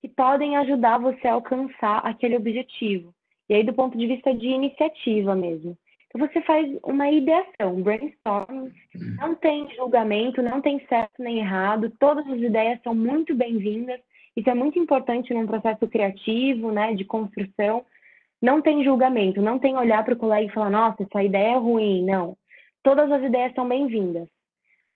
que 0.00 0.08
podem 0.08 0.56
ajudar 0.58 0.98
você 0.98 1.26
a 1.26 1.32
alcançar 1.32 1.98
aquele 2.06 2.36
objetivo. 2.36 3.12
E 3.48 3.54
aí, 3.54 3.64
do 3.64 3.72
ponto 3.72 3.98
de 3.98 4.06
vista 4.06 4.32
de 4.32 4.46
iniciativa 4.46 5.34
mesmo. 5.34 5.76
Você 6.18 6.40
faz 6.42 6.68
uma 6.82 7.08
ideação, 7.08 7.80
brainstorming, 7.80 8.72
não 9.20 9.36
tem 9.36 9.72
julgamento, 9.76 10.42
não 10.42 10.60
tem 10.60 10.84
certo 10.88 11.12
nem 11.20 11.38
errado, 11.38 11.92
todas 12.00 12.26
as 12.26 12.40
ideias 12.40 12.80
são 12.82 12.92
muito 12.92 13.36
bem-vindas. 13.36 14.00
Isso 14.36 14.50
é 14.50 14.54
muito 14.54 14.78
importante 14.78 15.32
num 15.32 15.46
processo 15.46 15.86
criativo, 15.86 16.72
né, 16.72 16.92
de 16.94 17.04
construção. 17.04 17.84
Não 18.42 18.60
tem 18.60 18.82
julgamento, 18.82 19.40
não 19.40 19.58
tem 19.58 19.76
olhar 19.76 20.04
para 20.04 20.14
o 20.14 20.18
colega 20.18 20.46
e 20.46 20.52
falar, 20.52 20.70
nossa, 20.70 21.04
essa 21.04 21.22
ideia 21.22 21.54
é 21.54 21.58
ruim. 21.58 22.04
Não. 22.04 22.36
Todas 22.82 23.10
as 23.10 23.22
ideias 23.22 23.54
são 23.54 23.68
bem-vindas. 23.68 24.28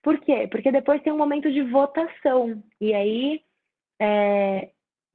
Por 0.01 0.19
quê? 0.19 0.47
Porque 0.51 0.71
depois 0.71 1.01
tem 1.01 1.13
um 1.13 1.17
momento 1.17 1.49
de 1.51 1.61
votação. 1.61 2.61
E 2.81 2.93
aí, 2.93 3.41
é, 3.99 4.69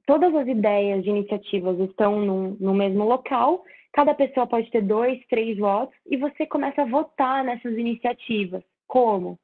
todas 0.07 0.33
as 0.33 0.47
ideias 0.47 1.03
de 1.03 1.09
iniciativas 1.09 1.79
estão 1.79 2.19
no 2.59 2.73
mesmo 2.73 3.03
local, 3.05 3.63
cada 3.93 4.13
pessoa 4.13 4.47
pode 4.47 4.69
ter 4.71 4.81
dois, 4.81 5.19
três 5.27 5.57
votos, 5.57 5.95
e 6.09 6.17
você 6.17 6.45
começa 6.45 6.81
a 6.81 6.85
votar 6.85 7.43
nessas 7.43 7.77
iniciativas. 7.77 8.63
Como? 8.87 9.39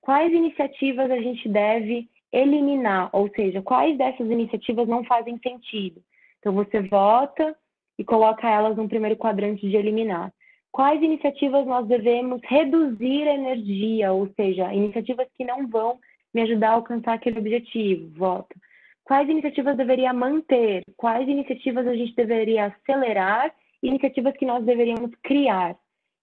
Quais 0.00 0.32
iniciativas 0.32 1.10
a 1.10 1.18
gente 1.18 1.48
deve 1.48 2.08
eliminar? 2.32 3.10
Ou 3.12 3.30
seja, 3.34 3.62
quais 3.62 3.96
dessas 3.96 4.30
iniciativas 4.30 4.86
não 4.86 5.04
fazem 5.04 5.38
sentido? 5.38 6.02
Então, 6.38 6.52
você 6.52 6.80
vota 6.80 7.56
e 7.98 8.04
coloca 8.04 8.48
elas 8.48 8.76
no 8.76 8.88
primeiro 8.88 9.16
quadrante 9.16 9.68
de 9.68 9.76
eliminar 9.76 10.32
quais 10.74 11.00
iniciativas 11.00 11.64
nós 11.68 11.86
devemos 11.86 12.40
reduzir 12.42 13.28
a 13.28 13.34
energia, 13.34 14.12
ou 14.12 14.28
seja, 14.34 14.74
iniciativas 14.74 15.28
que 15.36 15.44
não 15.44 15.68
vão 15.68 16.00
me 16.34 16.42
ajudar 16.42 16.70
a 16.70 16.72
alcançar 16.72 17.12
aquele 17.12 17.38
objetivo, 17.38 18.10
voto. 18.18 18.56
Quais 19.04 19.28
iniciativas 19.28 19.76
deveria 19.76 20.12
manter? 20.12 20.82
Quais 20.96 21.28
iniciativas 21.28 21.86
a 21.86 21.94
gente 21.94 22.12
deveria 22.16 22.66
acelerar? 22.66 23.54
Iniciativas 23.84 24.36
que 24.36 24.46
nós 24.46 24.64
deveríamos 24.64 25.10
criar. 25.22 25.76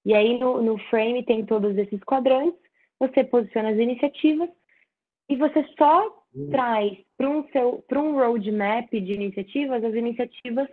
E 0.03 0.13
aí 0.13 0.39
no, 0.39 0.61
no 0.61 0.77
frame 0.89 1.23
tem 1.23 1.45
todos 1.45 1.77
esses 1.77 1.99
quadrantes, 2.03 2.59
você 2.99 3.23
posiciona 3.23 3.69
as 3.69 3.77
iniciativas 3.77 4.49
e 5.29 5.35
você 5.35 5.63
só 5.77 6.21
traz 6.49 6.97
para 7.17 7.29
um, 7.29 7.47
seu, 7.49 7.85
um 7.93 8.13
roadmap 8.13 8.89
de 8.91 9.13
iniciativas 9.13 9.83
as 9.83 9.93
iniciativas 9.93 10.67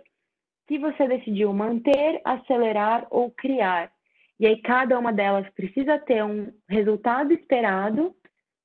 que 0.67 0.77
você 0.77 1.07
decidiu 1.07 1.53
manter, 1.53 2.21
acelerar 2.23 3.07
ou 3.09 3.31
criar. 3.31 3.91
E 4.39 4.47
aí 4.47 4.61
cada 4.61 4.97
uma 4.97 5.11
delas 5.11 5.49
precisa 5.53 5.99
ter 5.99 6.23
um 6.23 6.51
resultado 6.67 7.33
esperado, 7.33 8.15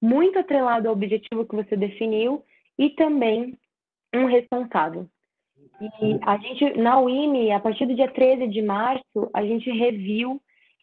muito 0.01 0.39
atrelado 0.39 0.89
ao 0.89 0.95
objetivo 0.95 1.47
que 1.47 1.57
você 1.57 1.77
definiu 1.77 2.45
e 2.79 2.91
também 2.91 3.59
um 4.15 4.27
responsável. 4.27 5.09
E 5.81 6.19
a 6.23 6.37
gente, 6.39 6.79
na 6.79 7.01
UIME, 7.01 7.51
a 7.53 7.61
partir 7.61 7.87
do 7.87 7.95
dia 7.95 8.09
13 8.09 8.47
de 8.49 8.63
março, 8.63 9.31
a 9.33 9.43
gente 9.45 9.71
reviu 9.71 10.41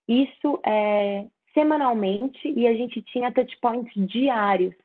isso 0.07 0.59
é, 0.65 1.25
semanalmente 1.53 2.47
e 2.47 2.67
a 2.67 2.73
gente 2.73 3.01
tinha 3.03 3.31
touchpoints 3.31 3.93
diários. 4.07 4.75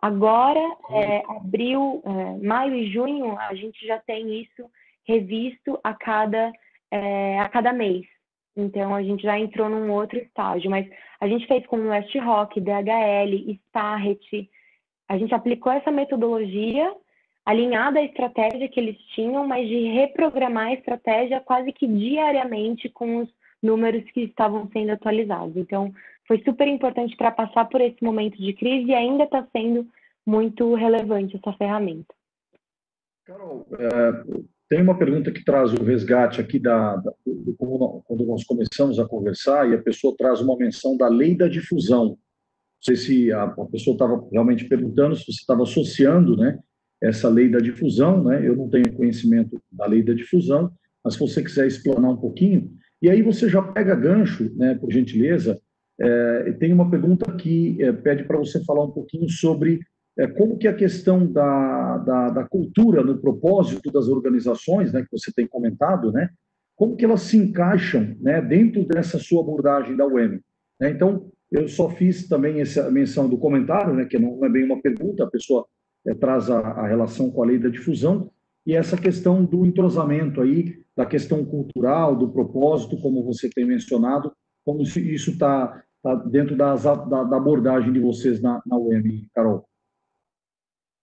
Agora, 0.00 0.60
é, 0.90 1.22
abril, 1.28 2.02
é, 2.04 2.46
maio 2.46 2.74
e 2.74 2.92
junho, 2.92 3.36
a 3.38 3.54
gente 3.54 3.84
já 3.86 3.98
tem 3.98 4.40
isso 4.42 4.70
revisto 5.06 5.78
a 5.82 5.94
cada, 5.94 6.52
é, 6.90 7.40
a 7.40 7.48
cada 7.48 7.72
mês. 7.72 8.06
Então, 8.56 8.94
a 8.94 9.02
gente 9.02 9.22
já 9.22 9.38
entrou 9.38 9.68
num 9.68 9.90
outro 9.90 10.18
estágio, 10.18 10.70
mas 10.70 10.86
a 11.20 11.26
gente 11.26 11.46
fez 11.46 11.66
com 11.66 11.76
o 11.76 11.88
West 11.88 12.14
Rock, 12.16 12.60
DHL, 12.60 13.52
Starret, 13.68 14.48
a 15.08 15.16
gente 15.16 15.34
aplicou 15.34 15.72
essa 15.72 15.90
metodologia 15.90 16.94
alinhada 17.48 17.98
à 17.98 18.04
estratégia 18.04 18.68
que 18.68 18.78
eles 18.78 18.98
tinham, 19.14 19.46
mas 19.46 19.66
de 19.66 19.88
reprogramar 19.88 20.66
a 20.66 20.74
estratégia 20.74 21.40
quase 21.40 21.72
que 21.72 21.86
diariamente 21.86 22.90
com 22.90 23.22
os 23.22 23.28
números 23.62 24.04
que 24.12 24.24
estavam 24.24 24.68
sendo 24.70 24.90
atualizados. 24.90 25.56
Então, 25.56 25.90
foi 26.26 26.42
super 26.44 26.68
importante 26.68 27.16
para 27.16 27.30
passar 27.30 27.64
por 27.64 27.80
esse 27.80 28.04
momento 28.04 28.36
de 28.36 28.52
crise 28.52 28.90
e 28.90 28.94
ainda 28.94 29.24
está 29.24 29.48
sendo 29.50 29.88
muito 30.26 30.74
relevante 30.74 31.36
essa 31.36 31.56
ferramenta. 31.56 32.14
Carol, 33.24 33.66
é, 33.72 34.42
tem 34.68 34.82
uma 34.82 34.98
pergunta 34.98 35.32
que 35.32 35.42
traz 35.42 35.72
o 35.72 35.82
resgate 35.82 36.42
aqui 36.42 36.58
da, 36.58 36.96
da 36.96 37.12
do, 37.26 38.02
quando 38.06 38.26
nós 38.26 38.44
começamos 38.44 38.98
a 38.98 39.08
conversar 39.08 39.70
e 39.70 39.74
a 39.74 39.82
pessoa 39.82 40.14
traz 40.18 40.42
uma 40.42 40.54
menção 40.54 40.98
da 40.98 41.08
lei 41.08 41.34
da 41.34 41.48
difusão. 41.48 42.08
Não 42.08 42.18
sei 42.82 42.96
se 42.96 43.32
a 43.32 43.48
pessoa 43.72 43.94
estava 43.94 44.28
realmente 44.30 44.66
perguntando 44.66 45.16
se 45.16 45.24
você 45.24 45.40
estava 45.40 45.62
associando, 45.62 46.36
né, 46.36 46.58
essa 47.02 47.28
lei 47.28 47.48
da 47.48 47.58
difusão, 47.58 48.24
né? 48.24 48.46
Eu 48.46 48.56
não 48.56 48.68
tenho 48.68 48.92
conhecimento 48.92 49.60
da 49.70 49.86
lei 49.86 50.02
da 50.02 50.12
difusão, 50.12 50.70
mas 51.04 51.14
se 51.14 51.20
você 51.20 51.42
quiser 51.42 51.66
explanar 51.66 52.10
um 52.10 52.16
pouquinho, 52.16 52.70
e 53.00 53.08
aí 53.08 53.22
você 53.22 53.48
já 53.48 53.62
pega 53.62 53.94
gancho, 53.94 54.52
né, 54.56 54.74
por 54.74 54.92
gentileza. 54.92 55.60
É, 56.00 56.52
tem 56.52 56.72
uma 56.72 56.90
pergunta 56.90 57.32
que 57.32 57.80
é, 57.82 57.92
pede 57.92 58.24
para 58.24 58.38
você 58.38 58.62
falar 58.64 58.84
um 58.84 58.90
pouquinho 58.90 59.28
sobre 59.28 59.80
é, 60.18 60.26
como 60.26 60.58
que 60.58 60.66
a 60.66 60.74
questão 60.74 61.30
da, 61.30 61.98
da, 61.98 62.30
da, 62.30 62.44
cultura 62.44 63.02
no 63.02 63.18
propósito 63.18 63.90
das 63.90 64.08
organizações, 64.08 64.92
né, 64.92 65.02
que 65.02 65.16
você 65.16 65.32
tem 65.32 65.46
comentado, 65.46 66.12
né, 66.12 66.28
como 66.76 66.96
que 66.96 67.04
elas 67.04 67.22
se 67.22 67.36
encaixam 67.36 68.16
né, 68.20 68.40
dentro 68.40 68.84
dessa 68.86 69.18
sua 69.18 69.42
abordagem 69.42 69.96
da 69.96 70.06
UEM. 70.06 70.40
Né? 70.80 70.90
Então, 70.90 71.30
eu 71.50 71.66
só 71.66 71.88
fiz 71.88 72.28
também 72.28 72.60
essa 72.60 72.90
menção 72.90 73.28
do 73.28 73.38
comentário, 73.38 73.94
né, 73.94 74.04
que 74.04 74.18
não 74.18 74.44
é 74.44 74.48
bem 74.48 74.64
uma 74.64 74.80
pergunta, 74.80 75.24
a 75.24 75.30
pessoa 75.30 75.66
é, 76.08 76.14
traz 76.14 76.50
a, 76.50 76.58
a, 76.58 76.86
relação 76.86 77.30
com 77.30 77.42
a 77.42 77.46
lei 77.46 77.58
da 77.58 77.68
difusão, 77.68 78.30
e 78.66 78.74
essa 78.74 78.96
questão 78.96 79.44
do 79.44 79.64
entrosamento 79.64 80.40
aí, 80.40 80.82
da 80.96 81.06
questão 81.06 81.44
cultural, 81.44 82.16
do 82.16 82.30
propósito, 82.30 83.00
como 83.00 83.22
você 83.22 83.48
tem 83.48 83.64
mencionado, 83.64 84.32
como 84.64 84.82
isso 84.82 85.30
está 85.30 85.82
tá 86.02 86.14
dentro 86.14 86.56
das, 86.56 86.82
da, 86.84 86.94
da, 86.94 87.36
abordagem 87.36 87.92
de 87.92 88.00
vocês 88.00 88.42
na, 88.42 88.60
na 88.66 88.76
UEM, 88.76 89.28
Carol. 89.34 89.66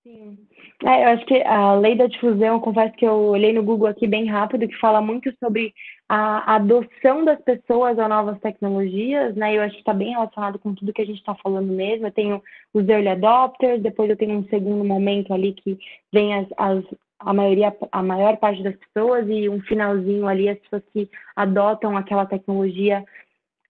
Sim. 0.04 0.45
É, 0.84 1.06
eu 1.06 1.10
acho 1.10 1.26
que 1.26 1.42
a 1.42 1.74
lei 1.76 1.96
da 1.96 2.06
difusão, 2.06 2.60
confesso 2.60 2.96
que 2.96 3.06
eu 3.06 3.14
olhei 3.14 3.54
no 3.54 3.64
Google 3.64 3.88
aqui 3.88 4.06
bem 4.06 4.26
rápido, 4.26 4.68
que 4.68 4.78
fala 4.78 5.02
muito 5.02 5.34
sobre 5.40 5.74
a 6.10 6.56
adoção 6.56 7.24
das 7.24 7.42
pessoas 7.42 7.98
a 7.98 8.10
novas 8.10 8.40
tecnologias, 8.42 9.36
né? 9.36 9.56
Eu 9.56 9.62
acho 9.62 9.74
que 9.74 9.80
está 9.80 9.94
bem 9.94 10.12
relacionado 10.12 10.60
com 10.60 10.76
tudo 10.76 10.92
que 10.92 11.02
a 11.02 11.06
gente 11.06 11.18
está 11.18 11.34
falando 11.36 11.72
mesmo. 11.72 12.08
Eu 12.08 12.12
tenho 12.12 12.44
os 12.74 12.88
early 12.90 13.08
adopters, 13.08 13.82
depois 13.82 14.10
eu 14.10 14.18
tenho 14.18 14.38
um 14.38 14.48
segundo 14.50 14.84
momento 14.84 15.34
ali 15.34 15.54
que 15.54 15.78
vem 16.12 16.34
as, 16.34 16.48
as 16.58 16.84
a 17.20 17.34
maioria, 17.34 17.76
a 17.92 18.04
maior 18.04 18.38
parte 18.38 18.62
das 18.62 18.76
pessoas 18.76 19.26
e 19.30 19.48
um 19.48 19.62
finalzinho 19.62 20.28
ali 20.28 20.50
as 20.50 20.60
pessoas 20.60 20.84
que 20.92 21.10
adotam 21.36 21.96
aquela 21.96 22.26
tecnologia 22.26 23.04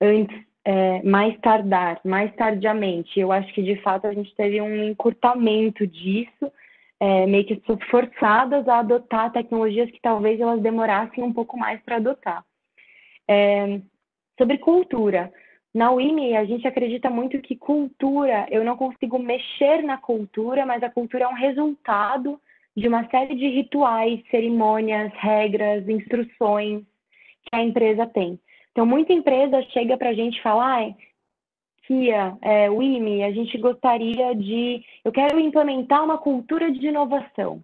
antes, 0.02 0.36
é, 0.66 1.04
mais 1.04 1.38
tardar, 1.40 2.02
mais 2.04 2.36
tardiamente. 2.36 3.20
Eu 3.20 3.32
acho 3.32 3.54
que 3.54 3.62
de 3.62 3.76
fato 3.82 4.08
a 4.08 4.14
gente 4.14 4.36
teve 4.36 4.60
um 4.60 4.84
encurtamento 4.84 5.86
disso 5.86 6.52
é, 7.00 7.26
meio 7.26 7.46
que 7.46 7.62
forçadas 7.90 8.68
a 8.68 8.80
adotar 8.80 9.32
tecnologias 9.32 9.90
que 9.92 10.00
talvez 10.02 10.40
elas 10.40 10.62
demorassem 10.62 11.24
um 11.24 11.34
pouco 11.34 11.58
mais 11.58 11.82
para 11.82 11.98
adotar. 11.98 12.44
É, 13.28 13.80
sobre 14.38 14.58
cultura. 14.58 15.32
Na 15.74 15.92
UIMI, 15.92 16.38
a 16.38 16.46
gente 16.46 16.66
acredita 16.66 17.10
muito 17.10 17.42
que 17.42 17.56
cultura, 17.56 18.48
eu 18.50 18.64
não 18.64 18.78
consigo 18.78 19.20
mexer 19.20 19.84
na 19.84 19.98
cultura, 19.98 20.66
mas 20.66 20.82
a 20.82 20.90
cultura 20.90 21.26
é 21.26 21.28
um 21.28 21.34
resultado 21.34 22.40
de 22.76 22.88
uma 22.88 23.08
série 23.10 23.36
de 23.36 23.48
rituais, 23.48 24.22
cerimônias, 24.30 25.12
regras, 25.16 25.88
instruções 25.88 26.82
que 27.44 27.56
a 27.56 27.64
empresa 27.64 28.06
tem. 28.06 28.40
Então, 28.72 28.86
muita 28.86 29.14
empresa 29.14 29.62
chega 29.72 29.98
para 29.98 30.10
a 30.10 30.14
gente 30.14 30.42
falar, 30.42 30.94
Kia, 31.88 32.36
é, 32.42 32.68
a 32.68 33.32
gente 33.32 33.58
gostaria 33.58 34.34
de. 34.36 34.84
Eu 35.04 35.12
quero 35.12 35.40
implementar 35.40 36.04
uma 36.04 36.18
cultura 36.18 36.72
de 36.72 36.88
inovação. 36.88 37.64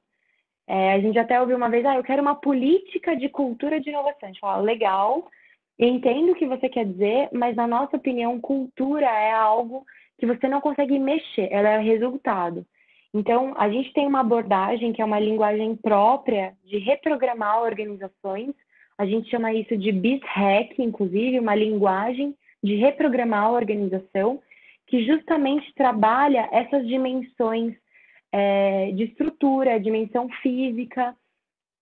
É, 0.67 0.93
a 0.93 0.99
gente 0.99 1.17
até 1.17 1.39
ouviu 1.41 1.57
uma 1.57 1.69
vez, 1.69 1.83
ah, 1.85 1.95
eu 1.95 2.03
quero 2.03 2.21
uma 2.21 2.35
política 2.35 3.15
de 3.15 3.27
cultura 3.29 3.79
de 3.79 3.89
inovação. 3.89 4.19
A 4.23 4.27
gente 4.27 4.39
fala, 4.39 4.61
legal, 4.61 5.27
entendo 5.77 6.31
o 6.31 6.35
que 6.35 6.45
você 6.45 6.69
quer 6.69 6.85
dizer, 6.85 7.29
mas 7.33 7.55
na 7.55 7.67
nossa 7.67 7.97
opinião, 7.97 8.39
cultura 8.39 9.07
é 9.07 9.31
algo 9.31 9.83
que 10.17 10.25
você 10.25 10.47
não 10.47 10.61
consegue 10.61 10.99
mexer, 10.99 11.49
ela 11.51 11.69
é 11.69 11.79
resultado. 11.79 12.65
Então, 13.13 13.53
a 13.57 13.69
gente 13.69 13.91
tem 13.91 14.07
uma 14.07 14.21
abordagem 14.21 14.93
que 14.93 15.01
é 15.01 15.05
uma 15.05 15.19
linguagem 15.19 15.75
própria 15.75 16.53
de 16.63 16.77
reprogramar 16.77 17.61
organizações. 17.61 18.53
A 18.97 19.05
gente 19.05 19.29
chama 19.29 19.51
isso 19.51 19.75
de 19.75 19.91
BizHack, 19.91 20.81
inclusive, 20.81 21.39
uma 21.39 21.55
linguagem 21.55 22.35
de 22.63 22.75
reprogramar 22.75 23.45
a 23.45 23.51
organização, 23.51 24.41
que 24.87 25.05
justamente 25.05 25.73
trabalha 25.73 26.49
essas 26.51 26.85
dimensões 26.87 27.75
é, 28.31 28.91
de 28.91 29.03
estrutura, 29.03 29.79
dimensão 29.79 30.29
física 30.41 31.15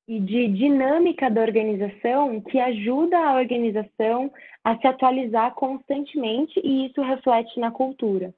e 0.07 0.19
de 0.19 0.47
dinâmica 0.47 1.30
da 1.30 1.41
organização, 1.41 2.41
que 2.41 2.60
ajuda 2.60 3.18
a 3.18 3.35
organização 3.35 4.31
a 4.64 4.77
se 4.77 4.88
atualizar 4.88 5.53
constantemente 5.53 6.60
e 6.64 6.88
isso 6.88 7.01
reflete 7.01 7.60
na 7.60 7.72
cultura. 7.72 8.34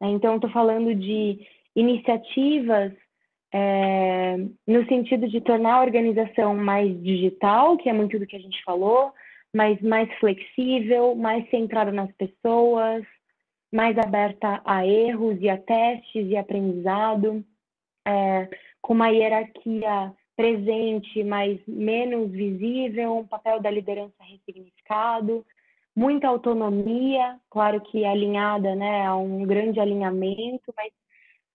Então, 0.00 0.36
estou 0.36 0.50
falando 0.50 0.94
de 0.94 1.40
iniciativas 1.74 2.92
é, 3.52 4.36
no 4.66 4.86
sentido 4.86 5.28
de 5.28 5.40
tornar 5.40 5.74
a 5.74 5.82
organização 5.82 6.54
mais 6.56 7.00
digital, 7.02 7.76
que 7.76 7.88
é 7.88 7.92
muito 7.92 8.18
do 8.18 8.26
que 8.26 8.36
a 8.36 8.40
gente 8.40 8.62
falou, 8.62 9.12
mas 9.58 9.80
mais 9.82 10.08
flexível, 10.20 11.16
mais 11.16 11.50
centrada 11.50 11.90
nas 11.90 12.12
pessoas, 12.12 13.04
mais 13.72 13.98
aberta 13.98 14.62
a 14.64 14.86
erros 14.86 15.36
e 15.40 15.48
a 15.48 15.58
testes 15.58 16.28
e 16.28 16.36
aprendizado, 16.36 17.44
é, 18.06 18.48
com 18.80 18.92
uma 18.92 19.08
hierarquia 19.08 20.14
presente, 20.36 21.24
mas 21.24 21.58
menos 21.66 22.30
visível, 22.30 23.16
um 23.18 23.26
papel 23.26 23.60
da 23.60 23.68
liderança 23.68 24.14
ressignificado, 24.20 25.44
muita 25.96 26.28
autonomia, 26.28 27.36
claro 27.50 27.80
que 27.80 28.04
alinhada 28.04 28.76
né, 28.76 29.04
a 29.04 29.16
um 29.16 29.44
grande 29.44 29.80
alinhamento, 29.80 30.72
mas 30.76 30.92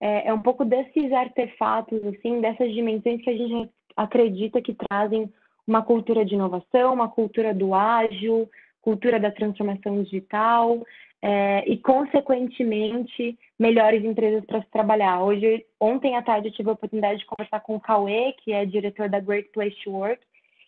é, 0.01 0.27
é 0.27 0.33
um 0.33 0.41
pouco 0.41 0.65
desses 0.65 1.09
artefatos, 1.13 2.03
assim, 2.03 2.41
dessas 2.41 2.69
dimensões 2.73 3.21
que 3.21 3.29
a 3.29 3.37
gente 3.37 3.71
acredita 3.95 4.61
que 4.61 4.75
trazem 4.89 5.31
uma 5.67 5.81
cultura 5.81 6.25
de 6.25 6.35
inovação, 6.35 6.93
uma 6.93 7.09
cultura 7.09 7.53
do 7.53 7.73
ágil, 7.73 8.49
cultura 8.81 9.19
da 9.19 9.31
transformação 9.31 10.03
digital 10.03 10.83
é, 11.21 11.63
e, 11.65 11.77
consequentemente, 11.77 13.39
melhores 13.57 14.03
empresas 14.03 14.45
para 14.45 14.61
se 14.61 14.69
trabalhar. 14.69 15.23
Hoje, 15.23 15.65
ontem 15.79 16.17
à 16.17 16.21
tarde, 16.21 16.49
eu 16.49 16.53
tive 16.53 16.69
a 16.69 16.73
oportunidade 16.73 17.19
de 17.19 17.25
conversar 17.25 17.61
com 17.61 17.75
o 17.75 17.79
Cauê, 17.79 18.33
que 18.43 18.51
é 18.51 18.65
diretor 18.65 19.07
da 19.07 19.21
Great 19.21 19.49
Place 19.53 19.75
to 19.83 19.91
Work, 19.91 20.21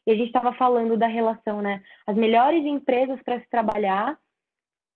e 0.07 0.11
a 0.11 0.15
gente 0.15 0.27
estava 0.27 0.53
falando 0.53 0.95
da 0.95 1.07
relação, 1.07 1.61
né? 1.61 1.83
As 2.07 2.15
melhores 2.15 2.63
empresas 2.63 3.21
para 3.23 3.39
se 3.41 3.49
trabalhar 3.49 4.17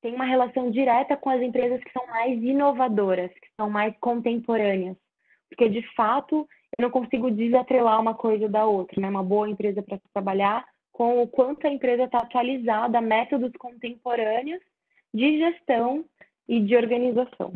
têm 0.01 0.15
uma 0.15 0.23
relação 0.23 0.71
direta 0.71 1.17
com 1.17 1.29
as 1.29 1.41
empresas 1.41 1.83
que 1.83 1.91
são 1.91 2.07
mais 2.07 2.41
inovadoras, 2.41 3.31
que 3.33 3.49
são 3.57 3.69
mais 3.69 3.93
contemporâneas, 3.99 4.95
porque 5.49 5.67
de 5.67 5.81
fato 5.93 6.47
eu 6.77 6.83
não 6.83 6.91
consigo 6.91 7.31
desatrelar 7.31 7.99
uma 7.99 8.13
coisa 8.13 8.47
da 8.47 8.65
outra, 8.65 9.01
né? 9.01 9.09
Uma 9.09 9.23
boa 9.23 9.49
empresa 9.49 9.81
para 9.81 9.99
trabalhar 10.13 10.65
com 10.91 11.21
o 11.21 11.27
quanto 11.27 11.65
a 11.65 11.71
empresa 11.71 12.03
está 12.03 12.19
atualizada 12.19 12.99
métodos 13.01 13.51
contemporâneos 13.57 14.61
de 15.13 15.37
gestão 15.37 16.05
e 16.47 16.59
de 16.59 16.75
organização. 16.75 17.53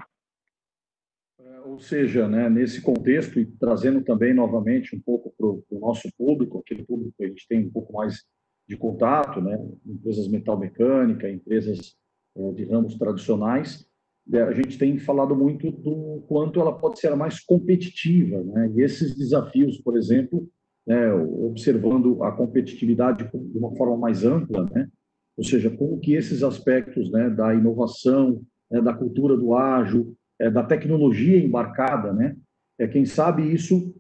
É, 1.40 1.60
ou 1.62 1.80
seja, 1.80 2.28
né, 2.28 2.50
nesse 2.50 2.82
contexto, 2.82 3.40
e 3.40 3.46
trazendo 3.46 4.02
também 4.02 4.34
novamente 4.34 4.96
um 4.96 5.00
pouco 5.00 5.34
para 5.38 5.78
o 5.78 5.80
nosso 5.80 6.10
público, 6.18 6.60
aquele 6.60 6.84
público 6.84 7.14
que 7.18 7.26
a 7.26 7.28
gente 7.28 7.48
tem 7.48 7.66
um 7.66 7.72
pouco 7.72 7.92
mais 7.94 8.24
de 8.68 8.78
contato, 8.78 9.42
né, 9.42 9.58
empresas 9.86 10.28
metal 10.30 10.58
mecânica, 10.58 11.30
empresas 11.30 11.98
é, 12.38 12.52
de 12.54 12.64
ramos 12.66 12.96
tradicionais, 12.96 13.86
a 14.32 14.54
gente 14.54 14.78
tem 14.78 14.98
falado 14.98 15.36
muito 15.36 15.70
do 15.70 16.24
quanto 16.28 16.60
ela 16.60 16.72
pode 16.72 17.00
ser 17.00 17.14
mais 17.16 17.40
competitiva, 17.42 18.42
né? 18.42 18.72
E 18.76 18.82
esses 18.82 19.16
desafios, 19.16 19.78
por 19.82 19.98
exemplo, 19.98 20.48
né, 20.88 21.14
observando 21.14 22.24
a 22.24 22.32
competitividade 22.32 23.30
de 23.30 23.58
uma 23.58 23.76
forma 23.76 23.98
mais 23.98 24.24
ampla, 24.24 24.64
né? 24.74 24.88
Ou 25.36 25.44
seja, 25.44 25.70
como 25.70 26.00
que 26.00 26.14
esses 26.14 26.42
aspectos, 26.42 27.12
né, 27.12 27.30
da 27.30 27.54
inovação, 27.54 28.42
né, 28.72 28.82
da 28.82 28.94
cultura 28.94 29.36
do 29.36 29.56
ágil, 29.56 30.16
é, 30.40 30.50
da 30.50 30.64
tecnologia 30.64 31.38
embarcada, 31.38 32.14
né? 32.14 32.36
É 32.80 32.88
quem 32.88 33.06
sabe 33.06 33.44
isso 33.54 33.94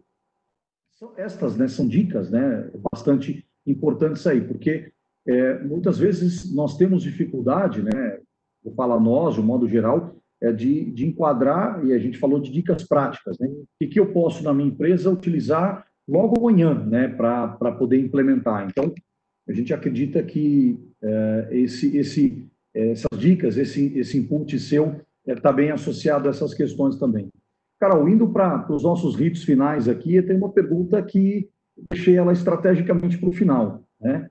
estas, 1.17 1.57
né? 1.57 1.67
São 1.67 1.85
dicas, 1.85 2.31
né? 2.31 2.71
Bastante 2.91 3.45
importantes 3.67 4.25
aí, 4.25 4.39
porque 4.39 4.89
é, 5.27 5.59
muitas 5.59 5.97
vezes 5.97 6.53
nós 6.53 6.77
temos 6.77 7.03
dificuldade, 7.03 7.81
né? 7.81 8.19
vou 8.63 8.73
falar 8.73 8.99
nós, 8.99 9.35
de 9.35 9.41
um 9.41 9.43
modo 9.43 9.67
geral, 9.67 10.12
é 10.12 10.12
de, 10.51 10.91
de 10.91 11.05
enquadrar, 11.05 11.85
e 11.85 11.93
a 11.93 11.99
gente 11.99 12.17
falou 12.17 12.39
de 12.39 12.51
dicas 12.51 12.83
práticas, 12.83 13.37
né? 13.39 13.47
O 13.47 13.65
que, 13.79 13.87
que 13.87 13.99
eu 13.99 14.11
posso, 14.11 14.43
na 14.43 14.53
minha 14.53 14.69
empresa, 14.69 15.09
utilizar 15.09 15.85
logo 16.07 16.37
amanhã, 16.37 16.73
né, 16.73 17.07
para 17.07 17.71
poder 17.71 17.99
implementar. 17.99 18.67
Então, 18.69 18.93
a 19.47 19.53
gente 19.53 19.73
acredita 19.73 20.21
que 20.23 20.77
é, 21.01 21.47
esse, 21.51 21.97
esse, 21.97 22.47
essas 22.73 23.19
dicas, 23.19 23.57
esse, 23.57 23.97
esse 23.97 24.17
input 24.17 24.57
seu 24.59 25.01
está 25.25 25.49
é, 25.49 25.53
bem 25.53 25.71
associado 25.71 26.27
a 26.27 26.31
essas 26.31 26.53
questões 26.53 26.97
também. 26.97 27.29
Carol, 27.79 28.07
indo 28.07 28.29
para 28.29 28.71
os 28.71 28.83
nossos 28.83 29.15
ritos 29.15 29.43
finais 29.43 29.89
aqui, 29.89 30.21
tem 30.21 30.37
uma 30.37 30.51
pergunta 30.51 31.01
que 31.01 31.49
deixei 31.89 32.15
ela 32.15 32.31
estrategicamente 32.31 33.17
para 33.17 33.29
o 33.29 33.33
final. 33.33 33.83
Né? 33.99 34.29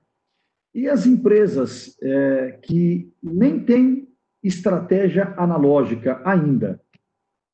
E 0.74 0.88
as 0.88 1.06
empresas 1.06 1.96
é, 2.00 2.58
que 2.62 3.12
nem 3.22 3.60
têm 3.60 4.08
estratégia 4.42 5.34
analógica 5.36 6.20
ainda. 6.24 6.80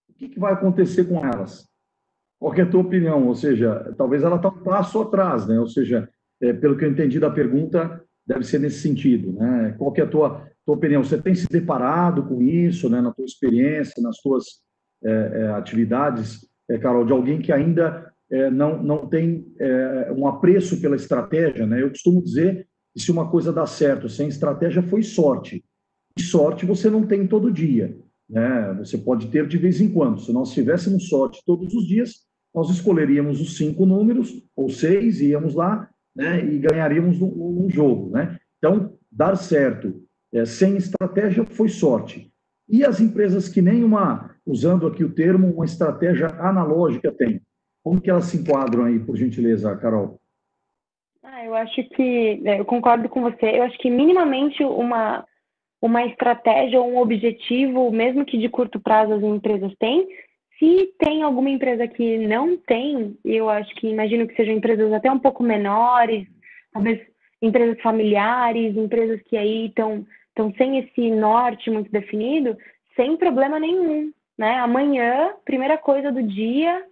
O 0.09 0.15
que, 0.15 0.29
que 0.29 0.41
vai 0.41 0.53
acontecer 0.53 1.05
com 1.05 1.25
elas? 1.25 1.69
Qual 2.39 2.55
é 2.55 2.63
a 2.63 2.67
tua 2.67 2.81
opinião? 2.81 3.27
Ou 3.27 3.35
seja, 3.35 3.95
talvez 3.97 4.23
ela 4.23 4.37
está 4.37 4.49
um 4.49 4.63
passo 4.63 5.01
atrás, 5.01 5.47
né? 5.47 5.59
Ou 5.59 5.67
seja, 5.67 6.09
é, 6.41 6.53
pelo 6.53 6.77
que 6.77 6.85
eu 6.85 6.91
entendi 6.91 7.19
da 7.19 7.31
pergunta, 7.31 8.03
deve 8.27 8.45
ser 8.45 8.61
nesse 8.61 8.81
sentido, 8.81 9.33
né? 9.33 9.75
Qual 9.77 9.93
é 9.97 10.01
a 10.01 10.07
tua, 10.07 10.49
tua 10.65 10.77
opinião? 10.77 11.03
Você 11.03 11.21
tem 11.21 11.35
se 11.35 11.49
deparado 11.49 12.25
com 12.25 12.41
isso, 12.41 12.89
né? 12.89 13.01
Na 13.01 13.13
tua 13.13 13.25
experiência, 13.25 14.03
nas 14.03 14.19
tuas 14.19 14.45
é, 15.05 15.11
é, 15.11 15.49
atividades, 15.51 16.49
é, 16.69 16.79
Carol, 16.79 17.05
de 17.05 17.13
alguém 17.13 17.41
que 17.41 17.53
ainda 17.53 18.13
é, 18.31 18.51
não, 18.51 18.83
não 18.83 19.07
tem 19.07 19.47
é, 19.59 20.13
um 20.17 20.27
apreço 20.27 20.81
pela 20.81 20.97
estratégia, 20.97 21.67
né? 21.67 21.83
Eu 21.83 21.91
costumo 21.91 22.23
dizer 22.23 22.69
que 22.95 23.03
se 23.03 23.11
uma 23.11 23.31
coisa 23.31 23.53
dá 23.53 23.67
certo 23.67 24.09
sem 24.09 24.29
estratégia, 24.29 24.83
foi 24.83 25.03
sorte 25.03 25.65
sorte 26.23 26.67
você 26.67 26.89
não 26.91 27.07
tem 27.07 27.27
todo 27.27 27.53
dia. 27.53 27.97
Né? 28.29 28.75
Você 28.79 28.99
pode 28.99 29.29
ter 29.29 29.47
de 29.47 29.57
vez 29.57 29.81
em 29.81 29.91
quando. 29.91 30.21
Se 30.21 30.33
nós 30.33 30.53
tivéssemos 30.53 31.09
sorte 31.09 31.43
todos 31.47 31.75
os 31.75 31.87
dias, 31.87 32.27
nós 32.55 32.71
escolheríamos 32.71 33.41
os 33.41 33.57
cinco 33.57 33.87
números, 33.87 34.43
ou 34.57 34.69
seis, 34.69 35.21
íamos 35.21 35.55
lá, 35.55 35.89
né, 36.15 36.45
e 36.45 36.59
ganharíamos 36.59 37.21
um, 37.23 37.65
um 37.65 37.71
jogo, 37.71 38.11
né? 38.11 38.39
Então, 38.59 38.95
dar 39.11 39.37
certo 39.37 40.03
é, 40.33 40.45
sem 40.45 40.77
estratégia 40.77 41.45
foi 41.45 41.69
sorte. 41.69 42.33
E 42.69 42.85
as 42.85 43.01
empresas 43.01 43.49
que 43.49 43.63
nem 43.63 43.85
uma, 43.85 44.35
usando 44.45 44.87
aqui 44.87 45.05
o 45.05 45.15
termo, 45.15 45.51
uma 45.55 45.65
estratégia 45.65 46.27
analógica 46.41 47.13
tem? 47.13 47.41
Como 47.83 48.01
que 48.01 48.11
elas 48.11 48.25
se 48.25 48.39
enquadram 48.39 48.85
aí, 48.85 48.99
por 48.99 49.17
gentileza, 49.17 49.75
Carol? 49.77 50.21
Ah, 51.23 51.45
eu 51.45 51.55
acho 51.55 51.89
que, 51.91 52.43
é, 52.45 52.61
eu 52.61 52.65
concordo 52.65 53.09
com 53.09 53.23
você, 53.23 53.59
eu 53.59 53.63
acho 53.63 53.79
que 53.79 53.89
minimamente 53.89 54.63
uma, 54.65 55.25
uma 55.81 56.05
estratégia 56.05 56.81
ou 56.81 56.93
um 56.93 56.99
objetivo, 56.99 57.91
mesmo 57.91 58.25
que 58.25 58.39
de 58.39 58.49
curto 58.49 58.81
prazo 58.81 59.15
as 59.15 59.23
empresas 59.23 59.73
têm, 59.79 60.07
se 60.59 60.93
tem 60.99 61.23
alguma 61.23 61.51
empresa 61.51 61.87
que 61.87 62.19
não 62.19 62.57
tem, 62.57 63.17
eu 63.25 63.49
acho 63.49 63.73
que 63.77 63.89
imagino 63.89 64.27
que 64.27 64.35
sejam 64.35 64.55
empresas 64.55 64.93
até 64.93 65.11
um 65.11 65.19
pouco 65.19 65.43
menores, 65.43 66.27
talvez 66.73 67.01
empresas 67.41 67.81
familiares, 67.81 68.77
empresas 68.77 69.23
que 69.23 69.37
aí 69.37 69.67
estão 69.67 70.05
estão 70.39 70.53
sem 70.57 70.79
esse 70.79 71.11
norte 71.11 71.69
muito 71.69 71.91
definido, 71.91 72.57
sem 72.95 73.17
problema 73.17 73.59
nenhum, 73.59 74.13
né? 74.39 74.59
Amanhã, 74.61 75.35
primeira 75.45 75.77
coisa 75.77 76.13
do 76.13 76.23
dia, 76.23 76.85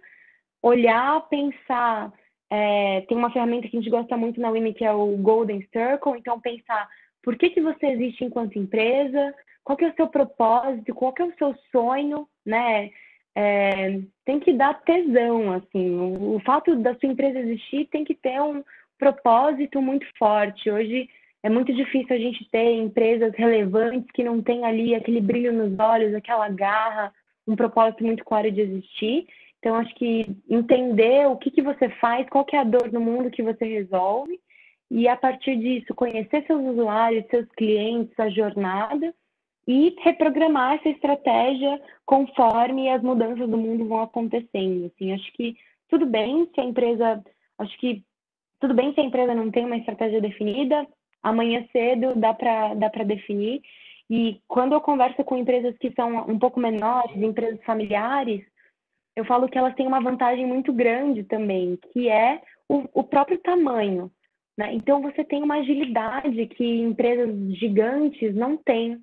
olhar, 0.61 1.21
pensar. 1.29 2.11
É, 2.49 3.01
tem 3.07 3.17
uma 3.17 3.31
ferramenta 3.31 3.67
que 3.69 3.77
a 3.77 3.79
gente 3.79 3.89
gosta 3.89 4.17
muito 4.17 4.39
na 4.39 4.49
WIMI, 4.49 4.73
que 4.73 4.83
é 4.83 4.91
o 4.91 5.17
Golden 5.17 5.65
Circle. 5.71 6.17
Então, 6.17 6.41
pensar 6.41 6.89
por 7.27 7.35
que, 7.35 7.49
que 7.49 7.59
você 7.59 7.87
existe 7.87 8.23
enquanto 8.23 8.57
empresa, 8.57 9.35
qual 9.61 9.75
que 9.75 9.83
é 9.83 9.89
o 9.89 9.95
seu 9.95 10.07
propósito, 10.07 10.95
qual 10.95 11.11
que 11.11 11.21
é 11.21 11.25
o 11.25 11.35
seu 11.37 11.53
sonho, 11.73 12.25
né? 12.45 12.89
É, 13.35 13.99
tem 14.23 14.39
que 14.39 14.53
dar 14.53 14.81
tesão, 14.83 15.51
assim. 15.51 15.93
O, 15.93 16.37
o 16.37 16.39
fato 16.45 16.73
da 16.77 16.95
sua 16.95 17.09
empresa 17.09 17.39
existir 17.39 17.89
tem 17.91 18.05
que 18.05 18.15
ter 18.15 18.41
um 18.41 18.63
propósito 18.97 19.81
muito 19.81 20.07
forte. 20.17 20.71
Hoje, 20.71 21.09
é 21.43 21.49
muito 21.49 21.73
difícil 21.73 22.15
a 22.15 22.17
gente 22.17 22.49
ter 22.49 22.77
empresas 22.77 23.33
relevantes 23.35 24.09
que 24.13 24.23
não 24.23 24.41
têm 24.41 24.63
ali 24.63 24.95
aquele 24.95 25.19
brilho 25.19 25.51
nos 25.51 25.77
olhos, 25.77 26.15
aquela 26.15 26.47
garra, 26.47 27.11
um 27.45 27.57
propósito 27.57 28.05
muito 28.05 28.23
claro 28.23 28.49
de 28.49 28.61
existir. 28.61 29.27
Então, 29.59 29.75
acho 29.75 29.93
que 29.95 30.33
entender 30.49 31.27
o 31.27 31.35
que, 31.35 31.51
que 31.51 31.61
você 31.61 31.89
faz, 31.99 32.25
qual 32.29 32.45
que 32.45 32.55
é 32.55 32.59
a 32.59 32.63
dor 32.63 32.89
no 32.93 33.01
mundo 33.01 33.29
que 33.29 33.43
você 33.43 33.65
resolve, 33.65 34.39
e 34.89 35.07
a 35.07 35.15
partir 35.17 35.57
disso, 35.57 35.93
conhecer 35.93 36.45
seus 36.45 36.61
usuários, 36.63 37.25
seus 37.27 37.47
clientes, 37.51 38.17
a 38.19 38.29
jornada, 38.29 39.13
e 39.67 39.93
reprogramar 39.99 40.75
essa 40.75 40.89
estratégia 40.89 41.81
conforme 42.05 42.89
as 42.89 43.01
mudanças 43.03 43.49
do 43.49 43.57
mundo 43.57 43.85
vão 43.85 44.01
acontecendo. 44.01 44.85
Assim, 44.85 45.11
acho 45.11 45.31
que 45.33 45.57
tudo 45.89 46.05
bem 46.05 46.49
se 46.55 46.61
a 46.61 46.63
empresa, 46.63 47.21
acho 47.59 47.77
que 47.77 48.01
tudo 48.61 48.73
bem 48.73 48.93
se 48.93 49.01
a 49.01 49.03
empresa 49.03 49.35
não 49.35 49.51
tem 49.51 49.65
uma 49.65 49.77
estratégia 49.77 50.21
definida, 50.21 50.87
amanhã 51.21 51.67
cedo 51.71 52.15
dá 52.15 52.33
para 52.33 52.73
dá 52.75 52.89
para 52.89 53.03
definir. 53.03 53.61
E 54.09 54.39
quando 54.47 54.71
eu 54.71 54.79
converso 54.79 55.21
com 55.25 55.35
empresas 55.35 55.77
que 55.77 55.91
são 55.91 56.15
um 56.29 56.39
pouco 56.39 56.61
menores, 56.61 57.17
empresas 57.17 57.61
familiares, 57.65 58.41
eu 59.17 59.25
falo 59.25 59.49
que 59.49 59.57
elas 59.57 59.75
têm 59.75 59.85
uma 59.85 59.99
vantagem 59.99 60.45
muito 60.45 60.71
grande 60.71 61.23
também, 61.23 61.77
que 61.91 62.07
é 62.07 62.41
o, 62.69 62.85
o 62.93 63.03
próprio 63.03 63.37
tamanho. 63.39 64.09
Né? 64.57 64.73
Então, 64.73 65.01
você 65.01 65.23
tem 65.23 65.43
uma 65.43 65.55
agilidade 65.55 66.47
que 66.47 66.81
empresas 66.81 67.29
gigantes 67.57 68.33
não 68.33 68.57
têm. 68.57 68.99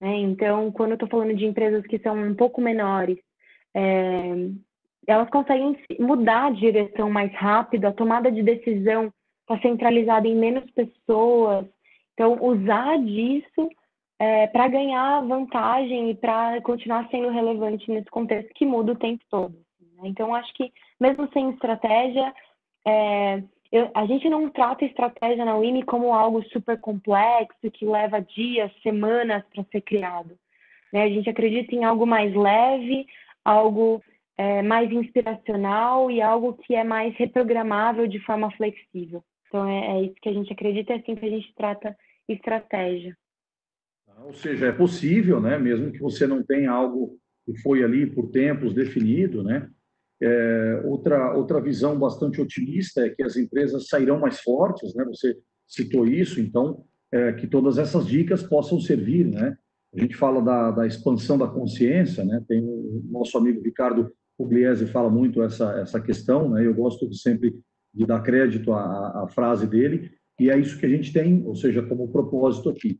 Né? 0.00 0.16
Então, 0.20 0.72
quando 0.72 0.90
eu 0.90 0.94
estou 0.94 1.08
falando 1.08 1.34
de 1.34 1.44
empresas 1.44 1.86
que 1.86 1.98
são 1.98 2.16
um 2.16 2.34
pouco 2.34 2.60
menores, 2.60 3.18
é, 3.74 4.50
elas 5.06 5.28
conseguem 5.30 5.76
mudar 6.00 6.46
a 6.46 6.50
direção 6.50 7.10
mais 7.10 7.32
rápido, 7.34 7.86
a 7.86 7.92
tomada 7.92 8.30
de 8.32 8.42
decisão 8.42 9.12
está 9.42 9.60
centralizada 9.60 10.26
em 10.26 10.36
menos 10.36 10.70
pessoas. 10.70 11.66
Então, 12.14 12.38
usar 12.40 12.98
disso 12.98 13.68
é, 14.18 14.46
para 14.48 14.68
ganhar 14.68 15.20
vantagem 15.22 16.10
e 16.10 16.14
para 16.14 16.60
continuar 16.62 17.08
sendo 17.10 17.28
relevante 17.30 17.90
nesse 17.90 18.10
contexto 18.10 18.52
que 18.54 18.66
muda 18.66 18.92
o 18.92 18.98
tempo 18.98 19.22
todo. 19.30 19.54
Né? 19.80 20.02
Então, 20.04 20.34
acho 20.34 20.52
que, 20.54 20.72
mesmo 20.98 21.28
sem 21.32 21.50
estratégia, 21.50 22.34
é, 22.86 23.42
eu, 23.70 23.90
a 23.94 24.06
gente 24.06 24.28
não 24.28 24.48
trata 24.48 24.84
estratégia 24.84 25.44
na 25.44 25.56
WIMI 25.56 25.82
como 25.84 26.12
algo 26.12 26.42
super 26.44 26.78
complexo, 26.80 27.70
que 27.70 27.84
leva 27.84 28.20
dias, 28.20 28.72
semanas 28.82 29.44
para 29.52 29.64
ser 29.70 29.82
criado. 29.82 30.38
Né? 30.92 31.02
A 31.02 31.08
gente 31.08 31.28
acredita 31.28 31.74
em 31.74 31.84
algo 31.84 32.06
mais 32.06 32.34
leve, 32.34 33.06
algo 33.44 34.02
é, 34.38 34.62
mais 34.62 34.90
inspiracional 34.90 36.10
e 36.10 36.22
algo 36.22 36.54
que 36.54 36.74
é 36.74 36.82
mais 36.82 37.14
reprogramável 37.16 38.06
de 38.06 38.18
forma 38.20 38.50
flexível. 38.52 39.22
Então, 39.48 39.68
é, 39.68 39.98
é 39.98 40.02
isso 40.02 40.16
que 40.22 40.28
a 40.28 40.32
gente 40.32 40.52
acredita, 40.52 40.92
é 40.94 40.96
assim 40.96 41.14
que 41.14 41.26
a 41.26 41.30
gente 41.30 41.54
trata 41.54 41.96
estratégia. 42.26 43.16
Ou 44.24 44.34
seja, 44.34 44.66
é 44.66 44.72
possível, 44.72 45.40
né? 45.40 45.58
mesmo 45.58 45.92
que 45.92 45.98
você 45.98 46.26
não 46.26 46.42
tenha 46.42 46.70
algo 46.70 47.18
que 47.44 47.56
foi 47.62 47.82
ali 47.82 48.06
por 48.06 48.30
tempos 48.30 48.74
definido, 48.74 49.42
né? 49.42 49.70
É, 50.20 50.82
outra, 50.84 51.34
outra 51.36 51.60
visão 51.60 51.98
bastante 51.98 52.40
otimista 52.40 53.06
é 53.06 53.10
que 53.10 53.22
as 53.22 53.36
empresas 53.36 53.86
sairão 53.86 54.18
mais 54.18 54.40
fortes, 54.40 54.94
né? 54.94 55.04
Você 55.04 55.36
citou 55.66 56.06
isso, 56.06 56.40
então, 56.40 56.84
é, 57.12 57.32
que 57.32 57.46
todas 57.46 57.78
essas 57.78 58.06
dicas 58.06 58.42
possam 58.42 58.80
servir, 58.80 59.26
né? 59.26 59.56
A 59.94 60.00
gente 60.00 60.16
fala 60.16 60.42
da, 60.42 60.70
da 60.70 60.86
expansão 60.86 61.38
da 61.38 61.46
consciência, 61.46 62.24
né? 62.24 62.42
Tem 62.48 62.62
o 62.62 63.02
nosso 63.10 63.38
amigo 63.38 63.62
Ricardo 63.62 64.10
Pugliese 64.36 64.86
fala 64.86 65.10
muito 65.10 65.42
essa, 65.42 65.72
essa 65.80 66.00
questão, 66.00 66.50
né? 66.50 66.66
Eu 66.66 66.74
gosto 66.74 67.08
de 67.08 67.18
sempre 67.18 67.58
de 67.94 68.06
dar 68.06 68.22
crédito 68.22 68.72
à, 68.72 69.24
à 69.24 69.28
frase 69.28 69.66
dele, 69.66 70.10
e 70.38 70.50
é 70.50 70.58
isso 70.58 70.78
que 70.78 70.86
a 70.86 70.88
gente 70.88 71.12
tem, 71.12 71.44
ou 71.44 71.54
seja, 71.54 71.82
como 71.82 72.12
propósito 72.12 72.70
aqui. 72.70 72.98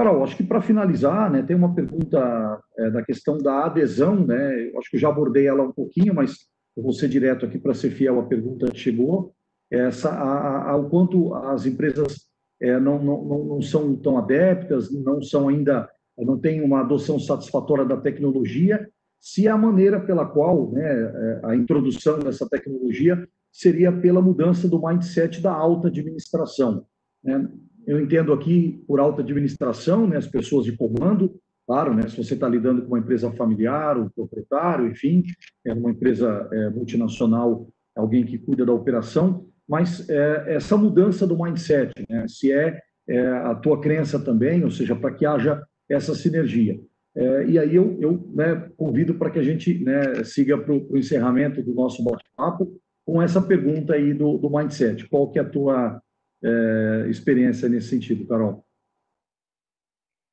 Carol, 0.00 0.24
acho 0.24 0.34
que 0.34 0.42
para 0.42 0.62
finalizar, 0.62 1.30
né, 1.30 1.42
tem 1.42 1.54
uma 1.54 1.74
pergunta 1.74 2.58
é, 2.78 2.90
da 2.90 3.04
questão 3.04 3.36
da 3.36 3.66
adesão, 3.66 4.26
né? 4.26 4.70
Eu 4.70 4.78
acho 4.78 4.88
que 4.88 4.96
eu 4.96 5.00
já 5.00 5.10
abordei 5.10 5.46
ela 5.46 5.62
um 5.62 5.72
pouquinho, 5.72 6.14
mas 6.14 6.38
eu 6.74 6.82
vou 6.82 6.94
ser 6.94 7.06
direto 7.06 7.44
aqui 7.44 7.58
para 7.58 7.74
ser 7.74 7.90
fiel 7.90 8.18
à 8.18 8.22
pergunta 8.22 8.70
que 8.70 8.78
chegou. 8.78 9.34
Essa, 9.70 10.08
a, 10.08 10.22
a, 10.22 10.70
ao 10.70 10.88
quanto 10.88 11.34
as 11.34 11.66
empresas 11.66 12.30
é, 12.62 12.80
não, 12.80 12.98
não, 13.02 13.44
não 13.44 13.60
são 13.60 13.94
tão 13.94 14.16
adeptas, 14.16 14.90
não 14.90 15.20
são 15.20 15.50
ainda, 15.50 15.86
não 16.16 16.38
têm 16.38 16.62
uma 16.62 16.80
adoção 16.80 17.18
satisfatória 17.20 17.84
da 17.84 17.98
tecnologia, 17.98 18.88
se 19.20 19.46
a 19.48 19.56
maneira 19.58 20.00
pela 20.00 20.24
qual 20.24 20.72
né, 20.72 20.82
é, 20.82 21.40
a 21.44 21.54
introdução 21.54 22.20
dessa 22.20 22.48
tecnologia 22.48 23.28
seria 23.52 23.92
pela 23.92 24.22
mudança 24.22 24.66
do 24.66 24.80
mindset 24.82 25.42
da 25.42 25.52
alta 25.52 25.88
administração. 25.88 26.86
Né? 27.22 27.50
Eu 27.86 28.00
entendo 28.00 28.32
aqui 28.32 28.82
por 28.86 29.00
alta 29.00 29.22
administração, 29.22 30.06
né, 30.06 30.16
as 30.16 30.26
pessoas 30.26 30.64
de 30.64 30.76
comando, 30.76 31.40
claro, 31.66 31.94
né, 31.94 32.08
se 32.08 32.16
você 32.16 32.34
está 32.34 32.48
lidando 32.48 32.82
com 32.82 32.88
uma 32.88 32.98
empresa 32.98 33.30
familiar, 33.32 33.98
um 33.98 34.08
proprietário, 34.08 34.88
enfim, 34.88 35.24
é 35.64 35.72
uma 35.72 35.90
empresa 35.90 36.48
é, 36.52 36.70
multinacional, 36.70 37.68
alguém 37.96 38.24
que 38.24 38.38
cuida 38.38 38.64
da 38.64 38.72
operação, 38.72 39.46
mas 39.68 40.08
é, 40.08 40.54
essa 40.54 40.76
mudança 40.76 41.26
do 41.26 41.40
mindset, 41.40 41.92
né, 42.08 42.26
se 42.28 42.52
é, 42.52 42.80
é, 43.08 43.28
a 43.28 43.54
tua 43.54 43.80
crença 43.80 44.18
também, 44.18 44.64
ou 44.64 44.70
seja, 44.70 44.96
para 44.96 45.12
que 45.12 45.24
haja 45.24 45.62
essa 45.88 46.14
sinergia. 46.14 46.80
É, 47.14 47.44
e 47.46 47.58
aí 47.58 47.74
eu, 47.74 47.98
eu 48.00 48.30
né, 48.34 48.70
convido 48.76 49.14
para 49.14 49.30
que 49.30 49.38
a 49.38 49.42
gente 49.42 49.82
né, 49.82 50.22
siga 50.24 50.56
para 50.56 50.72
o 50.72 50.96
encerramento 50.96 51.62
do 51.62 51.74
nosso 51.74 52.02
bate-papo 52.04 52.80
com 53.04 53.20
essa 53.20 53.42
pergunta 53.42 53.94
aí 53.94 54.14
do, 54.14 54.38
do 54.38 54.48
mindset. 54.48 55.08
Qual 55.08 55.30
que 55.30 55.38
é 55.38 55.42
a 55.42 55.48
tua 55.48 56.00
é, 56.42 57.06
experiência 57.08 57.68
nesse 57.68 57.88
sentido, 57.88 58.26
Carol? 58.26 58.64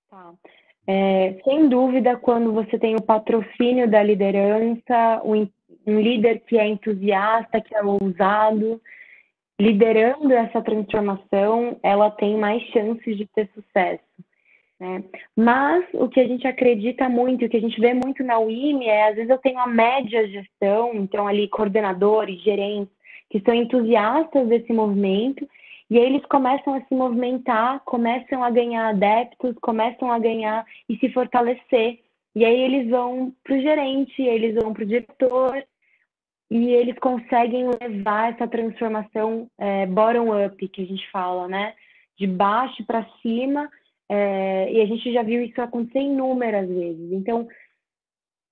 Tá. 0.10 0.34
É, 0.88 1.38
sem 1.44 1.68
dúvida, 1.68 2.16
quando 2.16 2.54
você 2.54 2.80
tem 2.80 2.96
o 2.96 3.02
patrocínio 3.02 3.90
da 3.90 4.02
liderança, 4.02 5.22
um, 5.26 5.46
líder 5.86 6.42
que 6.48 6.58
é 6.58 6.66
entusiasta, 6.66 7.60
que 7.60 7.76
é 7.76 7.84
ousado, 7.84 8.82
liderando 9.60 10.32
essa 10.32 10.62
transformação, 10.62 11.78
ela 11.84 12.10
tem 12.10 12.38
mais 12.38 12.62
chances 12.72 13.18
de 13.18 13.26
ter 13.26 13.50
sucesso. 13.54 14.04
Né? 14.80 15.04
Mas 15.36 15.86
o 15.94 16.08
que 16.08 16.22
a 16.22 16.28
gente 16.28 16.48
acredita 16.48 17.10
muito, 17.10 17.44
o 17.44 17.50
que 17.50 17.58
a 17.58 17.62
gente 17.62 17.80
vê 17.82 17.94
muito 17.94 18.24
na 18.24 18.40
UIM 18.40 18.86
é, 18.86 19.10
às 19.10 19.16
vezes 19.16 19.30
eu 19.30 19.40
tenho 19.40 19.60
a 19.60 19.68
média 19.68 20.26
gestão, 20.28 20.94
então 20.94 21.28
ali 21.28 21.50
coordenadores, 21.50 22.42
gerentes, 22.42 22.94
que 23.30 23.42
são 23.42 23.54
entusiastas 23.54 24.48
desse 24.48 24.72
movimento, 24.72 25.48
e 25.90 25.98
aí 25.98 26.06
eles 26.06 26.26
começam 26.26 26.74
a 26.74 26.82
se 26.82 26.94
movimentar, 26.94 27.82
começam 27.86 28.44
a 28.44 28.50
ganhar 28.50 28.90
adeptos, 28.90 29.56
começam 29.62 30.12
a 30.12 30.20
ganhar 30.20 30.66
e 30.90 30.98
se 30.98 31.10
fortalecer. 31.14 32.00
E 32.36 32.44
aí 32.44 32.60
eles 32.60 32.90
vão 32.90 33.34
para 33.44 33.56
o 33.56 33.62
gerente, 33.62 34.22
eles 34.22 34.56
vão 34.56 34.74
para 34.74 34.84
o 34.84 34.88
diretor, 34.88 35.64
e 36.50 36.70
eles 36.70 36.98
conseguem 37.00 37.66
levar 37.82 38.34
essa 38.34 38.48
transformação 38.48 39.50
é, 39.58 39.86
bottom-up, 39.86 40.68
que 40.70 40.82
a 40.82 40.86
gente 40.86 41.10
fala, 41.12 41.48
né? 41.48 41.74
De 42.18 42.26
baixo 42.26 42.86
para 42.86 43.06
cima, 43.22 43.70
é, 44.10 44.72
e 44.72 44.82
a 44.82 44.86
gente 44.86 45.12
já 45.12 45.24
viu 45.24 45.44
isso 45.44 45.62
acontecer 45.62 46.00
inúmeras 46.00 46.68
vezes. 46.68 47.12
Então, 47.12 47.48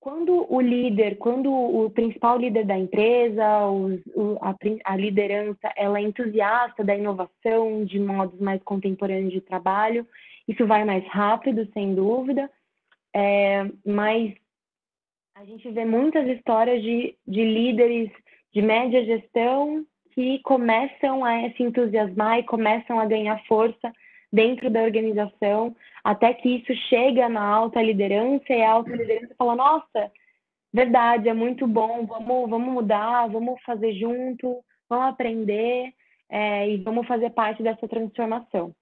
quando 0.06 0.46
o 0.48 0.60
líder, 0.60 1.16
quando 1.16 1.52
o 1.52 1.90
principal 1.90 2.38
líder 2.38 2.64
da 2.64 2.78
empresa, 2.78 3.66
os, 3.66 4.00
o, 4.14 4.38
a, 4.40 4.54
a, 4.84 4.96
liderança, 4.96 5.72
ela 5.74 5.98
é 5.98 6.02
entusiasta 6.02 6.84
da 6.84 6.94
inovação, 6.94 7.84
de 7.84 7.98
modos 7.98 8.38
mais 8.38 8.62
contemporâneos 8.62 9.32
de 9.32 9.40
trabalho, 9.40 10.06
isso 10.46 10.64
vai 10.64 10.84
mais 10.84 11.04
rápido, 11.08 11.68
sem 11.72 11.92
dúvida, 11.92 12.48
é, 13.12 13.68
mas 13.84 14.32
a 15.34 15.44
gente 15.44 15.68
vê 15.72 15.84
muitas 15.84 16.28
histórias 16.28 16.80
de, 16.84 17.16
de 17.26 17.44
líderes 17.44 18.08
de 18.54 18.62
média 18.62 19.04
gestão 19.04 19.84
que 20.12 20.38
começam 20.44 21.24
a 21.24 21.50
se 21.50 21.64
entusiasmar 21.64 22.38
e 22.38 22.44
começam 22.44 23.00
a 23.00 23.06
ganhar 23.06 23.44
força 23.48 23.92
dentro 24.32 24.70
da 24.70 24.82
organização, 24.82 25.74
até 26.06 26.32
que 26.32 26.48
isso 26.48 26.72
chega 26.88 27.28
na 27.28 27.44
alta 27.44 27.82
liderança 27.82 28.52
e 28.52 28.62
a 28.62 28.70
alta 28.70 28.90
liderança 28.90 29.34
fala: 29.36 29.56
nossa, 29.56 30.12
verdade, 30.72 31.28
é 31.28 31.34
muito 31.34 31.66
bom, 31.66 32.06
vamos, 32.06 32.48
vamos 32.48 32.72
mudar, 32.72 33.26
vamos 33.26 33.60
fazer 33.62 33.92
junto, 33.94 34.62
vamos 34.88 35.06
aprender 35.06 35.92
é, 36.30 36.70
e 36.70 36.76
vamos 36.76 37.08
fazer 37.08 37.30
parte 37.30 37.60
dessa 37.60 37.88
transformação. 37.88 38.72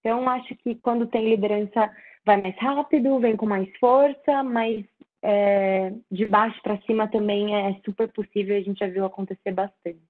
Então, 0.00 0.28
acho 0.28 0.54
que 0.56 0.74
quando 0.74 1.06
tem 1.06 1.30
liderança, 1.30 1.90
vai 2.22 2.42
mais 2.42 2.56
rápido, 2.58 3.18
vem 3.18 3.34
com 3.34 3.46
mais 3.46 3.74
força, 3.78 4.42
mas 4.42 4.84
é, 5.22 5.90
de 6.10 6.26
baixo 6.26 6.60
para 6.62 6.78
cima 6.82 7.08
também 7.08 7.56
é 7.56 7.80
super 7.82 8.12
possível, 8.12 8.58
a 8.58 8.60
gente 8.60 8.80
já 8.80 8.88
viu 8.88 9.06
acontecer 9.06 9.52
bastante. 9.52 10.02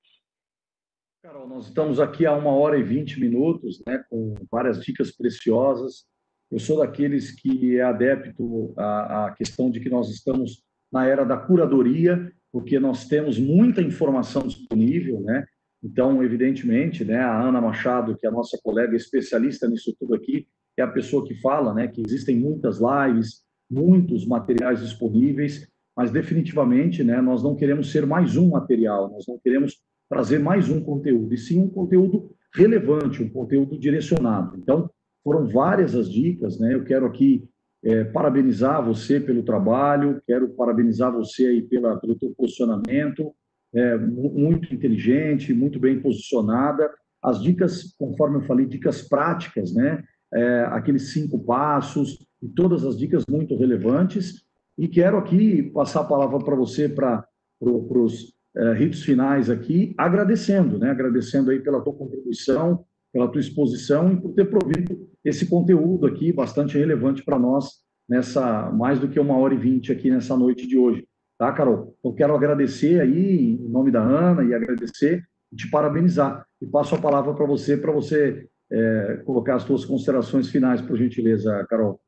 Carol, 1.23 1.47
nós 1.47 1.69
estamos 1.69 2.01
aqui 2.01 2.27
há 2.27 2.35
uma 2.35 2.51
hora 2.51 2.77
e 2.77 2.83
vinte 2.83 3.21
minutos, 3.21 3.81
né, 3.87 4.05
com 4.11 4.35
várias 4.51 4.85
dicas 4.85 5.17
preciosas. 5.17 6.13
Eu 6.51 6.59
sou 6.59 6.79
daqueles 6.79 7.31
que 7.31 7.79
é 7.79 7.83
adepto 7.83 8.73
à, 8.77 9.27
à 9.27 9.31
questão 9.33 9.71
de 9.71 9.81
que 9.81 9.89
nós 9.89 10.11
estamos 10.11 10.62
na 10.93 11.07
era 11.07 11.25
da 11.25 11.37
curadoria, 11.37 12.33
porque 12.53 12.79
nós 12.79 13.09
temos 13.09 13.39
muita 13.39 13.83
informação 13.83 14.47
disponível, 14.47 15.21
né? 15.21 15.45
Então, 15.83 16.23
evidentemente, 16.23 17.05
né, 17.05 17.19
a 17.19 17.43
Ana 17.43 17.61
Machado, 17.61 18.16
que 18.16 18.27
é 18.27 18.31
a 18.31 18.33
nossa 18.33 18.59
colega 18.62 18.97
especialista 18.97 19.69
nisso 19.69 19.95
tudo 19.99 20.15
aqui, 20.15 20.47
é 20.79 20.83
a 20.83 20.89
pessoa 20.89 21.27
que 21.27 21.35
fala, 21.41 21.75
né, 21.75 21.89
que 21.89 22.03
existem 22.05 22.37
muitas 22.37 22.79
lives, 22.81 23.43
muitos 23.71 24.27
materiais 24.27 24.81
disponíveis, 24.81 25.69
mas 25.97 26.11
definitivamente, 26.11 27.05
né, 27.05 27.21
nós 27.21 27.43
não 27.43 27.55
queremos 27.55 27.93
ser 27.93 28.07
mais 28.07 28.37
um 28.37 28.51
material, 28.51 29.11
nós 29.11 29.27
não 29.29 29.39
queremos 29.39 29.77
trazer 30.09 30.39
mais 30.39 30.71
um 30.71 30.81
conteúdo, 30.81 31.35
e 31.35 31.39
sim 31.39 31.61
um 31.61 31.69
conteúdo 31.69 32.31
relevante, 32.55 33.23
um 33.23 33.29
conteúdo 33.29 33.79
direcionado. 33.79 34.57
Então, 34.57 34.91
foram 35.25 35.49
várias 35.49 35.95
as 35.95 36.09
dicas, 36.11 36.61
né? 36.61 36.75
Eu 36.75 36.85
quero 36.85 37.07
aqui 37.07 37.49
é, 37.83 38.05
parabenizar 38.05 38.85
você 38.85 39.19
pelo 39.19 39.43
trabalho, 39.43 40.23
quero 40.27 40.49
parabenizar 40.51 41.11
você 41.11 41.47
aí 41.47 41.63
pela, 41.63 41.97
pelo 41.99 42.15
teu 42.15 42.33
posicionamento, 42.37 43.35
é, 43.75 43.97
muito 43.97 44.73
inteligente, 44.73 45.55
muito 45.55 45.81
bem 45.81 46.01
posicionada. 46.01 46.91
As 47.23 47.43
dicas, 47.43 47.95
conforme 47.99 48.37
eu 48.37 48.43
falei, 48.43 48.67
dicas 48.67 49.03
práticas, 49.03 49.75
né? 49.75 50.05
É, 50.33 50.65
aqueles 50.71 51.13
cinco 51.13 51.39
passos 51.39 52.19
e 52.43 52.49
todas 52.49 52.85
as 52.85 52.99
dicas 52.99 53.25
muito 53.29 53.57
relevantes. 53.57 54.45
E 54.77 54.87
quero 54.89 55.17
aqui 55.17 55.63
passar 55.71 56.01
a 56.01 56.05
palavra 56.05 56.39
para 56.41 56.57
você, 56.57 56.89
para 56.89 57.25
pro, 57.59 58.03
os 58.03 58.35
uh, 58.57 58.73
ritos 58.77 59.03
finais 59.03 59.49
aqui, 59.49 59.95
agradecendo, 59.97 60.79
né? 60.79 60.91
Agradecendo 60.91 61.51
aí 61.51 61.61
pela 61.61 61.81
tua 61.81 61.95
contribuição, 61.95 62.85
pela 63.15 63.28
tua 63.28 63.41
exposição 63.41 64.12
e 64.12 64.20
por 64.20 64.35
ter 64.35 64.51
provido 64.51 65.09
esse 65.24 65.49
conteúdo 65.49 66.05
aqui 66.05 66.32
bastante 66.32 66.77
relevante 66.77 67.24
para 67.24 67.39
nós 67.39 67.85
nessa 68.09 68.73
mais 68.73 68.99
do 68.99 69.09
que 69.09 69.20
uma 69.20 69.39
hora 69.39 69.55
e 69.55 69.57
vinte 69.57 69.93
aqui 69.93 70.11
nessa 70.11 70.36
noite 70.36 70.66
de 70.66 70.77
hoje, 70.77 71.07
tá, 71.39 71.53
Carol? 71.53 71.95
Eu 72.05 72.12
quero 72.12 72.35
agradecer 72.35 73.01
aí 73.01 73.53
em 73.53 73.69
nome 73.69 73.93
da 73.93 74.03
Ana 74.03 74.43
e 74.43 74.53
agradecer 74.53 75.23
e 75.53 75.57
te 75.57 75.70
parabenizar 75.70 76.45
e 76.61 76.66
passo 76.66 76.97
a 76.97 77.01
palavra 77.01 77.32
para 77.32 77.47
você 77.47 77.77
para 77.77 77.93
você 77.93 78.49
é, 78.70 79.23
colocar 79.24 79.55
as 79.55 79.62
suas 79.62 79.85
considerações 79.85 80.51
finais, 80.51 80.82
por 80.82 80.97
gentileza, 80.97 81.65
Carol. 81.70 82.01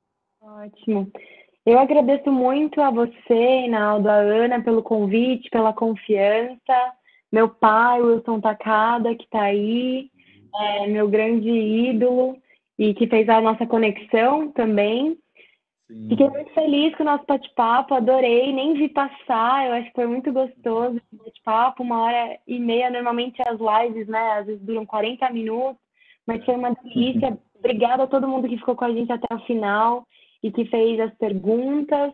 Ótimo. 0.43 1.09
Eu 1.65 1.79
agradeço 1.79 2.33
muito 2.33 2.81
a 2.81 2.91
você, 2.91 3.67
Inaldo, 3.67 4.09
a 4.09 4.17
Ana, 4.17 4.61
pelo 4.61 4.83
convite, 4.83 5.51
pela 5.51 5.73
confiança. 5.73 6.93
Meu 7.31 7.49
pai, 7.49 8.03
Wilson 8.03 8.41
Takada, 8.41 9.15
que 9.15 9.25
está 9.25 9.43
aí, 9.43 10.11
é 10.61 10.87
meu 10.87 11.09
grande 11.09 11.49
ídolo 11.49 12.37
e 12.79 12.95
que 12.95 13.07
fez 13.07 13.29
a 13.29 13.41
nossa 13.41 13.67
conexão 13.67 14.51
também. 14.53 15.17
Sim. 15.89 16.09
Fiquei 16.09 16.29
muito 16.29 16.53
feliz 16.53 16.95
com 16.97 17.05
o 17.05 17.07
nosso 17.07 17.25
bate-papo, 17.27 17.95
adorei, 17.95 18.53
nem 18.53 18.75
vi 18.75 18.89
passar, 18.89 19.67
eu 19.67 19.75
acho 19.75 19.87
que 19.87 19.95
foi 19.95 20.07
muito 20.07 20.33
gostoso 20.33 20.97
esse 20.97 21.25
bate-papo, 21.25 21.83
uma 21.83 22.03
hora 22.03 22.39
e 22.47 22.59
meia, 22.59 22.91
normalmente 22.91 23.41
as 23.43 23.59
lives, 23.59 24.09
né, 24.09 24.33
às 24.33 24.47
vezes 24.47 24.63
duram 24.63 24.85
40 24.85 25.31
minutos, 25.31 25.81
mas 26.27 26.45
foi 26.45 26.57
uma 26.57 26.75
delícia. 26.75 27.39
Obrigada 27.59 28.03
a 28.03 28.07
todo 28.09 28.29
mundo 28.29 28.49
que 28.49 28.59
ficou 28.59 28.75
com 28.75 28.85
a 28.85 28.93
gente 28.93 29.13
até 29.13 29.33
o 29.33 29.39
final 29.41 30.05
e 30.43 30.51
que 30.51 30.65
fez 30.67 30.99
as 31.01 31.15
perguntas, 31.15 32.13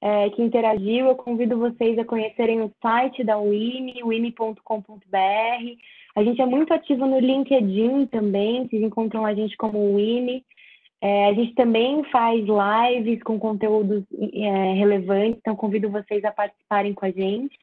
é, 0.00 0.30
que 0.30 0.42
interagiu. 0.42 1.06
Eu 1.06 1.16
convido 1.16 1.58
vocês 1.58 1.98
a 1.98 2.04
conhecerem 2.04 2.60
o 2.60 2.72
site 2.82 3.24
da 3.24 3.38
UIME, 3.38 4.02
uime.com.br. 4.04 4.56
A 6.16 6.24
gente 6.24 6.40
é 6.40 6.46
muito 6.46 6.72
ativo 6.72 7.06
no 7.06 7.18
LinkedIn 7.18 8.06
também, 8.06 8.66
vocês 8.66 8.82
encontram 8.82 9.26
a 9.26 9.34
gente 9.34 9.54
como 9.58 9.94
UIME. 9.94 10.42
É, 11.02 11.26
a 11.26 11.34
gente 11.34 11.54
também 11.54 12.02
faz 12.04 12.42
lives 12.42 13.22
com 13.22 13.38
conteúdos 13.38 14.02
é, 14.32 14.72
relevantes, 14.72 15.36
então 15.38 15.54
convido 15.54 15.90
vocês 15.90 16.24
a 16.24 16.32
participarem 16.32 16.94
com 16.94 17.04
a 17.04 17.10
gente. 17.10 17.54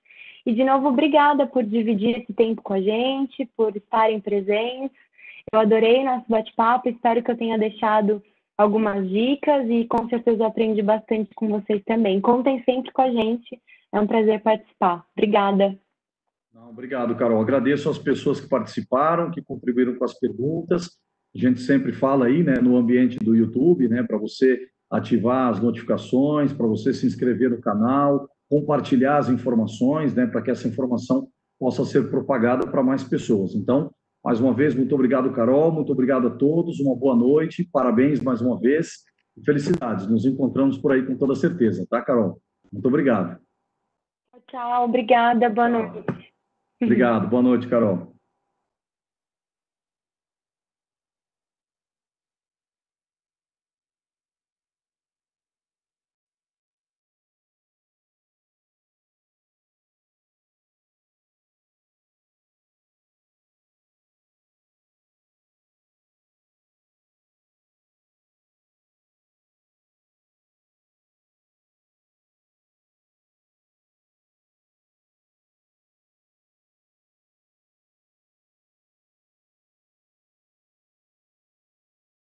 E, 0.45 0.53
de 0.53 0.63
novo, 0.63 0.89
obrigada 0.89 1.47
por 1.47 1.63
dividir 1.63 2.19
esse 2.19 2.31
tempo 2.31 2.61
com 2.61 2.73
a 2.73 2.81
gente, 2.81 3.49
por 3.57 3.75
estarem 3.75 4.19
presentes. 4.19 4.95
Eu 5.51 5.59
adorei 5.59 6.03
nosso 6.03 6.25
bate-papo, 6.29 6.89
espero 6.89 7.23
que 7.23 7.31
eu 7.31 7.37
tenha 7.37 7.57
deixado 7.57 8.21
algumas 8.55 9.09
dicas 9.09 9.67
e 9.67 9.85
com 9.85 10.07
certeza 10.07 10.43
eu 10.43 10.47
aprendi 10.47 10.83
bastante 10.83 11.33
com 11.33 11.47
vocês 11.47 11.81
também. 11.85 12.21
Contem 12.21 12.61
sempre 12.63 12.91
com 12.91 13.01
a 13.01 13.09
gente, 13.09 13.59
é 13.91 13.99
um 13.99 14.05
prazer 14.05 14.41
participar. 14.41 15.03
Obrigada. 15.17 15.75
Não, 16.53 16.69
obrigado, 16.69 17.15
Carol. 17.15 17.41
Agradeço 17.41 17.89
as 17.89 17.97
pessoas 17.97 18.39
que 18.39 18.47
participaram, 18.47 19.31
que 19.31 19.41
contribuíram 19.41 19.95
com 19.95 20.05
as 20.05 20.13
perguntas. 20.13 20.91
A 21.35 21.39
gente 21.39 21.59
sempre 21.61 21.91
fala 21.91 22.27
aí, 22.27 22.43
né, 22.43 22.59
no 22.61 22.77
ambiente 22.77 23.17
do 23.17 23.35
YouTube, 23.35 23.89
né, 23.89 24.03
para 24.03 24.19
você 24.19 24.67
ativar 24.91 25.49
as 25.49 25.59
notificações, 25.59 26.53
para 26.53 26.67
você 26.67 26.93
se 26.93 27.07
inscrever 27.07 27.49
no 27.49 27.59
canal, 27.59 28.29
compartilhar 28.47 29.17
as 29.17 29.29
informações, 29.29 30.13
né, 30.13 30.27
para 30.27 30.43
que 30.43 30.51
essa 30.51 30.67
informação 30.67 31.27
possa 31.59 31.83
ser 31.85 32.11
propagada 32.11 32.67
para 32.67 32.83
mais 32.83 33.03
pessoas. 33.03 33.55
Então, 33.55 33.91
mais 34.23 34.39
uma 34.39 34.53
vez, 34.53 34.75
muito 34.75 34.93
obrigado, 34.93 35.33
Carol, 35.33 35.71
muito 35.71 35.91
obrigado 35.91 36.27
a 36.27 36.31
todos, 36.31 36.79
uma 36.79 36.95
boa 36.95 37.15
noite, 37.15 37.67
parabéns 37.73 38.21
mais 38.21 38.41
uma 38.41 38.59
vez 38.59 38.99
e 39.35 39.43
felicidades. 39.43 40.07
Nos 40.07 40.23
encontramos 40.23 40.77
por 40.77 40.91
aí 40.91 41.03
com 41.03 41.17
toda 41.17 41.33
certeza, 41.33 41.87
tá, 41.89 41.99
Carol? 41.99 42.39
Muito 42.71 42.87
obrigado. 42.87 43.41
Tchau, 44.47 44.85
obrigada, 44.85 45.49
boa 45.49 45.69
noite. 45.69 46.32
Obrigado, 46.85 47.27
boa 47.27 47.41
noite, 47.41 47.67
Carol. 47.67 48.12